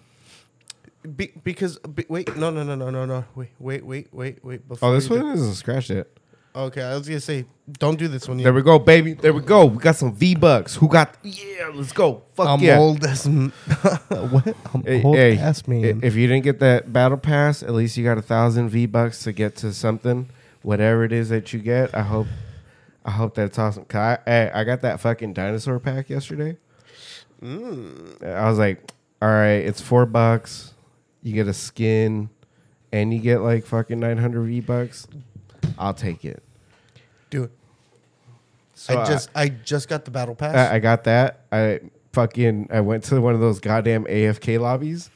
Be, 1.17 1.33
because 1.43 1.79
be, 1.81 2.05
wait, 2.09 2.37
no, 2.37 2.51
no, 2.51 2.63
no, 2.63 2.75
no, 2.77 2.91
no, 2.91 3.05
no. 3.05 3.25
Wait, 3.35 3.49
wait, 3.59 3.85
wait, 3.85 4.09
wait, 4.13 4.45
wait. 4.45 4.69
Before 4.69 4.91
Oh, 4.91 4.95
this 4.95 5.09
you 5.09 5.19
do- 5.19 5.25
one 5.25 5.35
isn't 5.35 5.55
scratched 5.55 5.91
yet. 5.91 6.07
Okay, 6.55 6.83
I 6.83 6.95
was 6.97 7.09
gonna 7.09 7.19
say, 7.19 7.47
don't 7.79 7.99
do 7.99 8.09
this 8.09 8.29
one 8.29 8.39
yet. 8.39 8.45
There 8.45 8.53
we 8.53 8.61
go, 8.63 8.79
baby. 8.79 9.15
There 9.15 9.33
we 9.33 9.41
go. 9.41 9.65
We 9.65 9.79
got 9.79 9.97
some 9.97 10.15
V 10.15 10.35
bucks. 10.35 10.75
Who 10.77 10.87
got? 10.87 11.17
Yeah, 11.23 11.71
let's 11.75 11.93
go. 11.93 12.23
Fuck 12.35 12.47
I'm 12.47 12.61
yeah. 12.61 12.79
old 12.79 13.03
as 13.05 13.27
m- 13.27 13.51
what? 14.09 14.55
I'm 14.75 14.83
Hey, 14.85 15.03
old 15.03 15.17
hey, 15.17 15.39
i- 15.41 15.53
man. 15.67 16.01
If 16.03 16.15
you 16.15 16.27
didn't 16.27 16.45
get 16.45 16.61
that 16.61 16.93
battle 16.93 17.17
pass, 17.17 17.63
at 17.63 17.71
least 17.73 17.97
you 17.97 18.05
got 18.05 18.19
a 18.19 18.23
thousand 18.23 18.69
V 18.69 18.85
bucks 18.85 19.23
to 19.25 19.33
get 19.33 19.57
to 19.57 19.73
something, 19.73 20.29
whatever 20.61 21.05
it 21.05 21.13
is 21.13 21.31
that 21.31 21.55
you 21.55 21.59
get. 21.59 21.95
I 21.97 22.03
hope, 22.03 22.27
I 23.05 23.13
hope 23.13 23.35
that's 23.35 23.59
awesome. 23.59 23.87
'Cause 23.87 23.99
I, 23.99 24.31
hey, 24.31 24.51
I 24.53 24.65
got 24.65 24.83
that 24.83 25.01
fucking 25.01 25.33
dinosaur 25.33 25.79
pack 25.81 26.11
yesterday. 26.11 26.59
Mm. 27.43 28.23
I 28.25 28.49
was 28.49 28.59
like, 28.59 28.93
all 29.23 29.29
right, 29.31 29.65
it's 29.65 29.81
four 29.81 30.05
bucks. 30.07 30.72
You 31.23 31.33
get 31.35 31.47
a 31.47 31.55
skin, 31.55 32.31
and 32.93 33.13
you 33.13 33.21
get 33.21 33.39
like 33.39 33.65
fucking 33.65 33.99
nine 33.99 34.19
hundred 34.19 34.43
V 34.47 34.61
bucks. 34.61 35.07
I'll 35.79 35.95
take 35.95 36.25
it. 36.25 36.43
Dude, 37.31 37.51
So 38.75 38.99
I 38.99 39.05
just 39.07 39.31
I 39.35 39.49
just 39.49 39.89
got 39.89 40.05
the 40.05 40.11
battle 40.11 40.35
pass. 40.35 40.55
I, 40.55 40.77
I 40.77 40.79
got 40.79 41.05
that. 41.05 41.45
I 41.51 41.81
fucking 42.13 42.69
I 42.71 42.81
went 42.81 43.05
to 43.05 43.21
one 43.21 43.35
of 43.35 43.41
those 43.41 43.61
goddamn 43.61 44.05
AFK 44.05 44.61
lobbies. 44.61 45.11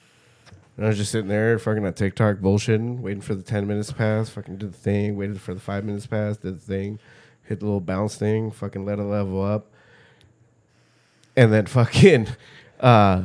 And 0.76 0.84
I 0.84 0.88
was 0.88 0.98
just 0.98 1.10
sitting 1.10 1.28
there 1.28 1.58
fucking 1.58 1.86
on 1.86 1.94
TikTok 1.94 2.36
bullshitting, 2.36 3.00
waiting 3.00 3.22
for 3.22 3.34
the 3.34 3.42
10 3.42 3.66
minutes 3.66 3.88
to 3.88 3.94
pass, 3.94 4.28
fucking 4.28 4.58
did 4.58 4.74
the 4.74 4.76
thing, 4.76 5.16
waited 5.16 5.40
for 5.40 5.54
the 5.54 5.60
5 5.60 5.84
minutes 5.86 6.06
pass, 6.06 6.36
did 6.36 6.56
the 6.56 6.60
thing, 6.60 6.98
hit 7.44 7.60
the 7.60 7.64
little 7.64 7.80
bounce 7.80 8.16
thing, 8.16 8.50
fucking 8.50 8.84
let 8.84 8.98
it 8.98 9.04
level 9.04 9.42
up. 9.42 9.72
And 11.34 11.50
then 11.52 11.64
fucking 11.66 12.28
uh 12.80 13.22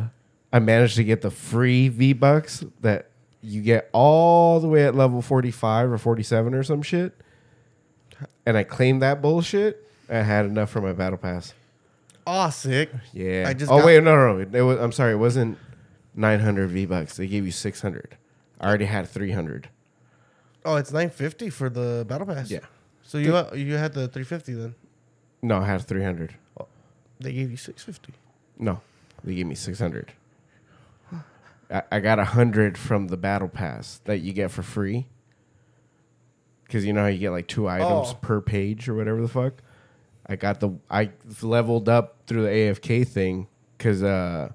I 0.54 0.60
managed 0.60 0.96
to 0.98 1.04
get 1.04 1.22
the 1.22 1.32
free 1.32 1.88
V-bucks 1.90 2.64
that 2.82 3.10
you 3.42 3.62
get 3.62 3.90
all 3.94 4.60
the 4.60 4.68
way 4.68 4.86
at 4.86 4.96
level 4.96 5.22
45 5.22 5.92
or 5.92 5.98
47 5.98 6.54
or 6.54 6.64
some 6.64 6.82
shit. 6.82 7.14
And 8.46 8.58
I 8.58 8.64
claimed 8.64 9.02
that 9.02 9.22
bullshit. 9.22 9.88
I 10.10 10.18
had 10.18 10.46
enough 10.46 10.70
for 10.70 10.82
my 10.82 10.94
battle 10.94 11.18
pass. 11.18 11.54
Oh, 12.28 12.50
sick. 12.50 12.92
Yeah. 13.14 13.46
I 13.48 13.54
just 13.54 13.72
oh 13.72 13.78
got- 13.78 13.86
wait, 13.86 14.04
no, 14.04 14.16
no, 14.16 14.38
no. 14.44 14.58
It 14.60 14.62
was, 14.62 14.80
I'm 14.80 14.92
sorry. 14.92 15.14
It 15.14 15.18
wasn't 15.18 15.58
900 16.16 16.70
V 16.70 16.86
bucks. 16.86 17.18
They 17.18 17.28
gave 17.28 17.46
you 17.46 17.52
600. 17.52 18.18
I 18.60 18.68
already 18.68 18.86
had 18.86 19.08
300. 19.08 19.70
Oh, 20.64 20.76
it's 20.76 20.92
nine 20.92 21.10
fifty 21.10 21.50
for 21.50 21.70
the 21.70 22.06
battle 22.08 22.28
pass. 22.28 22.52
Yeah. 22.52 22.60
So 23.02 23.18
you 23.18 23.36
you 23.56 23.76
had 23.78 23.94
the 23.94 24.08
three 24.08 24.24
fifty 24.24 24.54
then. 24.54 24.76
No, 25.42 25.58
I 25.58 25.66
had 25.66 25.82
300. 25.82 26.36
They 27.20 27.34
gave 27.34 27.50
you 27.50 27.58
six 27.58 27.84
fifty. 27.84 28.14
No, 28.60 28.82
they 29.24 29.34
gave 29.34 29.48
me 29.48 29.56
600. 29.56 30.12
I, 31.72 31.84
I 31.92 32.00
got 32.00 32.18
100 32.18 32.78
from 32.78 33.08
the 33.08 33.18
battle 33.18 33.48
pass 33.48 34.02
that 34.06 34.20
you 34.20 34.34
get 34.34 34.52
for 34.52 34.62
free. 34.64 35.08
Because 36.66 36.86
you 36.86 36.94
know 36.94 37.02
how 37.02 37.08
you 37.08 37.20
get 37.20 37.32
like 37.32 37.48
two 37.48 37.68
items 37.68 38.10
Oh. 38.12 38.18
per 38.22 38.42
page 38.42 38.88
or 38.88 38.94
whatever 38.96 39.22
the 39.22 39.28
fuck. 39.28 39.62
I 40.28 40.36
got 40.38 40.60
the 40.62 40.72
I 40.90 41.12
leveled 41.42 41.90
up 41.90 42.18
through 42.28 42.44
the 42.44 42.50
AFK 42.50 43.06
thing 43.06 43.48
because 43.78 44.02
uh, 44.04 44.50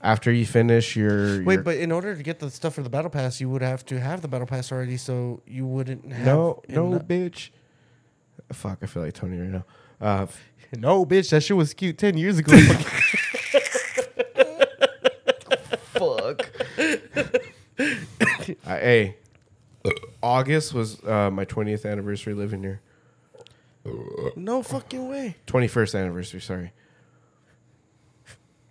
after 0.00 0.30
you 0.30 0.46
finish 0.46 0.94
your 0.94 1.42
Wait, 1.42 1.54
your- 1.54 1.62
but 1.64 1.76
in 1.78 1.90
order 1.90 2.14
to 2.14 2.22
get 2.22 2.38
the 2.38 2.50
stuff 2.50 2.74
for 2.74 2.82
the 2.82 2.90
battle 2.90 3.10
pass, 3.10 3.40
you 3.40 3.50
would 3.50 3.62
have 3.62 3.84
to 3.86 3.98
have 3.98 4.20
the 4.20 4.28
battle 4.28 4.46
pass 4.46 4.70
already, 4.70 4.96
so 4.96 5.42
you 5.46 5.66
wouldn't 5.66 6.12
have. 6.12 6.24
no 6.26 6.62
no 6.68 7.00
bitch. 7.00 7.50
Fuck, 8.52 8.78
I 8.82 8.86
feel 8.86 9.02
like 9.02 9.14
Tony 9.14 9.38
right 9.40 9.48
now. 9.50 9.64
Uh, 10.00 10.26
no, 10.76 11.04
bitch. 11.04 11.30
That 11.30 11.42
shit 11.42 11.56
was 11.56 11.74
cute 11.74 11.98
ten 11.98 12.16
years 12.16 12.38
ago. 12.38 12.52
uh, 18.70 18.78
hey, 18.78 19.16
August 20.22 20.72
was 20.72 21.02
uh, 21.04 21.30
my 21.30 21.44
20th 21.44 21.90
anniversary 21.90 22.34
living 22.34 22.62
here. 22.62 22.80
no 24.36 24.62
fucking 24.62 25.08
way. 25.08 25.36
21st 25.46 25.98
anniversary, 25.98 26.40
sorry. 26.40 26.72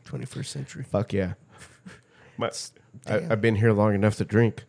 Twenty 0.06 0.26
first 0.26 0.52
century. 0.52 0.84
Fuck 0.84 1.14
yeah. 1.14 1.34
My, 2.38 2.50
I, 3.06 3.20
Damn. 3.20 3.32
I've 3.32 3.42
been 3.42 3.56
here 3.56 3.74
long 3.74 3.94
enough 3.94 4.16
to 4.16 4.26
drink, 4.26 4.64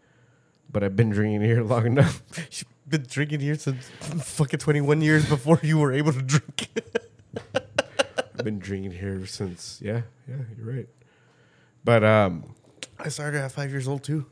but 0.70 0.84
I've 0.84 0.96
been 0.96 1.08
drinking 1.08 1.40
here 1.40 1.62
long 1.64 1.86
enough. 1.86 2.22
You've 2.36 2.66
been 2.86 3.06
drinking 3.08 3.40
here 3.40 3.54
since 3.54 3.88
fucking 3.88 4.58
twenty 4.58 4.82
one 4.82 5.00
years 5.00 5.26
before 5.26 5.58
you 5.62 5.78
were 5.78 5.92
able 5.92 6.12
to 6.12 6.20
drink. 6.20 6.68
I've 7.54 8.44
been 8.44 8.58
drinking 8.58 8.90
here 8.90 9.24
since, 9.24 9.80
yeah, 9.82 10.02
yeah, 10.28 10.36
you're 10.58 10.74
right. 10.74 10.88
But, 11.84 12.04
um, 12.04 12.54
I 12.98 13.08
started 13.08 13.40
at 13.40 13.50
five 13.52 13.70
years 13.70 13.88
old 13.88 14.02
too. 14.04 14.26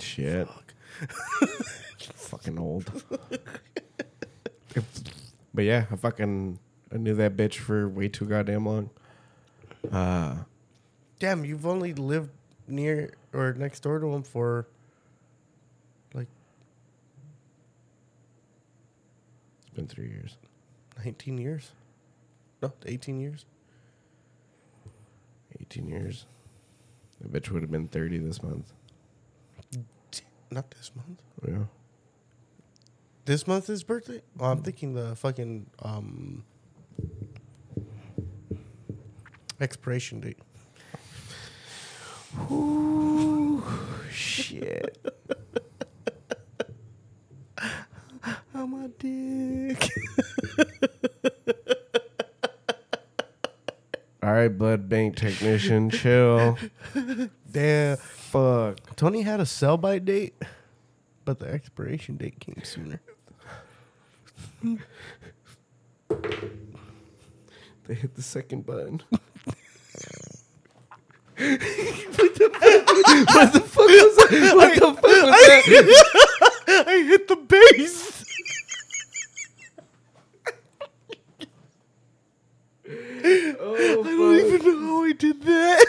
Shit. 0.00 0.48
Fuck. 0.48 0.74
fucking 2.14 2.58
old. 2.58 2.90
but 5.54 5.64
yeah, 5.64 5.86
I 5.90 5.96
fucking, 5.96 6.58
I 6.92 6.96
knew 6.96 7.14
that 7.14 7.36
bitch 7.36 7.56
for 7.56 7.88
way 7.88 8.08
too 8.08 8.26
goddamn 8.26 8.66
long. 8.66 8.90
Uh, 9.90 10.36
Damn, 11.18 11.44
you've 11.44 11.66
only 11.66 11.92
lived 11.94 12.30
near 12.66 13.12
or 13.32 13.52
next 13.54 13.80
door 13.80 13.98
to 13.98 14.06
him 14.12 14.22
for 14.22 14.66
like 16.14 16.28
it's 19.60 19.70
been 19.70 19.86
three 19.86 20.08
years. 20.08 20.36
nineteen 21.02 21.38
years. 21.38 21.72
No, 22.62 22.72
eighteen 22.86 23.20
years. 23.20 23.44
18 25.60 25.88
years. 25.88 26.26
That 27.20 27.32
bitch 27.32 27.50
would 27.50 27.62
have 27.62 27.70
been 27.70 27.88
30 27.88 28.18
this 28.18 28.42
month. 28.42 28.72
Not 30.50 30.70
this 30.72 30.90
month. 30.96 31.22
Yeah. 31.46 31.64
This 33.24 33.46
month 33.46 33.70
is 33.70 33.84
birthday. 33.84 34.22
Oh, 34.38 34.46
I'm 34.46 34.62
thinking 34.62 34.94
the 34.94 35.14
fucking 35.14 35.66
um 35.80 36.44
expiration 39.60 40.20
date. 40.20 40.38
Shit. 44.10 44.98
I'm 48.54 48.74
a 48.74 48.88
dick. 48.98 49.88
All 54.22 54.32
right, 54.32 54.48
blood 54.48 54.88
bank 54.88 55.16
technician, 55.16 55.90
chill. 55.90 56.58
Damn. 57.50 57.96
Fuck. 57.96 58.94
Tony 58.96 59.22
had 59.22 59.40
a 59.40 59.46
sell 59.46 59.76
by 59.76 59.98
date, 59.98 60.34
but 61.24 61.38
the 61.38 61.46
expiration 61.46 62.16
date 62.16 62.38
came 62.40 62.62
sooner. 62.64 63.00
They 67.86 67.94
hit 67.96 68.14
the 68.14 68.22
second 68.22 68.66
button. 68.66 69.02
What 71.40 71.60
the 73.52 73.60
fuck 73.60 73.88
was 73.88 74.16
that? 74.16 74.52
What 74.54 74.74
the 74.74 74.80
fuck 74.80 75.02
was 75.02 75.02
that? 75.02 76.04
I 76.86 77.02
hit 77.02 77.26
the 77.26 77.36
base. 77.36 78.24
Oh, 83.58 83.74
I 83.74 83.94
don't 84.04 84.36
even 84.54 84.66
know 84.66 84.86
how 84.86 85.04
I 85.04 85.12
did 85.12 85.42
that. 85.42 85.86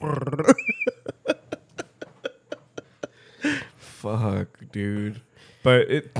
Fuck, 3.76 4.48
dude. 4.72 5.20
But 5.62 5.90
it. 5.90 6.16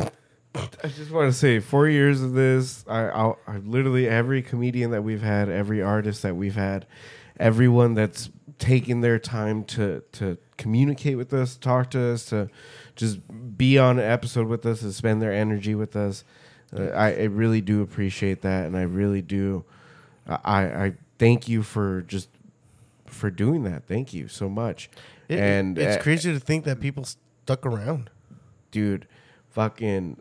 I 0.82 0.88
just 0.88 1.10
want 1.10 1.30
to 1.30 1.38
say, 1.38 1.60
four 1.60 1.86
years 1.86 2.22
of 2.22 2.32
this, 2.32 2.82
I, 2.88 3.08
I, 3.08 3.34
I 3.46 3.56
literally 3.58 4.08
every 4.08 4.40
comedian 4.40 4.90
that 4.92 5.02
we've 5.02 5.20
had, 5.20 5.50
every 5.50 5.82
artist 5.82 6.22
that 6.22 6.34
we've 6.34 6.54
had, 6.54 6.86
everyone 7.38 7.92
that's 7.92 8.30
taken 8.58 9.02
their 9.02 9.18
time 9.18 9.64
to 9.64 10.02
to 10.12 10.38
communicate 10.56 11.18
with 11.18 11.34
us, 11.34 11.56
talk 11.56 11.90
to 11.90 12.00
us, 12.12 12.24
to 12.26 12.48
just 12.94 13.18
be 13.58 13.78
on 13.78 13.98
an 13.98 14.10
episode 14.10 14.46
with 14.48 14.64
us, 14.64 14.80
and 14.82 14.94
spend 14.94 15.20
their 15.20 15.32
energy 15.32 15.74
with 15.74 15.94
us. 15.94 16.24
Uh, 16.76 16.86
I, 16.86 17.12
I 17.12 17.22
really 17.24 17.60
do 17.60 17.82
appreciate 17.82 18.42
that, 18.42 18.66
and 18.66 18.76
I 18.76 18.82
really 18.82 19.22
do. 19.22 19.64
I, 20.26 20.62
I 20.64 20.94
thank 21.18 21.48
you 21.48 21.62
for 21.62 22.02
just 22.02 22.28
for 23.16 23.30
doing 23.30 23.64
that. 23.64 23.86
Thank 23.86 24.12
you 24.14 24.28
so 24.28 24.48
much. 24.48 24.88
It- 25.28 25.38
and 25.38 25.78
it's 25.78 25.96
uh, 25.96 26.02
crazy 26.02 26.32
to 26.32 26.38
think 26.40 26.64
that 26.64 26.80
people 26.80 27.04
stuck 27.04 27.64
around. 27.66 28.10
dude, 28.70 29.06
fucking 29.50 30.18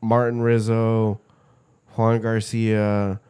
Martin 0.00 0.40
Rizzo, 0.42 1.20
Juan 1.96 2.20
Garcia, 2.20 3.20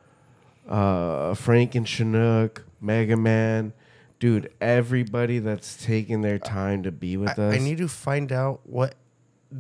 uh, 0.69 1.35
Frank 1.35 1.75
and 1.75 1.87
Chinook, 1.87 2.65
Mega 2.81 3.17
Man, 3.17 3.73
dude, 4.19 4.51
everybody 4.61 5.39
that's 5.39 5.77
taking 5.83 6.23
their 6.23 6.39
time 6.39 6.83
to 6.83 6.91
be 6.93 7.17
with 7.17 7.39
I, 7.39 7.43
us. 7.45 7.55
I 7.55 7.59
need 7.59 7.79
to 7.79 7.89
find 7.89 8.33
out 8.33 8.61
what 8.65 8.95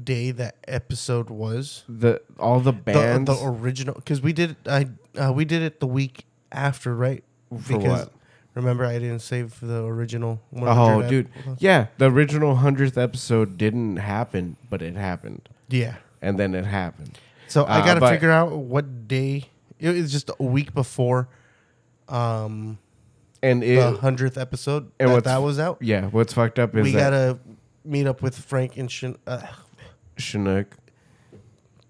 day 0.02 0.30
that 0.32 0.56
episode 0.66 1.30
was. 1.30 1.84
the 1.88 2.20
all 2.38 2.58
the 2.60 2.72
The, 2.72 2.78
bands 2.78 3.30
the 3.30 3.46
original, 3.46 3.94
because 3.94 4.20
we 4.20 4.32
did 4.32 4.56
I 4.66 4.88
uh, 5.16 5.32
we 5.32 5.44
did 5.44 5.62
it 5.62 5.78
the 5.80 5.86
week 5.86 6.24
after, 6.50 6.94
right? 6.94 7.22
For 7.60 7.78
what? 7.78 8.12
Remember, 8.54 8.84
I 8.84 8.94
didn't 9.00 9.18
save 9.20 9.58
the 9.60 9.84
original. 9.84 10.40
Oh, 10.56 11.00
ep- 11.00 11.08
dude, 11.08 11.28
yeah, 11.58 11.86
the 11.98 12.10
original 12.10 12.56
hundredth 12.56 12.96
episode 12.96 13.58
didn't 13.58 13.96
happen, 13.96 14.56
but 14.70 14.80
it 14.80 14.94
happened, 14.96 15.48
Yeah. 15.68 15.96
and 16.22 16.38
then 16.38 16.54
it 16.54 16.64
happened. 16.64 17.18
So 17.48 17.64
I 17.64 17.80
Uh, 17.80 17.84
got 17.84 17.94
to 17.94 18.00
but- 18.00 18.12
figure 18.12 18.30
out 18.30 18.52
what 18.52 19.08
day. 19.08 19.48
It 19.80 19.88
was 19.90 20.12
just 20.12 20.30
a 20.38 20.42
week 20.42 20.72
before 20.72 21.28
um, 22.08 22.78
And 23.42 23.62
it, 23.64 23.76
the 23.76 23.92
hundredth 23.98 24.38
episode 24.38 24.90
and 25.00 25.10
that, 25.10 25.24
that 25.24 25.38
was 25.42 25.58
out. 25.58 25.78
yeah, 25.80 26.06
what's 26.06 26.32
fucked 26.32 26.58
up 26.58 26.74
is 26.76 26.84
We 26.84 26.92
gotta 26.92 27.38
meet 27.84 28.06
up 28.06 28.22
with 28.22 28.36
Frank 28.38 28.76
and 28.76 28.90
Shin. 28.90 29.16
Uh, 29.26 29.42
Chinook. 30.16 30.76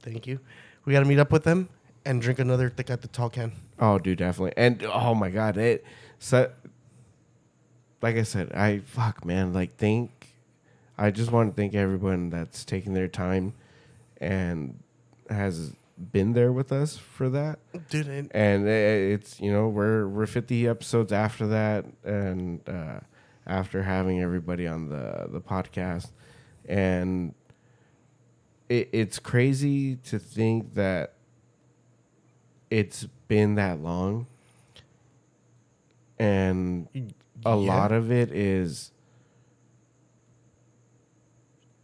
thank 0.03 0.27
you. 0.27 0.41
We 0.85 0.93
gotta 0.93 1.05
meet 1.07 1.19
up 1.19 1.31
with 1.31 1.45
them 1.45 1.69
and 2.05 2.21
drink 2.23 2.39
another 2.39 2.71
thick 2.71 2.91
at 2.91 3.03
the 3.03 3.09
tall 3.09 3.29
can. 3.31 3.53
Oh, 3.79 3.99
dude, 3.99 4.19
definitely. 4.19 4.55
And 4.57 4.83
oh 4.85 5.15
my 5.15 5.31
god, 5.31 5.57
it 5.57 5.85
so 6.25 6.51
like 8.01 8.17
I 8.17 8.23
said, 8.23 8.53
I 8.53 8.79
fuck 8.79 9.27
man, 9.27 9.53
like 9.53 9.77
thank 9.77 10.35
I 10.97 11.11
just 11.11 11.31
want 11.31 11.51
to 11.51 11.55
thank 11.55 11.75
everyone 11.75 12.31
that's 12.31 12.65
taking 12.65 12.95
their 12.95 13.09
time 13.09 13.53
and 14.23 14.83
has 15.29 15.75
been 16.13 16.33
there 16.33 16.51
with 16.51 16.73
us 16.73 16.97
for 16.97 17.29
that. 17.29 17.59
And 17.93 18.31
and 18.35 18.67
it's 18.67 19.39
you 19.39 19.53
know 19.53 19.69
we're 19.69 20.09
we're 20.09 20.25
50 20.25 20.67
episodes 20.67 21.13
after 21.13 21.47
that 21.49 21.85
and 22.05 22.67
uh 22.67 23.01
after 23.47 23.83
having 23.83 24.23
everybody 24.23 24.67
on 24.67 24.89
the 24.89 25.27
the 25.29 25.43
podcast 25.43 26.11
and 26.67 27.35
it, 28.71 28.89
it's 28.93 29.19
crazy 29.19 29.97
to 29.97 30.19
think 30.19 30.73
that 30.73 31.13
it's 32.71 33.05
been 33.29 33.57
that 33.57 33.81
long 33.81 34.27
and 36.19 36.89
a 36.95 37.51
Yeah. 37.51 37.55
lot 37.55 37.93
of 37.93 38.11
it 38.11 38.31
is 38.33 38.91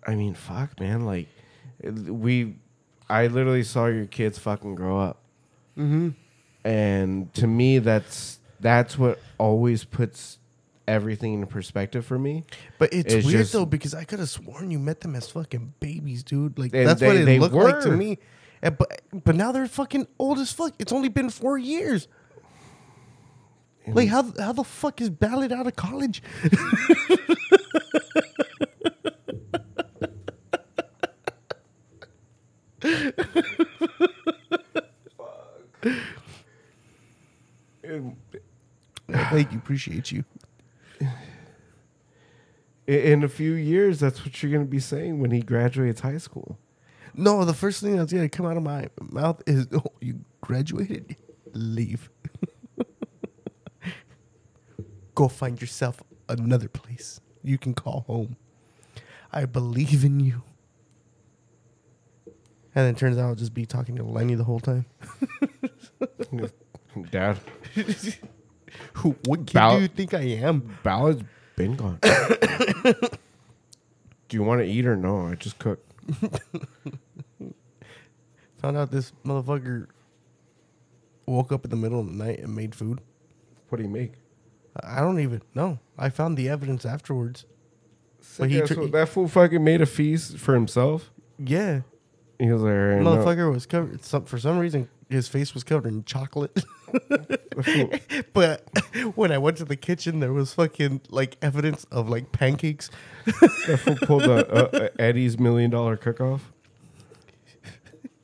i 0.07 0.15
mean 0.15 0.35
fuck 0.35 0.79
man 0.81 1.05
like 1.05 1.29
we 1.83 2.57
i 3.09 3.27
literally 3.27 3.63
saw 3.63 3.87
your 3.87 4.07
kids 4.07 4.39
fucking 4.39 4.75
grow 4.75 4.99
up 4.99 5.23
mm-hmm. 5.77 6.11
and 6.65 7.33
to 7.35 7.47
me 7.47 7.79
that's 7.79 8.39
that's 8.61 8.99
what 8.99 9.19
always 9.39 9.85
puts 9.85 10.39
everything 10.89 11.35
in 11.35 11.47
perspective 11.47 12.05
for 12.05 12.19
me 12.19 12.45
But 12.79 12.93
it's, 12.93 13.13
It's 13.15 13.27
weird 13.27 13.39
just- 13.41 13.53
though 13.53 13.65
because 13.67 13.95
I 13.95 14.05
could 14.05 14.19
have 14.19 14.29
sworn 14.29 14.71
you 14.71 14.79
met 14.79 15.01
them 15.01 15.15
as 15.15 15.29
fucking 15.31 15.75
babies, 15.79 16.25
dude. 16.25 16.59
Like 16.59 16.73
that's 16.73 16.99
they- 17.01 17.07
what 17.07 17.17
it 17.17 17.25
they 17.27 17.39
looked 17.39 17.55
like 17.55 17.81
to 17.83 17.93
me. 17.93 18.19
And, 18.61 18.77
but 18.77 19.01
but 19.25 19.37
now 19.37 19.53
they're 19.53 19.69
fucking 19.69 20.09
old 20.19 20.39
as 20.41 20.53
fuck. 20.53 20.75
It's 20.81 20.93
only 20.93 21.09
been 21.09 21.31
four 21.31 21.57
years. 21.59 22.09
Like 23.87 24.09
how 24.09 24.33
how 24.39 24.53
the 24.53 24.65
fuck 24.65 25.01
is 25.01 25.11
Ballad 25.11 25.53
out 25.53 25.67
of 25.67 25.77
college? 25.77 26.23
Fuck. 39.13 39.31
Thank 39.31 39.53
you, 39.53 39.59
appreciate 39.59 40.13
you. 40.13 40.25
In 42.87 43.23
a 43.25 43.29
few 43.29 43.53
years 43.53 44.01
that's 44.01 44.25
what 44.25 44.43
you're 44.43 44.53
going 44.53 44.65
to 44.65 44.71
be 44.71 44.81
saying 44.81 45.21
when 45.21 45.31
he 45.31 45.41
graduates 45.43 46.01
high 46.01 46.19
school 46.19 46.59
No, 47.15 47.45
the 47.45 47.55
first 47.55 47.83
thing 47.83 47.97
that's 47.97 48.13
gonna 48.13 48.29
come 48.29 48.47
out 48.47 48.57
of 48.57 48.63
my 48.65 48.89
mouth 49.01 49.43
is, 49.47 49.69
"Oh, 49.75 49.85
you 50.01 50.21
graduated, 50.41 51.17
leave, 51.55 52.11
go 55.15 55.29
find 55.29 55.61
yourself 55.61 56.03
another 56.29 56.69
place 56.69 57.21
you 57.43 57.59
can 57.59 57.75
call 57.75 58.05
home. 58.07 58.37
I 59.33 59.45
believe 59.45 60.05
in 60.05 60.21
you." 60.21 60.43
And 62.75 62.87
then 62.87 62.95
it 62.95 62.99
turns 62.99 63.19
out 63.19 63.27
I'll 63.29 63.35
just 63.35 63.53
be 63.55 63.67
talking 63.67 63.97
to 63.97 64.05
Lenny 64.05 64.35
the 64.37 64.45
whole 64.45 64.61
time. 64.61 64.87
dad 67.11 67.39
Who? 68.95 69.17
What 69.27 69.47
kid 69.47 69.55
Bal- 69.55 69.77
do 69.77 69.83
you 69.83 69.89
think 69.89 70.15
I 70.15 70.23
am? 70.23 70.77
ballad's 70.83 71.23
been 71.57 71.77
gone 71.77 71.99
do 72.03 72.95
you 74.31 74.43
want 74.43 74.61
to 74.61 74.67
eat 74.67 74.87
or 74.87 74.97
no 74.97 75.27
i 75.29 75.35
just 75.35 75.59
cooked 75.59 75.87
Found 78.59 78.77
out 78.77 78.91
this 78.91 79.13
motherfucker 79.25 79.87
woke 81.27 81.53
up 81.53 81.65
in 81.65 81.71
the 81.71 81.77
middle 81.77 82.01
of 82.01 82.07
the 82.07 82.13
night 82.13 82.41
and 82.41 82.55
made 82.55 82.75
food. 82.75 83.01
what 83.69 83.79
do 83.79 83.85
you 83.85 83.89
make 83.91 84.15
I 84.83 85.01
don't 85.01 85.21
even 85.21 85.43
know. 85.55 85.79
I 85.99 86.09
found 86.11 86.37
the 86.37 86.49
evidence 86.49 86.85
afterwards. 86.85 87.45
But 88.39 88.51
he 88.51 88.61
that, 88.61 88.67
tr- 88.69 88.75
fool, 88.75 88.89
that 88.89 89.09
fool 89.09 89.29
fucking 89.29 89.63
made 89.65 89.81
a 89.81 89.87
feast 89.87 90.39
for 90.39 90.55
himself 90.55 91.11
Yeah, 91.39 91.81
he 92.39 92.51
was 92.53 92.63
like 92.63 92.73
"All 92.73 92.79
right, 92.79 93.01
no." 93.03 93.17
motherfucker 93.17 93.53
was 93.53 93.67
covered. 93.67 94.05
Some, 94.05 94.25
for 94.25 94.39
some 94.39 94.59
reason, 94.59 94.89
his 95.09 95.27
face 95.27 95.53
was 95.55 95.65
covered 95.65 95.89
in 95.89 96.05
chocolate. 96.05 96.65
but 98.33 98.69
when 99.15 99.33
I 99.33 99.39
went 99.39 99.57
to 99.59 99.65
the 99.65 99.77
kitchen, 99.77 100.21
there 100.21 100.33
was 100.33 100.55
fucking 100.55 101.03
like 101.11 101.37
evidence 101.43 101.85
of 101.91 102.09
like 102.09 102.31
pancakes. 102.33 102.91
That 103.27 103.81
fool 103.83 103.97
pulled 104.07 104.23
a, 104.25 104.77
a, 104.77 104.85
a 104.87 105.01
Eddie's 105.01 105.39
million 105.39 105.71
dollar 105.71 105.97
cook 105.97 106.21
off. 106.21 106.53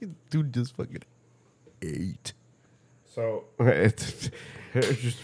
Dude 0.30 0.52
just 0.52 0.76
fucking 0.76 1.02
ate. 1.82 2.32
So 3.14 3.44
it's, 3.60 4.30
it's 4.74 5.00
just 5.00 5.18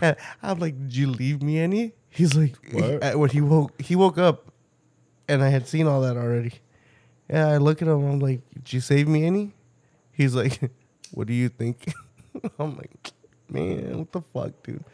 And 0.00 0.16
I'm 0.42 0.58
like, 0.58 0.78
"Did 0.78 0.96
you 0.96 1.08
leave 1.10 1.42
me 1.42 1.58
any?" 1.58 1.92
He's 2.10 2.34
like, 2.34 2.56
What? 2.72 3.02
uh, 3.04 3.12
when 3.18 3.30
he 3.30 3.40
woke, 3.40 3.80
he 3.80 3.94
woke 3.94 4.16
up, 4.18 4.50
and 5.28 5.42
I 5.42 5.48
had 5.50 5.68
seen 5.68 5.86
all 5.86 6.00
that 6.02 6.16
already. 6.16 6.52
And 7.28 7.42
I 7.42 7.56
look 7.58 7.82
at 7.82 7.88
him. 7.88 8.04
I'm 8.04 8.20
like, 8.20 8.40
"Did 8.54 8.72
you 8.72 8.80
save 8.80 9.08
me 9.08 9.24
any?" 9.24 9.52
He's 10.12 10.34
like, 10.34 10.60
"What 11.12 11.26
do 11.26 11.34
you 11.34 11.48
think?" 11.48 11.92
I'm 12.58 12.76
like, 12.76 13.12
"Man, 13.50 13.98
what 13.98 14.12
the 14.12 14.22
fuck, 14.22 14.62
dude?" 14.62 14.84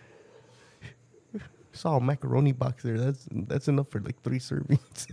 Saw 1.72 1.96
a 1.96 2.00
macaroni 2.00 2.52
box 2.52 2.82
there. 2.82 2.98
That's 2.98 3.26
that's 3.30 3.68
enough 3.68 3.88
for 3.88 4.00
like 4.00 4.20
three 4.22 4.38
servings. 4.38 5.06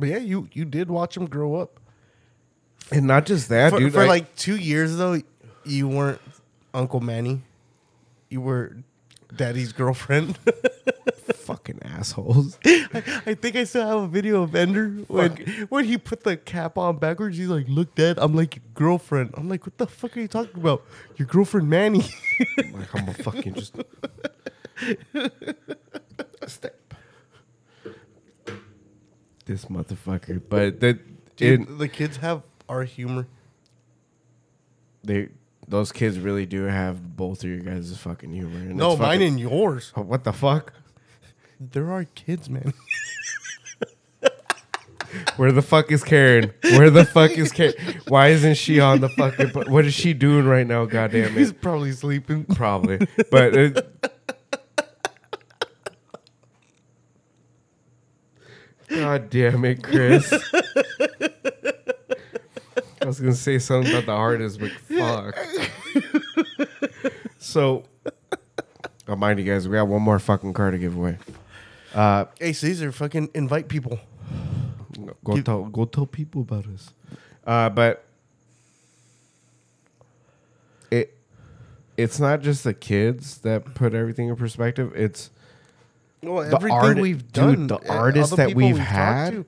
But 0.00 0.08
yeah, 0.08 0.18
you 0.18 0.48
you 0.52 0.64
did 0.64 0.90
watch 0.90 1.16
him 1.16 1.26
grow 1.26 1.56
up. 1.56 1.78
and 2.90 3.06
not 3.06 3.26
just 3.26 3.48
that, 3.50 3.70
for, 3.70 3.78
dude. 3.78 3.92
for 3.92 4.00
I- 4.00 4.06
like 4.06 4.34
two 4.36 4.56
years 4.56 4.96
though, 4.96 5.20
you 5.64 5.88
weren't 5.88 6.20
Uncle 6.74 7.00
Manny. 7.00 7.42
You 8.28 8.40
were 8.40 8.76
Daddy's 9.34 9.72
girlfriend. 9.72 10.38
fucking 11.50 11.80
assholes. 11.82 12.58
I, 12.64 13.22
I 13.26 13.34
think 13.34 13.56
I 13.56 13.64
still 13.64 13.86
have 13.86 13.98
a 13.98 14.06
video 14.08 14.42
of 14.42 14.54
Ender 14.54 14.88
when 15.08 15.36
when 15.68 15.84
he 15.84 15.98
put 15.98 16.22
the 16.22 16.36
cap 16.36 16.78
on 16.78 16.98
backwards. 16.98 17.36
He's 17.36 17.48
like, 17.48 17.66
"Look, 17.68 17.94
Dad, 17.94 18.18
I'm 18.18 18.34
like 18.34 18.56
your 18.56 18.64
girlfriend." 18.74 19.34
I'm 19.36 19.48
like, 19.48 19.66
"What 19.66 19.78
the 19.78 19.86
fuck 19.86 20.16
are 20.16 20.20
you 20.20 20.28
talking 20.28 20.60
about? 20.60 20.84
Your 21.16 21.26
girlfriend, 21.26 21.68
Manny." 21.68 22.04
like 22.72 22.94
I'm 22.94 23.08
a 23.08 23.14
fucking 23.14 23.54
just. 23.54 23.74
This 29.50 29.64
motherfucker, 29.64 30.40
but 30.48 30.78
that 30.78 31.00
Dude, 31.34 31.62
it, 31.62 31.78
the 31.78 31.88
kids 31.88 32.18
have 32.18 32.42
our 32.68 32.84
humor. 32.84 33.26
they 35.02 35.30
those 35.66 35.90
kids 35.90 36.20
really 36.20 36.46
do 36.46 36.62
have 36.66 37.16
both 37.16 37.42
of 37.42 37.50
your 37.50 37.58
guys' 37.58 37.96
fucking 37.96 38.32
humor. 38.32 38.58
And 38.58 38.76
No, 38.76 38.90
mine 38.96 39.18
fucking- 39.18 39.22
and 39.26 39.40
yours. 39.40 39.92
Oh, 39.96 40.02
what 40.02 40.22
the 40.22 40.32
fuck? 40.32 40.72
There 41.58 41.90
are 41.90 42.04
kids, 42.14 42.48
man. 42.48 42.72
Where 45.36 45.50
the 45.50 45.62
fuck 45.62 45.90
is 45.90 46.04
Karen? 46.04 46.52
Where 46.62 46.88
the 46.90 47.04
fuck 47.04 47.32
is 47.32 47.50
Karen? 47.50 47.74
Why 48.06 48.28
isn't 48.28 48.54
she 48.56 48.78
on 48.78 49.00
the 49.00 49.08
fucking? 49.08 49.48
What 49.72 49.84
is 49.84 49.94
she 49.94 50.14
doing 50.14 50.46
right 50.46 50.66
now? 50.66 50.84
Goddamn 50.84 51.32
it! 51.32 51.38
She's 51.38 51.52
probably 51.52 51.90
sleeping. 51.90 52.44
Probably, 52.44 52.98
but 53.32 53.56
it, 53.56 54.19
God 58.90 59.30
damn 59.30 59.64
it, 59.64 59.82
Chris! 59.82 60.32
I 63.02 63.06
was 63.06 63.20
gonna 63.20 63.34
say 63.34 63.58
something 63.58 63.92
about 63.92 64.06
the 64.06 64.12
artist, 64.12 64.60
but 64.60 64.70
fuck. 64.72 65.36
So, 67.38 67.84
I'll 69.08 69.16
mind 69.16 69.38
you 69.38 69.44
guys, 69.44 69.66
we 69.68 69.74
got 69.74 69.88
one 69.88 70.02
more 70.02 70.18
fucking 70.18 70.52
car 70.52 70.70
to 70.70 70.78
give 70.78 70.96
away. 70.96 71.18
Uh, 71.94 72.26
Hey, 72.38 72.52
Caesar, 72.52 72.92
fucking 72.92 73.30
invite 73.34 73.68
people. 73.68 73.98
Go 75.24 75.34
Give- 75.36 75.44
tell 75.44 75.64
go 75.64 75.84
tell 75.86 76.06
people 76.06 76.42
about 76.42 76.66
us. 76.66 76.92
Uh, 77.46 77.70
but 77.70 78.04
it 80.90 81.16
it's 81.96 82.20
not 82.20 82.42
just 82.42 82.64
the 82.64 82.74
kids 82.74 83.38
that 83.38 83.74
put 83.74 83.94
everything 83.94 84.28
in 84.28 84.36
perspective. 84.36 84.92
It's 84.94 85.30
Well, 86.22 86.48
The 86.48 86.56
everything 86.56 86.78
art- 86.78 86.98
we've 86.98 87.32
dude, 87.32 87.32
done, 87.32 87.66
the 87.68 87.76
uh, 87.78 87.94
artists 87.94 88.36
that 88.36 88.48
people 88.48 88.62
we've 88.62 88.78
had 88.78 89.30
to. 89.32 89.46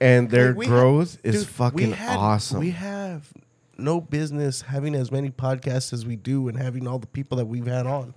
and 0.00 0.28
their 0.30 0.52
Like, 0.54 0.66
growth 0.68 1.18
had- 1.24 1.34
is 1.34 1.44
dude, 1.44 1.48
fucking 1.54 1.92
had- 1.92 2.16
awesome. 2.18 2.58
We 2.60 2.70
have 2.70 3.32
no 3.78 4.00
business 4.00 4.62
having 4.62 4.94
as 4.94 5.10
many 5.12 5.30
podcasts 5.30 5.92
as 5.92 6.04
we 6.06 6.16
do 6.16 6.48
and 6.48 6.56
having 6.58 6.86
all 6.88 6.98
the 6.98 7.06
people 7.06 7.38
that 7.38 7.46
we've 7.46 7.66
had 7.66 7.86
on. 7.86 8.14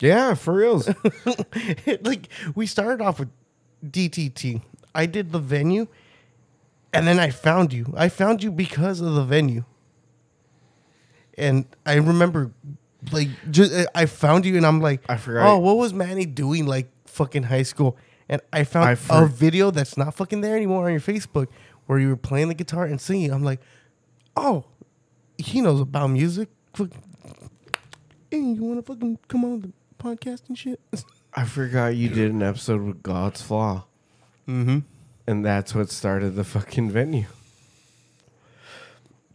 yeah, 0.00 0.34
for 0.34 0.54
reals. 0.54 0.88
like 2.02 2.28
we 2.54 2.66
started 2.66 3.00
off 3.02 3.20
with 3.20 3.30
DTT. 3.88 4.60
I 4.94 5.06
did 5.06 5.30
the 5.32 5.38
venue, 5.38 5.86
and 6.92 7.06
then 7.06 7.18
I 7.20 7.30
found 7.30 7.72
you. 7.72 7.92
I 7.96 8.08
found 8.08 8.42
you 8.42 8.50
because 8.50 9.00
of 9.00 9.14
the 9.14 9.24
venue. 9.24 9.64
And 11.36 11.66
I 11.84 11.94
remember, 11.94 12.52
like, 13.12 13.28
just 13.50 13.72
I 13.94 14.06
found 14.06 14.46
you, 14.46 14.56
and 14.56 14.66
I'm 14.66 14.80
like, 14.80 15.02
I 15.08 15.16
forgot. 15.16 15.46
Oh, 15.46 15.58
what 15.58 15.76
was 15.76 15.92
Manny 15.92 16.26
doing 16.26 16.66
like 16.66 16.90
fucking 17.06 17.44
high 17.44 17.62
school? 17.62 17.96
And 18.28 18.40
I 18.52 18.64
found 18.64 18.88
I 18.88 18.92
a 18.92 18.96
for- 18.96 19.26
video 19.26 19.70
that's 19.70 19.96
not 19.96 20.14
fucking 20.14 20.40
there 20.40 20.56
anymore 20.56 20.86
on 20.86 20.92
your 20.92 21.00
Facebook 21.00 21.48
where 21.86 21.98
you 21.98 22.08
were 22.08 22.16
playing 22.16 22.48
the 22.48 22.54
guitar 22.54 22.84
and 22.84 23.00
singing. 23.00 23.32
I'm 23.32 23.44
like, 23.44 23.60
oh, 24.36 24.64
he 25.36 25.60
knows 25.60 25.80
about 25.80 26.08
music. 26.08 26.48
Fuck- 26.72 26.90
hey, 28.30 28.38
you 28.38 28.62
want 28.62 28.84
to 28.84 28.92
fucking 28.92 29.18
come 29.28 29.44
on 29.44 29.60
the 29.60 29.72
podcast 30.02 30.48
and 30.48 30.58
shit? 30.58 30.80
I 31.34 31.44
forgot 31.44 31.96
you 31.96 32.08
did 32.08 32.30
an 32.30 32.42
episode 32.42 32.80
with 32.82 33.02
God's 33.02 33.42
Flaw, 33.42 33.86
mm-hmm. 34.48 34.78
and 35.26 35.44
that's 35.44 35.74
what 35.74 35.90
started 35.90 36.36
the 36.36 36.44
fucking 36.44 36.90
venue. 36.90 37.26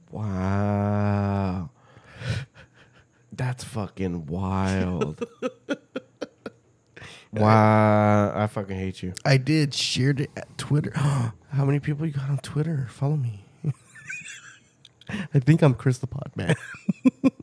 Wow. 0.09 1.69
That's 3.39 3.63
fucking 3.63 4.25
wild. 4.25 5.25
wow. 7.31 8.33
I 8.35 8.47
fucking 8.47 8.75
hate 8.77 9.01
you. 9.01 9.13
I 9.23 9.37
did 9.37 9.73
shared 9.73 10.19
it 10.19 10.29
at 10.35 10.57
Twitter. 10.57 10.91
How 10.95 11.63
many 11.63 11.79
people 11.79 12.05
you 12.05 12.11
got 12.11 12.29
on 12.29 12.39
Twitter? 12.39 12.87
Follow 12.89 13.15
me. 13.15 13.45
I 15.09 15.39
think 15.39 15.61
I'm 15.61 15.73
Chris 15.73 15.99
the 15.99 16.07
Podman. 16.07 16.53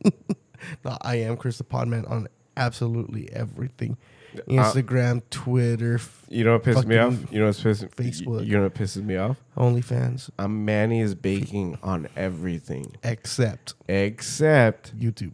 no, 0.85 0.99
I 1.01 1.15
am 1.15 1.35
Chris 1.35 1.57
the 1.57 1.63
Podman 1.63 2.07
on 2.07 2.27
absolutely 2.55 3.33
everything. 3.33 3.97
Uh, 4.35 4.41
uh, 4.41 4.43
Instagram, 4.65 5.23
Twitter, 5.31 5.95
f- 5.95 6.27
You 6.29 6.43
know 6.43 6.53
what 6.53 6.63
pisses 6.63 6.85
me 6.85 6.97
off? 6.99 7.15
You 7.31 7.39
know 7.39 7.47
what's 7.47 7.63
pissing 7.63 7.89
Facebook. 7.89 8.45
You 8.45 8.57
know 8.57 8.63
what 8.63 8.75
pisses 8.75 9.03
me 9.03 9.17
off? 9.17 9.37
OnlyFans, 9.57 10.29
I'm 10.37 10.63
Manny 10.63 11.01
is 11.01 11.15
baking 11.15 11.79
on 11.81 12.07
everything 12.15 12.93
except 13.03 13.73
except 13.89 14.95
YouTube. 14.95 15.31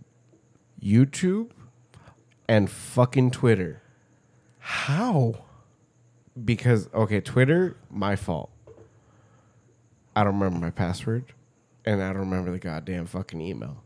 YouTube 0.84 1.49
and 2.47 2.69
fucking 2.69 3.31
Twitter. 3.31 3.81
How? 4.60 5.35
Because 6.43 6.89
okay, 6.93 7.22
Twitter, 7.22 7.77
my 7.89 8.15
fault. 8.15 8.49
I 10.15 10.23
don't 10.23 10.39
remember 10.39 10.60
my 10.60 10.72
password, 10.72 11.34
and 11.85 12.01
I 12.01 12.10
don't 12.10 12.22
remember 12.22 12.51
the 12.51 12.60
goddamn 12.60 13.05
fucking 13.05 13.41
email 13.41 13.84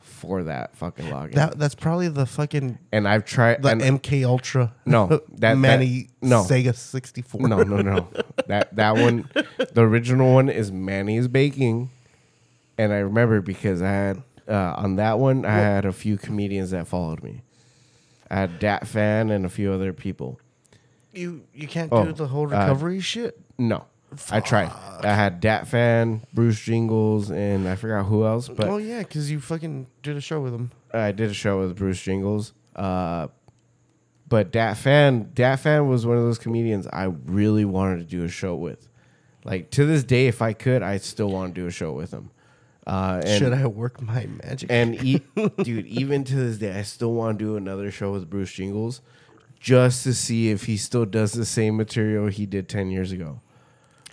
for 0.00 0.44
that 0.44 0.76
fucking 0.76 1.06
login. 1.06 1.34
That 1.34 1.58
that's 1.58 1.74
probably 1.74 2.08
the 2.08 2.26
fucking 2.26 2.78
and 2.92 3.08
I've 3.08 3.24
tried. 3.24 3.62
the 3.62 3.70
and, 3.70 3.80
MK 3.82 4.24
Ultra. 4.24 4.74
No, 4.86 5.06
that- 5.08 5.40
that- 5.40 5.58
Manny 5.58 6.08
no. 6.22 6.42
Sega 6.44 6.74
64. 6.74 7.48
no, 7.48 7.62
no, 7.62 7.82
no. 7.82 8.08
that 8.46 8.74
that 8.76 8.96
one, 8.96 9.28
the 9.72 9.82
original 9.82 10.32
one 10.34 10.48
is 10.48 10.70
Manny's 10.70 11.28
Baking, 11.28 11.90
and 12.78 12.92
I 12.92 12.98
remember 12.98 13.40
because 13.40 13.82
I 13.82 13.90
had 13.90 14.22
uh, 14.48 14.74
on 14.76 14.96
that 14.96 15.18
one 15.18 15.44
I 15.44 15.56
had 15.56 15.84
a 15.84 15.92
few 15.92 16.16
comedians 16.16 16.70
that 16.70 16.86
followed 16.86 17.22
me. 17.22 17.42
I 18.30 18.36
had 18.36 18.58
Dat 18.58 18.86
Phan 18.86 19.30
and 19.30 19.44
a 19.44 19.48
few 19.48 19.72
other 19.72 19.92
people. 19.92 20.40
You 21.12 21.42
you 21.54 21.66
can't 21.68 21.92
Oh, 21.92 22.04
do 22.04 22.12
the 22.12 22.26
whole 22.26 22.46
uh, 22.46 22.50
recovery 22.58 23.00
shit. 23.00 23.38
No, 23.58 23.84
I 24.30 24.40
tried. 24.40 24.70
I 25.02 25.14
had 25.14 25.40
Dat 25.40 25.66
Phan, 25.68 26.22
Bruce 26.34 26.60
Jingles, 26.60 27.30
and 27.30 27.68
I 27.68 27.76
forgot 27.76 28.04
who 28.04 28.24
else, 28.26 28.48
but 28.48 28.68
oh 28.68 28.76
yeah, 28.78 28.98
because 29.00 29.30
you 29.30 29.40
fucking 29.40 29.86
did 30.02 30.16
a 30.16 30.20
show 30.20 30.40
with 30.40 30.52
him. 30.54 30.70
I 30.92 31.12
did 31.12 31.30
a 31.30 31.34
show 31.34 31.60
with 31.60 31.76
Bruce 31.76 32.02
Jingles. 32.02 32.52
Uh, 32.74 33.28
but 34.28 34.50
Dat 34.50 34.76
Phan, 34.76 35.30
Dat 35.34 35.56
Phan 35.60 35.88
was 35.88 36.04
one 36.04 36.16
of 36.16 36.24
those 36.24 36.38
comedians 36.38 36.86
I 36.88 37.04
really 37.04 37.64
wanted 37.64 37.98
to 37.98 38.04
do 38.04 38.24
a 38.24 38.28
show 38.28 38.54
with. 38.56 38.88
Like 39.44 39.70
to 39.70 39.86
this 39.86 40.02
day, 40.04 40.26
if 40.26 40.42
I 40.42 40.52
could, 40.52 40.82
I 40.82 40.96
still 40.98 41.30
want 41.30 41.54
to 41.54 41.60
do 41.60 41.66
a 41.66 41.70
show 41.70 41.92
with 41.92 42.10
him. 42.10 42.30
Uh, 42.86 43.20
and, 43.24 43.38
Should 43.38 43.52
I 43.52 43.66
work 43.66 44.00
my 44.00 44.26
magic? 44.44 44.70
And 44.70 44.94
e- 45.04 45.20
dude, 45.62 45.86
even 45.86 46.22
to 46.24 46.34
this 46.36 46.58
day, 46.58 46.78
I 46.78 46.82
still 46.82 47.12
want 47.12 47.38
to 47.38 47.44
do 47.44 47.56
another 47.56 47.90
show 47.90 48.12
with 48.12 48.30
Bruce 48.30 48.52
Jingles, 48.52 49.00
just 49.58 50.04
to 50.04 50.14
see 50.14 50.50
if 50.50 50.64
he 50.66 50.76
still 50.76 51.04
does 51.04 51.32
the 51.32 51.44
same 51.44 51.76
material 51.76 52.28
he 52.28 52.46
did 52.46 52.68
ten 52.68 52.90
years 52.90 53.10
ago. 53.10 53.40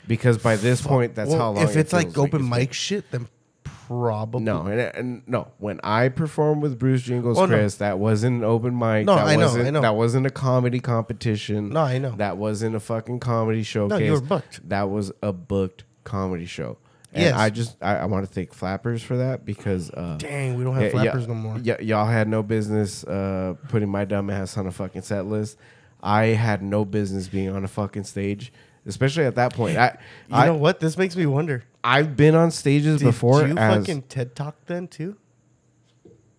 Because 0.07 0.37
by 0.37 0.55
this 0.55 0.81
point, 0.81 1.15
that's 1.15 1.29
Well, 1.29 1.39
how 1.39 1.51
long. 1.51 1.63
If 1.63 1.75
it 1.77 1.81
it's 1.81 1.93
like 1.93 2.17
open 2.17 2.41
it's 2.41 2.49
mic 2.49 2.69
been. 2.69 2.73
shit, 2.73 3.11
then 3.11 3.27
probably 3.63 4.43
No, 4.43 4.63
and, 4.65 4.79
and 4.79 5.23
no. 5.27 5.51
When 5.59 5.79
I 5.83 6.09
performed 6.09 6.61
with 6.61 6.79
Bruce 6.79 7.03
Jingles, 7.03 7.37
Oh, 7.37 7.45
no. 7.45 7.55
Chris, 7.55 7.75
that 7.75 7.99
wasn't 7.99 8.37
an 8.37 8.43
open 8.43 8.77
mic. 8.77 9.05
No, 9.05 9.15
that 9.15 9.27
I 9.27 9.35
know, 9.35 9.49
I 9.49 9.69
know. 9.69 9.81
That 9.81 9.95
wasn't 9.95 10.25
a 10.25 10.29
comedy 10.29 10.79
competition. 10.79 11.69
No, 11.69 11.81
I 11.81 11.99
know. 11.99 12.11
That 12.17 12.37
wasn't 12.37 12.75
a 12.75 12.79
fucking 12.79 13.19
comedy 13.19 13.63
showcase. 13.63 13.99
No, 13.99 14.05
you 14.05 14.11
were 14.13 14.21
booked. 14.21 14.67
That 14.67 14.89
was 14.89 15.11
a 15.21 15.31
booked 15.31 15.83
comedy 16.03 16.45
show. 16.45 16.77
And 17.13 17.23
Yes. 17.23 17.35
I 17.35 17.49
just 17.51 17.77
I, 17.81 17.97
I 17.97 18.05
want 18.05 18.25
to 18.27 18.33
thank 18.33 18.53
Flappers 18.53 19.03
for 19.03 19.17
that 19.17 19.45
because 19.45 19.91
uh, 19.91 20.15
Dang, 20.17 20.55
we 20.57 20.63
don't 20.63 20.75
have 20.75 20.91
flappers 20.91 21.27
no 21.27 21.35
more. 21.35 21.59
Y- 21.63 21.77
y'all 21.81 22.07
had 22.07 22.27
no 22.27 22.41
business 22.41 23.03
uh, 23.03 23.53
putting 23.69 23.89
my 23.89 24.03
dumb 24.03 24.29
ass 24.29 24.57
on 24.57 24.65
a 24.67 24.71
fucking 24.71 25.03
set 25.03 25.25
list. 25.27 25.57
I 26.01 26.25
had 26.27 26.61
no 26.63 26.83
business 26.85 27.27
being 27.27 27.49
on 27.49 27.63
a 27.63 27.67
fucking 27.67 28.03
stage, 28.05 28.51
especially 28.85 29.25
at 29.25 29.35
that 29.35 29.53
point. 29.53 29.77
I, 29.77 29.97
You 30.27 30.35
I 30.35 30.45
know 30.47 30.55
what? 30.55 30.79
This 30.79 30.97
makes 30.97 31.15
me 31.15 31.25
wonder. 31.27 31.63
I've 31.83 32.17
been 32.17 32.33
on 32.35 32.49
stages 32.51 33.01
before. 33.03 33.41
Did 33.41 33.55
before. 33.55 33.63
you 33.63 33.69
as, 33.77 33.77
fucking 33.85 34.01
TED 34.03 34.35
Talk 34.35 34.55
then 34.65 34.87
too? 34.87 35.15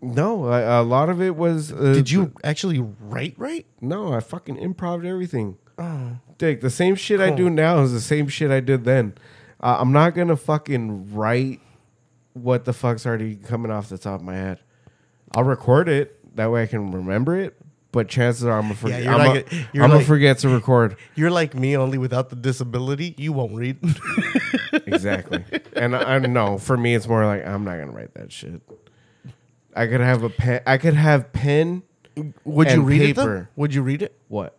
no, 0.02 0.46
a, 0.46 0.82
a 0.82 0.84
lot 0.84 1.09
of 1.09 1.22
it 1.22 1.34
was. 1.36 1.72
Uh, 1.72 1.92
Did 1.94 2.10
you 2.10 2.32
actually 2.42 2.80
write 3.01 3.34
right? 3.38 3.64
No, 3.80 4.12
I 4.12 4.20
fucking 4.20 4.56
improv 4.56 5.05
everything. 5.05 5.56
Oh, 5.78 6.18
Dick, 6.36 6.60
the 6.60 6.70
same 6.70 6.94
shit 6.94 7.20
I 7.20 7.30
do 7.30 7.48
now 7.48 7.80
is 7.82 7.92
the 7.92 8.01
same 8.01 8.28
shit 8.28 8.51
I 8.51 8.60
did 8.60 8.84
then. 8.84 9.14
Uh, 9.64 9.78
I'm 9.80 9.92
not 9.92 10.14
gonna 10.14 10.36
fucking 10.36 11.14
write 11.14 11.60
what 12.34 12.66
the 12.66 12.72
fuck's 12.74 13.06
already 13.06 13.34
coming 13.36 13.72
off 13.72 13.88
the 13.88 13.96
top 13.96 14.20
of 14.20 14.22
my 14.26 14.34
head. 14.34 14.58
I'll 15.34 15.42
record 15.44 15.88
it 15.88 16.36
that 16.36 16.50
way 16.50 16.62
I 16.62 16.66
can 16.66 16.90
remember 16.92 17.34
it. 17.36 17.56
But 17.90 18.08
chances 18.08 18.44
are 18.44 18.52
I'm 18.52 18.62
gonna 18.64 18.74
forget. 18.74 19.02
you're 19.04 19.12
I'm, 19.14 19.26
like 19.26 19.52
a, 19.52 19.54
a- 19.56 19.68
you're 19.72 19.84
I'm 19.84 19.90
like- 19.90 19.98
gonna 20.00 20.04
forget 20.04 20.38
to 20.40 20.48
record 20.50 20.96
you're 21.14 21.30
like 21.30 21.54
me, 21.54 21.76
only 21.76 21.96
without 21.96 22.28
the 22.28 22.36
disability. 22.36 23.14
You 23.16 23.32
won't 23.32 23.54
read. 23.54 23.78
exactly. 24.72 25.44
and 25.74 25.96
I, 25.96 26.16
I 26.16 26.18
know 26.18 26.58
for 26.58 26.76
me, 26.76 26.94
it's 26.94 27.06
more 27.08 27.24
like 27.24 27.46
I'm 27.46 27.64
not 27.64 27.78
gonna 27.78 27.92
write 27.92 28.12
that 28.14 28.32
shit. 28.32 28.60
I 29.74 29.86
could 29.86 30.00
have 30.00 30.22
a 30.24 30.28
pen. 30.30 30.60
I 30.66 30.76
could 30.76 30.94
have 30.94 31.32
pen. 31.32 31.84
Would 32.44 32.70
you 32.70 32.82
read 32.82 33.00
it 33.02 33.16
though? 33.16 33.46
Would 33.56 33.72
you 33.72 33.82
read 33.82 34.02
it? 34.02 34.14
What? 34.28 34.58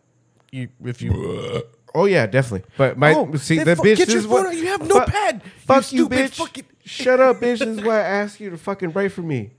You 0.51 0.69
if 0.83 1.01
you 1.01 1.63
Oh 1.95 2.05
yeah, 2.05 2.25
definitely. 2.27 2.69
But 2.77 2.97
my 2.97 3.13
Oh, 3.13 3.33
see 3.35 3.57
the 3.59 3.75
bitch 3.75 3.97
get 3.97 4.09
your 4.09 4.17
is 4.17 4.27
what 4.27 4.43
phone 4.43 4.53
out. 4.53 4.57
You 4.57 4.67
have 4.67 4.87
no 4.87 4.99
Fu- 4.99 5.11
pad. 5.11 5.41
Fuck 5.59 5.91
you, 5.93 5.99
stupid 6.05 6.19
bitch. 6.19 6.35
fucking- 6.35 6.65
Shut 6.83 7.19
up, 7.19 7.37
bitch. 7.37 7.59
This 7.59 7.61
is 7.61 7.81
why 7.83 7.95
I 7.99 8.03
asked 8.03 8.39
you 8.39 8.49
to 8.51 8.57
fucking 8.57 8.91
write 8.91 9.11
for 9.13 9.21
me. 9.23 9.51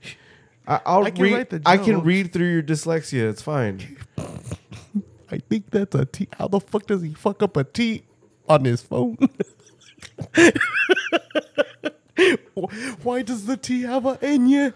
I, 0.67 0.79
I'll 0.85 1.03
I 1.05 1.11
can 1.11 1.23
read. 1.23 1.33
write 1.33 1.49
the 1.49 1.61
I 1.65 1.77
can 1.77 1.95
jokes. 1.95 2.05
read 2.05 2.31
through 2.33 2.51
your 2.51 2.61
dyslexia. 2.63 3.29
It's 3.29 3.41
fine. 3.41 3.97
I 5.29 5.39
think 5.39 5.71
that's 5.71 5.93
a 5.95 6.05
T. 6.05 6.27
How 6.37 6.47
the 6.47 6.59
fuck 6.61 6.85
does 6.85 7.01
he 7.01 7.13
fuck 7.13 7.41
up 7.43 7.57
a 7.57 7.63
T 7.65 8.03
on 8.47 8.63
his 8.65 8.81
phone? 8.81 9.17
Why 13.03 13.21
does 13.21 13.45
the 13.45 13.57
T 13.57 13.81
have 13.83 14.05
a 14.05 14.17
N 14.21 14.47
yet? 14.49 14.73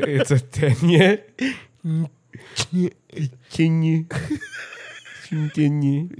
it's 0.00 0.30
a 0.30 0.38
ten 0.40 0.76
yet. 0.88 1.30
Can 3.50 3.82
you? 3.82 4.06
Can 5.28 5.82
you? 5.82 6.10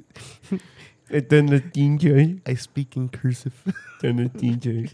Ito 1.12 1.40
na 1.42 1.58
tinjoy. 1.60 2.40
I 2.46 2.54
speak 2.54 2.96
in 2.96 3.08
cursive. 3.08 3.54
Ito 4.00 4.12
na 4.12 4.28
tinjoy. 4.28 4.90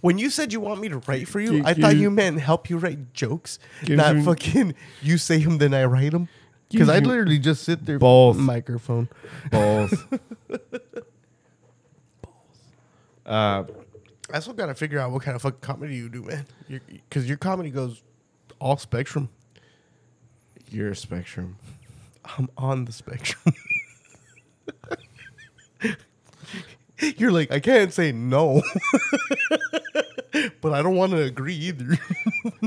When 0.00 0.16
you 0.16 0.30
said 0.30 0.52
you 0.52 0.60
want 0.60 0.80
me 0.80 0.88
to 0.88 0.98
write 1.06 1.28
for 1.28 1.40
you, 1.40 1.62
I 1.64 1.74
thought 1.74 1.94
you- 1.96 2.02
you 2.08 2.10
meant 2.10 2.40
help 2.40 2.70
you 2.70 2.78
write 2.78 3.12
jokes, 3.12 3.58
not 3.86 4.16
you- 4.16 4.22
fucking 4.22 4.74
you 5.02 5.18
say 5.18 5.38
them 5.44 5.58
then 5.58 5.74
I 5.74 5.84
write 5.84 6.12
them. 6.12 6.28
Because 6.70 6.88
you- 6.88 7.06
literally 7.06 7.38
just 7.38 7.64
sit 7.64 7.84
there, 7.84 7.98
Both. 7.98 8.36
microphone. 8.38 9.08
Both. 9.50 9.92
uh, 13.26 13.64
I 14.32 14.38
still 14.40 14.54
gotta 14.54 14.74
figure 14.74 14.98
out 15.00 15.10
what 15.10 15.22
kind 15.22 15.34
of 15.36 15.42
fucking 15.42 15.60
comedy 15.60 15.96
you 15.96 16.08
do, 16.08 16.22
man. 16.22 16.46
Because 16.68 17.28
your 17.28 17.36
comedy 17.36 17.68
goes 17.70 18.02
all 18.58 18.78
spectrum. 18.78 19.28
Your 20.72 20.94
spectrum. 20.94 21.56
I'm 22.24 22.48
on 22.56 22.84
the 22.84 22.92
spectrum. 22.92 23.54
You're 27.16 27.32
like, 27.32 27.50
I 27.50 27.60
can't 27.60 27.92
say 27.92 28.12
no, 28.12 28.62
but 30.60 30.72
I 30.74 30.82
don't 30.82 30.96
want 30.96 31.12
to 31.12 31.22
agree 31.22 31.54
either. 31.54 31.98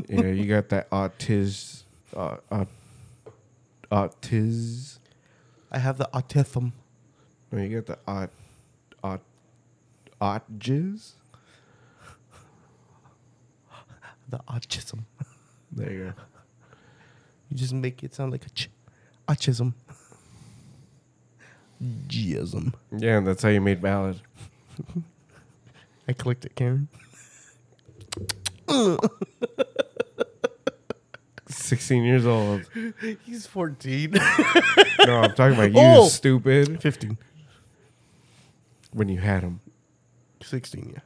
Yeah, 0.08 0.28
you 0.28 0.46
got 0.46 0.70
that 0.70 0.88
autis, 0.92 1.84
uh, 2.16 2.38
uh, 2.52 2.66
autis. 3.92 5.00
I 5.72 5.80
have 5.80 5.98
the 5.98 6.08
autism. 6.14 6.72
No, 7.52 7.62
you 7.62 7.82
got 7.82 7.86
the 7.88 7.98
aut, 8.12 8.30
aut, 9.04 9.22
autjizz. 10.22 11.14
The 14.30 14.38
autism. 14.48 15.00
There 15.72 15.92
you 15.92 16.04
go. 16.06 16.14
You 17.50 17.58
just 17.58 17.74
make 17.74 18.04
it 18.04 18.14
sound 18.16 18.32
like 18.32 18.46
a 18.46 18.50
ch- 18.50 18.70
autism. 19.28 19.74
Gism. 22.08 22.74
Yeah, 22.98 23.18
and 23.18 23.28
that's 23.28 23.44
how 23.44 23.50
you 23.50 23.60
made 23.62 23.82
ballad. 23.82 24.22
I 26.08 26.14
clicked 26.14 26.46
it, 26.46 26.56
Karen. 26.56 26.88
Sixteen 31.48 32.04
years 32.04 32.26
old. 32.26 32.64
He's 33.26 33.46
14. 33.48 34.14
No, 35.06 35.18
I'm 35.20 35.34
talking 35.36 35.56
about 35.58 35.72
you, 35.74 35.80
Oh! 35.82 36.08
stupid. 36.08 36.82
15. 36.82 37.18
When 38.94 39.10
you 39.10 39.20
had 39.20 39.44
him. 39.44 39.60
16, 40.42 40.94
yeah. 40.94 41.00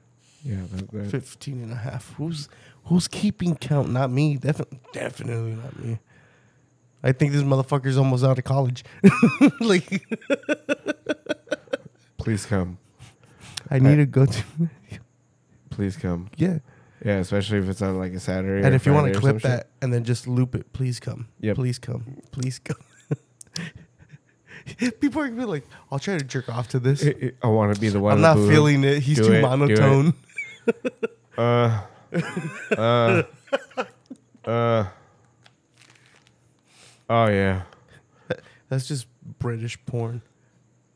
Yeah, 0.43 0.61
that, 0.72 0.91
that, 0.91 1.09
15 1.09 1.64
and 1.64 1.72
a 1.72 1.76
half. 1.76 2.14
Who's 2.14 2.47
who's 2.85 3.07
keeping 3.07 3.55
count? 3.55 3.89
Not 3.89 4.11
me. 4.11 4.38
Definitely 4.38 4.80
definitely 4.93 5.55
not 5.55 5.80
me. 5.80 5.97
I 7.03 7.11
think 7.11 7.32
this 7.32 7.44
motherfucker's 7.44 7.98
almost 7.98 8.24
out 8.24 8.38
of 8.38 8.44
college. 8.44 8.84
like 9.60 10.03
please 12.18 12.45
come. 12.45 12.78
I 13.69 13.80
need 13.80 13.98
to 13.98 14.06
go 14.06 14.26
to 14.26 14.44
Please 15.69 15.95
come. 15.95 16.30
Yeah. 16.38 16.60
Yeah, 17.06 17.18
especially 17.18 17.60
if 17.60 17.69
it's 17.69 17.82
on 17.84 17.99
like 17.99 18.14
a 18.14 18.19
Saturday. 18.19 18.65
And 18.65 18.74
if 18.74 18.86
you 18.88 18.94
want 18.94 19.14
to 19.14 19.19
clip 19.19 19.34
some 19.34 19.40
shit. 19.40 19.52
that 19.52 19.68
and 19.82 19.94
then 19.94 20.03
just 20.03 20.28
loop 20.28 20.56
it, 20.56 20.74
please 20.74 20.99
come. 20.99 21.28
Yep. 21.41 21.56
Please 21.56 21.78
come. 21.78 22.18
Please 22.32 22.57
come. 22.60 22.78
People 24.99 25.22
are 25.22 25.28
gonna 25.28 25.40
be 25.40 25.45
like, 25.45 25.64
I'll 25.91 25.99
try 25.99 26.18
to 26.18 26.24
jerk 26.26 26.49
off 26.49 26.69
to 26.69 26.80
this. 26.80 27.06
I- 27.06 27.10
I- 27.22 27.32
I 27.44 27.48
want 27.48 27.74
to 27.76 27.80
be 27.80 27.90
the 27.90 27.99
one. 27.99 28.14
I'm 28.14 28.22
not 28.22 28.36
boo 28.38 28.45
him. 28.45 28.49
feeling 28.52 28.84
it. 28.84 29.03
He's 29.03 29.18
Do 29.18 29.26
too 29.28 29.34
it. 29.34 29.41
monotone. 29.41 30.14
Uh, 31.38 31.82
uh, 32.76 33.24
uh. 34.45 34.86
Oh 37.10 37.28
yeah. 37.28 37.64
That's 38.70 38.88
just 38.88 39.08
British 39.40 39.78
porn. 39.86 40.22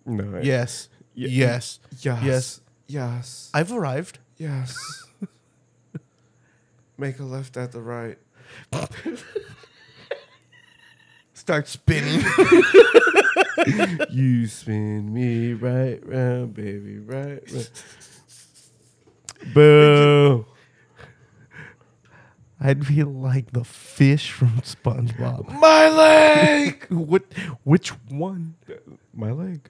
No. 0.06 0.38
I- 0.38 0.42
Yes. 0.42 0.90
Yes. 1.14 1.32
Yes. 1.32 1.80
Yes. 2.24 2.62
Yes. 2.88 3.50
I've 3.54 3.72
arrived. 3.72 4.20
Yes. 4.38 5.06
Make 6.98 7.20
a 7.20 7.24
left 7.24 7.56
at 7.58 7.72
the 7.72 7.82
right. 7.82 8.18
Start 11.34 11.68
spinning. 11.68 12.24
You 14.10 14.48
spin 14.48 15.14
me 15.14 15.54
right 15.54 16.00
round, 16.06 16.54
baby, 16.54 17.00
right 17.00 17.42
round. 17.52 17.70
Boo. 19.54 20.46
I'd 22.64 22.88
be 22.88 23.04
like 23.04 23.52
the 23.54 23.64
fish 23.64 24.32
from 24.32 24.62
SpongeBob. 24.62 25.52
My 25.60 25.90
leg. 25.90 26.86
what? 26.90 27.24
Which 27.64 27.90
one? 28.10 28.56
My 29.14 29.32
leg. 29.32 29.70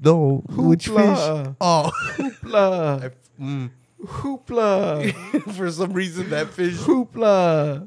No. 0.00 0.44
Which 0.50 0.86
fish? 0.86 0.96
Oh. 0.96 1.90
Hoopla. 2.16 3.12
Mm. 3.38 3.70
Hoopla. 4.04 5.52
For 5.54 5.70
some 5.70 5.92
reason, 5.92 6.30
that 6.30 6.48
fish. 6.50 6.74
Hoopla. 6.74 7.86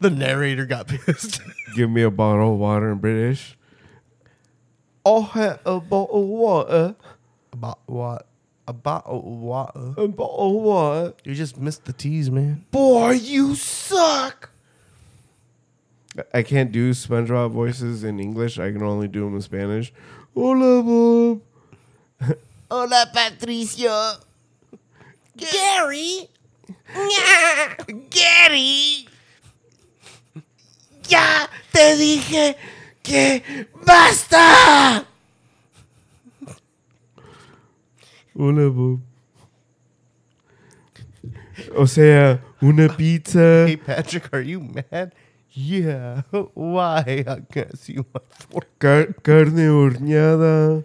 The 0.00 0.10
narrator 0.10 0.66
got 0.66 0.88
pissed. 0.88 1.40
Give 1.76 1.88
me 1.88 2.02
a 2.02 2.10
bottle 2.10 2.54
of 2.54 2.58
water 2.58 2.90
in 2.90 2.98
British. 2.98 3.56
I'll 5.04 5.22
have 5.22 5.60
a 5.64 5.78
bottle 5.78 6.22
of 6.24 6.28
water. 6.28 6.96
About 7.52 7.78
what? 7.86 8.26
About 8.68 9.22
what? 9.24 9.70
A 9.76 10.08
bottle 10.08 10.56
of 10.56 10.62
water. 10.62 11.14
You 11.24 11.34
just 11.34 11.56
missed 11.56 11.84
the 11.84 11.92
tease, 11.92 12.30
man. 12.30 12.64
Boy, 12.72 13.12
you 13.12 13.54
suck. 13.54 14.50
I 16.32 16.42
can't 16.42 16.72
do 16.72 16.90
SpongeBob 16.92 17.50
voices 17.50 18.02
in 18.02 18.18
English. 18.18 18.58
I 18.58 18.72
can 18.72 18.82
only 18.82 19.06
do 19.06 19.24
them 19.24 19.36
in 19.36 19.42
Spanish. 19.42 19.92
Hola, 20.34 20.82
Bob. 20.82 21.42
Hola, 22.70 23.10
Patricio. 23.12 24.14
Gary. 25.36 26.28
Ña. 26.94 27.76
Gary. 28.10 29.06
Ya 31.08 31.48
te 31.70 31.96
dije 31.96 32.56
que 33.02 33.68
basta. 33.84 35.06
Hola, 38.38 38.68
Bob. 38.68 39.00
O 41.76 41.86
sea, 41.86 42.42
una 42.60 42.88
pizza. 42.96 43.66
Hey, 43.66 43.76
Patrick, 43.76 44.28
are 44.32 44.42
you 44.46 44.60
mad? 44.60 45.12
Yeah. 45.52 46.22
Why? 46.54 47.24
I 47.26 47.40
can't 47.50 47.76
see 47.78 47.94
my 47.96 48.20
fork. 48.50 48.66
car- 48.78 49.14
carne 49.22 49.68
horneada. 49.70 50.84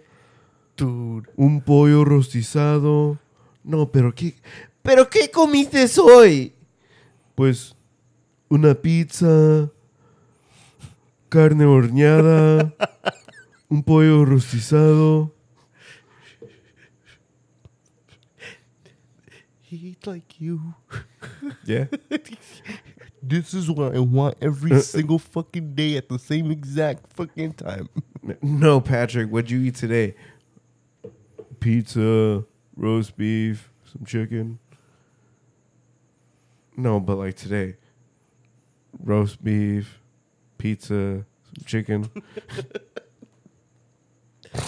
Dude. 0.76 1.28
Un 1.36 1.60
pollo 1.60 2.04
rostizado. 2.04 3.18
No, 3.62 3.90
pero 3.92 4.14
¿qué? 4.14 4.34
¿Pero 4.82 5.08
qué 5.08 5.30
comiste 5.30 5.84
hoy? 6.00 6.54
Pues 7.34 7.76
una 8.48 8.74
pizza, 8.74 9.70
carne 11.28 11.64
horneada, 11.64 12.74
un 13.68 13.82
pollo 13.82 14.24
rostizado. 14.24 15.32
He 19.72 19.96
like 20.04 20.38
you. 20.40 20.74
Yeah. 21.64 21.86
This 23.22 23.54
is 23.54 23.70
what 23.70 23.94
I 23.96 24.00
want 24.00 24.36
every 24.40 24.72
uh, 24.72 24.76
uh. 24.76 24.80
single 24.80 25.18
fucking 25.18 25.74
day 25.74 25.96
at 25.96 26.08
the 26.08 26.18
same 26.18 26.50
exact 26.50 27.12
fucking 27.12 27.54
time. 27.54 27.88
No, 28.42 28.80
Patrick, 28.80 29.30
what'd 29.30 29.50
you 29.50 29.60
eat 29.60 29.76
today? 29.76 30.14
Pizza, 31.60 32.44
roast 32.76 33.16
beef, 33.16 33.72
some 33.84 34.04
chicken. 34.04 34.58
No, 36.76 37.00
but 37.00 37.16
like 37.16 37.36
today. 37.36 37.76
Roast 39.02 39.42
beef, 39.42 40.00
pizza, 40.58 41.24
some 41.44 41.64
chicken. 41.64 42.10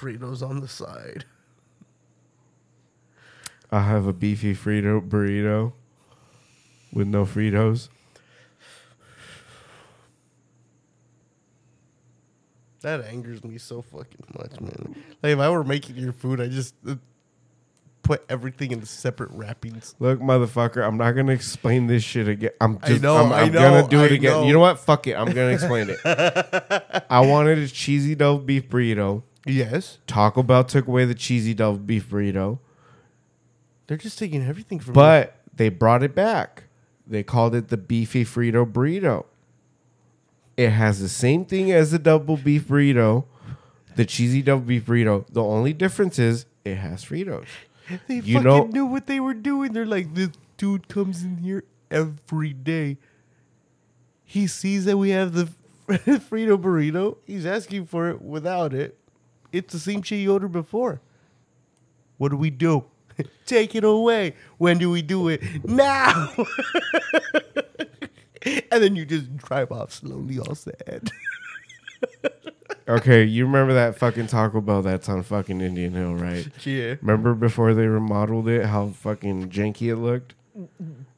Fritos 0.00 0.48
on 0.48 0.60
the 0.60 0.68
side. 0.68 1.26
I 3.70 3.82
have 3.82 4.06
a 4.06 4.12
beefy 4.12 4.54
Frito 4.54 5.06
burrito 5.06 5.72
with 6.92 7.06
no 7.06 7.24
Fritos. 7.24 7.88
That 12.80 13.04
angers 13.06 13.42
me 13.42 13.58
so 13.58 13.82
fucking 13.82 14.24
much, 14.38 14.60
man. 14.60 14.94
Like 15.22 15.32
if 15.32 15.38
I 15.38 15.50
were 15.50 15.64
making 15.64 15.96
your 15.96 16.12
food, 16.12 16.40
I 16.40 16.46
just 16.46 16.74
uh, 16.88 16.94
put 18.02 18.24
everything 18.28 18.70
in 18.70 18.84
separate 18.84 19.30
wrappings. 19.32 19.96
Look, 19.98 20.20
motherfucker, 20.20 20.86
I'm 20.86 20.96
not 20.96 21.12
gonna 21.12 21.32
explain 21.32 21.88
this 21.88 22.04
shit 22.04 22.28
again. 22.28 22.50
I'm 22.60 22.78
I 22.82 22.88
just, 22.88 23.02
know, 23.02 23.16
I'm, 23.16 23.32
I 23.32 23.40
I'm 23.42 23.52
know, 23.52 23.60
gonna 23.60 23.88
do 23.88 24.04
it 24.04 24.12
I 24.12 24.14
again. 24.14 24.30
know. 24.30 24.46
You 24.46 24.52
know 24.52 24.60
what? 24.60 24.78
Fuck 24.78 25.08
it. 25.08 25.14
I'm 25.14 25.26
gonna 25.26 25.48
explain 25.48 25.88
it. 25.90 25.98
I 27.10 27.20
wanted 27.20 27.58
a 27.58 27.66
cheesy 27.68 28.14
double 28.14 28.38
beef 28.38 28.68
burrito. 28.68 29.24
Yes, 29.44 29.98
Taco 30.06 30.42
Bell 30.44 30.62
took 30.62 30.86
away 30.86 31.04
the 31.04 31.14
cheesy 31.14 31.54
double 31.54 31.78
beef 31.78 32.08
burrito, 32.08 32.60
they're 33.88 33.96
just 33.96 34.18
taking 34.18 34.46
everything 34.46 34.78
from. 34.78 34.94
but 34.94 35.34
they 35.52 35.68
brought 35.68 36.04
it 36.04 36.14
back. 36.14 36.64
They 37.06 37.22
called 37.24 37.54
it 37.56 37.68
the 37.68 37.76
beefy 37.76 38.24
Frito 38.24 38.70
burrito. 38.70 39.24
It 40.56 40.70
has 40.70 41.00
the 41.00 41.08
same 41.08 41.44
thing 41.44 41.72
as 41.72 41.90
the 41.90 41.98
double 41.98 42.36
beef 42.36 42.68
burrito, 42.68 43.24
the 43.96 44.04
cheesy 44.04 44.42
double 44.42 44.64
beef 44.64 44.86
burrito. 44.86 45.26
The 45.32 45.42
only 45.42 45.72
difference 45.72 46.18
is 46.18 46.46
it 46.64 46.76
has 46.76 47.04
Fritos. 47.04 47.46
they 48.06 48.16
you 48.16 48.34
fucking 48.34 48.42
know- 48.42 48.64
knew 48.66 48.86
what 48.86 49.06
they 49.06 49.20
were 49.20 49.34
doing. 49.34 49.72
They're 49.72 49.86
like, 49.86 50.14
this 50.14 50.30
dude 50.56 50.88
comes 50.88 51.22
in 51.24 51.38
here 51.38 51.64
every 51.90 52.52
day. 52.52 52.98
He 54.24 54.46
sees 54.46 54.84
that 54.84 54.98
we 54.98 55.10
have 55.10 55.32
the 55.32 55.48
Frito 55.88 56.60
burrito. 56.60 57.16
He's 57.26 57.46
asking 57.46 57.86
for 57.86 58.10
it 58.10 58.20
without 58.20 58.74
it. 58.74 58.98
It's 59.50 59.72
the 59.72 59.78
same 59.78 60.02
shit 60.02 60.18
you 60.18 60.32
ordered 60.34 60.52
before. 60.52 61.00
What 62.18 62.28
do 62.30 62.36
we 62.36 62.50
do? 62.50 62.84
Take 63.46 63.74
it 63.74 63.84
away. 63.84 64.34
When 64.58 64.78
do 64.78 64.90
we 64.90 65.02
do 65.02 65.28
it? 65.28 65.42
Now. 65.64 66.32
and 68.42 68.82
then 68.82 68.96
you 68.96 69.04
just 69.04 69.36
drive 69.36 69.72
off 69.72 69.92
slowly, 69.92 70.38
all 70.38 70.54
sad. 70.54 71.10
Okay, 72.88 73.22
you 73.22 73.44
remember 73.44 73.74
that 73.74 73.98
fucking 73.98 74.28
Taco 74.28 74.62
Bell 74.62 74.80
that's 74.80 75.10
on 75.10 75.22
fucking 75.22 75.60
Indian 75.60 75.92
Hill, 75.92 76.14
right? 76.14 76.48
yeah. 76.66 76.94
Remember 77.02 77.34
before 77.34 77.74
they 77.74 77.86
remodeled 77.86 78.48
it, 78.48 78.64
how 78.64 78.88
fucking 78.88 79.50
janky 79.50 79.92
it 79.92 79.96
looked? 79.96 80.32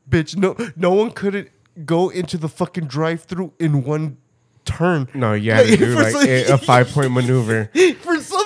Bitch, 0.09 0.36
no 0.36 0.56
no 0.74 0.93
one 0.93 1.12
couldn't 1.12 1.48
go 1.85 2.09
into 2.09 2.36
the 2.36 2.48
fucking 2.48 2.86
drive 2.86 3.22
through 3.22 3.52
in 3.60 3.85
one 3.85 4.16
turn. 4.64 5.09
No, 5.14 5.32
you 5.32 5.52
had 5.52 5.66
to 5.66 5.77
do 5.77 5.94
like 5.94 6.14
a, 6.27 6.55
a 6.55 6.59
five 6.59 6.89
point 6.89 7.12
maneuver. 7.12 7.70
For 8.01 8.20
some 8.20 8.20
fucking 8.20 8.20
reason, 8.20 8.39
like 8.39 8.40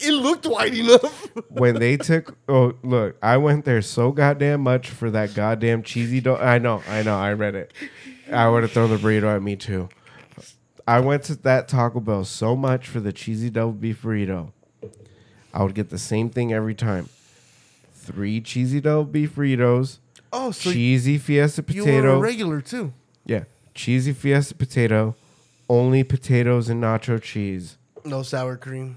it 0.00 0.12
looked 0.12 0.46
white 0.46 0.74
enough. 0.74 1.28
When 1.48 1.78
they 1.78 1.96
took, 1.96 2.36
oh 2.48 2.74
look, 2.82 3.16
I 3.22 3.36
went 3.36 3.64
there 3.64 3.82
so 3.82 4.12
goddamn 4.12 4.62
much 4.62 4.88
for 4.90 5.10
that 5.10 5.34
goddamn 5.34 5.82
cheesy 5.82 6.20
dough. 6.20 6.36
I 6.36 6.58
know, 6.58 6.82
I 6.88 7.02
know, 7.02 7.16
I 7.16 7.32
read 7.32 7.54
it. 7.54 7.72
I 8.32 8.48
would 8.48 8.62
have 8.62 8.72
thrown 8.72 8.90
the 8.90 8.96
burrito 8.96 9.34
at 9.34 9.42
me 9.42 9.56
too. 9.56 9.88
I 10.86 11.00
went 11.00 11.24
to 11.24 11.34
that 11.42 11.68
Taco 11.68 12.00
Bell 12.00 12.24
so 12.24 12.56
much 12.56 12.88
for 12.88 13.00
the 13.00 13.12
cheesy 13.12 13.50
double 13.50 13.72
beef 13.72 14.02
burrito. 14.02 14.52
I 15.52 15.62
would 15.62 15.74
get 15.74 15.90
the 15.90 15.98
same 15.98 16.30
thing 16.30 16.52
every 16.52 16.74
time. 16.74 17.08
Three 17.94 18.40
cheesy 18.40 18.80
double 18.80 19.04
beef 19.04 19.34
burritos, 19.36 19.98
Oh, 20.32 20.52
so 20.52 20.70
cheesy 20.72 21.18
fiesta 21.18 21.64
you 21.68 21.84
were 21.84 21.90
a 21.90 21.92
potato. 21.92 22.20
regular 22.20 22.60
too. 22.60 22.92
Yeah, 23.26 23.44
cheesy 23.74 24.12
fiesta 24.12 24.54
potato, 24.54 25.16
only 25.68 26.02
potatoes 26.04 26.68
and 26.68 26.82
nacho 26.82 27.20
cheese. 27.20 27.76
No 28.04 28.22
sour 28.22 28.56
cream. 28.56 28.96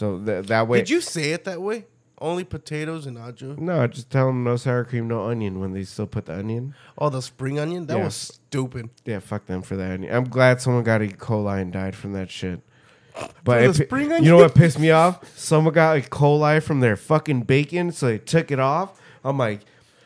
So 0.00 0.16
that 0.20 0.46
that 0.46 0.66
way. 0.66 0.78
Did 0.78 0.88
you 0.88 1.02
say 1.02 1.32
it 1.32 1.44
that 1.44 1.60
way? 1.60 1.84
Only 2.22 2.42
potatoes 2.44 3.04
and 3.04 3.18
nacho. 3.18 3.58
No, 3.58 3.86
just 3.86 4.08
tell 4.08 4.28
them 4.28 4.44
no 4.44 4.56
sour 4.56 4.82
cream, 4.84 5.06
no 5.08 5.26
onion 5.28 5.60
when 5.60 5.72
they 5.74 5.84
still 5.84 6.06
put 6.06 6.24
the 6.24 6.38
onion. 6.38 6.74
Oh, 6.96 7.10
the 7.10 7.20
spring 7.20 7.58
onion. 7.58 7.84
That 7.86 7.98
Yeah. 7.98 8.04
was 8.04 8.14
stupid. 8.14 8.88
Yeah, 9.04 9.18
fuck 9.18 9.44
them 9.44 9.60
for 9.60 9.76
that. 9.76 9.90
onion. 9.90 10.14
I'm 10.14 10.24
glad 10.24 10.62
someone 10.62 10.84
got 10.84 11.02
E. 11.02 11.08
coli 11.08 11.60
and 11.60 11.70
died 11.70 11.94
from 11.94 12.14
that 12.14 12.30
shit. 12.30 12.60
But 13.44 13.58
For 13.58 13.58
it 13.58 13.72
the 13.74 13.78
pi- 13.80 13.84
spring 13.88 14.06
you 14.08 14.14
onion? 14.16 14.30
know 14.30 14.36
what 14.38 14.54
pissed 14.54 14.78
me 14.78 14.90
off? 14.90 15.36
Someone 15.38 15.74
got 15.74 15.98
E. 15.98 16.00
coli 16.02 16.62
from 16.62 16.80
their 16.80 16.96
fucking 16.96 17.42
bacon, 17.42 17.92
so 17.92 18.06
they 18.06 18.16
took 18.18 18.50
it 18.50 18.58
off. 18.58 18.98
I'm 19.22 19.36
like, 19.36 19.60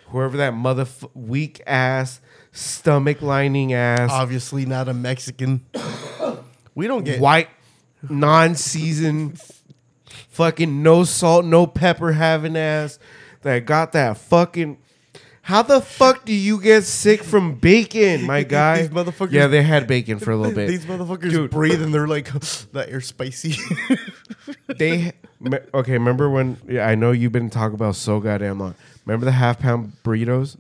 whoever 0.09 0.37
that 0.39 0.55
mother 0.55 0.87
weak 1.15 1.61
ass 1.69 2.21
stomach 2.51 3.23
lining 3.23 3.73
ass 3.73 4.11
Obviously 4.11 4.66
not 4.66 4.89
a 4.89 4.95
Mexican. 4.95 5.65
we 6.75 6.89
don't 6.89 7.05
get 7.05 7.21
white 7.21 7.49
non-seasoned 8.09 9.41
fucking 10.35 10.82
no 10.82 11.05
salt 11.05 11.44
no 11.44 11.66
pepper 11.66 12.12
having 12.12 12.56
ass 12.56 12.98
that 13.43 13.65
got 13.66 13.93
that 13.93 14.16
fucking 14.19 14.78
how 15.43 15.61
the 15.61 15.81
fuck 15.82 16.24
do 16.24 16.32
you 16.32 16.59
get 16.61 16.85
sick 16.85 17.23
from 17.23 17.56
bacon 17.56 18.23
my 18.23 18.43
guy? 18.59 18.82
These 18.82 18.89
motherfuckers- 18.90 19.32
yeah 19.32 19.47
they 19.47 19.62
had 19.62 19.86
bacon 19.86 20.19
for 20.19 20.31
a 20.31 20.36
little 20.36 20.55
bit. 20.55 20.69
These 20.69 20.86
motherfuckers 20.86 21.31
Dude. 21.31 21.51
breathe 21.51 21.82
and 21.82 21.93
they're 21.93 22.09
like, 22.09 22.32
that 22.73 22.89
air 22.89 23.02
spicy. 23.02 23.56
they 24.78 25.12
okay 25.74 25.93
remember 25.93 26.31
when 26.31 26.56
yeah, 26.66 26.86
i 26.89 26.94
know 26.94 27.12
you've 27.12 27.32
been 27.32 27.51
talking 27.51 27.74
about 27.74 27.94
so 27.94 28.20
goddamn 28.20 28.59
long. 28.59 28.74
Remember 29.05 29.27
the 29.27 29.32
half 29.32 29.59
pound 29.59 29.93
burritos? 30.02 30.56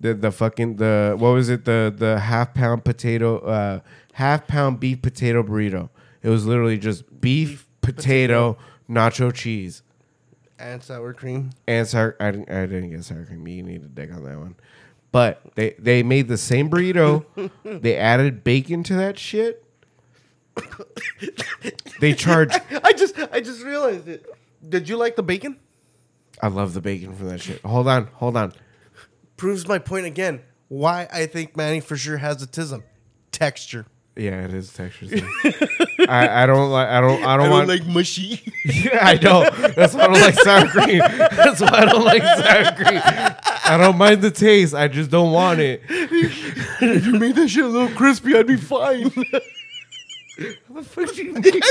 The 0.00 0.12
the 0.12 0.32
fucking 0.32 0.76
the 0.76 1.14
what 1.16 1.30
was 1.30 1.48
it? 1.48 1.64
The 1.64 1.94
the 1.96 2.18
half 2.18 2.52
pound 2.52 2.84
potato 2.84 3.38
uh 3.38 3.80
half 4.14 4.48
pound 4.48 4.80
beef 4.80 5.00
potato 5.00 5.44
burrito. 5.44 5.88
It 6.22 6.28
was 6.30 6.44
literally 6.44 6.78
just 6.78 7.20
beef, 7.20 7.68
potato, 7.84 8.56
nacho 8.88 9.32
cheese 9.32 9.82
and 10.58 10.82
sour 10.82 11.12
cream. 11.12 11.50
and 11.66 11.86
sour 11.86 12.16
I 12.20 12.30
didn't, 12.30 12.50
I 12.50 12.66
didn't 12.66 12.90
get 12.90 13.04
sour 13.04 13.24
cream 13.24 13.46
you 13.48 13.62
need 13.62 13.82
to 13.82 13.88
dig 13.88 14.12
on 14.12 14.24
that 14.24 14.38
one 14.38 14.54
but 15.10 15.40
they 15.56 15.74
they 15.78 16.02
made 16.04 16.28
the 16.28 16.36
same 16.36 16.70
burrito 16.70 17.24
they 17.82 17.96
added 17.96 18.44
bacon 18.44 18.82
to 18.84 18.94
that 18.94 19.18
shit 19.18 19.64
they 22.00 22.14
charge 22.14 22.52
I 22.84 22.92
just 22.92 23.18
I 23.32 23.40
just 23.40 23.62
realized 23.64 24.08
it. 24.08 24.24
Did 24.66 24.88
you 24.88 24.96
like 24.96 25.16
the 25.16 25.22
bacon? 25.22 25.58
I 26.40 26.48
love 26.48 26.74
the 26.74 26.80
bacon 26.80 27.14
from 27.14 27.28
that 27.28 27.40
shit. 27.40 27.60
Hold 27.62 27.88
on, 27.88 28.06
hold 28.14 28.36
on. 28.36 28.52
Proves 29.36 29.66
my 29.66 29.78
point 29.78 30.06
again. 30.06 30.40
Why 30.68 31.08
I 31.12 31.26
think 31.26 31.56
Manny 31.56 31.80
for 31.80 31.96
sure 31.96 32.18
has 32.18 32.44
autism. 32.46 32.82
Texture. 33.32 33.86
Yeah, 34.16 34.44
it 34.44 34.54
is 34.54 34.72
texture. 34.72 35.06
thing. 35.06 35.24
I, 36.08 36.44
I 36.44 36.46
don't 36.46 36.70
like. 36.70 36.88
I 36.88 37.00
don't. 37.00 37.24
I 37.24 37.36
don't, 37.36 37.50
want. 37.50 37.66
like 37.66 37.84
mushy. 37.84 38.40
yeah, 38.64 38.98
I 39.02 39.14
know. 39.14 39.50
That's 39.50 39.94
why 39.94 40.02
I 40.02 40.06
don't 40.06 40.20
like 40.20 40.34
sour 40.34 40.68
cream. 40.68 40.98
That's 40.98 41.60
why 41.60 41.68
I 41.68 41.84
don't 41.86 42.04
like 42.04 42.22
sour 42.22 42.76
cream. 42.76 43.00
I 43.04 43.76
don't 43.76 43.98
mind 43.98 44.22
the 44.22 44.30
taste. 44.30 44.72
I 44.72 44.86
just 44.86 45.10
don't 45.10 45.32
want 45.32 45.58
it. 45.58 45.82
if 45.88 47.06
you 47.06 47.18
made 47.18 47.34
that 47.34 47.48
shit 47.48 47.64
a 47.64 47.68
little 47.68 47.88
crispy, 47.96 48.36
I'd 48.36 48.46
be 48.46 48.56
fine. 48.56 49.10
What 50.66 50.82
the 50.82 50.90
fuck 50.90 51.16
you 51.16 51.32
make? 51.32 51.64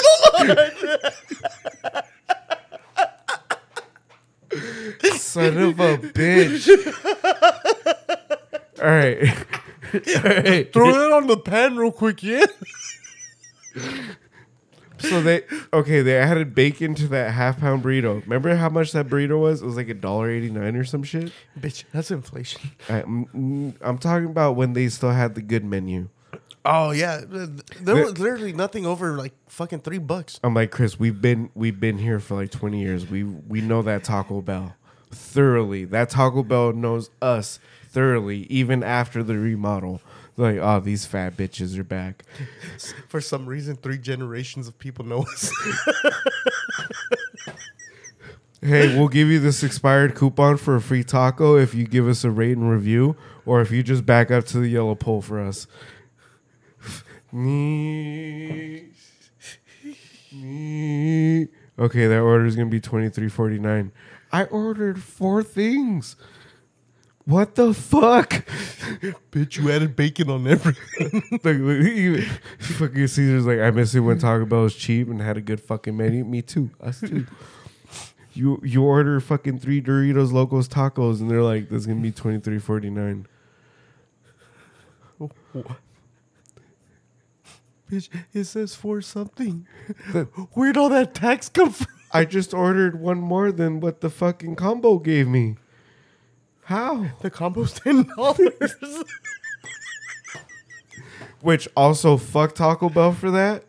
Son 5.16 5.58
of 5.58 5.80
a 5.82 5.98
bitch. 5.98 6.70
All 8.82 8.88
right. 8.88 9.60
Right. 9.94 10.72
Throw 10.74 10.92
that 10.92 11.12
on 11.12 11.28
the 11.28 11.38
pan 11.38 11.78
real 11.78 11.92
quick, 11.92 12.24
yeah. 12.24 12.46
So 15.00 15.22
they 15.22 15.44
okay. 15.74 16.02
They 16.02 16.18
added 16.18 16.56
bacon 16.56 16.96
to 16.96 17.08
that 17.10 17.32
half 17.32 17.60
pound 17.60 17.84
burrito. 17.84 18.22
Remember 18.24 18.56
how 18.56 18.70
much 18.70 18.94
that 18.94 19.08
burrito 19.08 19.40
was? 19.40 19.62
It 19.62 19.66
was 19.66 19.76
like 19.76 19.90
a 19.90 19.94
dollar 19.94 20.30
eighty 20.30 20.50
nine 20.50 20.76
or 20.76 20.86
some 20.86 21.04
shit. 21.04 21.34
Bitch, 21.60 21.84
that's 21.92 22.10
inflation. 22.10 22.72
I, 22.90 23.02
mm, 23.02 23.30
mm, 23.34 23.76
I'm 23.82 23.98
talking 23.98 24.28
about 24.28 24.56
when 24.56 24.74
they 24.74 24.88
still 24.88 25.12
had 25.12 25.36
the 25.36 25.42
good 25.42 25.66
menu. 25.66 26.10
Oh 26.66 26.92
yeah, 26.92 27.22
there 27.28 27.96
was 27.96 28.18
literally 28.18 28.54
nothing 28.54 28.86
over 28.86 29.18
like 29.18 29.34
fucking 29.48 29.80
three 29.82 29.98
bucks. 29.98 30.40
I'm 30.42 30.54
like 30.54 30.72
Chris. 30.72 30.98
We've 30.98 31.20
been 31.20 31.50
we've 31.54 31.80
been 31.80 31.98
here 31.98 32.22
for 32.22 32.36
like 32.36 32.52
20 32.52 32.80
years. 32.80 33.10
We 33.10 33.24
we 33.26 33.60
know 33.60 33.82
that 33.82 34.06
Taco 34.06 34.42
Bell 34.42 34.74
thoroughly. 35.12 35.84
That 35.84 36.10
Taco 36.10 36.44
Bell 36.44 36.72
knows 36.72 37.10
us 37.22 37.60
thoroughly, 37.94 38.48
even 38.50 38.84
after 38.84 39.24
the 39.24 39.38
remodel. 39.38 40.02
Like, 40.36 40.58
oh, 40.58 40.80
these 40.80 41.06
fat 41.06 41.38
bitches 41.38 41.78
are 41.78 41.84
back. 41.84 42.24
For 43.08 43.22
some 43.22 43.46
reason, 43.46 43.76
three 43.76 44.00
generations 44.00 44.68
of 44.68 44.78
people 44.80 45.06
know 45.06 45.22
us. 45.22 45.52
Hey, 48.66 48.98
we'll 48.98 49.10
give 49.10 49.28
you 49.28 49.40
this 49.40 49.62
expired 49.62 50.16
coupon 50.16 50.56
for 50.56 50.78
a 50.78 50.82
free 50.82 51.04
taco 51.04 51.58
if 51.58 51.76
you 51.76 51.86
give 51.86 52.08
us 52.08 52.24
a 52.24 52.32
rate 52.32 52.56
and 52.56 52.72
review, 52.72 53.18
or 53.46 53.60
if 53.60 53.72
you 53.72 53.84
just 53.84 54.06
back 54.06 54.32
up 54.32 54.46
to 54.46 54.60
the 54.60 54.70
yellow 54.70 54.96
pole 54.96 55.22
for 55.22 55.42
us. 55.42 55.68
Me. 57.34 58.86
Me. 60.32 61.48
Okay, 61.78 62.08
that 62.08 62.20
order 62.22 62.46
is 62.46 62.56
gonna 62.56 62.70
be 62.70 62.80
twenty 62.80 63.10
three 63.10 63.28
forty 63.28 63.60
nine. 63.60 63.92
I 64.32 64.46
ordered 64.46 65.04
four 65.04 65.44
things. 65.44 66.16
What 67.26 67.56
the 67.56 67.74
fuck? 67.74 68.32
Bitch, 69.32 69.58
you 69.58 69.72
added 69.72 69.96
bacon 69.96 70.30
on 70.30 70.46
everything. 70.46 71.24
like, 71.44 72.24
fucking 72.60 73.08
Caesar's 73.08 73.46
like, 73.46 73.60
I 73.60 73.72
miss 73.72 73.96
it 73.96 74.02
when 74.02 74.20
Taco 74.20 74.46
Bell 74.46 74.64
was 74.64 74.76
cheap 74.76 75.08
and 75.08 75.22
had 75.22 75.38
a 75.38 75.42
good 75.42 75.62
fucking 75.62 75.96
menu. 75.96 76.26
Me 76.26 76.42
too. 76.42 76.70
Us 76.82 77.00
too. 77.00 77.26
You 78.36 78.60
you 78.64 78.84
order 78.84 79.20
fucking 79.20 79.60
three 79.60 79.80
Doritos 79.80 80.32
Locos 80.32 80.68
tacos 80.68 81.22
and 81.22 81.30
they're 81.30 81.44
like, 81.44 81.70
that's 81.70 81.86
gonna 81.86 82.02
be 82.02 82.12
twenty 82.12 82.40
three 82.40 82.58
forty 82.58 82.90
nine. 82.90 83.28
Oh, 85.22 85.30
Bitch, 87.92 88.10
it 88.34 88.46
says 88.46 88.74
for 88.74 89.02
something. 89.02 89.68
Where'd 90.54 90.78
all 90.78 90.90
that 90.90 91.14
tax 91.14 91.48
come 91.48 91.70
from? 91.70 91.86
I 92.12 92.26
just 92.26 92.56
ordered 92.56 93.00
one 93.00 93.20
more 93.20 93.52
than 93.52 93.80
what 93.80 94.02
the 94.02 94.10
fucking 94.10 94.56
combo 94.56 94.98
gave 94.98 95.28
me. 95.28 95.58
How? 96.66 97.08
The 97.22 97.30
combo's 97.30 97.74
ten 97.74 98.04
dollars. 98.18 98.76
Which 101.42 101.68
also 101.76 102.18
fuck 102.18 102.56
Taco 102.56 102.90
Bell 102.90 103.12
for 103.12 103.30
that. 103.32 103.66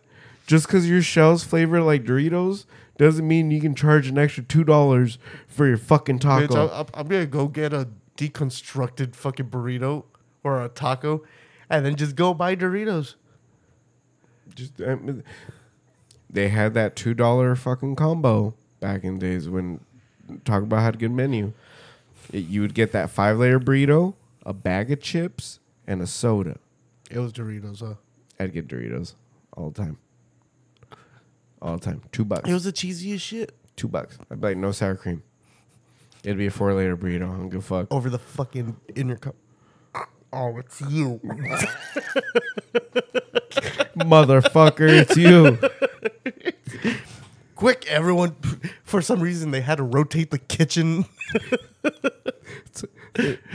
Just 0.46 0.66
because 0.66 0.88
your 0.88 1.02
shells 1.02 1.42
flavor 1.42 1.80
like 1.80 2.04
Doritos 2.04 2.66
doesn't 2.98 3.26
mean 3.26 3.50
you 3.50 3.60
can 3.60 3.74
charge 3.74 4.08
an 4.08 4.18
extra 4.18 4.44
two 4.44 4.62
dollars 4.62 5.18
for 5.48 5.66
your 5.66 5.76
fucking 5.78 6.20
taco. 6.20 6.46
Bitch, 6.46 6.70
I'm, 6.72 6.86
I'm 6.94 7.08
gonna 7.08 7.26
go 7.26 7.48
get 7.48 7.72
a 7.72 7.88
deconstructed 8.16 9.14
fucking 9.16 9.46
burrito 9.46 10.04
or 10.44 10.62
a 10.62 10.68
taco, 10.68 11.24
and 11.68 11.84
then 11.84 11.96
just 11.96 12.14
go 12.14 12.34
buy 12.34 12.54
Doritos. 12.54 13.14
just 14.54 14.80
I 14.80 14.94
mean, 14.94 15.24
they 16.30 16.48
had 16.48 16.74
that 16.74 16.94
two 16.94 17.14
dollar 17.14 17.56
fucking 17.56 17.96
combo 17.96 18.54
back 18.80 19.02
in 19.02 19.18
days 19.18 19.48
when 19.48 19.80
Taco 20.44 20.66
Bell 20.66 20.80
had 20.80 20.94
a 20.94 20.98
good 20.98 21.10
menu. 21.10 21.52
It- 22.32 22.46
you 22.46 22.60
would 22.62 22.74
get 22.74 22.92
that 22.92 23.10
five 23.10 23.38
layer 23.38 23.58
burrito, 23.60 24.14
a 24.44 24.52
bag 24.52 24.90
of 24.90 25.00
chips, 25.00 25.60
and 25.86 26.00
a 26.02 26.06
soda. 26.06 26.58
It 27.10 27.18
was 27.18 27.32
Doritos, 27.32 27.80
huh? 27.80 27.94
I'd 28.40 28.52
get 28.52 28.66
Doritos 28.68 29.14
all 29.56 29.70
the 29.70 29.82
time. 29.82 29.98
All 31.62 31.76
the 31.76 31.84
time. 31.84 32.02
Two 32.12 32.24
bucks. 32.24 32.48
It 32.48 32.52
was 32.52 32.64
the 32.64 32.72
cheesiest 32.72 33.20
shit 33.20 33.54
Two 33.76 33.88
bucks. 33.88 34.18
I'd 34.30 34.40
be 34.40 34.48
like, 34.48 34.56
no 34.56 34.70
sour 34.72 34.94
cream. 34.94 35.22
It'd 36.22 36.38
be 36.38 36.46
a 36.46 36.50
four 36.50 36.72
layer 36.74 36.96
burrito. 36.96 37.24
I 37.32 37.36
don't 37.36 37.48
give 37.50 37.60
a 37.60 37.62
fuck. 37.62 37.86
over 37.92 38.08
the 38.08 38.18
fucking 38.18 38.76
inner 38.94 39.16
cup. 39.16 39.34
Oh, 40.32 40.56
it's 40.58 40.80
you. 40.80 41.20
Motherfucker, 43.96 44.88
it's 44.88 45.16
you. 45.16 45.58
Quick, 47.64 47.86
everyone. 47.86 48.36
For 48.82 49.00
some 49.00 49.20
reason, 49.20 49.50
they 49.50 49.62
had 49.62 49.76
to 49.76 49.84
rotate 49.84 50.30
the 50.30 50.38
kitchen. 50.38 51.06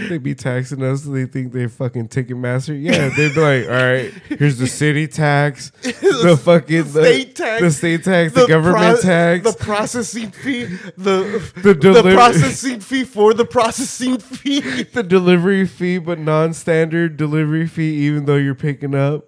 They 0.07 0.17
be 0.17 0.35
taxing 0.35 0.81
us. 0.81 1.01
They 1.01 1.25
think 1.25 1.51
they 1.51 1.67
fucking 1.67 2.07
Ticketmaster. 2.07 2.81
Yeah, 2.81 3.09
they'd 3.09 3.35
be 3.35 3.41
like, 3.41 3.65
all 3.65 3.75
right, 3.75 4.13
here's 4.29 4.57
the 4.57 4.67
city 4.67 5.05
tax, 5.05 5.71
the 5.81 6.39
fucking 6.41 6.93
the, 6.93 7.03
state 7.03 7.35
tax, 7.35 7.61
the 7.61 7.71
state 7.71 8.03
tax, 8.05 8.31
the, 8.31 8.47
government 8.47 9.01
pro- 9.01 9.01
tax. 9.01 9.43
the 9.43 9.57
processing 9.61 10.31
fee, 10.31 10.63
the 10.97 11.51
The 11.61 11.73
the, 11.73 12.13
processing 12.13 12.79
fee 12.79 13.03
for 13.03 13.33
the 13.33 13.43
processing 13.43 14.19
fee. 14.19 14.83
the 14.83 15.03
delivery 15.03 15.67
fee, 15.67 15.97
but 15.97 16.19
non-standard 16.19 17.17
delivery 17.17 17.67
fee, 17.67 17.95
even 18.07 18.23
though 18.23 18.37
you're 18.37 18.55
picking 18.55 18.95
up. 18.95 19.25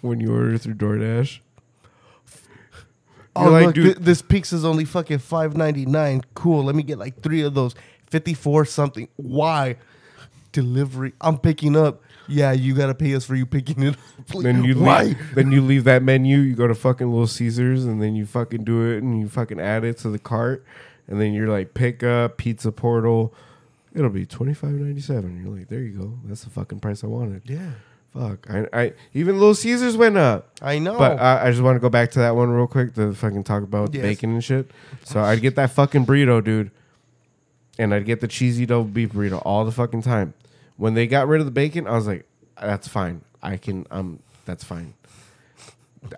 When 0.00 0.20
you 0.20 0.32
order 0.34 0.58
through 0.58 0.74
DoorDash, 0.74 1.40
Oh, 3.38 3.42
You're 3.42 3.50
like, 3.50 3.66
look, 3.66 3.74
dude- 3.74 3.96
thi- 3.98 4.02
this 4.02 4.22
pizza's 4.22 4.64
only 4.64 4.86
fucking 4.86 5.18
five 5.18 5.56
ninety 5.56 5.84
nine. 5.84 6.22
Cool. 6.34 6.64
Let 6.64 6.74
me 6.74 6.82
get 6.82 6.98
like 6.98 7.20
three 7.20 7.42
of 7.42 7.52
those. 7.54 7.74
Fifty 8.08 8.32
four 8.32 8.64
something. 8.64 9.08
Why? 9.16 9.76
Delivery. 10.52 11.12
I'm 11.20 11.36
picking 11.38 11.76
up. 11.76 12.02
Yeah, 12.28 12.52
you 12.52 12.74
gotta 12.74 12.94
pay 12.94 13.14
us 13.14 13.26
for 13.26 13.34
you 13.34 13.44
picking 13.44 13.82
it 13.82 13.94
up. 13.94 14.00
Like, 14.34 14.42
Then 14.42 14.64
you 14.64 14.80
why? 14.80 15.02
leave, 15.04 15.34
then 15.36 15.52
you 15.52 15.60
leave 15.60 15.84
that 15.84 16.02
menu. 16.02 16.38
You 16.38 16.54
go 16.56 16.66
to 16.66 16.74
fucking 16.74 17.08
Little 17.08 17.26
Caesars, 17.28 17.84
and 17.84 18.02
then 18.02 18.16
you 18.16 18.24
fucking 18.26 18.64
do 18.64 18.90
it, 18.90 19.00
and 19.02 19.20
you 19.20 19.28
fucking 19.28 19.60
add 19.60 19.84
it 19.84 19.98
to 19.98 20.08
the 20.08 20.18
cart, 20.18 20.64
and 21.06 21.20
then 21.20 21.32
you're 21.34 21.46
like 21.48 21.74
pick 21.74 22.02
up 22.02 22.38
pizza 22.38 22.72
portal. 22.72 23.32
It'll 23.94 24.08
be 24.10 24.24
twenty 24.26 24.54
five 24.54 24.72
ninety 24.72 25.00
seven. 25.02 25.40
You're 25.44 25.54
like, 25.58 25.68
there 25.68 25.80
you 25.82 25.92
go. 25.96 26.18
That's 26.24 26.42
the 26.42 26.50
fucking 26.50 26.80
price 26.80 27.04
I 27.04 27.06
wanted. 27.06 27.42
Yeah, 27.44 27.70
Fuck. 28.16 28.46
I, 28.50 28.66
I 28.72 28.92
even 29.14 29.38
Little 29.38 29.54
Caesars 29.54 29.96
went 29.96 30.16
up. 30.16 30.48
I 30.62 30.78
know. 30.78 30.96
But 30.96 31.18
I, 31.20 31.46
I 31.46 31.50
just 31.50 31.62
want 31.62 31.76
to 31.76 31.80
go 31.80 31.90
back 31.90 32.10
to 32.12 32.18
that 32.20 32.34
one 32.34 32.50
real 32.50 32.66
quick 32.66 32.94
to 32.94 33.12
fucking 33.12 33.44
talk 33.44 33.62
about 33.62 33.92
Yes. 33.92 34.02
bacon 34.02 34.30
and 34.30 34.42
shit. 34.44 34.70
So 35.04 35.20
I'd 35.20 35.42
get 35.42 35.54
that 35.56 35.70
fucking 35.72 36.06
burrito, 36.06 36.42
dude, 36.42 36.70
and 37.78 37.92
I'd 37.92 38.06
get 38.06 38.20
the 38.20 38.28
cheesy 38.28 38.64
double 38.64 38.84
beef 38.84 39.12
burrito 39.12 39.42
all 39.44 39.64
the 39.64 39.72
fucking 39.72 40.02
time. 40.02 40.32
When 40.78 40.94
they 40.94 41.06
got 41.06 41.28
rid 41.28 41.40
of 41.40 41.46
the 41.46 41.52
bacon, 41.52 41.86
I 41.86 41.92
was 41.92 42.06
like, 42.06 42.26
that's 42.60 42.88
fine. 42.88 43.20
I 43.42 43.56
can. 43.58 43.86
Um, 43.90 44.20
that's 44.46 44.64
fine. 44.64 44.94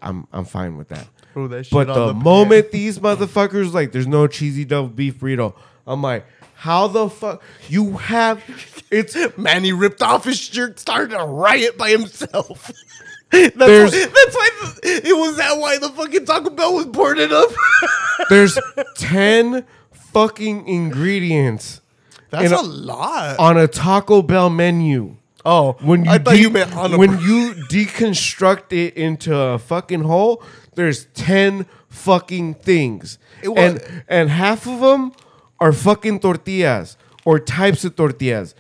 I'm 0.03 0.27
I'm 0.33 0.45
fine 0.45 0.77
with 0.77 0.89
that. 0.89 1.07
Throw 1.33 1.49
that 1.49 1.65
shit 1.65 1.73
But 1.73 1.89
on 1.91 2.07
the 2.09 2.13
pan. 2.15 2.23
moment 2.23 2.71
these 2.73 2.99
motherfuckers 2.99 3.73
like, 3.73 3.93
there's 3.93 4.07
no 4.07 4.27
cheesy 4.27 4.65
double 4.65 4.89
beef 4.89 5.19
burrito, 5.19 5.55
I'm 5.87 6.03
like, 6.03 6.27
how 6.59 6.89
the 6.89 7.09
fuck 7.09 7.41
you 7.69 7.93
have? 7.99 8.43
It's 8.91 9.17
Manny 9.39 9.73
ripped 9.73 10.03
off 10.03 10.25
his 10.25 10.39
shirt, 10.39 10.81
started 10.81 11.15
a 11.17 11.25
riot 11.25 11.79
by 11.79 11.91
himself. 11.91 12.71
That's 13.31 13.55
There's- 13.57 13.93
why, 13.93 14.05
that's 14.07 14.35
why 14.37 14.49
the, 14.83 15.03
it 15.09 15.17
was 15.17 15.37
that 15.37 15.59
why 15.59 15.79
the 15.79 15.91
fucking 15.91 16.25
Taco 16.25 16.51
Bell 16.51 16.75
was 16.75 16.87
boarded 16.87 17.31
up. 17.33 17.51
there's 18.31 18.59
ten 18.97 19.67
fucking 19.93 20.67
ingredients 20.67 21.83
That's 22.31 22.51
a, 22.51 22.57
a- 22.57 22.63
lot. 22.63 23.39
on 23.39 23.59
a 23.59 23.69
Taco 23.69 24.23
Bell 24.23 24.49
menu. 24.49 25.17
oh, 25.45 25.73
when 25.83 26.07
you 26.07 26.11
I 26.11 26.17
thought 26.19 26.33
de- 26.37 26.41
you 26.41 26.49
meant 26.51 26.75
on 26.75 26.95
a 26.95 26.99
when 26.99 27.11
you 27.21 27.53
deconstruct 27.69 28.73
it 28.73 28.95
into 28.97 29.37
a 29.37 29.59
fucking 29.59 30.05
whole, 30.05 30.43
there's 30.75 31.05
ten 31.13 31.67
fucking 31.91 32.55
things, 32.55 33.19
It 33.43 33.51
was- 33.51 33.59
and 33.83 34.05
and 34.09 34.31
half 34.31 34.67
of 34.67 34.81
them 34.81 35.13
are 35.61 35.73
fucking 35.73 36.21
tortillas 36.21 36.97
or 37.25 37.39
types 37.39 37.85
of 37.85 37.97
tortillas, 37.97 38.55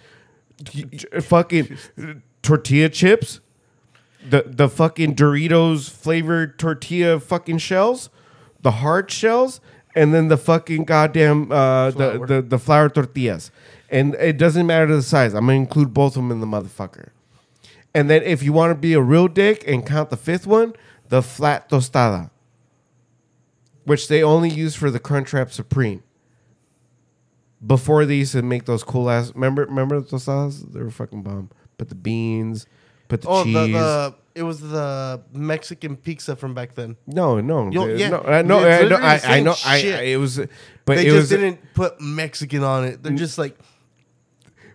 fucking 1.20 1.78
tortilla 2.42 2.88
chips, 2.88 3.40
the 4.28 4.44
the 4.46 4.68
fucking 4.68 5.14
Doritos 5.14 5.88
flavored 5.90 6.58
tortilla 6.58 7.20
fucking 7.20 7.58
shells, 7.58 8.10
the 8.62 8.72
hard 8.72 9.10
shells, 9.10 9.60
and 9.94 10.12
then 10.12 10.28
the 10.28 10.36
fucking 10.36 10.84
goddamn 10.84 11.50
uh, 11.52 11.90
the, 11.90 12.12
Flour. 12.12 12.26
the 12.26 12.42
the 12.42 12.58
flour 12.58 12.88
tortillas. 12.88 13.50
And 13.90 14.14
it 14.16 14.36
doesn't 14.36 14.66
matter 14.66 14.94
the 14.94 15.02
size. 15.02 15.34
I'm 15.34 15.46
gonna 15.46 15.54
include 15.54 15.94
both 15.94 16.16
of 16.16 16.22
them 16.22 16.30
in 16.30 16.40
the 16.40 16.46
motherfucker. 16.46 17.10
And 17.94 18.10
then 18.10 18.22
if 18.22 18.42
you 18.42 18.52
want 18.52 18.70
to 18.70 18.74
be 18.74 18.92
a 18.92 19.00
real 19.00 19.28
dick 19.28 19.64
and 19.66 19.86
count 19.86 20.10
the 20.10 20.16
fifth 20.16 20.46
one, 20.46 20.74
the 21.08 21.22
flat 21.22 21.70
tostada, 21.70 22.30
which 23.84 24.08
they 24.08 24.22
only 24.22 24.50
use 24.50 24.74
for 24.74 24.90
the 24.90 25.00
Crunchwrap 25.00 25.50
Supreme. 25.50 26.02
Before 27.66 28.04
they 28.06 28.16
used 28.16 28.32
to 28.32 28.42
make 28.42 28.66
those 28.66 28.84
cool 28.84 29.10
ass, 29.10 29.32
remember 29.34 29.64
remember 29.64 30.00
the 30.00 30.06
tostadas? 30.06 30.72
They 30.72 30.80
were 30.80 30.90
fucking 30.90 31.22
bomb. 31.22 31.50
Put 31.76 31.88
the 31.88 31.94
beans, 31.94 32.66
put 33.08 33.22
the 33.22 33.28
oh, 33.28 33.44
cheese. 33.44 33.54
the, 33.54 33.66
the 33.66 34.14
it 34.38 34.44
was 34.44 34.60
the 34.60 35.20
Mexican 35.32 35.96
pizza 35.96 36.36
from 36.36 36.54
back 36.54 36.76
then. 36.76 36.96
no, 37.08 37.40
no, 37.40 37.70
Yo, 37.72 37.86
yeah, 37.86 38.10
no, 38.10 38.20
I 38.20 38.42
know, 38.42 38.60
I 38.60 38.88
know, 38.88 38.96
I, 38.96 39.20
I 39.24 39.40
know, 39.40 39.54
I, 39.64 39.78
it 39.78 40.16
was, 40.16 40.38
but 40.84 40.96
they 40.96 41.06
it 41.06 41.10
just 41.10 41.16
was. 41.16 41.28
didn't 41.30 41.74
put 41.74 42.00
Mexican 42.00 42.62
on 42.62 42.84
it. 42.84 43.02
They're 43.02 43.16
just 43.16 43.36
like 43.36 43.58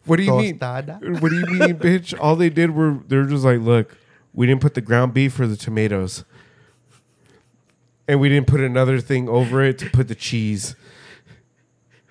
What 0.05 0.17
do 0.17 0.23
you 0.23 0.35
mean? 0.35 0.59
What 0.59 1.29
do 1.29 1.35
you 1.35 1.45
mean, 1.45 1.77
bitch? 1.77 2.13
All 2.19 2.35
they 2.35 2.49
did 2.49 2.71
were 2.71 2.99
they're 3.07 3.23
just 3.23 3.45
like, 3.45 3.61
look, 3.61 3.97
we 4.33 4.45
didn't 4.47 4.61
put 4.61 4.73
the 4.73 4.81
ground 4.81 5.13
beef 5.13 5.39
or 5.39 5.47
the 5.47 5.55
tomatoes, 5.55 6.25
and 8.05 8.19
we 8.19 8.27
didn't 8.27 8.47
put 8.47 8.59
another 8.59 8.99
thing 8.99 9.29
over 9.29 9.63
it 9.63 9.77
to 9.77 9.89
put 9.91 10.09
the 10.09 10.15
cheese, 10.15 10.75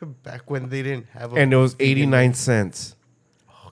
back 0.07 0.51
when 0.51 0.69
they 0.69 0.83
didn't 0.83 1.07
have. 1.11 1.33
A 1.33 1.37
and 1.37 1.53
it 1.53 1.57
was 1.57 1.77
eighty 1.81 2.07
nine 2.07 2.35
cents. 2.35 2.97
Oh, 3.51 3.71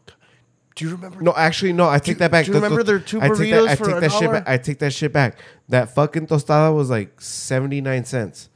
do 0.74 0.84
you 0.84 0.92
remember? 0.92 1.20
No, 1.22 1.32
actually, 1.36 1.72
no. 1.72 1.88
I 1.88 1.98
take 1.98 2.18
that 2.18 2.30
back. 2.30 2.46
do 2.46 2.52
you 2.52 2.56
remember 2.56 2.82
their 2.82 2.98
two 3.00 3.20
I 3.20 3.28
take 3.28 3.50
that, 3.50 3.62
burritos 3.62 3.68
I 3.68 3.76
for 3.76 3.84
take 3.86 4.00
that 4.00 4.12
shit 4.12 4.20
dollar? 4.22 4.32
back. 4.34 4.48
I 4.48 4.56
take 4.58 4.78
that 4.80 4.92
shit 4.92 5.12
back. 5.12 5.38
That 5.68 5.94
fucking 5.94 6.26
tostada 6.26 6.74
was 6.74 6.90
like 6.90 7.20
seventy 7.20 7.80
nine 7.80 8.04
cents, 8.04 8.48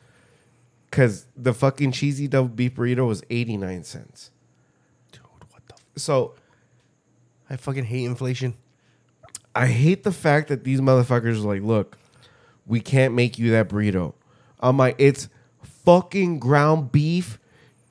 because 0.91 1.27
the 1.37 1.53
fucking 1.55 1.93
cheesy 1.93 2.29
double 2.29 2.49
beef 2.49 2.75
burrito 2.75 3.07
was 3.07 3.23
eighty 3.31 3.57
nine 3.57 3.85
cents. 3.85 4.31
Dude, 5.13 5.23
what 5.51 5.67
the? 5.69 5.75
F- 5.75 5.81
So 5.97 6.35
I 7.51 7.57
fucking 7.57 7.85
hate 7.85 8.05
inflation. 8.05 8.55
I 9.55 9.67
hate 9.69 10.03
the 10.03 10.11
fact 10.13 10.49
that 10.49 10.65
these 10.65 10.81
motherfuckers 10.81 11.37
are 11.37 11.47
like, 11.47 11.63
look, 11.63 11.97
we 12.67 12.81
can't 12.81 13.15
make 13.15 13.39
you 13.39 13.53
that 13.53 13.69
burrito. 13.69 14.15
I'm 14.59 14.77
like, 14.79 14.97
it's 14.99 15.29
fucking 15.85 16.39
ground 16.41 16.91
beef, 16.91 17.39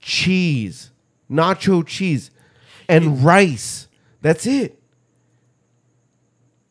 cheese, 0.04 0.92
nacho 1.32 1.86
cheese, 1.86 2.30
and 2.88 3.24
rice. 3.24 3.88
That's 4.22 4.46
it. 4.46 4.80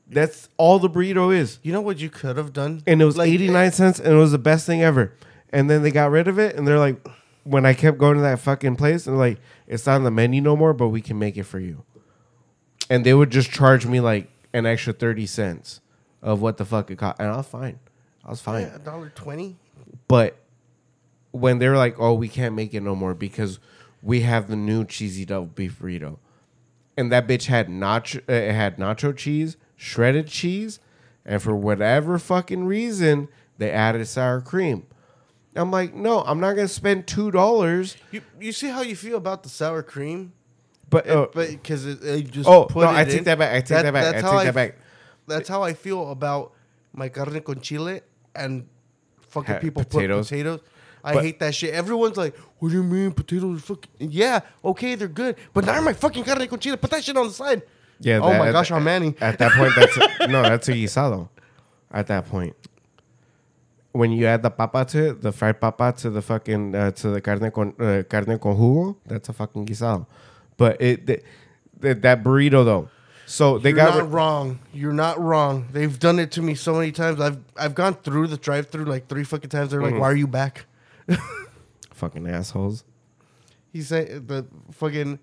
That's 0.09 0.49
all 0.59 0.79
the 0.79 0.91
burrito 0.91 1.35
is. 1.35 1.59
You 1.63 1.73
know 1.73 1.81
what 1.81 1.99
you 1.99 2.11
could 2.11 2.37
have 2.37 2.53
done? 2.53 2.83
And 2.87 3.01
it 3.01 3.05
was 3.05 3.17
Like, 3.17 3.31
89 3.31 3.67
eh. 3.67 3.71
cents 3.71 3.99
and 3.99 4.13
it 4.15 4.17
was 4.19 4.31
the 4.33 4.39
best 4.39 4.67
thing 4.67 4.83
ever. 4.83 5.15
And 5.51 5.71
then 5.71 5.83
they 5.83 5.91
got 5.91 6.11
rid 6.11 6.29
of 6.29 6.39
it 6.39 6.57
and 6.57 6.69
they're 6.69 6.79
like, 6.79 7.07
when 7.45 7.65
I 7.67 7.73
kept 7.75 7.99
going 7.99 8.17
to 8.17 8.23
that 8.23 8.39
fucking 8.39 8.77
place, 8.77 9.05
they're 9.05 9.15
like, 9.15 9.39
it's 9.67 9.87
not 9.87 9.97
on 9.97 10.05
the 10.05 10.11
menu 10.11 10.41
no 10.41 10.55
more, 10.55 10.75
but 10.75 10.89
we 10.89 11.01
can 11.01 11.19
make 11.19 11.37
it 11.37 11.45
for 11.45 11.59
you. 11.59 11.83
And 12.91 13.05
they 13.07 13.15
would 13.15 13.31
just 13.31 13.51
charge 13.51 13.87
me 13.87 14.01
like 14.01 14.29
an 14.53 14.67
extra 14.67 14.93
30 14.93 15.27
cents 15.27 15.81
of 16.21 16.43
what 16.43 16.59
the 16.59 16.65
fuck 16.65 16.91
it 16.91 16.99
cost. 16.99 17.19
And 17.19 17.29
I 17.29 17.37
was 17.39 17.47
fine. 17.47 17.79
I 18.25 18.31
was 18.31 18.41
fine. 18.41 18.65
a 18.65 18.79
dollar 18.79 19.11
twenty. 19.15 19.57
But 20.09 20.37
when 21.33 21.59
they're 21.59 21.77
like, 21.77 21.97
"Oh, 21.99 22.15
we 22.15 22.29
can't 22.29 22.55
make 22.55 22.73
it 22.73 22.83
no 22.83 22.95
more 22.95 23.15
because 23.15 23.59
we 24.01 24.21
have 24.21 24.49
the 24.49 24.57
new 24.57 24.85
cheesy 24.85 25.25
double 25.25 25.47
beef 25.47 25.79
burrito," 25.81 26.19
and 26.97 27.11
that 27.11 27.27
bitch 27.27 27.47
had 27.47 27.69
nacho, 27.69 28.19
uh, 28.29 28.33
it 28.33 28.53
had 28.53 28.77
nacho 28.77 29.17
cheese, 29.17 29.57
shredded 29.77 30.29
cheese, 30.29 30.79
and 31.25 31.43
for 31.43 31.57
whatever 31.57 32.19
fucking 32.19 32.65
reason, 32.65 33.29
they 33.59 33.71
added 33.71 34.07
sour 34.07 34.41
cream. 34.41 34.87
I'm 35.55 35.71
like, 35.71 35.95
no, 35.95 36.23
I'm 36.23 36.41
not 36.41 36.55
gonna 36.55 36.69
spend 36.69 37.07
two 37.07 37.31
dollars. 37.31 37.97
You 38.11 38.23
you 38.41 38.53
see 38.53 38.69
how 38.69 38.83
you 38.83 38.97
feel 38.97 39.19
about 39.19 39.43
the 39.43 39.49
sour 39.49 39.83
cream? 39.83 40.33
But, 40.89 41.09
uh, 41.09 41.29
but 41.33 41.49
because 41.51 41.87
it, 41.87 42.05
it 42.05 42.31
just 42.31 42.49
oh 42.49 42.67
put 42.67 42.85
no, 42.85 42.91
it 42.91 42.95
I 42.95 43.05
take 43.05 43.19
in. 43.19 43.25
that 43.25 43.39
back. 43.39 43.55
I 43.55 43.61
take 43.61 43.83
that, 43.83 43.93
back. 43.93 44.15
I 44.15 44.21
take 44.21 44.45
that 44.45 44.55
back. 44.55 44.79
That's 45.27 45.49
how 45.49 45.63
I 45.63 45.73
feel 45.73 46.11
about 46.11 46.53
my 46.93 47.09
carne 47.09 47.41
con 47.41 47.61
chile 47.61 48.01
and 48.35 48.67
fucking 49.21 49.57
people 49.57 49.85
potatoes. 49.85 50.29
put 50.29 50.37
potatoes. 50.37 50.61
I 51.05 51.15
But- 51.15 51.25
hate 51.25 51.39
that 51.41 51.55
shit. 51.55 51.75
Everyone's 51.75 52.17
like, 52.17 52.37
"What 52.59 52.69
do 52.71 52.75
you 52.75 52.83
mean 52.85 53.13
potatoes 53.13 53.59
are 53.59 53.63
fucking?" 53.63 53.91
Yeah, 53.99 54.41
okay, 54.65 54.95
they're 54.95 55.09
good, 55.09 55.37
but 55.53 55.65
not 55.65 55.83
my 55.83 55.93
fucking 55.93 56.25
carne 56.25 56.47
con 56.47 56.59
chile. 56.61 56.77
Put 56.77 56.91
that 56.91 57.03
shit 57.05 57.17
on 57.17 57.27
the 57.29 57.33
side. 57.33 57.63
Yeah. 58.01 58.21
Oh 58.23 58.31
that- 58.31 58.39
my 58.39 58.53
gosh, 58.53 58.71
I'm 58.71 58.85
Manny. 58.85 59.15
At 59.21 59.39
that 59.39 59.53
point, 59.53 59.73
that's 59.77 59.97
a, 59.97 60.27
no, 60.29 60.43
that's 60.43 60.69
a 60.69 60.73
guisado. 60.73 61.29
At 61.91 62.07
that 62.07 62.27
point, 62.29 62.55
when 63.93 64.11
you 64.13 64.27
add 64.27 64.43
the 64.43 64.51
papa 64.51 64.85
to 64.87 65.11
it, 65.11 65.23
the 65.23 65.33
fried 65.33 65.61
papa 65.61 65.93
to 65.99 66.11
the 66.11 66.23
fucking 66.23 66.75
uh, 66.75 66.91
to 66.93 67.11
the 67.11 67.21
carne 67.21 67.51
con 67.51 67.75
uh, 67.79 68.03
carne 68.09 68.39
con 68.39 68.57
jugo, 68.57 68.97
that's 69.07 69.29
a 69.29 69.33
fucking 69.33 69.67
guisado. 69.67 70.07
But 70.57 70.81
it 70.81 71.07
th- 71.07 71.23
th- 71.81 71.99
that 72.01 72.23
burrito 72.23 72.65
though, 72.65 72.89
so 73.27 73.59
they 73.59 73.71
You're 73.71 73.77
got 73.77 73.95
not 73.95 74.03
rid- 74.05 74.13
wrong. 74.13 74.59
You're 74.73 74.93
not 74.93 75.21
wrong. 75.21 75.67
They've 75.73 75.99
done 75.99 76.19
it 76.19 76.31
to 76.33 76.43
me 76.43 76.55
so 76.55 76.75
many 76.75 76.93
times. 76.93 77.21
I've 77.21 77.39
I've 77.57 77.75
gone 77.75 77.95
through 77.95 78.29
the 78.29 78.37
drive-through 78.37 78.85
like 78.87 79.09
three 79.09 79.25
fucking 79.25 79.51
times. 79.51 79.71
They're 79.71 79.81
Mm-hmm. 79.81 79.93
like, 79.95 80.01
"Why 80.01 80.11
are 80.11 80.17
you 80.17 80.27
back?" 80.27 80.65
fucking 81.93 82.27
assholes. 82.29 82.85
He 83.73 83.83
said 83.83 84.29
the 84.29 84.47
fucking 84.73 85.19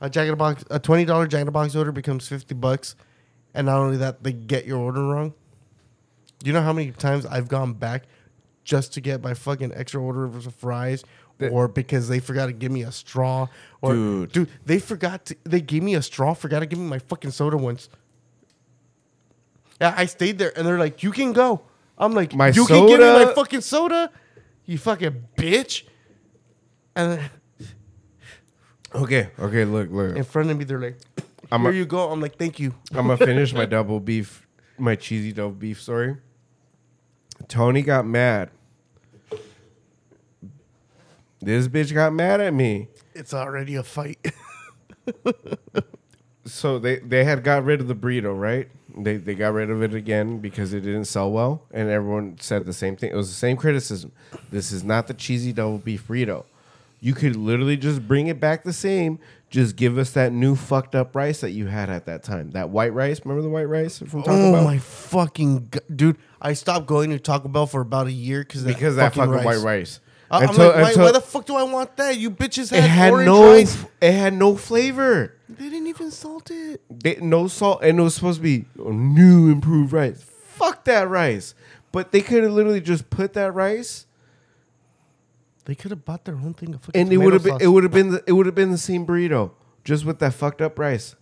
a 0.00 0.08
jack 0.08 0.24
in 0.24 0.30
the 0.30 0.36
box, 0.36 0.64
a 0.70 0.78
twenty 0.78 1.04
dollar 1.04 1.26
jack 1.26 1.40
in 1.40 1.46
the 1.46 1.52
box 1.52 1.74
order 1.74 1.92
becomes 1.92 2.28
fifty 2.28 2.54
bucks, 2.54 2.94
and 3.54 3.66
not 3.66 3.78
only 3.78 3.96
that, 3.96 4.22
they 4.22 4.32
get 4.32 4.64
your 4.66 4.78
order 4.78 5.02
wrong. 5.02 5.34
You 6.44 6.52
know 6.52 6.62
how 6.62 6.72
many 6.72 6.92
times 6.92 7.26
I've 7.26 7.48
gone 7.48 7.72
back 7.72 8.04
just 8.62 8.92
to 8.94 9.00
get 9.00 9.22
my 9.22 9.34
fucking 9.34 9.72
extra 9.74 10.00
order 10.00 10.24
of 10.24 10.54
fries, 10.54 11.02
The- 11.38 11.48
or 11.48 11.66
because 11.66 12.08
they 12.08 12.20
forgot 12.20 12.46
to 12.46 12.52
give 12.52 12.70
me 12.70 12.82
a 12.82 12.92
straw, 12.92 13.48
or 13.82 13.94
Dude. 13.94 14.32
dude, 14.32 14.48
they 14.64 14.78
forgot 14.78 15.24
to, 15.26 15.36
they 15.44 15.60
gave 15.60 15.82
me 15.82 15.94
a 15.96 16.02
straw, 16.02 16.34
forgot 16.34 16.60
to 16.60 16.66
give 16.66 16.78
me 16.78 16.86
my 16.86 16.98
fucking 17.00 17.32
soda 17.32 17.56
once. 17.56 17.88
Yeah, 19.80 19.94
I 19.96 20.06
stayed 20.06 20.38
there, 20.38 20.56
and 20.56 20.66
they're 20.66 20.78
like, 20.78 21.02
"You 21.02 21.12
can 21.12 21.32
go." 21.32 21.62
I'm 21.96 22.12
like, 22.12 22.34
My 22.34 22.48
"You 22.48 22.66
can 22.66 22.86
give 22.86 23.00
me 23.00 23.06
my 23.06 23.32
fucking 23.34 23.60
soda, 23.62 24.10
you 24.68 24.78
fucking 24.78 25.24
bitch." 25.36 25.82
And 26.94 27.12
then 27.18 27.30
Okay, 28.94 29.30
okay, 29.38 29.64
look, 29.64 29.90
look. 29.90 30.16
in 30.16 30.24
front 30.24 30.50
of 30.50 30.56
me, 30.56 30.64
they're 30.64 30.80
like, 30.80 30.98
I'm 31.50 31.62
"Here 31.62 31.70
a- 31.70 31.74
you 31.74 31.86
go." 31.86 32.10
I'm 32.10 32.20
like, 32.20 32.36
"Thank 32.38 32.58
you." 32.60 32.74
I'm 32.92 33.06
gonna 33.08 33.16
finish 33.16 33.52
my 33.52 33.66
double 33.76 33.98
beef, 34.00 34.46
my 34.78 34.94
cheesy 34.94 35.32
double 35.32 35.50
beef 35.52 35.80
story. 35.82 36.16
Tony 37.48 37.82
got 37.82 38.06
mad. 38.06 38.50
This 41.40 41.68
bitch 41.68 41.94
got 41.94 42.12
mad 42.12 42.40
at 42.40 42.52
me. 42.52 42.88
It's 43.14 43.32
already 43.32 43.76
a 43.76 43.82
fight. 43.84 44.18
So 46.48 46.78
they 46.78 46.96
they 46.98 47.24
had 47.24 47.44
got 47.44 47.64
rid 47.64 47.80
of 47.80 47.88
the 47.88 47.94
burrito, 47.94 48.38
right? 48.38 48.68
They 48.96 49.16
they 49.16 49.34
got 49.34 49.52
rid 49.52 49.70
of 49.70 49.82
it 49.82 49.94
again 49.94 50.38
because 50.38 50.72
it 50.72 50.80
didn't 50.80 51.04
sell 51.04 51.30
well, 51.30 51.62
and 51.70 51.88
everyone 51.88 52.36
said 52.40 52.64
the 52.64 52.72
same 52.72 52.96
thing. 52.96 53.10
It 53.10 53.16
was 53.16 53.28
the 53.28 53.34
same 53.34 53.56
criticism. 53.56 54.12
This 54.50 54.72
is 54.72 54.82
not 54.82 55.06
the 55.06 55.14
cheesy 55.14 55.52
double 55.52 55.78
beef 55.78 56.06
burrito. 56.08 56.44
You 57.00 57.14
could 57.14 57.36
literally 57.36 57.76
just 57.76 58.08
bring 58.08 58.26
it 58.26 58.40
back 58.40 58.64
the 58.64 58.72
same. 58.72 59.20
Just 59.50 59.76
give 59.76 59.96
us 59.96 60.10
that 60.10 60.32
new 60.32 60.56
fucked 60.56 60.94
up 60.94 61.14
rice 61.14 61.40
that 61.40 61.52
you 61.52 61.66
had 61.66 61.88
at 61.88 62.04
that 62.06 62.22
time. 62.22 62.50
That 62.50 62.70
white 62.70 62.92
rice. 62.92 63.20
Remember 63.24 63.40
the 63.40 63.48
white 63.48 63.64
rice 63.68 63.98
from 63.98 64.22
Taco 64.22 64.24
Bell? 64.36 64.48
Oh 64.48 64.52
Bell? 64.52 64.64
my 64.64 64.78
fucking 64.78 65.68
go- 65.70 65.80
dude! 65.94 66.18
I 66.42 66.52
stopped 66.54 66.86
going 66.86 67.10
to 67.10 67.18
Taco 67.18 67.48
Bell 67.48 67.66
for 67.66 67.80
about 67.80 68.08
a 68.08 68.12
year 68.12 68.40
because 68.40 68.64
because 68.64 68.96
that 68.96 69.14
fucking 69.14 69.44
white 69.44 69.60
rice. 69.60 70.00
I- 70.30 70.42
I'm 70.42 70.50
Until- 70.50 70.66
like, 70.68 70.96
why, 70.96 71.04
why 71.04 71.12
the 71.12 71.20
fuck 71.20 71.46
do 71.46 71.56
I 71.56 71.62
want 71.62 71.96
that? 71.96 72.18
You 72.18 72.30
bitches 72.30 72.70
had, 72.70 72.84
it 72.84 72.88
had 72.88 73.12
orange 73.12 73.26
no 73.26 73.50
rice. 73.52 73.84
it 74.00 74.12
had 74.12 74.34
no 74.34 74.56
flavor. 74.56 75.34
They 75.48 75.70
didn't 75.70 75.86
even 75.86 76.10
salt 76.10 76.50
it. 76.50 76.82
They, 76.90 77.16
no 77.16 77.48
salt, 77.48 77.82
and 77.82 77.98
it 77.98 78.02
was 78.02 78.14
supposed 78.14 78.38
to 78.38 78.42
be 78.42 78.66
new 78.76 79.50
improved 79.50 79.92
rice. 79.92 80.22
Fuck 80.22 80.84
that 80.84 81.08
rice. 81.08 81.54
But 81.92 82.12
they 82.12 82.20
could 82.20 82.42
have 82.42 82.52
literally 82.52 82.82
just 82.82 83.08
put 83.08 83.32
that 83.32 83.54
rice, 83.54 84.04
They 85.64 85.74
could 85.74 85.90
have 85.90 86.04
bought 86.04 86.24
their 86.24 86.34
own 86.34 86.54
thing 86.54 86.74
of 86.74 86.82
fucking 86.82 87.00
and 87.00 87.12
it 87.12 87.16
would 87.18 87.32
have 87.32 87.42
been 87.44 87.58
it 87.60 87.68
would 87.68 87.82
have 87.84 87.92
been 87.92 88.10
the, 88.10 88.22
it 88.26 88.32
would 88.32 88.46
have 88.46 88.54
been 88.54 88.70
the 88.70 88.78
same 88.78 89.06
burrito, 89.06 89.52
just 89.84 90.04
with 90.04 90.18
that 90.18 90.34
fucked 90.34 90.60
up 90.62 90.78
rice. 90.78 91.14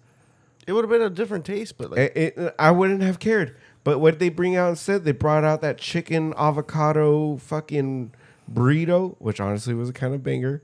It 0.67 0.73
would 0.73 0.83
have 0.85 0.91
been 0.91 1.03
a 1.03 1.11
different 1.11 1.45
taste, 1.45 1.79
but 1.79 1.91
like, 1.93 2.01
It, 2.17 2.35
it- 2.37 2.55
I 2.59 2.73
wouldn't 2.73 3.03
have 3.03 3.19
cared. 3.21 3.57
But 3.85 4.01
what 4.01 4.19
they 4.19 4.29
bring 4.29 4.57
out 4.57 4.71
instead, 4.71 5.05
they 5.05 5.13
brought 5.13 5.45
out 5.45 5.61
that 5.61 5.79
chicken 5.79 6.35
avocado 6.37 7.37
fucking 7.37 8.13
burrito, 8.53 9.17
which 9.19 9.41
honestly 9.41 9.75
was 9.75 9.89
a 9.89 9.93
kind 9.93 10.15
of 10.15 10.23
banger. 10.23 10.63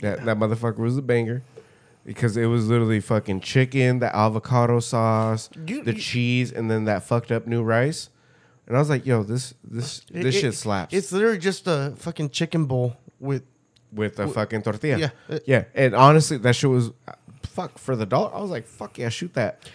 That 0.00 0.24
that 0.24 0.38
motherfucker 0.38 0.78
was 0.78 0.96
a 0.98 1.02
banger. 1.02 1.42
Because 2.04 2.36
it 2.36 2.46
was 2.46 2.68
literally 2.68 3.00
fucking 3.00 3.40
chicken, 3.40 3.98
the 3.98 4.14
avocado 4.14 4.78
sauce, 4.78 5.50
You- 5.66 5.82
the 5.82 5.92
you- 5.92 5.98
cheese, 6.00 6.52
and 6.52 6.70
then 6.70 6.84
that 6.84 7.02
fucked 7.02 7.32
up 7.32 7.48
new 7.48 7.64
rice. 7.64 8.10
And 8.68 8.76
I 8.76 8.78
was 8.78 8.88
like, 8.88 9.04
yo, 9.06 9.24
this 9.24 9.54
this 9.64 10.00
this 10.12 10.36
it- 10.36 10.40
shit 10.40 10.54
slaps. 10.54 10.94
It's 10.94 11.10
literally 11.10 11.38
just 11.38 11.66
a 11.66 11.94
fucking 11.96 12.30
chicken 12.30 12.66
bowl 12.66 12.96
with. 13.18 13.42
with 13.92 14.18
a 14.20 14.28
fucking 14.28 14.62
tortilla. 14.62 14.98
yeah. 14.98 15.10
Uh, 15.28 15.38
yeah. 15.46 15.64
And 15.74 15.94
honestly, 15.96 16.36
that 16.38 16.54
shit 16.54 16.70
was 16.70 16.92
fuck 17.42 17.76
for 17.78 17.96
the 17.96 18.06
dollar. 18.06 18.32
I 18.34 18.40
was 18.40 18.50
like, 18.50 18.66
fuck 18.66 18.98
yeah, 18.98 19.08
shoot 19.08 19.34
that. 19.34 19.68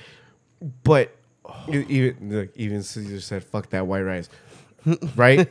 But 0.84 1.14
e- 1.70 1.84
even 1.90 2.50
even 2.56 2.84
Caesar 2.84 3.20
said, 3.20 3.44
fuck 3.44 3.70
that 3.72 3.88
white 3.88 4.04
rice, 4.04 4.30
right? 5.16 5.48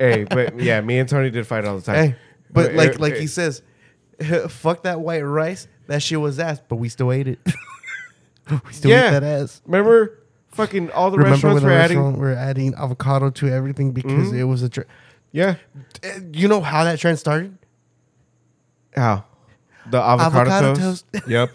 hey, 0.00 0.24
but 0.24 0.58
yeah, 0.60 0.80
me 0.80 0.98
and 0.98 1.08
Tony 1.08 1.30
did 1.30 1.46
fight 1.46 1.64
all 1.64 1.76
the 1.76 1.82
time. 1.82 1.94
Hey, 2.10 2.16
but 2.50 2.74
like 2.74 2.96
uh, 2.96 2.98
like 3.00 3.14
uh, 3.14 3.18
he 3.18 3.26
says, 3.26 3.62
fuck 4.48 4.82
that 4.84 5.00
white 5.00 5.22
rice. 5.22 5.66
That 5.86 6.02
shit 6.02 6.20
was 6.20 6.38
ass, 6.38 6.60
but 6.68 6.76
we 6.76 6.88
still 6.88 7.12
ate 7.12 7.28
it. 7.28 7.38
we 8.50 8.72
still 8.72 8.90
Yeah. 8.90 9.08
ate 9.08 9.10
that 9.20 9.22
ass. 9.22 9.60
remember, 9.66 10.18
fucking 10.52 10.90
all 10.92 11.10
the 11.10 11.18
Remember 11.18 11.32
restaurants 11.34 11.60
the 11.62 11.66
were 11.66 11.72
adding. 11.72 11.98
restaurant 11.98 12.18
were 12.18 12.32
adding 12.32 12.74
avocado 12.74 13.30
to 13.30 13.48
everything 13.48 13.92
because 13.92 14.30
Mhm. 14.32 14.38
it 14.38 14.44
was 14.44 14.62
a. 14.62 14.68
Tr- 14.70 14.80
Yeah, 15.32 15.56
Uh, 16.02 16.20
you 16.32 16.48
know 16.48 16.60
how 16.62 16.84
that 16.84 16.98
trend 16.98 17.18
started? 17.18 17.58
how 18.96 19.24
the 19.90 20.00
avocado, 20.00 20.40
Avocado 20.50 20.74
toast. 20.76 21.04
toast. 21.12 21.28
yep, 21.28 21.50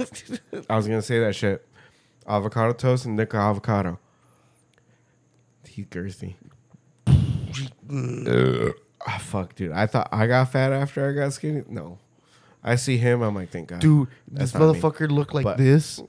I 0.70 0.76
was 0.76 0.86
gonna 0.88 1.02
say 1.02 1.20
that 1.20 1.34
shit. 1.36 1.66
Avocado 2.28 2.74
toast 2.74 3.06
and 3.06 3.16
nickel 3.16 3.40
avocado. 3.40 3.98
He's 5.68 5.86
girthy. 5.86 6.36
Ugh. 7.90 8.73
Ah, 9.07 9.18
fuck, 9.19 9.56
dude. 9.56 9.72
I 9.72 9.86
thought 9.88 10.10
I 10.11 10.27
got 10.27 10.52
fat 10.52 10.73
after 10.73 11.10
I 11.10 11.14
got 11.14 11.31
skinny. 11.34 11.64
No, 11.69 11.98
I 12.64 12.76
see 12.76 12.98
him. 12.98 13.22
I'm 13.22 13.34
like, 13.36 13.49
thank 13.49 13.69
God, 13.69 13.80
Dude, 13.80 14.07
That's 14.30 14.52
this 14.52 14.60
not 14.61 14.73
me. 14.73 14.80
motherfucker 14.80 15.10
looked 15.10 15.34
like 15.34 15.45
But- 15.45 15.57
this 15.57 16.02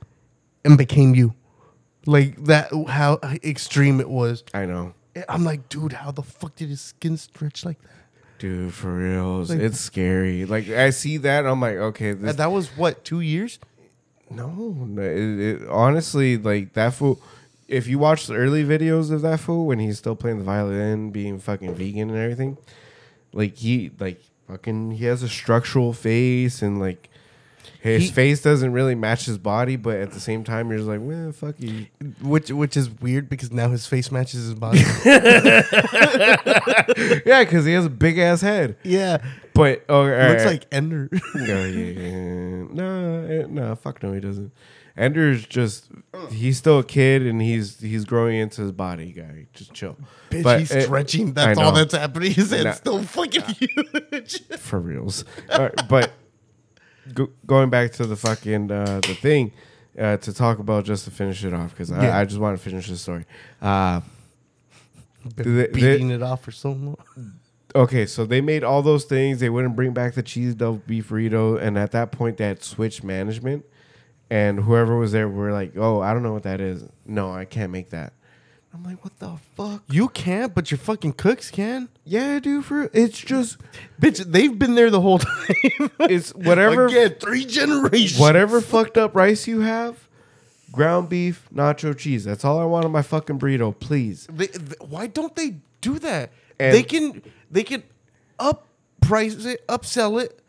and 0.64 0.76
became 0.76 1.14
you. 1.14 1.34
Like 2.06 2.42
that, 2.46 2.70
how 2.88 3.18
extreme 3.44 4.00
it 4.00 4.08
was. 4.08 4.42
I 4.54 4.64
know, 4.66 4.94
I'm 5.28 5.44
like, 5.44 5.68
dude, 5.68 5.92
how 5.92 6.10
the 6.10 6.22
fuck 6.22 6.56
did 6.56 6.70
his 6.70 6.80
skin 6.80 7.16
stretch 7.16 7.64
like 7.64 7.80
that? 7.82 7.90
dude. 8.38 8.72
For 8.72 8.90
reals, 8.92 9.50
Like- 9.50 9.60
it's 9.60 9.78
scary. 9.78 10.46
Like 10.46 10.68
I 10.70 10.90
see 10.90 11.18
that, 11.18 11.46
I'm 11.46 11.60
like, 11.60 11.76
okay, 11.76 12.12
this 12.14 12.30
And 12.30 12.38
that 12.38 12.50
was 12.50 12.68
what 12.76 13.04
two 13.04 13.20
years? 13.20 13.58
No, 14.30 14.48
no, 14.48 15.02
it, 15.02 15.40
it, 15.62 15.68
honestly, 15.68 16.38
like 16.38 16.72
that 16.72 16.94
fool. 16.94 17.20
If 17.70 17.86
you 17.86 17.98
watch 17.98 18.26
the 18.26 18.34
early 18.34 18.64
videos 18.64 19.10
of 19.10 19.22
that 19.22 19.40
fool 19.40 19.66
when 19.66 19.78
he's 19.78 19.96
still 19.98 20.16
playing 20.16 20.38
the 20.38 20.44
violin, 20.44 21.10
being 21.10 21.38
fucking 21.38 21.74
vegan 21.74 22.10
and 22.10 22.18
everything, 22.18 22.58
like 23.32 23.56
he, 23.56 23.90
like 23.98 24.20
fucking, 24.48 24.90
he 24.92 25.04
has 25.04 25.22
a 25.22 25.28
structural 25.28 25.92
face 25.92 26.62
and 26.62 26.80
like 26.80 27.08
his 27.80 28.02
He- 28.04 28.10
face 28.10 28.42
doesn't 28.42 28.72
really 28.72 28.94
match 28.94 29.24
his 29.24 29.38
body, 29.38 29.76
but 29.76 29.96
at 29.98 30.10
the 30.10 30.20
same 30.20 30.44
time, 30.44 30.68
you're 30.68 30.78
just 30.78 30.88
like, 30.88 31.00
well, 31.02 31.32
fuck 31.32 31.54
you. 31.58 31.86
Which 32.22 32.50
which 32.50 32.76
is 32.76 32.90
weird 32.90 33.28
because 33.30 33.52
now 33.52 33.70
his 33.70 33.86
face 33.86 34.10
matches 34.10 34.42
his 34.44 34.54
body. 34.54 34.80
yeah, 37.24 37.44
because 37.44 37.64
he 37.64 37.72
has 37.72 37.86
a 37.86 37.90
big 37.90 38.18
ass 38.18 38.40
head. 38.40 38.76
yeah, 38.82 39.18
But 39.54 39.84
oh, 39.88 40.02
looks 40.04 40.44
right. 40.44 40.46
like 40.46 40.66
Ender. 40.72 41.08
no, 41.34 41.64
yeah, 41.64 42.64
no, 42.70 43.26
eh, 43.28 43.46
no, 43.48 43.74
fuck 43.76 44.02
no, 44.02 44.12
he 44.12 44.20
doesn't. 44.20 44.52
Ender's 45.00 45.46
just 45.46 45.88
he's 46.30 46.58
still 46.58 46.78
a 46.80 46.84
kid 46.84 47.22
and 47.22 47.40
he's 47.40 47.80
he's 47.80 48.04
growing 48.04 48.36
into 48.36 48.60
his 48.62 48.72
body, 48.72 49.12
guy. 49.12 49.46
Just 49.54 49.72
chill. 49.72 49.96
Bitch, 50.30 50.42
But 50.44 50.60
he's 50.60 50.70
it- 50.70 50.82
stretching. 50.84 51.32
That's 51.32 51.58
all 51.58 51.72
that's 51.72 51.94
happening. 51.94 52.32
His 52.34 52.50
head's 52.50 52.64
Nah. 52.64 52.72
still 52.72 53.02
fucking 53.02 53.42
huge. 53.42 54.46
for 54.58 54.78
reals. 54.78 55.24
Right, 55.48 55.72
but 55.88 56.12
go, 57.14 57.28
going 57.46 57.70
back 57.70 57.92
to 57.92 58.06
the 58.06 58.14
fucking 58.16 58.70
uh, 58.70 59.00
the 59.06 59.14
thing 59.14 59.52
uh, 59.98 60.18
to 60.18 60.32
talk 60.32 60.58
about 60.58 60.84
just 60.84 61.04
to 61.06 61.10
finish 61.10 61.44
it 61.44 61.54
off 61.54 61.70
because 61.70 61.90
Yeah. 61.90 62.16
I, 62.16 62.20
I 62.20 62.24
just 62.26 62.38
want 62.40 62.56
to 62.58 62.62
finish 62.62 62.88
the 62.88 62.96
story. 62.96 63.24
Uh, 63.62 64.02
Been 65.36 65.68
beating 65.72 66.10
it 66.10 66.22
off 66.22 66.42
for 66.44 66.50
so 66.50 66.72
long. 66.72 66.96
okay, 67.74 68.06
so 68.06 68.24
they 68.24 68.40
made 68.40 68.64
all 68.64 68.82
those 68.82 69.04
things. 69.04 69.40
They 69.40 69.50
wouldn't 69.50 69.76
bring 69.76 69.92
back 69.92 70.14
the 70.14 70.22
cheese 70.22 70.54
double 70.54 70.82
beef 70.86 71.08
burrito, 71.08 71.60
and 71.60 71.76
at 71.78 71.92
that 71.92 72.10
point, 72.12 72.36
they 72.38 72.46
had 72.46 72.62
switched 72.62 73.02
management. 73.04 73.64
And 74.30 74.60
whoever 74.60 74.96
was 74.96 75.12
there 75.12 75.28
were 75.28 75.52
like, 75.52 75.72
"Oh, 75.76 76.00
I 76.00 76.12
don't 76.14 76.22
know 76.22 76.32
what 76.32 76.44
that 76.44 76.60
is. 76.60 76.84
No, 77.04 77.32
I 77.32 77.44
can't 77.44 77.72
make 77.72 77.90
that." 77.90 78.12
I'm 78.72 78.84
like, 78.84 79.02
"What 79.02 79.18
the 79.18 79.36
fuck?" 79.56 79.82
You 79.88 80.08
can't, 80.08 80.54
but 80.54 80.70
your 80.70 80.78
fucking 80.78 81.14
cooks 81.14 81.50
can. 81.50 81.88
Yeah, 82.04 82.38
dude. 82.38 82.64
For 82.64 82.88
it's 82.92 83.18
just 83.18 83.58
Bitch, 84.00 84.24
they've 84.24 84.56
been 84.56 84.76
there 84.76 84.90
the 84.90 85.00
whole 85.00 85.18
time. 85.18 85.34
it's 86.00 86.30
whatever 86.34 86.86
Again, 86.86 87.16
three 87.18 87.44
generations. 87.44 88.20
whatever 88.20 88.60
fucked 88.60 88.96
up 88.96 89.16
rice 89.16 89.48
you 89.48 89.60
have, 89.62 90.08
ground 90.70 91.08
beef, 91.08 91.48
nacho 91.52 91.96
cheese. 91.98 92.22
That's 92.24 92.44
all 92.44 92.60
I 92.60 92.64
want 92.64 92.84
on 92.84 92.92
my 92.92 93.02
fucking 93.02 93.40
burrito, 93.40 93.76
please. 93.76 94.28
They, 94.30 94.46
th- 94.46 94.74
why 94.80 95.08
don't 95.08 95.34
they 95.34 95.56
do 95.80 95.98
that? 95.98 96.30
And- 96.60 96.72
they 96.72 96.84
can 96.84 97.22
they 97.50 97.64
can 97.64 97.82
up 98.38 98.68
price 99.00 99.44
it, 99.44 99.66
upsell 99.66 100.22
it 100.22 100.39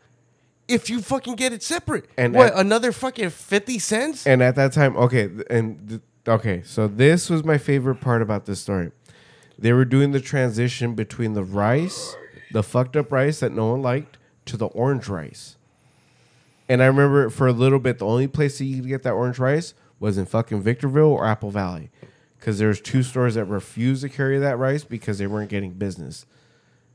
if 0.68 0.88
you 0.90 1.00
fucking 1.02 1.36
get 1.36 1.52
it 1.52 1.62
separate. 1.62 2.06
And 2.16 2.34
what 2.34 2.52
at- 2.52 2.58
another 2.58 2.92
fucking 2.92 3.30
fifty 3.30 3.78
cents? 3.78 4.26
And 4.26 4.42
at 4.42 4.54
that 4.56 4.72
time, 4.72 4.96
okay, 4.96 5.28
and 5.50 5.88
th- 5.88 6.00
okay, 6.26 6.62
so 6.64 6.88
this 6.88 7.28
was 7.28 7.44
my 7.44 7.58
favorite 7.58 7.96
part 7.96 8.22
about 8.22 8.46
this 8.46 8.60
story. 8.60 8.92
They 9.58 9.72
were 9.72 9.84
doing 9.84 10.12
the 10.12 10.20
transition 10.20 10.94
between 10.94 11.34
the 11.34 11.44
rice, 11.44 12.16
the 12.52 12.62
fucked 12.62 12.96
up 12.96 13.12
rice 13.12 13.40
that 13.40 13.52
no 13.52 13.72
one 13.72 13.82
liked, 13.82 14.18
to 14.46 14.56
the 14.56 14.66
orange 14.66 15.08
rice. 15.08 15.56
And 16.68 16.82
I 16.82 16.86
remember 16.86 17.28
for 17.30 17.46
a 17.46 17.52
little 17.52 17.78
bit, 17.78 17.98
the 17.98 18.06
only 18.06 18.26
place 18.28 18.58
that 18.58 18.64
you 18.64 18.80
could 18.80 18.88
get 18.88 19.02
that 19.02 19.12
orange 19.12 19.38
rice 19.38 19.74
was 20.00 20.18
in 20.18 20.26
fucking 20.26 20.62
Victorville 20.62 21.12
or 21.12 21.26
Apple 21.26 21.50
Valley, 21.50 21.90
because 22.38 22.58
there's 22.58 22.80
two 22.80 23.02
stores 23.02 23.34
that 23.34 23.44
refused 23.44 24.02
to 24.02 24.08
carry 24.08 24.38
that 24.38 24.58
rice 24.58 24.82
because 24.82 25.18
they 25.18 25.26
weren't 25.26 25.50
getting 25.50 25.72
business. 25.72 26.26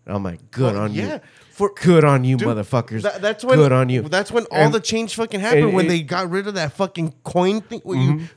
And 0.07 0.15
I'm 0.15 0.23
like, 0.23 0.49
good 0.51 0.73
Well, 0.73 0.83
on 0.83 0.93
yeah, 0.93 1.15
you, 1.15 1.19
for 1.51 1.73
good 1.75 2.05
on 2.05 2.23
you, 2.23 2.37
Dude, 2.37 2.47
motherfuckers. 2.47 3.01
That, 3.01 3.21
that's 3.21 3.43
when 3.43 3.57
good 3.57 3.73
on 3.73 3.89
you. 3.89 4.01
That's 4.03 4.31
when 4.31 4.45
all 4.45 4.57
And- 4.57 4.73
the 4.73 4.79
change 4.79 5.13
fucking 5.15 5.41
happened 5.41 5.65
and 5.65 5.73
when 5.73 5.87
they 5.87 6.01
got 6.01 6.29
rid 6.29 6.47
of 6.47 6.53
that 6.55 6.71
fucking 6.73 7.13
coin 7.23 7.59
thing 7.61 7.81
where 7.83 7.97
Mm-hmm. 7.97 8.19
you 8.19 8.27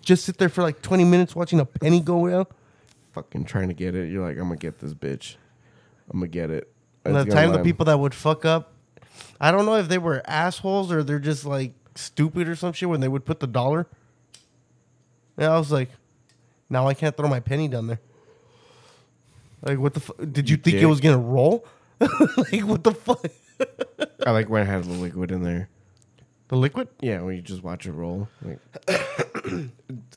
just 0.00 0.24
sit 0.24 0.38
there 0.38 0.48
for 0.48 0.62
like 0.62 0.80
twenty 0.80 1.04
minutes 1.04 1.36
watching 1.36 1.60
a 1.60 1.66
penny 1.66 2.00
go 2.00 2.26
down. 2.28 2.46
fucking 3.12 3.44
trying 3.44 3.68
to 3.68 3.74
get 3.74 3.94
it. 3.94 4.10
You're 4.10 4.22
like, 4.26 4.38
I'm 4.38 4.44
gonna 4.44 4.56
get 4.56 4.78
this 4.80 4.94
bitch. 4.94 5.36
I'm 6.10 6.18
gonna 6.20 6.28
get 6.28 6.50
it. 6.50 6.72
And 7.04 7.14
the 7.14 7.26
time 7.26 7.52
the 7.52 7.62
people 7.62 7.84
that 7.86 7.98
would 8.00 8.14
fuck 8.14 8.44
up, 8.46 8.72
I 9.38 9.50
don't 9.50 9.66
know 9.66 9.76
if 9.76 9.88
they 9.88 9.98
were 9.98 10.22
assholes 10.26 10.90
or 10.90 11.02
they're 11.04 11.18
just 11.18 11.44
like 11.44 11.72
stupid 11.94 12.48
or 12.48 12.56
some 12.56 12.72
shit 12.72 12.88
when 12.88 13.00
they 13.00 13.08
would 13.08 13.26
put 13.26 13.40
the 13.40 13.46
dollar. 13.46 13.86
Yeah, 15.38 15.52
I 15.54 15.58
was 15.58 15.70
like, 15.70 15.90
now 16.70 16.86
I 16.88 16.94
can't 16.94 17.14
throw 17.16 17.28
my 17.28 17.40
penny 17.40 17.68
down 17.68 17.86
there. 17.86 18.00
Like, 19.62 19.78
what 19.78 19.94
the 19.94 20.00
fuck? 20.00 20.16
Did 20.18 20.48
you, 20.48 20.56
You 20.56 20.62
think 20.62 20.76
it 20.76 20.80
dick. 20.80 20.88
was 20.88 21.00
gonna 21.00 21.18
roll? 21.18 21.64
like, 22.00 22.60
what 22.62 22.84
the 22.84 22.92
fuck? 22.92 23.24
I 24.26 24.30
like 24.30 24.48
when 24.48 24.62
it 24.62 24.66
has 24.66 24.86
the 24.86 24.94
liquid 24.94 25.30
in 25.32 25.42
there. 25.42 25.68
The 26.48 26.56
liquid? 26.56 26.88
Yeah, 27.00 27.20
when 27.22 27.36
you 27.36 27.42
just 27.42 27.62
watch 27.62 27.86
it 27.86 27.92
roll. 27.92 28.28
Like 28.42 28.58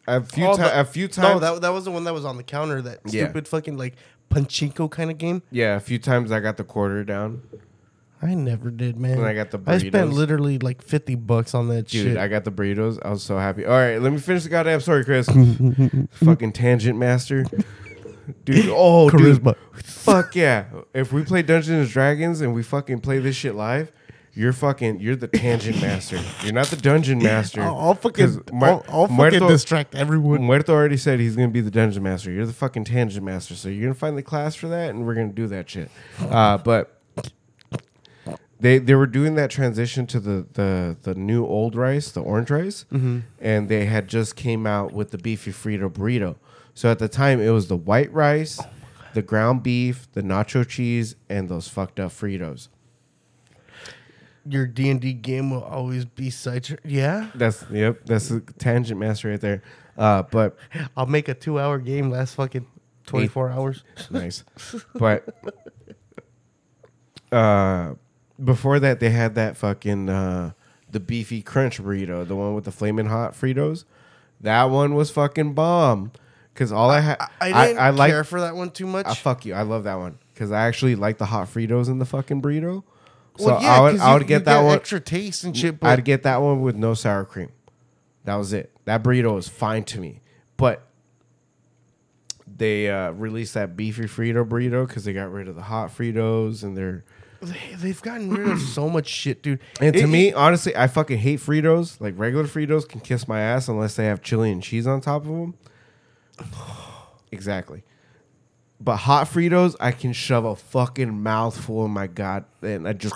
a 0.07 0.21
few 0.23 0.45
Oh, 0.47 0.55
ti- 0.55 0.61
the- 0.61 0.79
a 0.79 0.85
few 0.85 1.07
times. 1.07 1.27
No, 1.35 1.39
that, 1.39 1.61
that 1.61 1.69
was 1.69 1.85
the 1.85 1.91
one 1.91 2.03
that 2.05 2.13
was 2.13 2.23
on 2.25 2.37
the 2.37 2.43
counter. 2.43 2.81
That 2.81 2.99
Yeah. 3.05 3.25
stupid 3.25 3.47
fucking 3.47 3.77
like 3.77 3.95
pachinko 4.29 4.89
kind 4.89 5.11
of 5.11 5.17
game. 5.17 5.41
yeah, 5.51 5.75
a 5.75 5.79
few 5.79 5.99
times 5.99 6.31
I 6.31 6.39
got 6.39 6.57
the 6.57 6.63
quarter 6.63 7.03
down. 7.03 7.41
I 8.21 8.35
never 8.35 8.69
did, 8.69 8.97
man. 8.97 9.17
When 9.17 9.25
I 9.27 9.33
got 9.33 9.49
the 9.49 9.59
I 9.65 9.79
spent 9.79 9.93
burritos. 10.11 10.13
literally 10.13 10.59
like 10.59 10.83
fifty 10.83 11.15
bucks 11.15 11.55
on 11.55 11.69
that 11.69 11.87
Dude, 11.87 12.03
shit. 12.05 12.17
I 12.17 12.27
got 12.27 12.43
the 12.45 12.51
burritos. 12.51 12.99
I 13.03 13.09
was 13.09 13.23
so 13.23 13.37
happy. 13.39 13.65
All 13.65 13.71
right, 13.73 13.97
let 13.99 14.11
me 14.13 14.19
finish 14.19 14.43
the 14.43 14.49
goddamn 14.49 14.79
story, 14.81 15.03
Chris. 15.03 15.25
Fucking 16.23 16.51
tangent 16.53 16.99
master. 16.99 17.45
Dude, 18.45 18.65
oh, 18.69 19.09
Charisma. 19.09 19.55
dude. 19.73 19.85
Fuck 19.85 20.35
yeah. 20.35 20.65
If 20.93 21.11
we 21.13 21.23
play 21.23 21.41
Dungeons 21.41 21.85
and 21.85 21.89
Dragons 21.89 22.41
and 22.41 22.53
we 22.53 22.63
fucking 22.63 22.99
play 23.01 23.19
this 23.19 23.35
shit 23.35 23.55
live, 23.55 23.91
you're 24.33 24.53
fucking, 24.53 24.99
you're 25.01 25.15
the 25.17 25.27
tangent 25.27 25.81
master. 25.81 26.19
You're 26.43 26.53
not 26.53 26.67
the 26.67 26.77
dungeon 26.77 27.19
master. 27.19 27.61
I'll, 27.61 27.77
I'll 27.77 27.95
fucking, 27.95 28.43
Mu- 28.53 28.65
I'll, 28.65 28.85
I'll 28.89 29.07
fucking 29.07 29.15
Muerto- 29.17 29.47
distract 29.49 29.93
everyone. 29.95 30.43
Muerto 30.43 30.71
already 30.71 30.97
said 30.97 31.19
he's 31.19 31.35
gonna 31.35 31.49
be 31.49 31.61
the 31.61 31.71
dungeon 31.71 32.03
master. 32.03 32.31
You're 32.31 32.45
the 32.45 32.53
fucking 32.53 32.85
tangent 32.85 33.25
master. 33.25 33.55
So 33.55 33.67
you're 33.69 33.83
gonna 33.83 33.93
find 33.93 34.17
the 34.17 34.23
class 34.23 34.55
for 34.55 34.67
that, 34.69 34.89
and 34.91 35.05
we're 35.05 35.15
gonna 35.15 35.33
do 35.33 35.47
that 35.47 35.69
shit. 35.69 35.91
Uh, 36.19 36.57
but 36.63 37.01
they 38.59 38.77
they 38.77 38.93
were 38.95 39.07
doing 39.07 39.35
that 39.35 39.49
transition 39.49 40.05
to 40.07 40.19
the 40.19 40.45
the 40.53 40.95
the 41.01 41.15
new 41.15 41.45
old 41.45 41.75
rice, 41.75 42.11
the 42.11 42.21
orange 42.21 42.49
rice, 42.51 42.85
and 43.39 43.69
they 43.69 43.85
had 43.85 44.07
just 44.07 44.35
came 44.35 44.65
out 44.67 44.93
with 44.93 45.11
the 45.11 45.17
beefy 45.17 45.51
Frito 45.51 45.91
burrito. 45.91 46.35
So 46.73 46.89
at 46.89 46.99
the 46.99 47.07
time, 47.07 47.41
it 47.41 47.49
was 47.49 47.67
the 47.67 47.75
white 47.75 48.11
rice, 48.13 48.59
the 49.13 49.21
ground 49.21 49.63
beef, 49.63 50.07
the 50.13 50.21
nacho 50.21 50.67
cheese, 50.67 51.15
and 51.29 51.49
those 51.49 51.67
fucked 51.67 51.99
up 51.99 52.11
Fritos. 52.11 52.69
Your 54.47 54.65
D 54.65 54.89
and 54.89 54.99
D 54.99 55.13
game 55.13 55.51
will 55.51 55.63
always 55.63 56.05
be 56.05 56.29
such. 56.29 56.73
Yeah, 56.83 57.29
That's 57.35 57.63
yep. 57.69 58.05
That's 58.05 58.29
the 58.29 58.41
tangent 58.57 58.99
master 58.99 59.29
right 59.29 59.41
there. 59.41 59.61
Uh, 59.97 60.23
but 60.23 60.57
I'll 60.97 61.05
make 61.05 61.27
a 61.27 61.33
two-hour 61.35 61.77
game 61.79 62.09
last 62.09 62.35
fucking 62.35 62.65
twenty-four 63.05 63.51
hours. 63.51 63.83
nice. 64.09 64.43
But 64.95 65.35
uh, 67.31 67.93
before 68.43 68.79
that, 68.79 68.99
they 68.99 69.11
had 69.11 69.35
that 69.35 69.57
fucking 69.57 70.09
uh, 70.09 70.53
the 70.89 70.99
beefy 70.99 71.43
crunch 71.43 71.81
burrito, 71.81 72.27
the 72.27 72.35
one 72.35 72.55
with 72.55 72.65
the 72.65 72.71
flaming 72.71 73.07
hot 73.07 73.33
Fritos. 73.33 73.85
That 74.39 74.65
one 74.65 74.95
was 74.95 75.11
fucking 75.11 75.53
bomb. 75.53 76.13
Cause 76.53 76.71
all 76.71 76.89
I 76.89 76.99
had, 76.99 77.17
I 77.39 77.67
didn't 77.67 77.79
I, 77.81 77.89
like, 77.91 78.11
care 78.11 78.23
for 78.25 78.41
that 78.41 78.55
one 78.55 78.71
too 78.71 78.85
much. 78.85 79.05
uh, 79.05 79.13
fuck 79.13 79.45
you. 79.45 79.53
I 79.53 79.61
love 79.61 79.85
that 79.85 79.95
one 79.95 80.17
because 80.33 80.51
I 80.51 80.67
actually 80.67 80.95
like 80.95 81.17
the 81.17 81.25
hot 81.25 81.47
Fritos 81.47 81.87
in 81.87 81.97
the 81.99 82.05
fucking 82.05 82.41
burrito. 82.41 82.83
So 83.37 83.45
Well, 83.45 83.61
yeah, 83.61 83.73
I 83.73 83.79
would, 83.79 83.99
I 83.99 84.13
would 84.13 84.21
you 84.23 84.27
get 84.27 84.43
that 84.45 84.61
one. 84.61 84.75
extra 84.75 84.99
taste 84.99 85.45
and 85.45 85.55
shit. 85.55 85.79
But 85.79 85.87
I'd 85.99 86.03
get 86.05 86.23
that 86.23 86.41
one 86.41 86.61
with 86.61 86.75
no 86.75 86.93
sour 86.93 87.23
cream. 87.23 87.51
That 88.25 88.35
was 88.35 88.51
it. 88.51 88.69
That 88.85 89.01
burrito 89.01 89.33
was 89.33 89.47
fine 89.47 89.85
to 89.85 89.99
me. 89.99 90.19
But 90.57 90.85
they 92.57 92.89
uh, 92.89 93.11
released 93.11 93.53
that 93.53 93.75
beefy 93.77 94.03
Frito 94.03 94.47
burrito 94.47 94.87
because 94.87 95.05
they 95.05 95.13
got 95.13 95.31
rid 95.31 95.47
of 95.47 95.55
the 95.55 95.61
hot 95.63 95.89
Fritos 95.95 96.63
and 96.63 96.75
they're. 96.77 97.03
they, 97.41 97.75
they've 97.77 98.01
gotten 98.01 98.29
rid 98.29 98.49
of 98.49 98.59
so 98.59 98.89
much 98.89 99.07
shit, 99.07 99.41
dude. 99.41 99.59
And 99.79 99.93
to 99.95 100.01
It- 100.03 100.07
me, 100.07 100.33
honestly, 100.33 100.75
I 100.75 100.87
fucking 100.87 101.19
hate 101.19 101.39
Fritos. 101.39 101.99
Like 102.01 102.13
regular 102.17 102.43
Fritos 102.45 102.87
can 102.87 102.99
kiss 103.01 103.27
my 103.27 103.39
ass 103.39 103.67
unless 103.67 103.95
they 103.95 104.05
have 104.05 104.21
chili 104.21 104.51
and 104.51 104.61
cheese 104.61 104.85
on 104.85 105.01
top 105.01 105.21
of 105.23 105.29
them. 105.29 105.53
exactly. 107.31 107.83
But 108.79 108.97
hot 108.97 109.27
Fritos, 109.27 109.75
I 109.79 109.91
can 109.91 110.11
shove 110.11 110.43
a 110.43 110.55
fucking 110.55 111.21
mouthful 111.21 111.85
in 111.85 111.91
my 111.91 112.07
god, 112.07 112.45
and 112.63 112.87
I 112.87 112.93
just. 112.93 113.13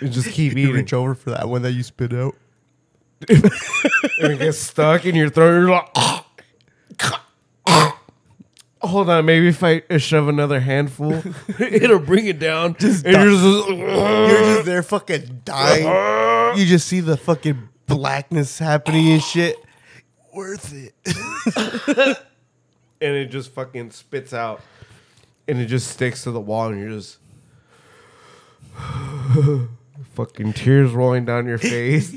And 0.00 0.12
just 0.12 0.30
keep 0.30 0.52
you 0.56 0.64
eating. 0.64 0.74
reach 0.74 0.92
over 0.92 1.14
for 1.14 1.30
that 1.30 1.48
one 1.48 1.62
that 1.62 1.72
you 1.72 1.82
spit 1.82 2.12
out. 2.12 2.34
and 3.28 3.44
it 4.18 4.38
gets 4.38 4.58
stuck 4.58 5.04
in 5.06 5.14
your 5.14 5.30
throat. 5.30 5.60
You're 5.60 5.70
like, 5.70 5.88
hold 8.86 9.10
on, 9.10 9.24
maybe 9.24 9.48
if 9.48 9.62
I 9.62 9.82
shove 9.98 10.28
another 10.28 10.60
handful, 10.60 11.22
it'll 11.58 11.98
bring 11.98 12.26
it 12.26 12.38
down. 12.38 12.76
Just 12.78 13.04
and 13.04 13.14
you're 13.14 13.30
just, 13.30 13.68
You're 13.68 14.54
just 14.54 14.66
there 14.66 14.82
fucking 14.82 15.42
dying. 15.44 16.58
You 16.58 16.66
just 16.66 16.86
see 16.86 17.00
the 17.00 17.16
fucking 17.16 17.68
blackness 17.86 18.58
happening 18.58 19.12
and 19.12 19.22
shit. 19.22 19.56
Worth 20.32 20.72
it. 20.72 20.94
and 23.00 23.16
it 23.16 23.26
just 23.26 23.52
fucking 23.52 23.90
spits 23.90 24.32
out, 24.32 24.60
and 25.48 25.60
it 25.60 25.66
just 25.66 25.88
sticks 25.88 26.24
to 26.24 26.30
the 26.30 26.40
wall, 26.40 26.68
and 26.68 26.80
you're 26.80 26.90
just 26.90 27.18
fucking 30.14 30.52
tears 30.52 30.92
rolling 30.92 31.24
down 31.24 31.46
your 31.46 31.58
face. 31.58 32.14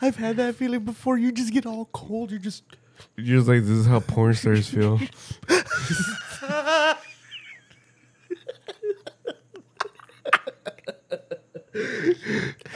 I've 0.00 0.16
had 0.16 0.36
that 0.36 0.56
feeling 0.56 0.80
before. 0.80 1.16
You 1.18 1.32
just 1.32 1.52
get 1.52 1.66
all 1.66 1.86
cold. 1.92 2.30
You're 2.30 2.40
just 2.40 2.64
You're 3.16 3.38
just 3.38 3.48
like, 3.48 3.60
this 3.60 3.70
is 3.70 3.86
how 3.86 4.00
porn 4.00 4.34
stars 4.34 4.68
feel. 4.68 5.00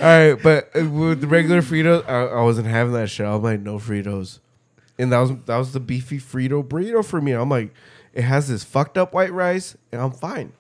All 0.01 0.10
right, 0.10 0.34
but 0.42 0.74
with 0.74 1.20
the 1.20 1.26
regular 1.26 1.62
Fritos, 1.62 2.06
I, 2.09 2.26
I 2.26 2.42
wasn't 2.42 2.66
having 2.66 2.92
that 2.92 3.09
shit. 3.09 3.26
I'm 3.26 3.42
like, 3.42 3.60
no 3.60 3.78
Fritos, 3.78 4.40
and 4.98 5.12
that 5.12 5.18
was 5.18 5.30
that 5.46 5.56
was 5.56 5.72
the 5.72 5.80
beefy 5.80 6.18
Frito 6.18 6.62
burrito 6.62 7.05
for 7.05 7.20
me. 7.20 7.32
I'm 7.32 7.48
like, 7.48 7.72
it 8.12 8.22
has 8.22 8.48
this 8.48 8.64
fucked 8.64 8.98
up 8.98 9.14
white 9.14 9.32
rice, 9.32 9.76
and 9.92 10.01
I'm 10.01 10.12
fine. 10.12 10.52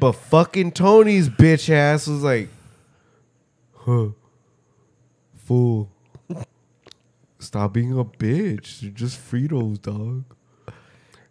But 0.00 0.12
fucking 0.12 0.72
Tony's 0.72 1.28
bitch 1.28 1.68
ass 1.70 2.06
was 2.06 2.22
like, 2.22 2.48
huh, 3.74 4.08
fool. 5.36 5.90
Stop 7.42 7.72
being 7.72 7.98
a 7.98 8.04
bitch. 8.04 8.80
They're 8.80 8.90
just 8.90 9.18
Fritos, 9.18 9.80
dog. 9.82 10.24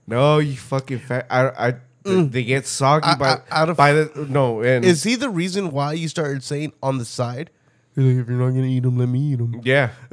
No, 0.05 0.39
you 0.39 0.55
fucking 0.57 0.99
fat. 0.99 1.25
I, 1.29 1.69
I, 1.69 1.75
mm. 2.03 2.31
they 2.31 2.43
get 2.43 2.67
soggy 2.67 3.07
I- 3.07 3.15
by 3.15 3.29
I- 3.29 3.41
out 3.61 3.69
of- 3.69 3.77
by 3.77 3.93
the 3.93 4.27
no. 4.29 4.61
And 4.61 4.83
Is 4.83 5.03
he 5.03 5.15
the 5.15 5.29
reason 5.29 5.71
why 5.71 5.93
you 5.93 6.07
started 6.07 6.43
saying 6.43 6.73
on 6.83 6.97
the 6.97 7.05
side? 7.05 7.49
Like, 7.95 8.05
if 8.17 8.29
you're 8.29 8.37
not 8.37 8.49
gonna 8.51 8.67
eat 8.67 8.83
them, 8.83 8.97
let 8.97 9.09
me 9.09 9.19
eat 9.33 9.37
them. 9.37 9.59
yeah, 9.63 9.89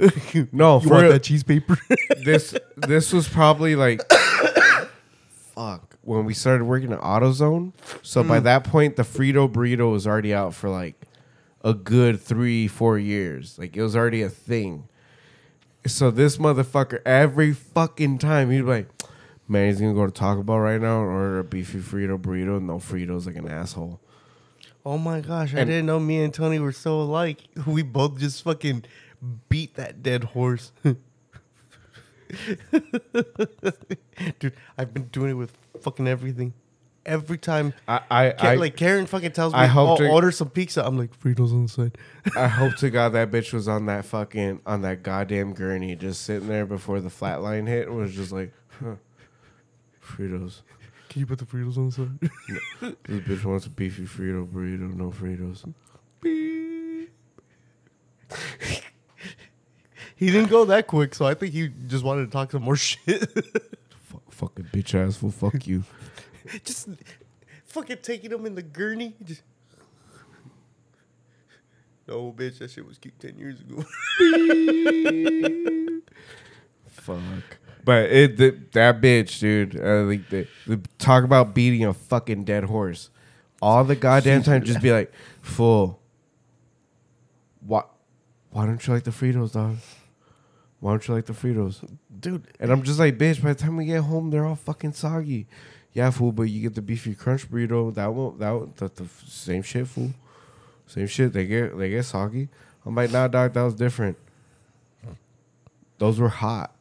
no. 0.53 0.81
You 0.81 0.89
For 0.89 0.89
want 0.91 1.03
real, 1.03 1.13
that 1.13 1.23
cheese 1.23 1.45
paper? 1.45 1.79
this 2.25 2.55
this 2.77 3.13
was 3.13 3.29
probably 3.29 3.77
like 3.77 4.01
fuck 5.55 5.97
when 6.03 6.25
we 6.25 6.35
started 6.35 6.65
working 6.65 6.93
at 6.93 7.01
AutoZone. 7.01 7.73
So 8.03 8.25
by 8.25 8.41
mm. 8.41 8.45
that 8.45 8.65
point, 8.65 8.97
the 8.97 9.05
Frito 9.05 9.51
burrito 9.51 9.93
was 9.93 10.07
already 10.09 10.35
out 10.35 10.55
for 10.55 10.69
like 10.69 11.01
a 11.63 11.73
good 11.73 12.21
three 12.21 12.67
four 12.67 12.99
years. 12.99 13.57
Like 13.59 13.77
it 13.77 13.83
was 13.83 13.95
already 13.95 14.23
a 14.23 14.29
thing. 14.29 14.89
So 15.89 16.11
this 16.11 16.37
motherfucker 16.37 17.01
every 17.05 17.53
fucking 17.53 18.19
time 18.19 18.51
he'd 18.51 18.59
be 18.61 18.67
like, 18.67 18.89
"Man, 19.49 19.69
he's 19.69 19.81
gonna 19.81 19.95
go 19.95 20.07
to 20.07 20.13
Taco 20.13 20.43
Bell 20.43 20.59
right 20.59 20.81
now 20.81 21.01
and 21.03 21.11
order 21.11 21.39
a 21.41 21.45
beefy 21.45 21.79
Frito 21.79 22.19
burrito, 22.21 22.61
no 22.63 22.77
Fritos, 22.79 23.27
like 23.27 23.37
an 23.37 23.49
asshole." 23.49 24.01
oh 24.87 24.97
my 24.97 25.21
gosh, 25.21 25.55
I 25.55 25.59
And- 25.59 25.69
didn't 25.69 25.85
know 25.87 26.01
me 26.01 26.23
and 26.23 26.33
Tony 26.33 26.59
were 26.59 26.73
so 26.73 27.01
alike. 27.01 27.41
We 27.67 27.83
both 27.83 28.19
just 28.19 28.43
fucking 28.43 28.85
beat 29.51 29.75
that 29.75 30.03
dead 30.03 30.25
horse. 30.25 30.73
Dude, 34.39 34.55
I've 34.79 34.95
been 34.95 35.09
doing 35.09 35.31
it 35.33 35.35
with 35.35 35.53
fucking 35.81 36.07
everything. 36.09 36.55
Every 37.09 37.39
time, 37.39 37.73
I 37.89 38.01
I, 38.11 38.31
Ka- 38.31 38.47
I 38.49 38.55
like 38.57 38.77
Karen 38.77 39.07
fucking 39.07 39.33
tells 39.33 39.53
me, 39.55 39.59
I 39.61 39.67
hope 39.67 39.99
"Oh, 40.01 40.03
to- 40.05 40.09
order 40.11 40.31
some 40.31 40.51
pizza." 40.51 40.85
I'm 40.87 40.97
like, 40.99 41.19
Fritos 41.19 41.53
on 41.53 41.63
the 41.65 41.69
side. 41.69 41.99
I 42.37 42.47
hope 42.61 42.77
to 42.77 42.91
God 42.91 43.11
that 43.15 43.31
bitch 43.31 43.53
was 43.53 43.67
on 43.67 43.87
that 43.87 44.05
fucking 44.05 44.61
on 44.67 44.83
that 44.83 45.03
goddamn 45.03 45.55
gurney, 45.55 45.97
just 45.97 46.23
sitting 46.23 46.49
there 46.49 46.67
before 46.67 47.01
the 47.01 47.11
flat 47.11 47.41
line 47.43 47.67
hit, 47.67 47.89
and 47.89 47.97
was 47.97 48.15
just 48.15 48.31
like, 48.31 48.53
huh, 48.81 48.97
Fritos. 50.05 50.61
Can 51.09 51.21
you 51.21 51.27
put 51.27 51.39
the 51.39 51.47
Fritos 51.47 51.79
on 51.79 51.87
the 51.87 51.93
side? 51.93 52.97
This 53.09 53.21
bitch 53.41 53.45
wants 53.45 53.65
a 53.67 53.71
beefy 53.71 54.05
Frito 54.05 54.47
burrito, 54.47 54.95
no 54.95 55.11
Fritos. 55.11 55.65
he 60.17 60.27
didn't 60.31 60.51
go 60.51 60.65
that 60.67 60.87
quick, 60.87 61.15
so 61.15 61.25
I 61.27 61.35
think 61.35 61.53
he 61.55 61.69
just 61.87 62.05
wanted 62.05 62.27
to 62.27 62.31
talk 62.31 62.51
some 62.51 62.63
more 62.63 62.77
shit. 62.89 63.29
Fuck, 64.03 64.23
fucking 64.31 64.67
bitch 64.67 64.95
ass 64.95 65.17
fool, 65.17 65.31
fuck 65.31 65.67
you. 65.67 65.85
just 66.65 66.89
fucking 67.67 67.99
taking 68.03 68.31
them 68.31 68.47
in 68.47 68.55
the 68.55 68.63
gurney. 68.63 69.15
Just 69.25 69.43
no, 72.07 72.33
bitch, 72.33 72.59
that 72.59 72.71
shit 72.71 72.87
was 72.87 72.99
cute 72.99 73.19
ten 73.21 73.37
years 73.39 73.61
ago. 73.61 73.85
Fuck. 76.87 77.59
But 77.85 78.11
it 78.11 78.37
the, 78.37 78.59
that 78.73 79.01
bitch, 79.01 79.41
dude. 79.41 79.79
Uh, 79.79 80.03
like 80.03 80.29
the, 80.29 80.47
the 80.67 80.81
talk 80.99 81.25
about 81.25 81.55
beating 81.55 81.85
a 81.85 81.95
fucking 81.95 82.45
dead 82.45 82.65
horse. 82.65 83.11
All 83.61 83.85
the 83.85 83.97
goddamn 83.97 84.43
time, 84.43 84.63
just 84.63 84.81
be 84.81 84.93
like, 84.93 85.13
"Fool, 85.41 86.01
what? 87.61 87.91
Why 88.51 88.67
don't 88.67 88.87
you 88.87 88.95
like 88.95 89.05
the 89.05 89.11
Fritos, 89.11 89.53
dog? 89.53 89.77
Why 90.81 90.93
don't 90.93 91.07
you 91.09 91.15
like 91.15 91.27
the 91.27 91.33
Fritos?" 91.33 91.87
Dude, 92.21 92.47
And 92.59 92.71
I'm 92.71 92.83
just 92.83 92.99
like, 92.99 93.17
bitch, 93.19 93.43
by 93.43 93.53
the 93.53 93.59
time 93.59 93.77
we 93.77 93.85
get 93.85 94.03
home, 94.03 94.31
they're 94.31 94.45
all 94.45 94.57
fucking 94.57 94.93
soggy. 94.93 95.47
Yeah, 95.93 96.11
fool, 96.11 96.33
but 96.33 96.45
you 96.45 96.63
get 96.63 96.75
the 96.75 96.83
beefy 96.83 97.15
crunch 97.15 97.51
burrito. 97.51 97.95
That 97.95 98.13
won't 98.13 98.39
that 98.39 98.51
won't, 98.51 98.77
the, 98.77 98.89
the 98.89 99.09
same 99.27 99.63
shit, 99.63 99.87
fool. 99.89 100.11
Same 100.87 101.07
shit. 101.07 101.33
They 101.33 101.47
get 101.47 101.77
they 101.77 101.91
get 101.91 102.05
soggy. 102.05 102.49
I'm 102.87 102.95
like, 102.95 103.11
nah, 103.11 103.29
dog, 103.29 103.53
that 103.55 103.63
was 103.63 103.75
different. 103.75 104.17
Those 105.99 106.19
were 106.21 106.29
hot. 106.29 106.75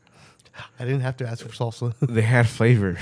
I 0.79 0.85
didn't 0.85 1.01
have 1.01 1.17
to 1.17 1.27
ask 1.27 1.45
for 1.45 1.49
salsa. 1.49 1.93
They 2.07 2.21
had 2.21 2.47
flavor. 2.47 2.97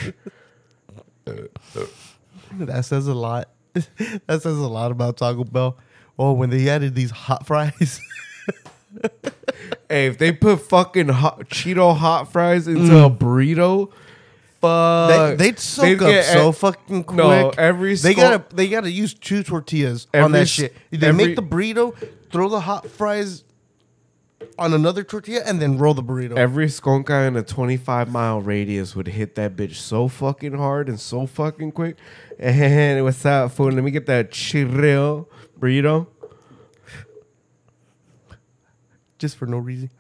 that 1.26 2.86
says 2.86 3.08
a 3.08 3.14
lot. 3.14 3.50
that 3.74 4.42
says 4.42 4.58
a 4.58 4.68
lot 4.68 4.92
about 4.92 5.18
Taco 5.18 5.44
Bell. 5.44 5.78
Oh, 6.18 6.34
when 6.34 6.50
they 6.50 6.70
added 6.70 6.96
these 6.96 7.12
hot 7.12 7.46
fries. 7.46 8.00
hey, 9.90 10.08
if 10.08 10.18
they 10.18 10.32
put 10.32 10.62
fucking 10.62 11.10
hot, 11.10 11.42
Cheeto 11.50 11.96
hot 11.96 12.32
fries 12.32 12.68
into 12.68 12.94
mm. 12.94 13.06
a 13.06 13.10
burrito, 13.10 13.92
fuck, 14.66 15.38
they, 15.38 15.46
they'd 15.46 15.60
soak 15.60 15.84
they'd 15.86 16.02
up 16.02 16.10
get 16.10 16.26
so 16.26 16.52
fucking 16.52 17.04
quick. 17.06 17.18
No, 17.18 17.50
every 17.58 17.96
they 17.96 18.14
sco- 18.14 18.22
gotta 18.22 18.56
they 18.56 18.68
gotta 18.70 18.92
use 18.92 19.14
two 19.14 19.44
tortillas 19.44 20.08
on 20.14 20.20
Every 20.22 20.32
that 20.34 20.42
s- 20.42 20.50
shit. 20.50 20.76
They 20.92 21.08
every- 21.08 21.28
make 21.28 21.36
the 21.36 21.44
burrito, 21.44 21.96
throw 22.32 22.50
the 22.50 22.62
hot 22.62 22.88
fries 22.90 23.44
on 24.60 24.74
another 24.74 25.04
tortilla, 25.04 25.42
and 25.46 25.62
then 25.62 25.78
roll 25.78 25.94
the 25.94 26.04
burrito. 26.04 26.38
Every 26.38 26.68
skonka 26.68 27.28
in 27.28 27.36
a 27.36 27.44
25 27.44 28.10
mile 28.12 28.42
radius 28.42 28.96
would 28.96 29.08
hit 29.08 29.36
that 29.36 29.56
bitch 29.56 29.76
so 29.76 30.08
fucking 30.08 30.54
hard 30.54 30.88
and 30.90 31.00
so 31.00 31.26
fucking 31.26 31.72
quick. 31.72 31.98
And 32.38 33.02
what's 33.06 33.26
up, 33.26 33.52
fool? 33.54 33.72
Let 33.72 33.82
me 33.84 33.92
get 33.92 34.08
that 34.08 34.30
chirreo 34.32 35.26
burrito. 35.58 36.08
just 39.18 39.38
for 39.38 39.46
no 39.46 39.58
reason. 39.58 39.90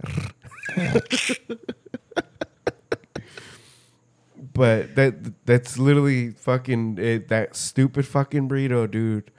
But 4.56 4.96
that 4.96 5.46
that's 5.46 5.78
literally 5.78 6.32
fucking 6.32 6.98
it, 6.98 7.28
that 7.28 7.58
stupid 7.58 8.08
fucking 8.08 8.48
burrito, 8.48 8.90
dude. 8.90 9.30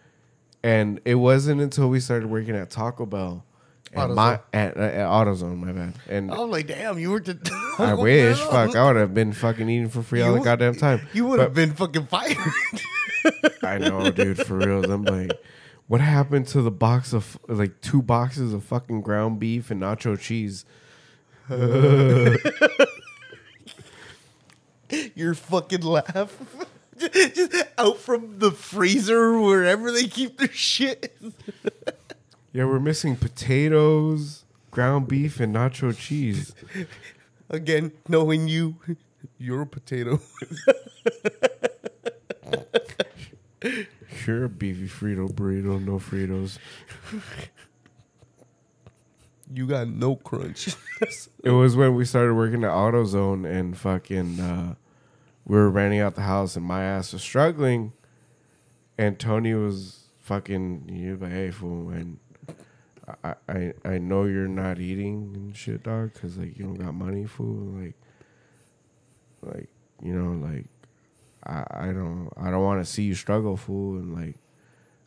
And 0.63 1.01
it 1.07 1.15
wasn't 1.15 1.63
until 1.63 1.89
we 1.89 2.01
started 2.01 2.29
working 2.29 2.55
at 2.55 2.69
Taco 2.69 3.07
Bell, 3.07 3.47
and 3.95 4.15
my 4.15 4.41
at, 4.53 4.77
at 4.77 5.09
AutoZone, 5.09 5.57
my 5.57 5.73
bad. 5.73 5.95
And 6.07 6.31
I'm 6.31 6.51
like, 6.51 6.67
damn, 6.67 6.99
you 6.99 7.11
were. 7.13 7.21
To 7.21 7.39
I 7.79 7.95
wish, 7.95 8.39
fuck, 8.39 8.77
I 8.77 8.85
would 8.87 8.97
have 8.97 9.15
been 9.15 9.33
fucking 9.33 9.67
eating 9.71 9.89
for 9.89 10.03
free 10.03 10.21
all 10.21 10.35
the 10.35 10.41
goddamn 10.41 10.75
time. 10.79 11.09
You 11.15 11.25
would 11.27 11.41
have 11.41 11.55
been 11.55 11.73
fucking 11.73 12.07
fired. 12.07 12.37
I 13.63 13.79
know, 13.79 14.11
dude, 14.11 14.47
for 14.47 14.59
real. 14.59 14.85
I'm 14.85 15.05
like, 15.05 15.33
what 15.87 16.03
happened 16.03 16.47
to 16.49 16.61
the 16.61 16.71
box 16.71 17.15
of 17.15 17.39
like 17.49 17.81
two 17.81 18.03
boxes 18.03 18.53
of 18.53 18.65
fucking 18.65 19.01
ground 19.01 19.39
beef 19.39 19.71
and 19.71 19.81
nacho 19.81 20.21
cheese? 20.21 20.67
Your 25.15 25.35
fucking 25.35 25.83
laugh. 25.83 26.37
just, 26.99 27.13
just 27.35 27.53
out 27.79 27.99
from 27.99 28.39
the 28.39 28.51
freezer 28.51 29.39
wherever 29.39 29.91
they 29.91 30.07
keep 30.07 30.39
their 30.39 30.53
shit. 30.53 31.17
Yeah, 32.53 32.65
we're 32.65 32.81
missing 32.81 33.17
potatoes, 33.17 34.47
ground 34.71 35.09
beef, 35.09 35.41
and 35.41 35.55
nacho 35.55 35.95
cheese. 35.95 36.55
Again, 37.51 37.93
knowing 38.09 38.49
you, 38.49 38.77
you're 39.37 39.61
a 39.61 39.67
potato. 39.67 40.21
Sure, 44.11 44.45
a 44.45 44.49
beefy 44.49 44.89
Frito 44.89 45.31
burrito, 45.31 45.85
no 45.85 45.99
Fritos. 45.99 46.59
You 49.57 49.67
got 49.67 49.89
no 49.89 50.17
crunch. 50.17 50.77
It 51.43 51.51
was 51.51 51.77
when 51.77 51.95
we 51.95 52.05
started 52.05 52.35
working 52.35 52.63
at 52.63 52.71
AutoZone 52.71 53.51
and 53.51 53.77
fucking 53.77 54.39
uh, 54.39 54.75
we 55.47 55.57
were 55.57 55.71
renting 55.71 56.01
out 56.01 56.15
the 56.15 56.23
house 56.23 56.57
and 56.57 56.65
my 56.65 56.83
ass 56.83 57.15
was 57.15 57.23
struggling, 57.23 57.93
and 58.99 59.19
Tony 59.19 59.55
was 59.55 60.09
fucking 60.19 60.91
you 60.93 61.17
like, 61.17 61.31
hey 61.33 61.51
fool, 61.51 61.89
and 61.89 62.19
I, 63.25 63.35
I 63.49 63.73
I 63.85 63.99
know 63.99 64.25
you're 64.25 64.47
not 64.49 64.79
eating 64.79 65.33
and 65.35 65.57
shit, 65.57 65.85
dog, 65.85 66.13
because 66.13 66.37
like 66.37 66.59
you 66.59 66.65
don't 66.65 66.75
got 66.75 66.93
money, 66.93 67.25
fool, 67.25 67.81
like 67.81 67.95
like 69.43 69.69
you 70.03 70.13
know 70.13 70.47
like 70.47 70.67
I 71.47 71.89
I 71.89 71.93
don't 71.93 72.31
I 72.37 72.51
don't 72.51 72.65
want 72.65 72.85
to 72.85 72.91
see 72.91 73.05
you 73.05 73.15
struggle, 73.15 73.57
fool, 73.57 73.97
and 73.97 74.15
like. 74.15 74.37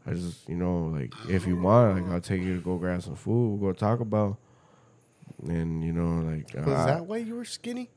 I 0.07 0.13
just, 0.13 0.47
you 0.49 0.55
know, 0.55 0.85
like 0.85 1.13
if 1.29 1.45
you 1.45 1.57
want, 1.57 2.01
like 2.01 2.11
I'll 2.11 2.21
take 2.21 2.41
you 2.41 2.55
to 2.55 2.61
go 2.61 2.77
grab 2.77 3.01
some 3.03 3.15
food. 3.15 3.59
We'll 3.59 3.71
go 3.73 3.77
talk 3.77 3.99
about, 3.99 4.37
and 5.47 5.83
you 5.83 5.93
know, 5.93 6.21
like 6.25 6.53
Was 6.65 6.79
I- 6.79 6.85
that 6.93 7.05
why 7.05 7.17
you 7.17 7.35
were 7.35 7.45
skinny? 7.45 7.89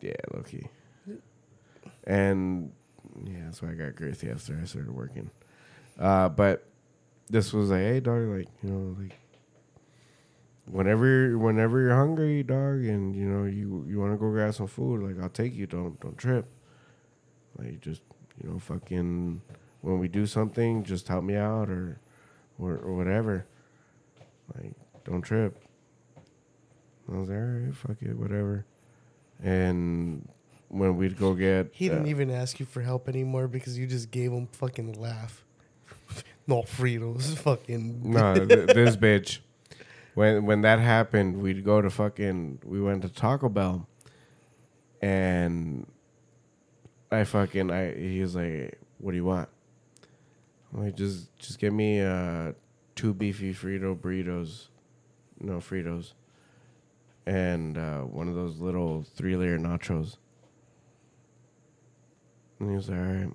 yeah, 0.00 0.12
low 0.34 0.42
key. 0.42 0.66
And 2.04 2.72
yeah, 3.24 3.44
that's 3.44 3.62
why 3.62 3.70
I 3.70 3.74
got 3.74 3.94
girthy 3.94 4.32
after 4.34 4.58
I 4.60 4.64
started 4.66 4.90
working. 4.94 5.30
Uh, 5.98 6.28
but 6.28 6.66
this 7.30 7.52
was 7.52 7.70
like, 7.70 7.80
hey, 7.80 8.00
dog, 8.00 8.22
like 8.28 8.48
you 8.62 8.70
know, 8.70 8.96
like 9.00 9.16
whenever, 10.66 11.38
whenever 11.38 11.80
you're 11.80 11.94
hungry, 11.96 12.42
dog, 12.42 12.84
and 12.84 13.14
you 13.14 13.24
know 13.26 13.44
you 13.44 13.84
you 13.88 14.00
want 14.00 14.12
to 14.12 14.18
go 14.18 14.30
grab 14.30 14.54
some 14.54 14.66
food, 14.66 15.02
like 15.02 15.22
I'll 15.22 15.28
take 15.30 15.54
you. 15.54 15.66
Don't 15.66 15.98
don't 16.00 16.18
trip. 16.18 16.46
Like 17.58 17.80
just 17.80 18.02
you 18.42 18.50
know, 18.50 18.58
fucking 18.58 19.40
when 19.82 19.98
we 19.98 20.08
do 20.08 20.26
something, 20.26 20.82
just 20.84 21.08
help 21.08 21.22
me 21.24 21.36
out 21.36 21.68
or 21.68 22.00
or, 22.58 22.76
or 22.78 22.96
whatever. 22.96 23.46
Like 24.56 24.72
don't 25.04 25.22
trip. 25.22 25.58
I 27.12 27.16
was 27.16 27.28
like, 27.28 27.38
all 27.38 27.44
right, 27.44 27.74
fuck 27.74 27.96
it, 28.00 28.16
whatever. 28.16 28.64
And 29.42 30.28
when 30.68 30.96
we'd 30.96 31.18
go 31.18 31.34
get, 31.34 31.70
He 31.72 31.88
didn't 31.88 32.06
uh, 32.06 32.10
even 32.10 32.30
ask 32.30 32.60
you 32.60 32.66
for 32.66 32.80
help 32.80 33.08
anymore 33.08 33.48
because 33.48 33.76
you 33.76 33.86
just 33.86 34.10
gave 34.10 34.32
him 34.32 34.46
fucking 34.52 34.94
laugh. 34.94 35.44
no 36.46 36.62
Fritos, 36.62 37.36
fucking. 37.38 38.10
no, 38.10 38.34
th- 38.46 38.68
this 38.68 38.96
bitch. 38.96 39.40
When 40.14 40.44
when 40.44 40.60
that 40.62 40.78
happened, 40.78 41.42
we'd 41.42 41.64
go 41.64 41.80
to 41.80 41.90
fucking. 41.90 42.60
We 42.64 42.80
went 42.80 43.02
to 43.02 43.08
Taco 43.08 43.48
Bell, 43.48 43.88
and 45.00 45.86
I 47.10 47.24
fucking 47.24 47.70
I. 47.70 47.94
He 47.94 48.20
was 48.20 48.36
like, 48.36 48.78
"What 48.98 49.12
do 49.12 49.16
you 49.16 49.24
want?" 49.24 49.48
Like, 50.72 50.96
"Just 50.96 51.36
just 51.38 51.58
get 51.58 51.72
me 51.72 52.00
uh 52.00 52.52
two 52.94 53.12
beefy 53.14 53.52
Frito 53.54 53.96
burritos, 53.96 54.68
no 55.40 55.58
Fritos, 55.58 56.12
and 57.26 57.76
uh, 57.76 58.00
one 58.00 58.28
of 58.28 58.34
those 58.34 58.58
little 58.58 59.04
three 59.14 59.36
layer 59.36 59.58
nachos." 59.58 60.16
And 62.58 62.70
he 62.70 62.76
was 62.76 62.88
like, 62.88 62.98
"All 62.98 63.04
right." 63.04 63.32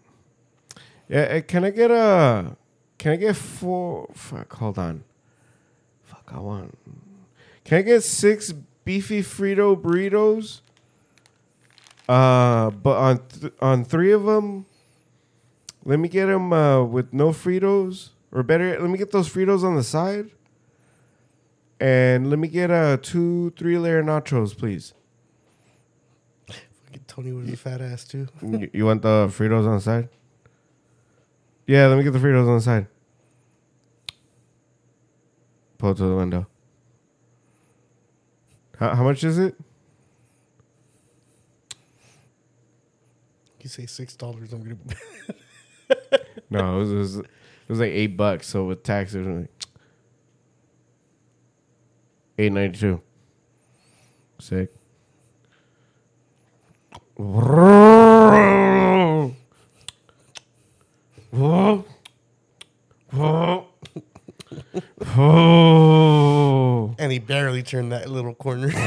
Yeah, 1.10 1.20
eh, 1.30 1.42
can 1.42 1.64
I 1.64 1.70
get 1.70 1.92
a? 1.92 2.58
Can 2.98 3.12
I 3.14 3.16
get 3.18 3.36
four? 3.36 4.08
Fuck, 4.14 4.54
hold 4.54 4.80
on. 4.80 5.04
Fuck, 6.04 6.32
I 6.34 6.40
want. 6.40 6.78
Can 7.64 7.80
I 7.80 7.82
get 7.84 8.04
six 8.04 8.54
beefy 8.84 9.22
Frito 9.22 9.80
burritos? 9.80 10.62
Uh, 12.10 12.72
but 12.72 12.98
on 12.98 13.20
th- 13.28 13.54
on 13.62 13.84
three 13.86 14.12
of 14.12 14.24
them, 14.24 14.66
let 15.88 16.00
me 16.00 16.10
get 16.10 16.26
them 16.26 16.52
uh, 16.52 16.84
with 16.84 17.14
no 17.14 17.30
Fritos, 17.30 18.10
or 18.34 18.44
better, 18.44 18.78
let 18.78 18.90
me 18.90 18.98
get 18.98 19.12
those 19.12 19.30
Fritos 19.30 19.64
on 19.64 19.76
the 19.78 19.84
side, 19.84 20.30
and 21.80 22.30
let 22.30 22.38
me 22.38 22.50
get 22.50 22.70
uh 22.70 22.98
two 23.02 23.52
three 23.52 23.78
layer 23.78 24.04
nachos, 24.04 24.56
please. 24.56 24.94
Fucking 26.48 27.06
Tony 27.08 27.32
was 27.32 27.50
a 27.50 27.56
fat 27.56 27.80
ass 27.80 28.04
too. 28.04 28.28
you, 28.42 28.70
you 28.74 28.86
want 28.86 29.02
the 29.02 29.28
Fritos 29.30 29.66
on 29.66 29.76
the 29.76 29.82
side? 29.82 30.10
Yeah, 31.66 31.88
let 31.88 31.98
me 31.98 32.04
get 32.04 32.12
the 32.12 32.20
Fritos 32.20 32.48
on 32.50 32.56
the 32.56 32.62
side. 32.62 32.88
Pull 35.78 35.92
it 35.92 35.98
to 35.98 36.04
the 36.04 36.16
window. 36.18 36.48
How, 38.78 38.94
how 38.94 39.04
much 39.06 39.24
is 39.24 39.40
it? 39.40 39.56
You 43.62 43.70
say 43.70 43.86
six 43.86 44.18
dollars, 44.18 44.52
I'm 44.52 44.64
gonna. 44.64 44.76
No, 46.50 46.76
it 46.76 46.80
was, 46.80 46.92
it 46.92 46.96
was 46.96 47.18
it 47.18 47.26
was 47.70 47.80
like 47.80 47.92
eight 47.92 48.18
bucks. 48.18 48.48
So 48.48 48.66
with 48.66 48.84
tax, 48.84 49.14
it 49.14 49.20
was 49.20 49.28
like 49.28 49.50
eight 52.38 52.52
ninety 52.52 52.80
two. 52.80 53.02
Sick. 54.40 54.74
Oh. 65.20 66.96
and 67.00 67.12
he 67.12 67.20
barely 67.20 67.64
turned 67.64 67.92
that 67.92 68.10
little 68.10 68.34
corner. 68.36 68.72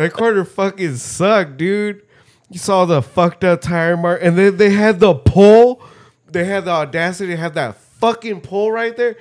That 0.00 0.12
corner 0.14 0.46
fucking 0.46 0.96
sucked, 0.96 1.58
dude. 1.58 2.02
You 2.50 2.58
saw 2.58 2.84
the 2.84 3.00
fucked 3.00 3.44
up 3.44 3.60
tire 3.60 3.96
mark, 3.96 4.20
and 4.22 4.36
then 4.36 4.56
they 4.56 4.70
had 4.70 4.98
the 5.00 5.14
pole. 5.14 5.82
They 6.30 6.44
had 6.44 6.64
the 6.64 6.70
audacity 6.72 7.30
to 7.32 7.36
have 7.36 7.54
that 7.54 7.76
fucking 7.76 8.40
pole 8.40 8.72
right 8.72 8.96
there. 8.96 9.16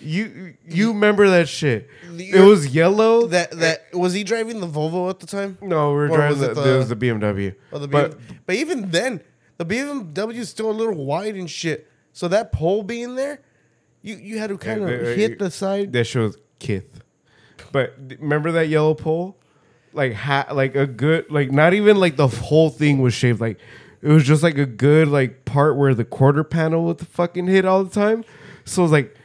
You 0.00 0.54
you 0.64 0.92
remember 0.92 1.28
that 1.28 1.48
shit? 1.48 1.88
It 2.16 2.40
was 2.44 2.68
yellow. 2.68 3.26
that 3.26 3.50
that 3.58 3.86
was 3.92 4.12
he 4.12 4.22
driving 4.22 4.60
the 4.60 4.68
Volvo 4.68 5.10
at 5.10 5.18
the 5.18 5.26
time? 5.26 5.58
no, 5.60 5.90
we 5.90 5.96
were 5.96 6.04
Or 6.04 6.16
driving. 6.16 6.28
was 6.28 6.40
The, 6.40 6.50
it 6.52 6.54
the- 6.54 6.74
it 6.74 6.78
was 6.78 6.88
the 6.88 6.96
BMW. 6.96 7.54
Oh, 7.72 7.78
the 7.78 7.88
but 7.88 8.12
BMW. 8.12 8.18
But 8.28 8.36
but 8.46 8.54
even 8.56 8.90
then, 8.92 9.22
the 9.56 9.64
BMW 9.66 10.34
is 10.36 10.48
still 10.48 10.70
a 10.70 10.72
little 10.72 10.94
wide 11.04 11.34
and 11.34 11.50
shit. 11.50 11.88
So 12.12 12.28
that 12.28 12.52
pole 12.52 12.84
being 12.84 13.16
there, 13.16 13.40
you 14.02 14.14
you 14.16 14.38
had 14.38 14.50
to 14.50 14.58
kind 14.58 14.82
of 14.82 14.88
they- 14.88 15.16
hit 15.16 15.40
the 15.40 15.50
side. 15.50 15.92
that 15.94 16.04
shows 16.04 16.36
Kith. 16.60 17.02
But 17.72 17.94
remember 18.20 18.52
that 18.52 18.68
yellow 18.68 18.94
pole? 18.94 19.36
Like 19.98 20.14
ha- 20.14 20.46
like 20.52 20.76
a 20.76 20.86
good 20.86 21.28
like 21.28 21.50
not 21.50 21.74
even 21.74 21.96
like 21.96 22.14
the 22.16 22.28
whole 22.28 22.70
thing 22.70 23.02
was 23.02 23.12
shaved. 23.12 23.40
Like 23.40 23.58
it 24.00 24.08
was 24.08 24.24
just 24.24 24.44
like 24.44 24.56
a 24.56 24.64
good 24.64 25.08
like 25.08 25.44
part 25.44 25.76
where 25.76 25.92
the 25.92 26.04
quarter 26.04 26.44
panel 26.44 26.84
would 26.84 27.00
fucking 27.00 27.48
hit 27.48 27.64
all 27.64 27.82
the 27.82 27.90
time. 27.90 28.24
So 28.64 28.82
it 28.82 28.84
was 28.84 28.92
like 28.92 29.16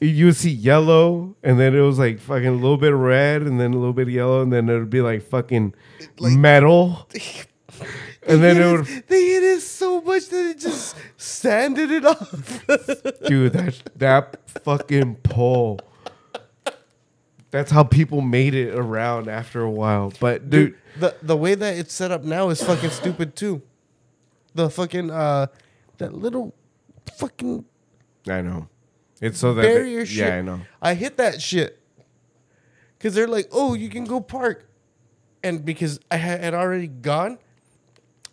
you 0.00 0.26
would 0.26 0.36
see 0.36 0.50
yellow 0.50 1.34
and 1.42 1.58
then 1.58 1.74
it 1.74 1.80
was 1.80 1.98
like 1.98 2.20
fucking 2.20 2.46
a 2.46 2.52
little 2.52 2.76
bit 2.76 2.92
of 2.92 3.00
red 3.00 3.42
and 3.42 3.58
then 3.58 3.72
a 3.72 3.76
little 3.76 3.92
bit 3.92 4.02
of 4.02 4.14
yellow 4.14 4.40
and 4.40 4.52
then 4.52 4.68
it 4.68 4.78
would 4.78 4.88
be 4.88 5.00
like 5.00 5.22
fucking 5.22 5.74
like, 6.18 6.32
metal. 6.32 7.08
And 8.26 8.42
then 8.42 8.58
it 8.58 8.70
would 8.70 8.86
they 9.08 9.24
hit 9.24 9.42
it 9.42 9.60
so 9.62 10.02
much 10.02 10.28
that 10.28 10.50
it 10.50 10.58
just 10.58 10.96
sanded 11.16 11.90
it 11.90 12.04
off. 12.04 12.66
dude 13.26 13.54
that 13.54 13.82
that 13.96 14.36
fucking 14.48 15.14
pole 15.16 15.80
that's 17.50 17.70
how 17.70 17.82
people 17.82 18.20
made 18.20 18.54
it 18.54 18.74
around 18.74 19.28
after 19.28 19.62
a 19.62 19.70
while 19.70 20.12
but 20.20 20.50
dude, 20.50 20.76
the 20.98 21.14
the 21.22 21.36
way 21.36 21.54
that 21.54 21.76
it's 21.76 21.94
set 21.94 22.10
up 22.10 22.24
now 22.24 22.48
is 22.50 22.62
fucking 22.62 22.90
stupid 22.90 23.34
too. 23.36 23.62
The 24.54 24.68
fucking 24.70 25.10
uh 25.10 25.46
that 25.98 26.14
little 26.14 26.54
fucking 27.14 27.64
i 28.28 28.42
know 28.42 28.68
it's 29.20 29.38
so 29.38 29.54
that 29.54 29.62
barrier 29.62 30.04
shit. 30.04 30.26
yeah 30.26 30.36
i 30.36 30.42
know 30.42 30.60
I 30.82 30.94
hit 30.94 31.16
that 31.16 31.40
shit. 31.42 31.80
Cause 33.00 33.14
they're 33.14 33.28
like, 33.28 33.48
oh, 33.52 33.74
you 33.74 33.88
can 33.90 34.04
go 34.04 34.20
park. 34.20 34.68
And 35.42 35.64
because 35.64 36.00
I 36.10 36.16
had 36.16 36.40
had 36.42 36.54
already 36.54 36.88
gone, 36.88 37.38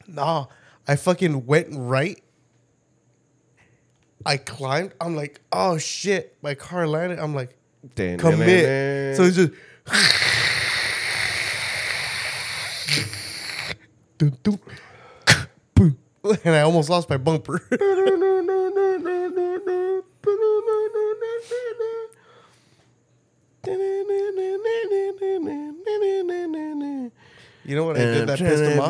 nah, 0.08 0.48
I 0.88 0.96
fucking 0.96 1.46
went 1.46 1.68
right. 1.72 2.22
I 4.26 4.38
climbed. 4.38 4.94
I'm 5.00 5.16
like, 5.16 5.42
oh 5.52 5.78
shit. 5.78 6.36
My 6.42 6.56
car 6.56 6.88
landed. 6.88 7.20
I'm 7.20 7.36
like, 7.36 7.56
commit. 8.20 9.18
So 9.18 9.24
it's 9.24 9.36
just 9.36 9.52
Dun, 14.18 14.38
dun, 14.44 14.60
boom. 15.76 15.98
and 16.46 16.56
I 16.56 16.62
almost 16.62 16.90
lost 16.90 17.10
my 17.10 17.18
bumper. 17.18 17.62
you 27.66 27.76
know 27.76 27.84
what 27.84 27.98
I 27.98 28.00
did 28.00 28.28
that 28.28 28.38
pissed 28.40 28.64
him 28.64 28.80
off? 28.80 28.90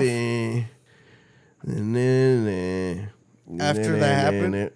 After 3.59 3.97
that 3.99 4.15
happened, 4.33 4.71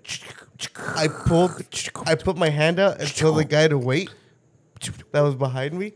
I 0.77 1.07
pulled, 1.07 1.63
I 2.05 2.15
put 2.15 2.37
my 2.37 2.49
hand 2.49 2.79
out 2.79 2.99
and 2.99 3.07
told 3.15 3.37
the 3.37 3.45
guy 3.45 3.67
to 3.67 3.77
wait. 3.77 4.09
That 5.11 5.21
was 5.21 5.35
behind 5.35 5.77
me. 5.77 5.93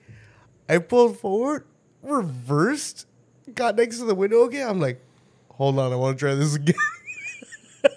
I 0.69 0.77
pulled 0.77 1.18
forward, 1.18 1.65
reversed, 2.02 3.07
got 3.53 3.76
next 3.76 3.98
to 3.99 4.06
the 4.06 4.15
window 4.15 4.44
again. 4.44 4.68
I'm 4.68 4.80
like, 4.80 5.02
hold 5.52 5.80
on, 5.80 5.91
I 5.91 5.95
want 5.95 6.18
to 6.18 6.26
try 6.26 6.35
this 6.35 6.56
again. 6.56 6.76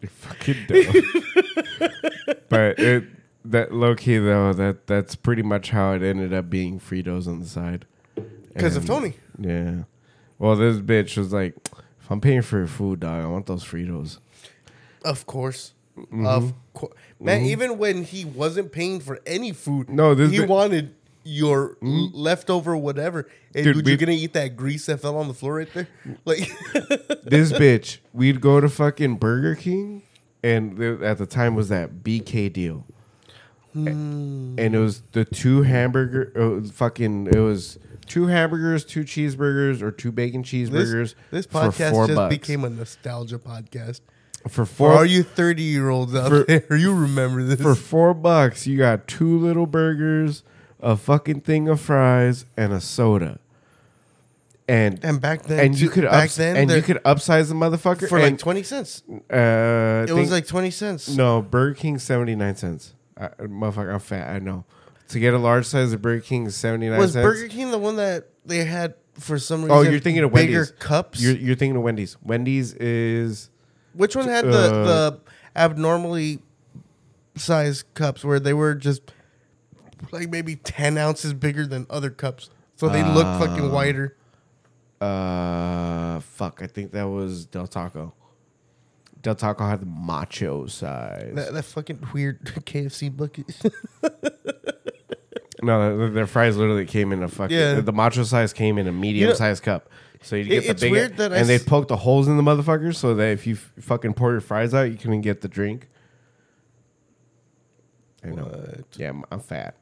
You're 0.00 0.10
fucking 0.10 0.66
dumb. 0.66 0.94
but 2.48 2.78
it 2.78 3.04
that 3.44 3.72
low 3.72 3.94
key 3.94 4.18
though 4.18 4.52
that 4.52 4.86
that's 4.86 5.14
pretty 5.14 5.42
much 5.42 5.70
how 5.70 5.92
it 5.92 6.02
ended 6.02 6.32
up 6.32 6.50
being 6.50 6.78
Fritos 6.78 7.26
on 7.26 7.40
the 7.40 7.46
side. 7.46 7.86
Because 8.52 8.76
of 8.76 8.86
Tony. 8.86 9.14
Yeah. 9.38 9.84
Well, 10.38 10.56
this 10.56 10.78
bitch 10.78 11.16
was 11.16 11.32
like, 11.32 11.54
if 12.00 12.10
I'm 12.10 12.20
paying 12.20 12.42
for 12.42 12.58
your 12.58 12.66
food, 12.66 13.00
dog, 13.00 13.22
I 13.24 13.26
want 13.26 13.46
those 13.46 13.64
Fritos. 13.64 14.18
Of 15.04 15.26
course. 15.26 15.72
Mm-hmm. 15.98 16.26
Of 16.26 16.54
course. 16.74 16.92
Man, 17.18 17.42
even 17.42 17.78
when 17.78 18.04
he 18.04 18.24
wasn't 18.24 18.72
paying 18.72 19.00
for 19.00 19.20
any 19.26 19.52
food, 19.52 19.88
No, 19.90 20.14
this 20.14 20.30
he 20.30 20.38
bit- 20.38 20.48
wanted 20.48 20.94
your 21.22 21.76
l- 21.82 22.10
leftover 22.14 22.74
whatever. 22.76 23.28
Hey, 23.52 23.62
Dude, 23.64 23.76
dude, 23.76 23.88
you're 23.88 23.96
gonna 23.98 24.12
eat 24.12 24.32
that 24.32 24.56
grease 24.56 24.86
that 24.86 25.00
fell 25.00 25.16
on 25.18 25.28
the 25.28 25.34
floor 25.34 25.56
right 25.56 25.68
there? 25.74 25.88
Like 26.24 26.38
this 27.24 27.52
bitch, 27.52 27.98
we'd 28.14 28.40
go 28.40 28.60
to 28.60 28.68
fucking 28.70 29.16
Burger 29.16 29.54
King, 29.54 30.02
and 30.42 30.78
there- 30.78 31.02
at 31.04 31.18
the 31.18 31.26
time 31.26 31.54
was 31.54 31.68
that 31.68 32.02
BK 32.02 32.50
deal, 32.52 32.86
Hmm. 33.74 34.56
and 34.58 34.74
it 34.74 34.78
was 34.78 35.02
the 35.12 35.24
two 35.26 35.62
hamburger, 35.62 36.32
uh, 36.34 36.66
fucking, 36.68 37.26
it 37.28 37.38
was 37.38 37.78
two 38.06 38.26
hamburgers, 38.26 38.84
two 38.84 39.02
cheeseburgers, 39.04 39.82
or 39.82 39.90
two 39.92 40.10
bacon 40.10 40.42
cheeseburgers. 40.42 41.14
this 41.30 41.46
for 41.46 41.60
podcast 41.70 42.06
just 42.06 42.14
bucks. 42.14 42.34
became 42.34 42.64
a 42.64 42.70
nostalgia 42.70 43.38
podcast. 43.38 44.00
For 44.44 44.64
For 44.64 44.66
four. 44.66 44.92
all 44.94 45.04
you 45.04 45.22
30 45.22 45.62
year 45.62 45.88
olds 45.90 46.14
out 46.14 46.28
For- 46.30 46.44
there, 46.44 46.76
you 46.76 46.94
remember 46.94 47.42
this. 47.42 47.60
for 47.60 47.74
four 47.74 48.14
bucks, 48.14 48.66
you 48.66 48.78
got 48.78 49.06
two 49.06 49.38
little 49.38 49.66
burgers, 49.66 50.42
a 50.80 50.96
fucking 50.96 51.40
thing 51.42 51.68
of 51.68 51.80
fries, 51.80 52.46
and 52.56 52.72
a 52.72 52.80
soda. 52.80 53.38
And 54.68 55.00
and 55.04 55.20
back 55.20 55.42
then, 55.42 55.58
and 55.66 55.80
you 55.80 55.88
could 55.88 56.04
back 56.04 56.26
ups, 56.26 56.36
then 56.36 56.56
and 56.56 56.70
you 56.70 56.80
could 56.80 56.98
upsize 57.02 57.48
the 57.48 57.54
motherfucker 57.54 58.08
for 58.08 58.18
and, 58.18 58.32
like 58.32 58.38
20 58.38 58.62
cents. 58.62 59.02
Uh, 59.28 60.06
It 60.08 60.12
was 60.12 60.30
like 60.30 60.46
20 60.46 60.70
cents. 60.70 61.08
no 61.08 61.42
Burger 61.42 61.74
King 61.74 61.98
seventy 61.98 62.36
nine 62.36 62.54
cents. 62.54 62.94
I, 63.18 63.28
motherfucker, 63.40 63.92
I'm 63.92 63.98
fat. 64.00 64.30
I 64.30 64.38
know. 64.38 64.64
To 65.08 65.18
get 65.18 65.34
a 65.34 65.38
large 65.38 65.66
size 65.66 65.92
of 65.92 66.00
Burger 66.00 66.20
King 66.20 66.46
is 66.46 66.54
seventy 66.54 66.88
nine 66.88 67.00
was 67.00 67.14
cents. 67.14 67.24
Burger 67.24 67.48
King 67.48 67.72
the 67.72 67.78
one 67.78 67.96
that 67.96 68.28
they 68.46 68.64
had 68.64 68.94
for 69.14 69.40
some 69.40 69.62
reason? 69.62 69.76
oh, 69.76 69.82
you're 69.82 69.98
thinking 69.98 70.22
of 70.22 70.32
bigger 70.32 70.58
Wendy's 70.60 70.70
cups. 70.78 71.20
You're, 71.20 71.34
you're 71.34 71.56
thinking 71.56 71.76
of 71.76 71.82
Wendy's. 71.82 72.16
Wendy's 72.22 72.72
is 72.74 73.49
Which 73.94 74.14
one 74.16 74.28
had 74.28 74.44
Uh, 74.44 74.50
the 74.50 74.68
the 74.84 75.20
abnormally 75.56 76.40
sized 77.36 77.84
cups 77.94 78.24
where 78.24 78.38
they 78.40 78.52
were 78.52 78.74
just 78.74 79.02
like 80.12 80.28
maybe 80.30 80.56
10 80.56 80.96
ounces 80.98 81.32
bigger 81.34 81.66
than 81.66 81.86
other 81.90 82.10
cups, 82.10 82.50
so 82.76 82.88
they 82.88 83.02
look 83.02 83.26
fucking 83.40 83.70
wider. 83.70 84.16
uh 85.00 86.20
fuck. 86.20 86.60
I 86.62 86.66
think 86.66 86.92
that 86.92 87.04
was 87.08 87.46
Del 87.46 87.66
Taco. 87.66 88.14
Del 89.22 89.34
Taco 89.34 89.66
had 89.66 89.80
the 89.80 89.86
macho 89.86 90.66
size. 90.66 91.32
That, 91.34 91.52
that 91.52 91.64
fucking 91.64 92.08
weird 92.14 92.42
KFC 92.44 93.14
bucket. 93.14 93.46
No, 95.62 96.08
their, 96.08 96.26
fries 96.26 96.56
literally 96.56 96.86
came 96.86 97.12
in 97.12 97.22
a 97.22 97.28
fucking. 97.28 97.54
Yeah. 97.54 97.80
The 97.80 97.92
macho 97.92 98.22
size 98.22 98.54
came 98.54 98.78
in 98.78 98.86
a 98.86 98.92
medium 98.92 99.28
know, 99.28 99.34
sized 99.34 99.62
cup. 99.62 99.90
So 100.22 100.36
you 100.36 100.42
it- 100.42 100.48
get 100.48 100.64
the 100.64 100.70
it's 100.70 100.80
big, 100.82 100.92
weird 100.92 101.16
that 101.16 101.32
I 101.32 101.36
and 101.38 101.48
they 101.48 101.58
poke 101.58 101.88
the 101.88 101.96
holes 101.96 102.28
in 102.28 102.36
the 102.36 102.42
motherfuckers 102.42 102.96
so 102.96 103.14
that 103.14 103.28
if 103.32 103.46
you 103.46 103.54
f- 103.54 103.72
fucking 103.80 104.14
pour 104.14 104.32
your 104.32 104.40
fries 104.40 104.74
out, 104.74 104.90
you 104.90 104.96
can 104.96 105.20
get 105.20 105.40
the 105.40 105.48
drink. 105.48 105.88
I 108.22 108.28
know. 108.28 108.50
Yeah, 108.96 109.08
I'm, 109.10 109.24
I'm 109.30 109.40
fat. 109.40 109.76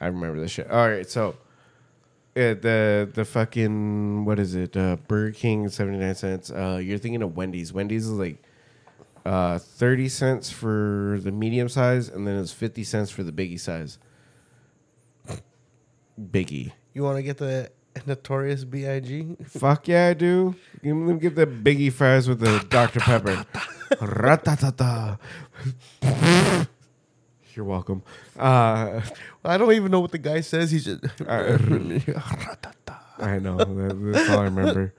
I 0.00 0.06
remember 0.06 0.40
this 0.40 0.50
shit. 0.50 0.70
All 0.70 0.88
right, 0.88 1.08
so 1.08 1.36
uh, 2.34 2.54
the 2.54 3.10
the 3.12 3.24
fucking 3.26 4.24
what 4.24 4.38
is 4.38 4.54
it? 4.54 4.74
Uh, 4.76 4.96
Burger 5.06 5.32
King 5.32 5.68
seventy 5.68 5.98
nine 5.98 6.14
cents. 6.14 6.50
Uh, 6.50 6.80
you're 6.82 6.96
thinking 6.98 7.22
of 7.22 7.36
Wendy's. 7.36 7.72
Wendy's 7.74 8.06
is 8.06 8.12
like 8.12 8.42
uh, 9.26 9.58
thirty 9.58 10.08
cents 10.08 10.50
for 10.50 11.18
the 11.22 11.30
medium 11.30 11.68
size, 11.68 12.08
and 12.08 12.26
then 12.26 12.38
it's 12.38 12.52
fifty 12.52 12.84
cents 12.84 13.10
for 13.10 13.22
the 13.22 13.32
biggie 13.32 13.60
size. 13.60 13.98
Biggie. 16.20 16.72
you 16.94 17.02
want 17.02 17.16
to 17.16 17.22
get 17.22 17.36
the 17.38 17.70
notorious 18.06 18.64
Big? 18.64 19.46
Fuck 19.46 19.88
yeah, 19.88 20.08
I 20.08 20.14
do. 20.14 20.54
Give 20.82 20.96
me, 20.96 21.06
let 21.06 21.14
me 21.14 21.20
get 21.20 21.34
the 21.36 21.46
biggie 21.46 21.92
fries 21.92 22.28
with 22.28 22.40
the 22.40 22.64
Dr. 22.70 23.00
Pepper. 23.00 23.46
Ratatata. 23.92 25.18
You're 27.54 27.66
welcome. 27.66 28.02
Uh, 28.38 29.02
I 29.44 29.58
don't 29.58 29.72
even 29.72 29.90
know 29.90 30.00
what 30.00 30.10
the 30.12 30.18
guy 30.18 30.40
says. 30.40 30.70
He's 30.70 30.84
just. 30.86 31.04
I 31.28 31.56
know. 33.38 33.58
That's 33.58 34.30
all 34.30 34.38
I 34.38 34.44
remember. 34.44 34.94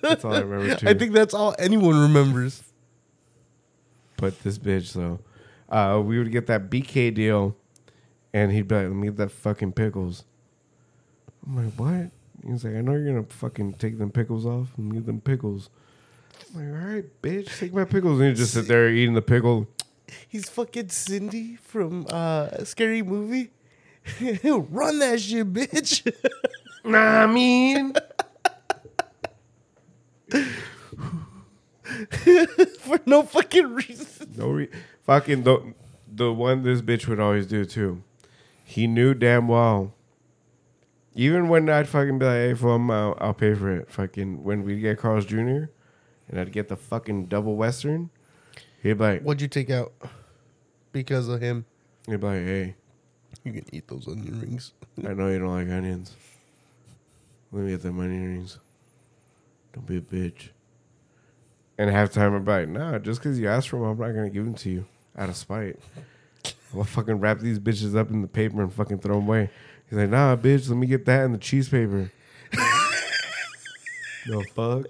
That's 0.00 0.24
all 0.24 0.34
I 0.34 0.40
remember 0.40 0.76
too. 0.76 0.88
I 0.88 0.94
think 0.94 1.12
that's 1.12 1.34
all 1.34 1.54
anyone 1.58 2.00
remembers. 2.00 2.62
But 4.16 4.40
this 4.44 4.56
bitch, 4.56 4.92
though, 4.92 5.18
uh, 5.68 6.00
we 6.00 6.18
would 6.18 6.30
get 6.30 6.46
that 6.46 6.70
BK 6.70 7.12
deal, 7.12 7.56
and 8.32 8.52
he'd 8.52 8.68
be 8.68 8.76
like, 8.76 8.84
"Let 8.86 8.94
me 8.94 9.08
get 9.08 9.16
that 9.16 9.32
fucking 9.32 9.72
pickles." 9.72 10.24
I'm 11.44 11.56
like, 11.56 11.74
"What?" 11.74 12.10
He's 12.44 12.64
like, 12.64 12.74
"I 12.74 12.80
know 12.80 12.92
you're 12.92 13.06
gonna 13.06 13.24
fucking 13.28 13.74
take 13.74 13.98
them 13.98 14.10
pickles 14.10 14.44
off 14.46 14.68
and 14.76 14.92
get 14.92 15.06
them 15.06 15.20
pickles." 15.20 15.70
I'm 16.54 16.72
like, 16.72 16.82
"All 16.82 16.88
right, 16.94 17.22
bitch, 17.22 17.58
take 17.58 17.72
my 17.72 17.84
pickles." 17.84 18.20
And 18.20 18.30
he 18.30 18.34
just 18.34 18.52
sit 18.54 18.66
there 18.68 18.88
eating 18.88 19.14
the 19.14 19.22
pickle. 19.22 19.68
He's 20.28 20.48
fucking 20.48 20.90
Cindy 20.90 21.56
from 21.56 22.06
uh, 22.10 22.64
Scary 22.64 23.02
Movie. 23.02 23.50
Run 24.44 24.98
that 25.00 25.20
shit, 25.20 25.52
bitch. 25.52 26.12
Nah, 26.84 27.24
I 27.24 27.26
mean, 27.26 27.94
For 32.78 33.00
no 33.06 33.22
fucking 33.24 33.74
reason. 33.74 34.34
no, 34.36 34.50
re- 34.50 34.68
fucking 35.04 35.42
the 35.42 35.74
the 36.12 36.32
one 36.32 36.62
this 36.62 36.80
bitch 36.80 37.08
would 37.08 37.18
always 37.18 37.46
do 37.46 37.64
too. 37.64 38.04
He 38.64 38.86
knew 38.86 39.14
damn 39.14 39.48
well. 39.48 39.94
Even 41.16 41.48
when 41.48 41.68
I'd 41.70 41.88
fucking 41.88 42.18
be 42.18 42.26
like, 42.26 42.34
"Hey, 42.34 42.54
fool, 42.54 42.74
I'm 42.74 42.90
out, 42.90 43.18
I'll 43.20 43.34
pay 43.34 43.54
for 43.54 43.74
it." 43.74 43.90
Fucking 43.90 44.44
when 44.44 44.62
we 44.64 44.78
get 44.80 44.98
Carl's 44.98 45.24
Jr. 45.26 45.36
and 46.28 46.38
I'd 46.38 46.52
get 46.52 46.68
the 46.68 46.76
fucking 46.76 47.26
double 47.26 47.56
western, 47.56 48.10
he'd 48.82 48.98
be 48.98 49.04
like, 49.04 49.22
What'd 49.22 49.40
you 49.40 49.48
take 49.48 49.70
out? 49.70 49.92
Because 50.92 51.28
of 51.28 51.40
him. 51.40 51.64
he'd 52.06 52.20
be 52.20 52.26
like, 52.26 52.36
"Hey, 52.44 52.74
You 53.44 53.52
can 53.52 53.64
eat 53.72 53.88
those 53.88 54.06
onion 54.08 54.40
rings. 54.40 54.72
I 55.06 55.14
know 55.14 55.28
you 55.28 55.38
don't 55.38 55.48
like 55.48 55.68
onions. 55.68 56.14
Let 57.52 57.64
me 57.64 57.70
get 57.70 57.82
them 57.82 57.98
onion 58.00 58.34
rings. 58.34 58.58
Don't 59.72 59.86
be 59.86 59.98
a 59.98 60.00
bitch. 60.00 60.48
And 61.78 61.90
half 61.90 62.10
time 62.12 62.34
I'm 62.34 62.44
like, 62.44 62.68
nah, 62.68 62.98
just 62.98 63.20
because 63.20 63.38
you 63.38 63.48
asked 63.48 63.68
for 63.68 63.76
them, 63.76 63.84
I'm 63.90 63.98
not 63.98 64.14
gonna 64.14 64.30
give 64.30 64.44
them 64.44 64.54
to 64.54 64.70
you 64.70 64.86
out 65.16 65.28
of 65.28 65.36
spite. 65.36 65.78
I'll 66.74 66.84
fucking 66.84 67.20
wrap 67.20 67.38
these 67.40 67.58
bitches 67.58 67.96
up 67.96 68.10
in 68.10 68.22
the 68.22 68.28
paper 68.28 68.62
and 68.62 68.72
fucking 68.72 68.98
throw 68.98 69.16
them 69.16 69.28
away. 69.28 69.50
He's 69.88 69.98
like, 69.98 70.10
nah, 70.10 70.36
bitch, 70.36 70.68
let 70.68 70.76
me 70.76 70.86
get 70.86 71.04
that 71.06 71.24
in 71.24 71.32
the 71.32 71.38
cheese 71.38 71.68
paper. 71.68 72.10
the 74.26 74.44
fuck? 74.54 74.86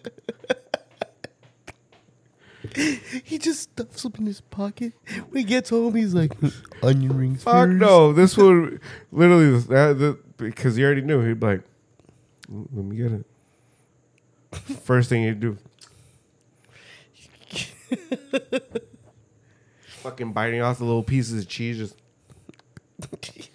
He 3.24 3.38
just 3.38 3.62
stuffs 3.62 4.02
them 4.02 4.12
in 4.18 4.26
his 4.26 4.40
pocket. 4.40 4.92
When 5.30 5.42
he 5.42 5.44
gets 5.44 5.70
home, 5.70 5.94
he's 5.94 6.14
like, 6.14 6.32
onion 6.82 7.16
rings. 7.16 7.42
Fuck 7.42 7.68
first." 7.68 7.76
no. 7.76 8.12
This 8.12 8.36
one, 8.36 8.80
literally, 9.12 9.58
that, 9.60 9.98
the, 9.98 10.18
because 10.36 10.76
he 10.76 10.84
already 10.84 11.00
knew. 11.02 11.22
He'd 11.22 11.40
be 11.40 11.46
like, 11.46 11.62
let 12.48 12.84
me 12.84 12.96
get 12.96 13.12
it. 13.12 13.26
First 14.82 15.08
thing 15.08 15.24
he'd 15.24 15.40
do. 15.40 15.58
Fucking 19.86 20.32
biting 20.32 20.62
off 20.62 20.78
the 20.78 20.84
little 20.84 21.02
pieces 21.02 21.42
of 21.42 21.48
cheese. 21.48 21.78
Just 21.78 21.96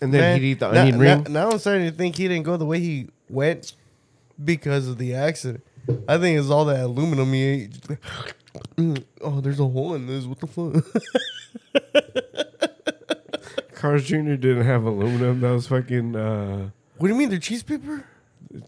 and 0.00 0.12
then 0.12 0.20
Man, 0.20 0.40
he'd 0.40 0.46
eat 0.52 0.58
the 0.60 0.70
now- 0.72 0.80
onion 0.82 0.98
now, 0.98 1.14
ring. 1.22 1.26
Now 1.32 1.50
I'm 1.50 1.58
starting 1.58 1.90
to 1.90 1.96
think 1.96 2.16
he 2.16 2.28
didn't 2.28 2.44
go 2.44 2.56
the 2.56 2.64
way 2.66 2.80
he 2.80 3.08
went 3.28 3.72
because 4.42 4.88
of 4.88 4.98
the 4.98 5.14
accident. 5.14 5.64
I 6.08 6.16
think 6.18 6.38
it's 6.38 6.48
all 6.50 6.64
that 6.66 6.80
aluminum 6.80 7.32
he 7.32 7.42
ate. 7.42 7.90
Like, 7.90 8.00
"Mm, 8.76 9.04
oh, 9.20 9.40
there's 9.40 9.60
a 9.60 9.66
hole 9.68 9.94
in 9.94 10.06
this. 10.06 10.24
What 10.24 10.40
the 10.40 10.46
fuck? 10.46 10.84
Carl's 13.74 14.04
Jr. 14.04 14.16
didn't 14.36 14.64
have 14.64 14.84
aluminum. 14.84 15.40
That 15.40 15.50
was 15.50 15.66
fucking. 15.66 16.16
Uh, 16.16 16.70
what 16.98 17.08
do 17.08 17.12
you 17.12 17.18
mean? 17.18 17.28
They're 17.30 17.38
cheese 17.38 17.62
paper? 17.62 18.04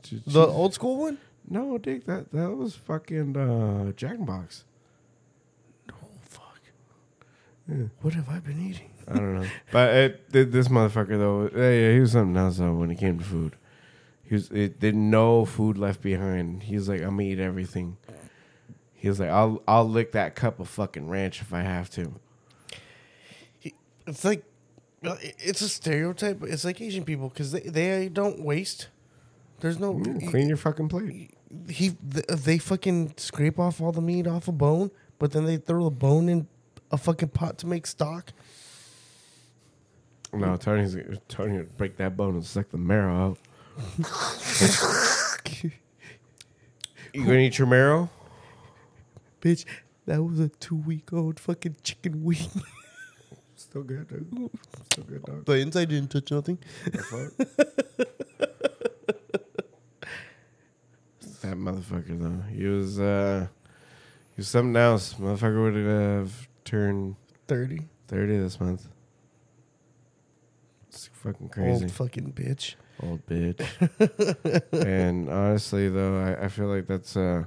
ch- 0.02 0.10
The 0.10 0.20
cheese- 0.20 0.36
old 0.36 0.74
school 0.74 0.98
one? 0.98 1.18
no, 1.48 1.78
Dick. 1.78 2.04
That 2.06 2.30
that 2.32 2.50
was 2.50 2.74
fucking 2.74 3.36
uh, 3.36 3.92
Jack 3.92 4.14
in 4.16 4.24
Box. 4.26 4.64
Oh, 5.90 5.94
fuck. 6.20 6.60
What 8.02 8.14
have 8.14 8.28
I 8.28 8.40
been 8.40 8.60
eating? 8.60 8.90
I 9.08 9.14
don't 9.14 9.40
know. 9.40 9.46
But 9.72 9.94
it, 9.94 10.32
th- 10.32 10.48
this 10.48 10.68
motherfucker 10.68 11.18
though, 11.18 11.50
yeah, 11.54 11.70
yeah, 11.70 11.92
he 11.92 12.00
was 12.00 12.12
something 12.12 12.36
else 12.36 12.56
though 12.58 12.74
when 12.74 12.90
it 12.90 12.96
came 12.96 13.18
to 13.18 13.24
food. 13.24 13.56
He 14.24 14.34
was 14.34 14.50
it 14.50 14.80
did 14.80 14.94
no 14.96 15.44
food 15.44 15.78
left 15.78 16.02
behind. 16.02 16.64
He 16.64 16.74
was 16.74 16.88
like, 16.88 17.00
I'm 17.00 17.10
gonna 17.10 17.22
eat 17.22 17.38
everything. 17.38 17.96
He 18.94 19.08
was 19.08 19.20
like, 19.20 19.28
I'll 19.30 19.62
I'll 19.68 19.88
lick 19.88 20.12
that 20.12 20.34
cup 20.34 20.58
of 20.58 20.68
fucking 20.68 21.08
ranch 21.08 21.40
if 21.40 21.52
I 21.52 21.60
have 21.60 21.88
to. 21.90 22.14
It's 24.06 24.24
like, 24.24 24.44
uh, 25.04 25.16
it's 25.20 25.60
a 25.60 25.68
stereotype. 25.68 26.40
but 26.40 26.48
It's 26.50 26.64
like 26.64 26.80
Asian 26.80 27.04
people 27.04 27.28
because 27.28 27.52
they, 27.52 27.60
they 27.60 28.08
don't 28.08 28.40
waste. 28.40 28.88
There's 29.60 29.78
no. 29.78 29.94
Mm, 29.94 30.30
clean 30.30 30.48
your 30.48 30.56
fucking 30.56 30.88
plate. 30.88 31.32
He 31.68 31.96
they 32.00 32.58
fucking 32.58 33.14
scrape 33.16 33.58
off 33.58 33.80
all 33.80 33.92
the 33.92 34.00
meat 34.00 34.26
off 34.26 34.48
a 34.48 34.52
bone, 34.52 34.90
but 35.18 35.32
then 35.32 35.44
they 35.44 35.56
throw 35.56 35.84
the 35.84 35.90
bone 35.90 36.28
in 36.28 36.48
a 36.90 36.96
fucking 36.98 37.28
pot 37.30 37.58
to 37.58 37.66
make 37.66 37.86
stock. 37.86 38.32
No, 40.40 40.56
Tony's 40.56 40.96
Tony 41.28 41.58
would 41.58 41.76
break 41.76 41.96
that 41.96 42.16
bone 42.16 42.34
and 42.34 42.44
suck 42.44 42.70
the 42.70 42.78
marrow 42.78 43.30
out. 43.30 43.38
you 47.12 47.24
gonna 47.24 47.38
eat 47.38 47.58
your 47.58 47.66
marrow? 47.66 48.10
Bitch, 49.40 49.64
that 50.06 50.22
was 50.22 50.38
a 50.40 50.48
two 50.48 50.76
week 50.76 51.12
old 51.12 51.38
fucking 51.40 51.76
chicken 51.82 52.22
wing. 52.24 52.38
Still 53.56 53.82
good, 53.82 54.06
dude. 54.08 54.50
Still 54.92 55.04
good, 55.04 55.22
dog. 55.24 55.44
the 55.46 55.54
inside 55.54 55.88
didn't 55.88 56.10
touch 56.10 56.30
nothing. 56.30 56.58
The 56.84 56.98
fuck? 56.98 57.32
that 61.42 61.56
motherfucker 61.56 62.18
though. 62.20 62.42
He 62.54 62.64
was 62.64 62.98
uh 63.00 63.46
he 64.34 64.40
was 64.40 64.48
something 64.48 64.76
else. 64.76 65.14
Motherfucker 65.14 65.62
would 65.62 65.74
have 65.86 66.48
turned 66.64 67.16
30. 67.48 67.80
thirty 68.08 68.36
this 68.38 68.60
month. 68.60 68.86
Fucking 71.26 71.48
crazy. 71.48 71.84
Old 71.84 71.92
fucking 71.92 72.32
bitch. 72.32 72.74
Old 73.02 73.26
bitch. 73.26 73.60
and 74.86 75.28
honestly 75.28 75.88
though, 75.88 76.16
I, 76.18 76.44
I 76.44 76.48
feel 76.48 76.66
like 76.66 76.86
that's 76.86 77.16
uh 77.16 77.44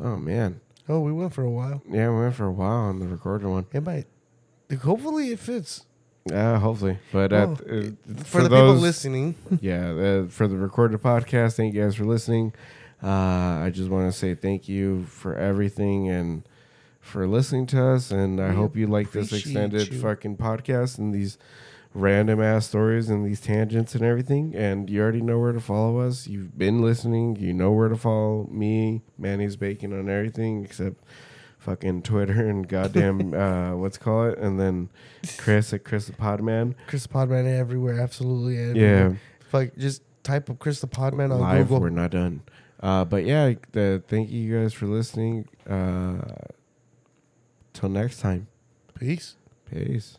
oh 0.00 0.16
man. 0.16 0.60
Oh, 0.88 1.00
we 1.00 1.12
went 1.12 1.32
for 1.34 1.42
a 1.42 1.50
while. 1.50 1.82
Yeah, 1.88 2.10
we 2.10 2.20
went 2.20 2.34
for 2.34 2.46
a 2.46 2.52
while 2.52 2.70
on 2.88 2.98
the 3.00 3.06
recorded 3.08 3.46
one. 3.48 3.66
It 3.72 3.82
might. 3.82 4.06
Hopefully 4.82 5.28
it 5.30 5.38
fits. 5.38 5.84
Uh, 6.32 6.58
hopefully. 6.58 6.98
But 7.12 7.32
Oh, 7.32 7.52
uh, 7.52 8.14
For, 8.24 8.42
the 8.42 8.48
people 8.48 8.74
listening, 8.74 9.34
yeah, 9.60 9.90
uh, 9.90 10.26
for 10.28 10.48
the 10.48 10.56
recorded 10.56 11.02
podcast, 11.02 11.56
thank 11.56 11.74
you 11.74 11.82
guys 11.82 11.94
for 11.96 12.04
listening. 12.04 12.54
Uh, 13.02 13.08
I 13.62 13.70
just 13.72 13.90
want 13.90 14.10
to 14.10 14.18
say 14.18 14.34
thank 14.34 14.66
you 14.68 15.04
for 15.04 15.34
everything 15.36 16.08
and 16.08 16.42
for 17.00 17.26
listening 17.26 17.66
to 17.66 17.82
us. 17.88 18.10
And 18.10 18.40
I 18.40 18.50
We 18.50 18.54
hope 18.56 18.76
you 18.76 18.86
like 18.86 19.12
this 19.12 19.32
extended 19.32 19.92
you. 19.92 20.00
fucking 20.00 20.38
podcast 20.38 20.96
and 20.96 21.12
these 21.14 21.36
random 21.94 22.42
ass 22.42 22.66
stories 22.66 23.08
and 23.08 23.24
these 23.24 23.40
tangents 23.40 23.94
and 23.94 24.02
everything. 24.04 24.54
And 24.54 24.90
you 24.90 25.00
already 25.00 25.22
know 25.22 25.38
where 25.38 25.52
to 25.52 25.60
follow 25.60 26.00
us. 26.00 26.26
You've 26.26 26.58
been 26.58 26.82
listening. 26.82 27.36
You 27.36 27.52
know 27.54 27.70
where 27.72 27.88
to 27.88 27.96
follow 27.96 28.48
me, 28.50 29.02
Manny's 29.16 29.56
Bacon, 29.56 29.92
on 29.98 30.08
everything 30.10 30.64
except 30.64 31.02
fucking 31.58 32.02
Twitter 32.02 32.46
and 32.48 32.68
goddamn 32.68 33.32
uh, 33.34 33.74
what's 33.76 33.96
call 33.96 34.24
it, 34.26 34.38
and 34.38 34.60
then 34.60 34.90
Chris 35.38 35.72
at 35.72 35.84
Chris 35.84 36.06
the 36.06 36.12
Podman. 36.12 36.74
Chris 36.88 37.04
the 37.06 37.08
Podman 37.14 37.46
everywhere, 37.46 38.00
absolutely 38.00 38.56
Yeah. 38.56 38.62
everywhere. 38.88 39.20
If 39.40 39.54
I 39.54 39.66
just 39.78 40.02
type 40.24 40.50
up 40.50 40.58
Chris 40.58 40.80
the 40.80 40.88
Podman 40.88 41.32
on 41.32 41.40
live. 41.40 41.68
Google, 41.68 41.80
We're 41.80 41.88
not 41.90 42.10
done. 42.10 42.42
Uh, 42.80 43.04
but 43.04 43.24
yeah, 43.24 43.54
the, 43.72 44.02
thank 44.08 44.30
you 44.30 44.58
guys 44.60 44.74
for 44.74 44.86
listening. 44.86 45.48
Uh, 45.68 46.18
till 47.72 47.88
next 47.88 48.20
time. 48.20 48.46
peace. 48.98 49.36
Peace. 49.70 50.18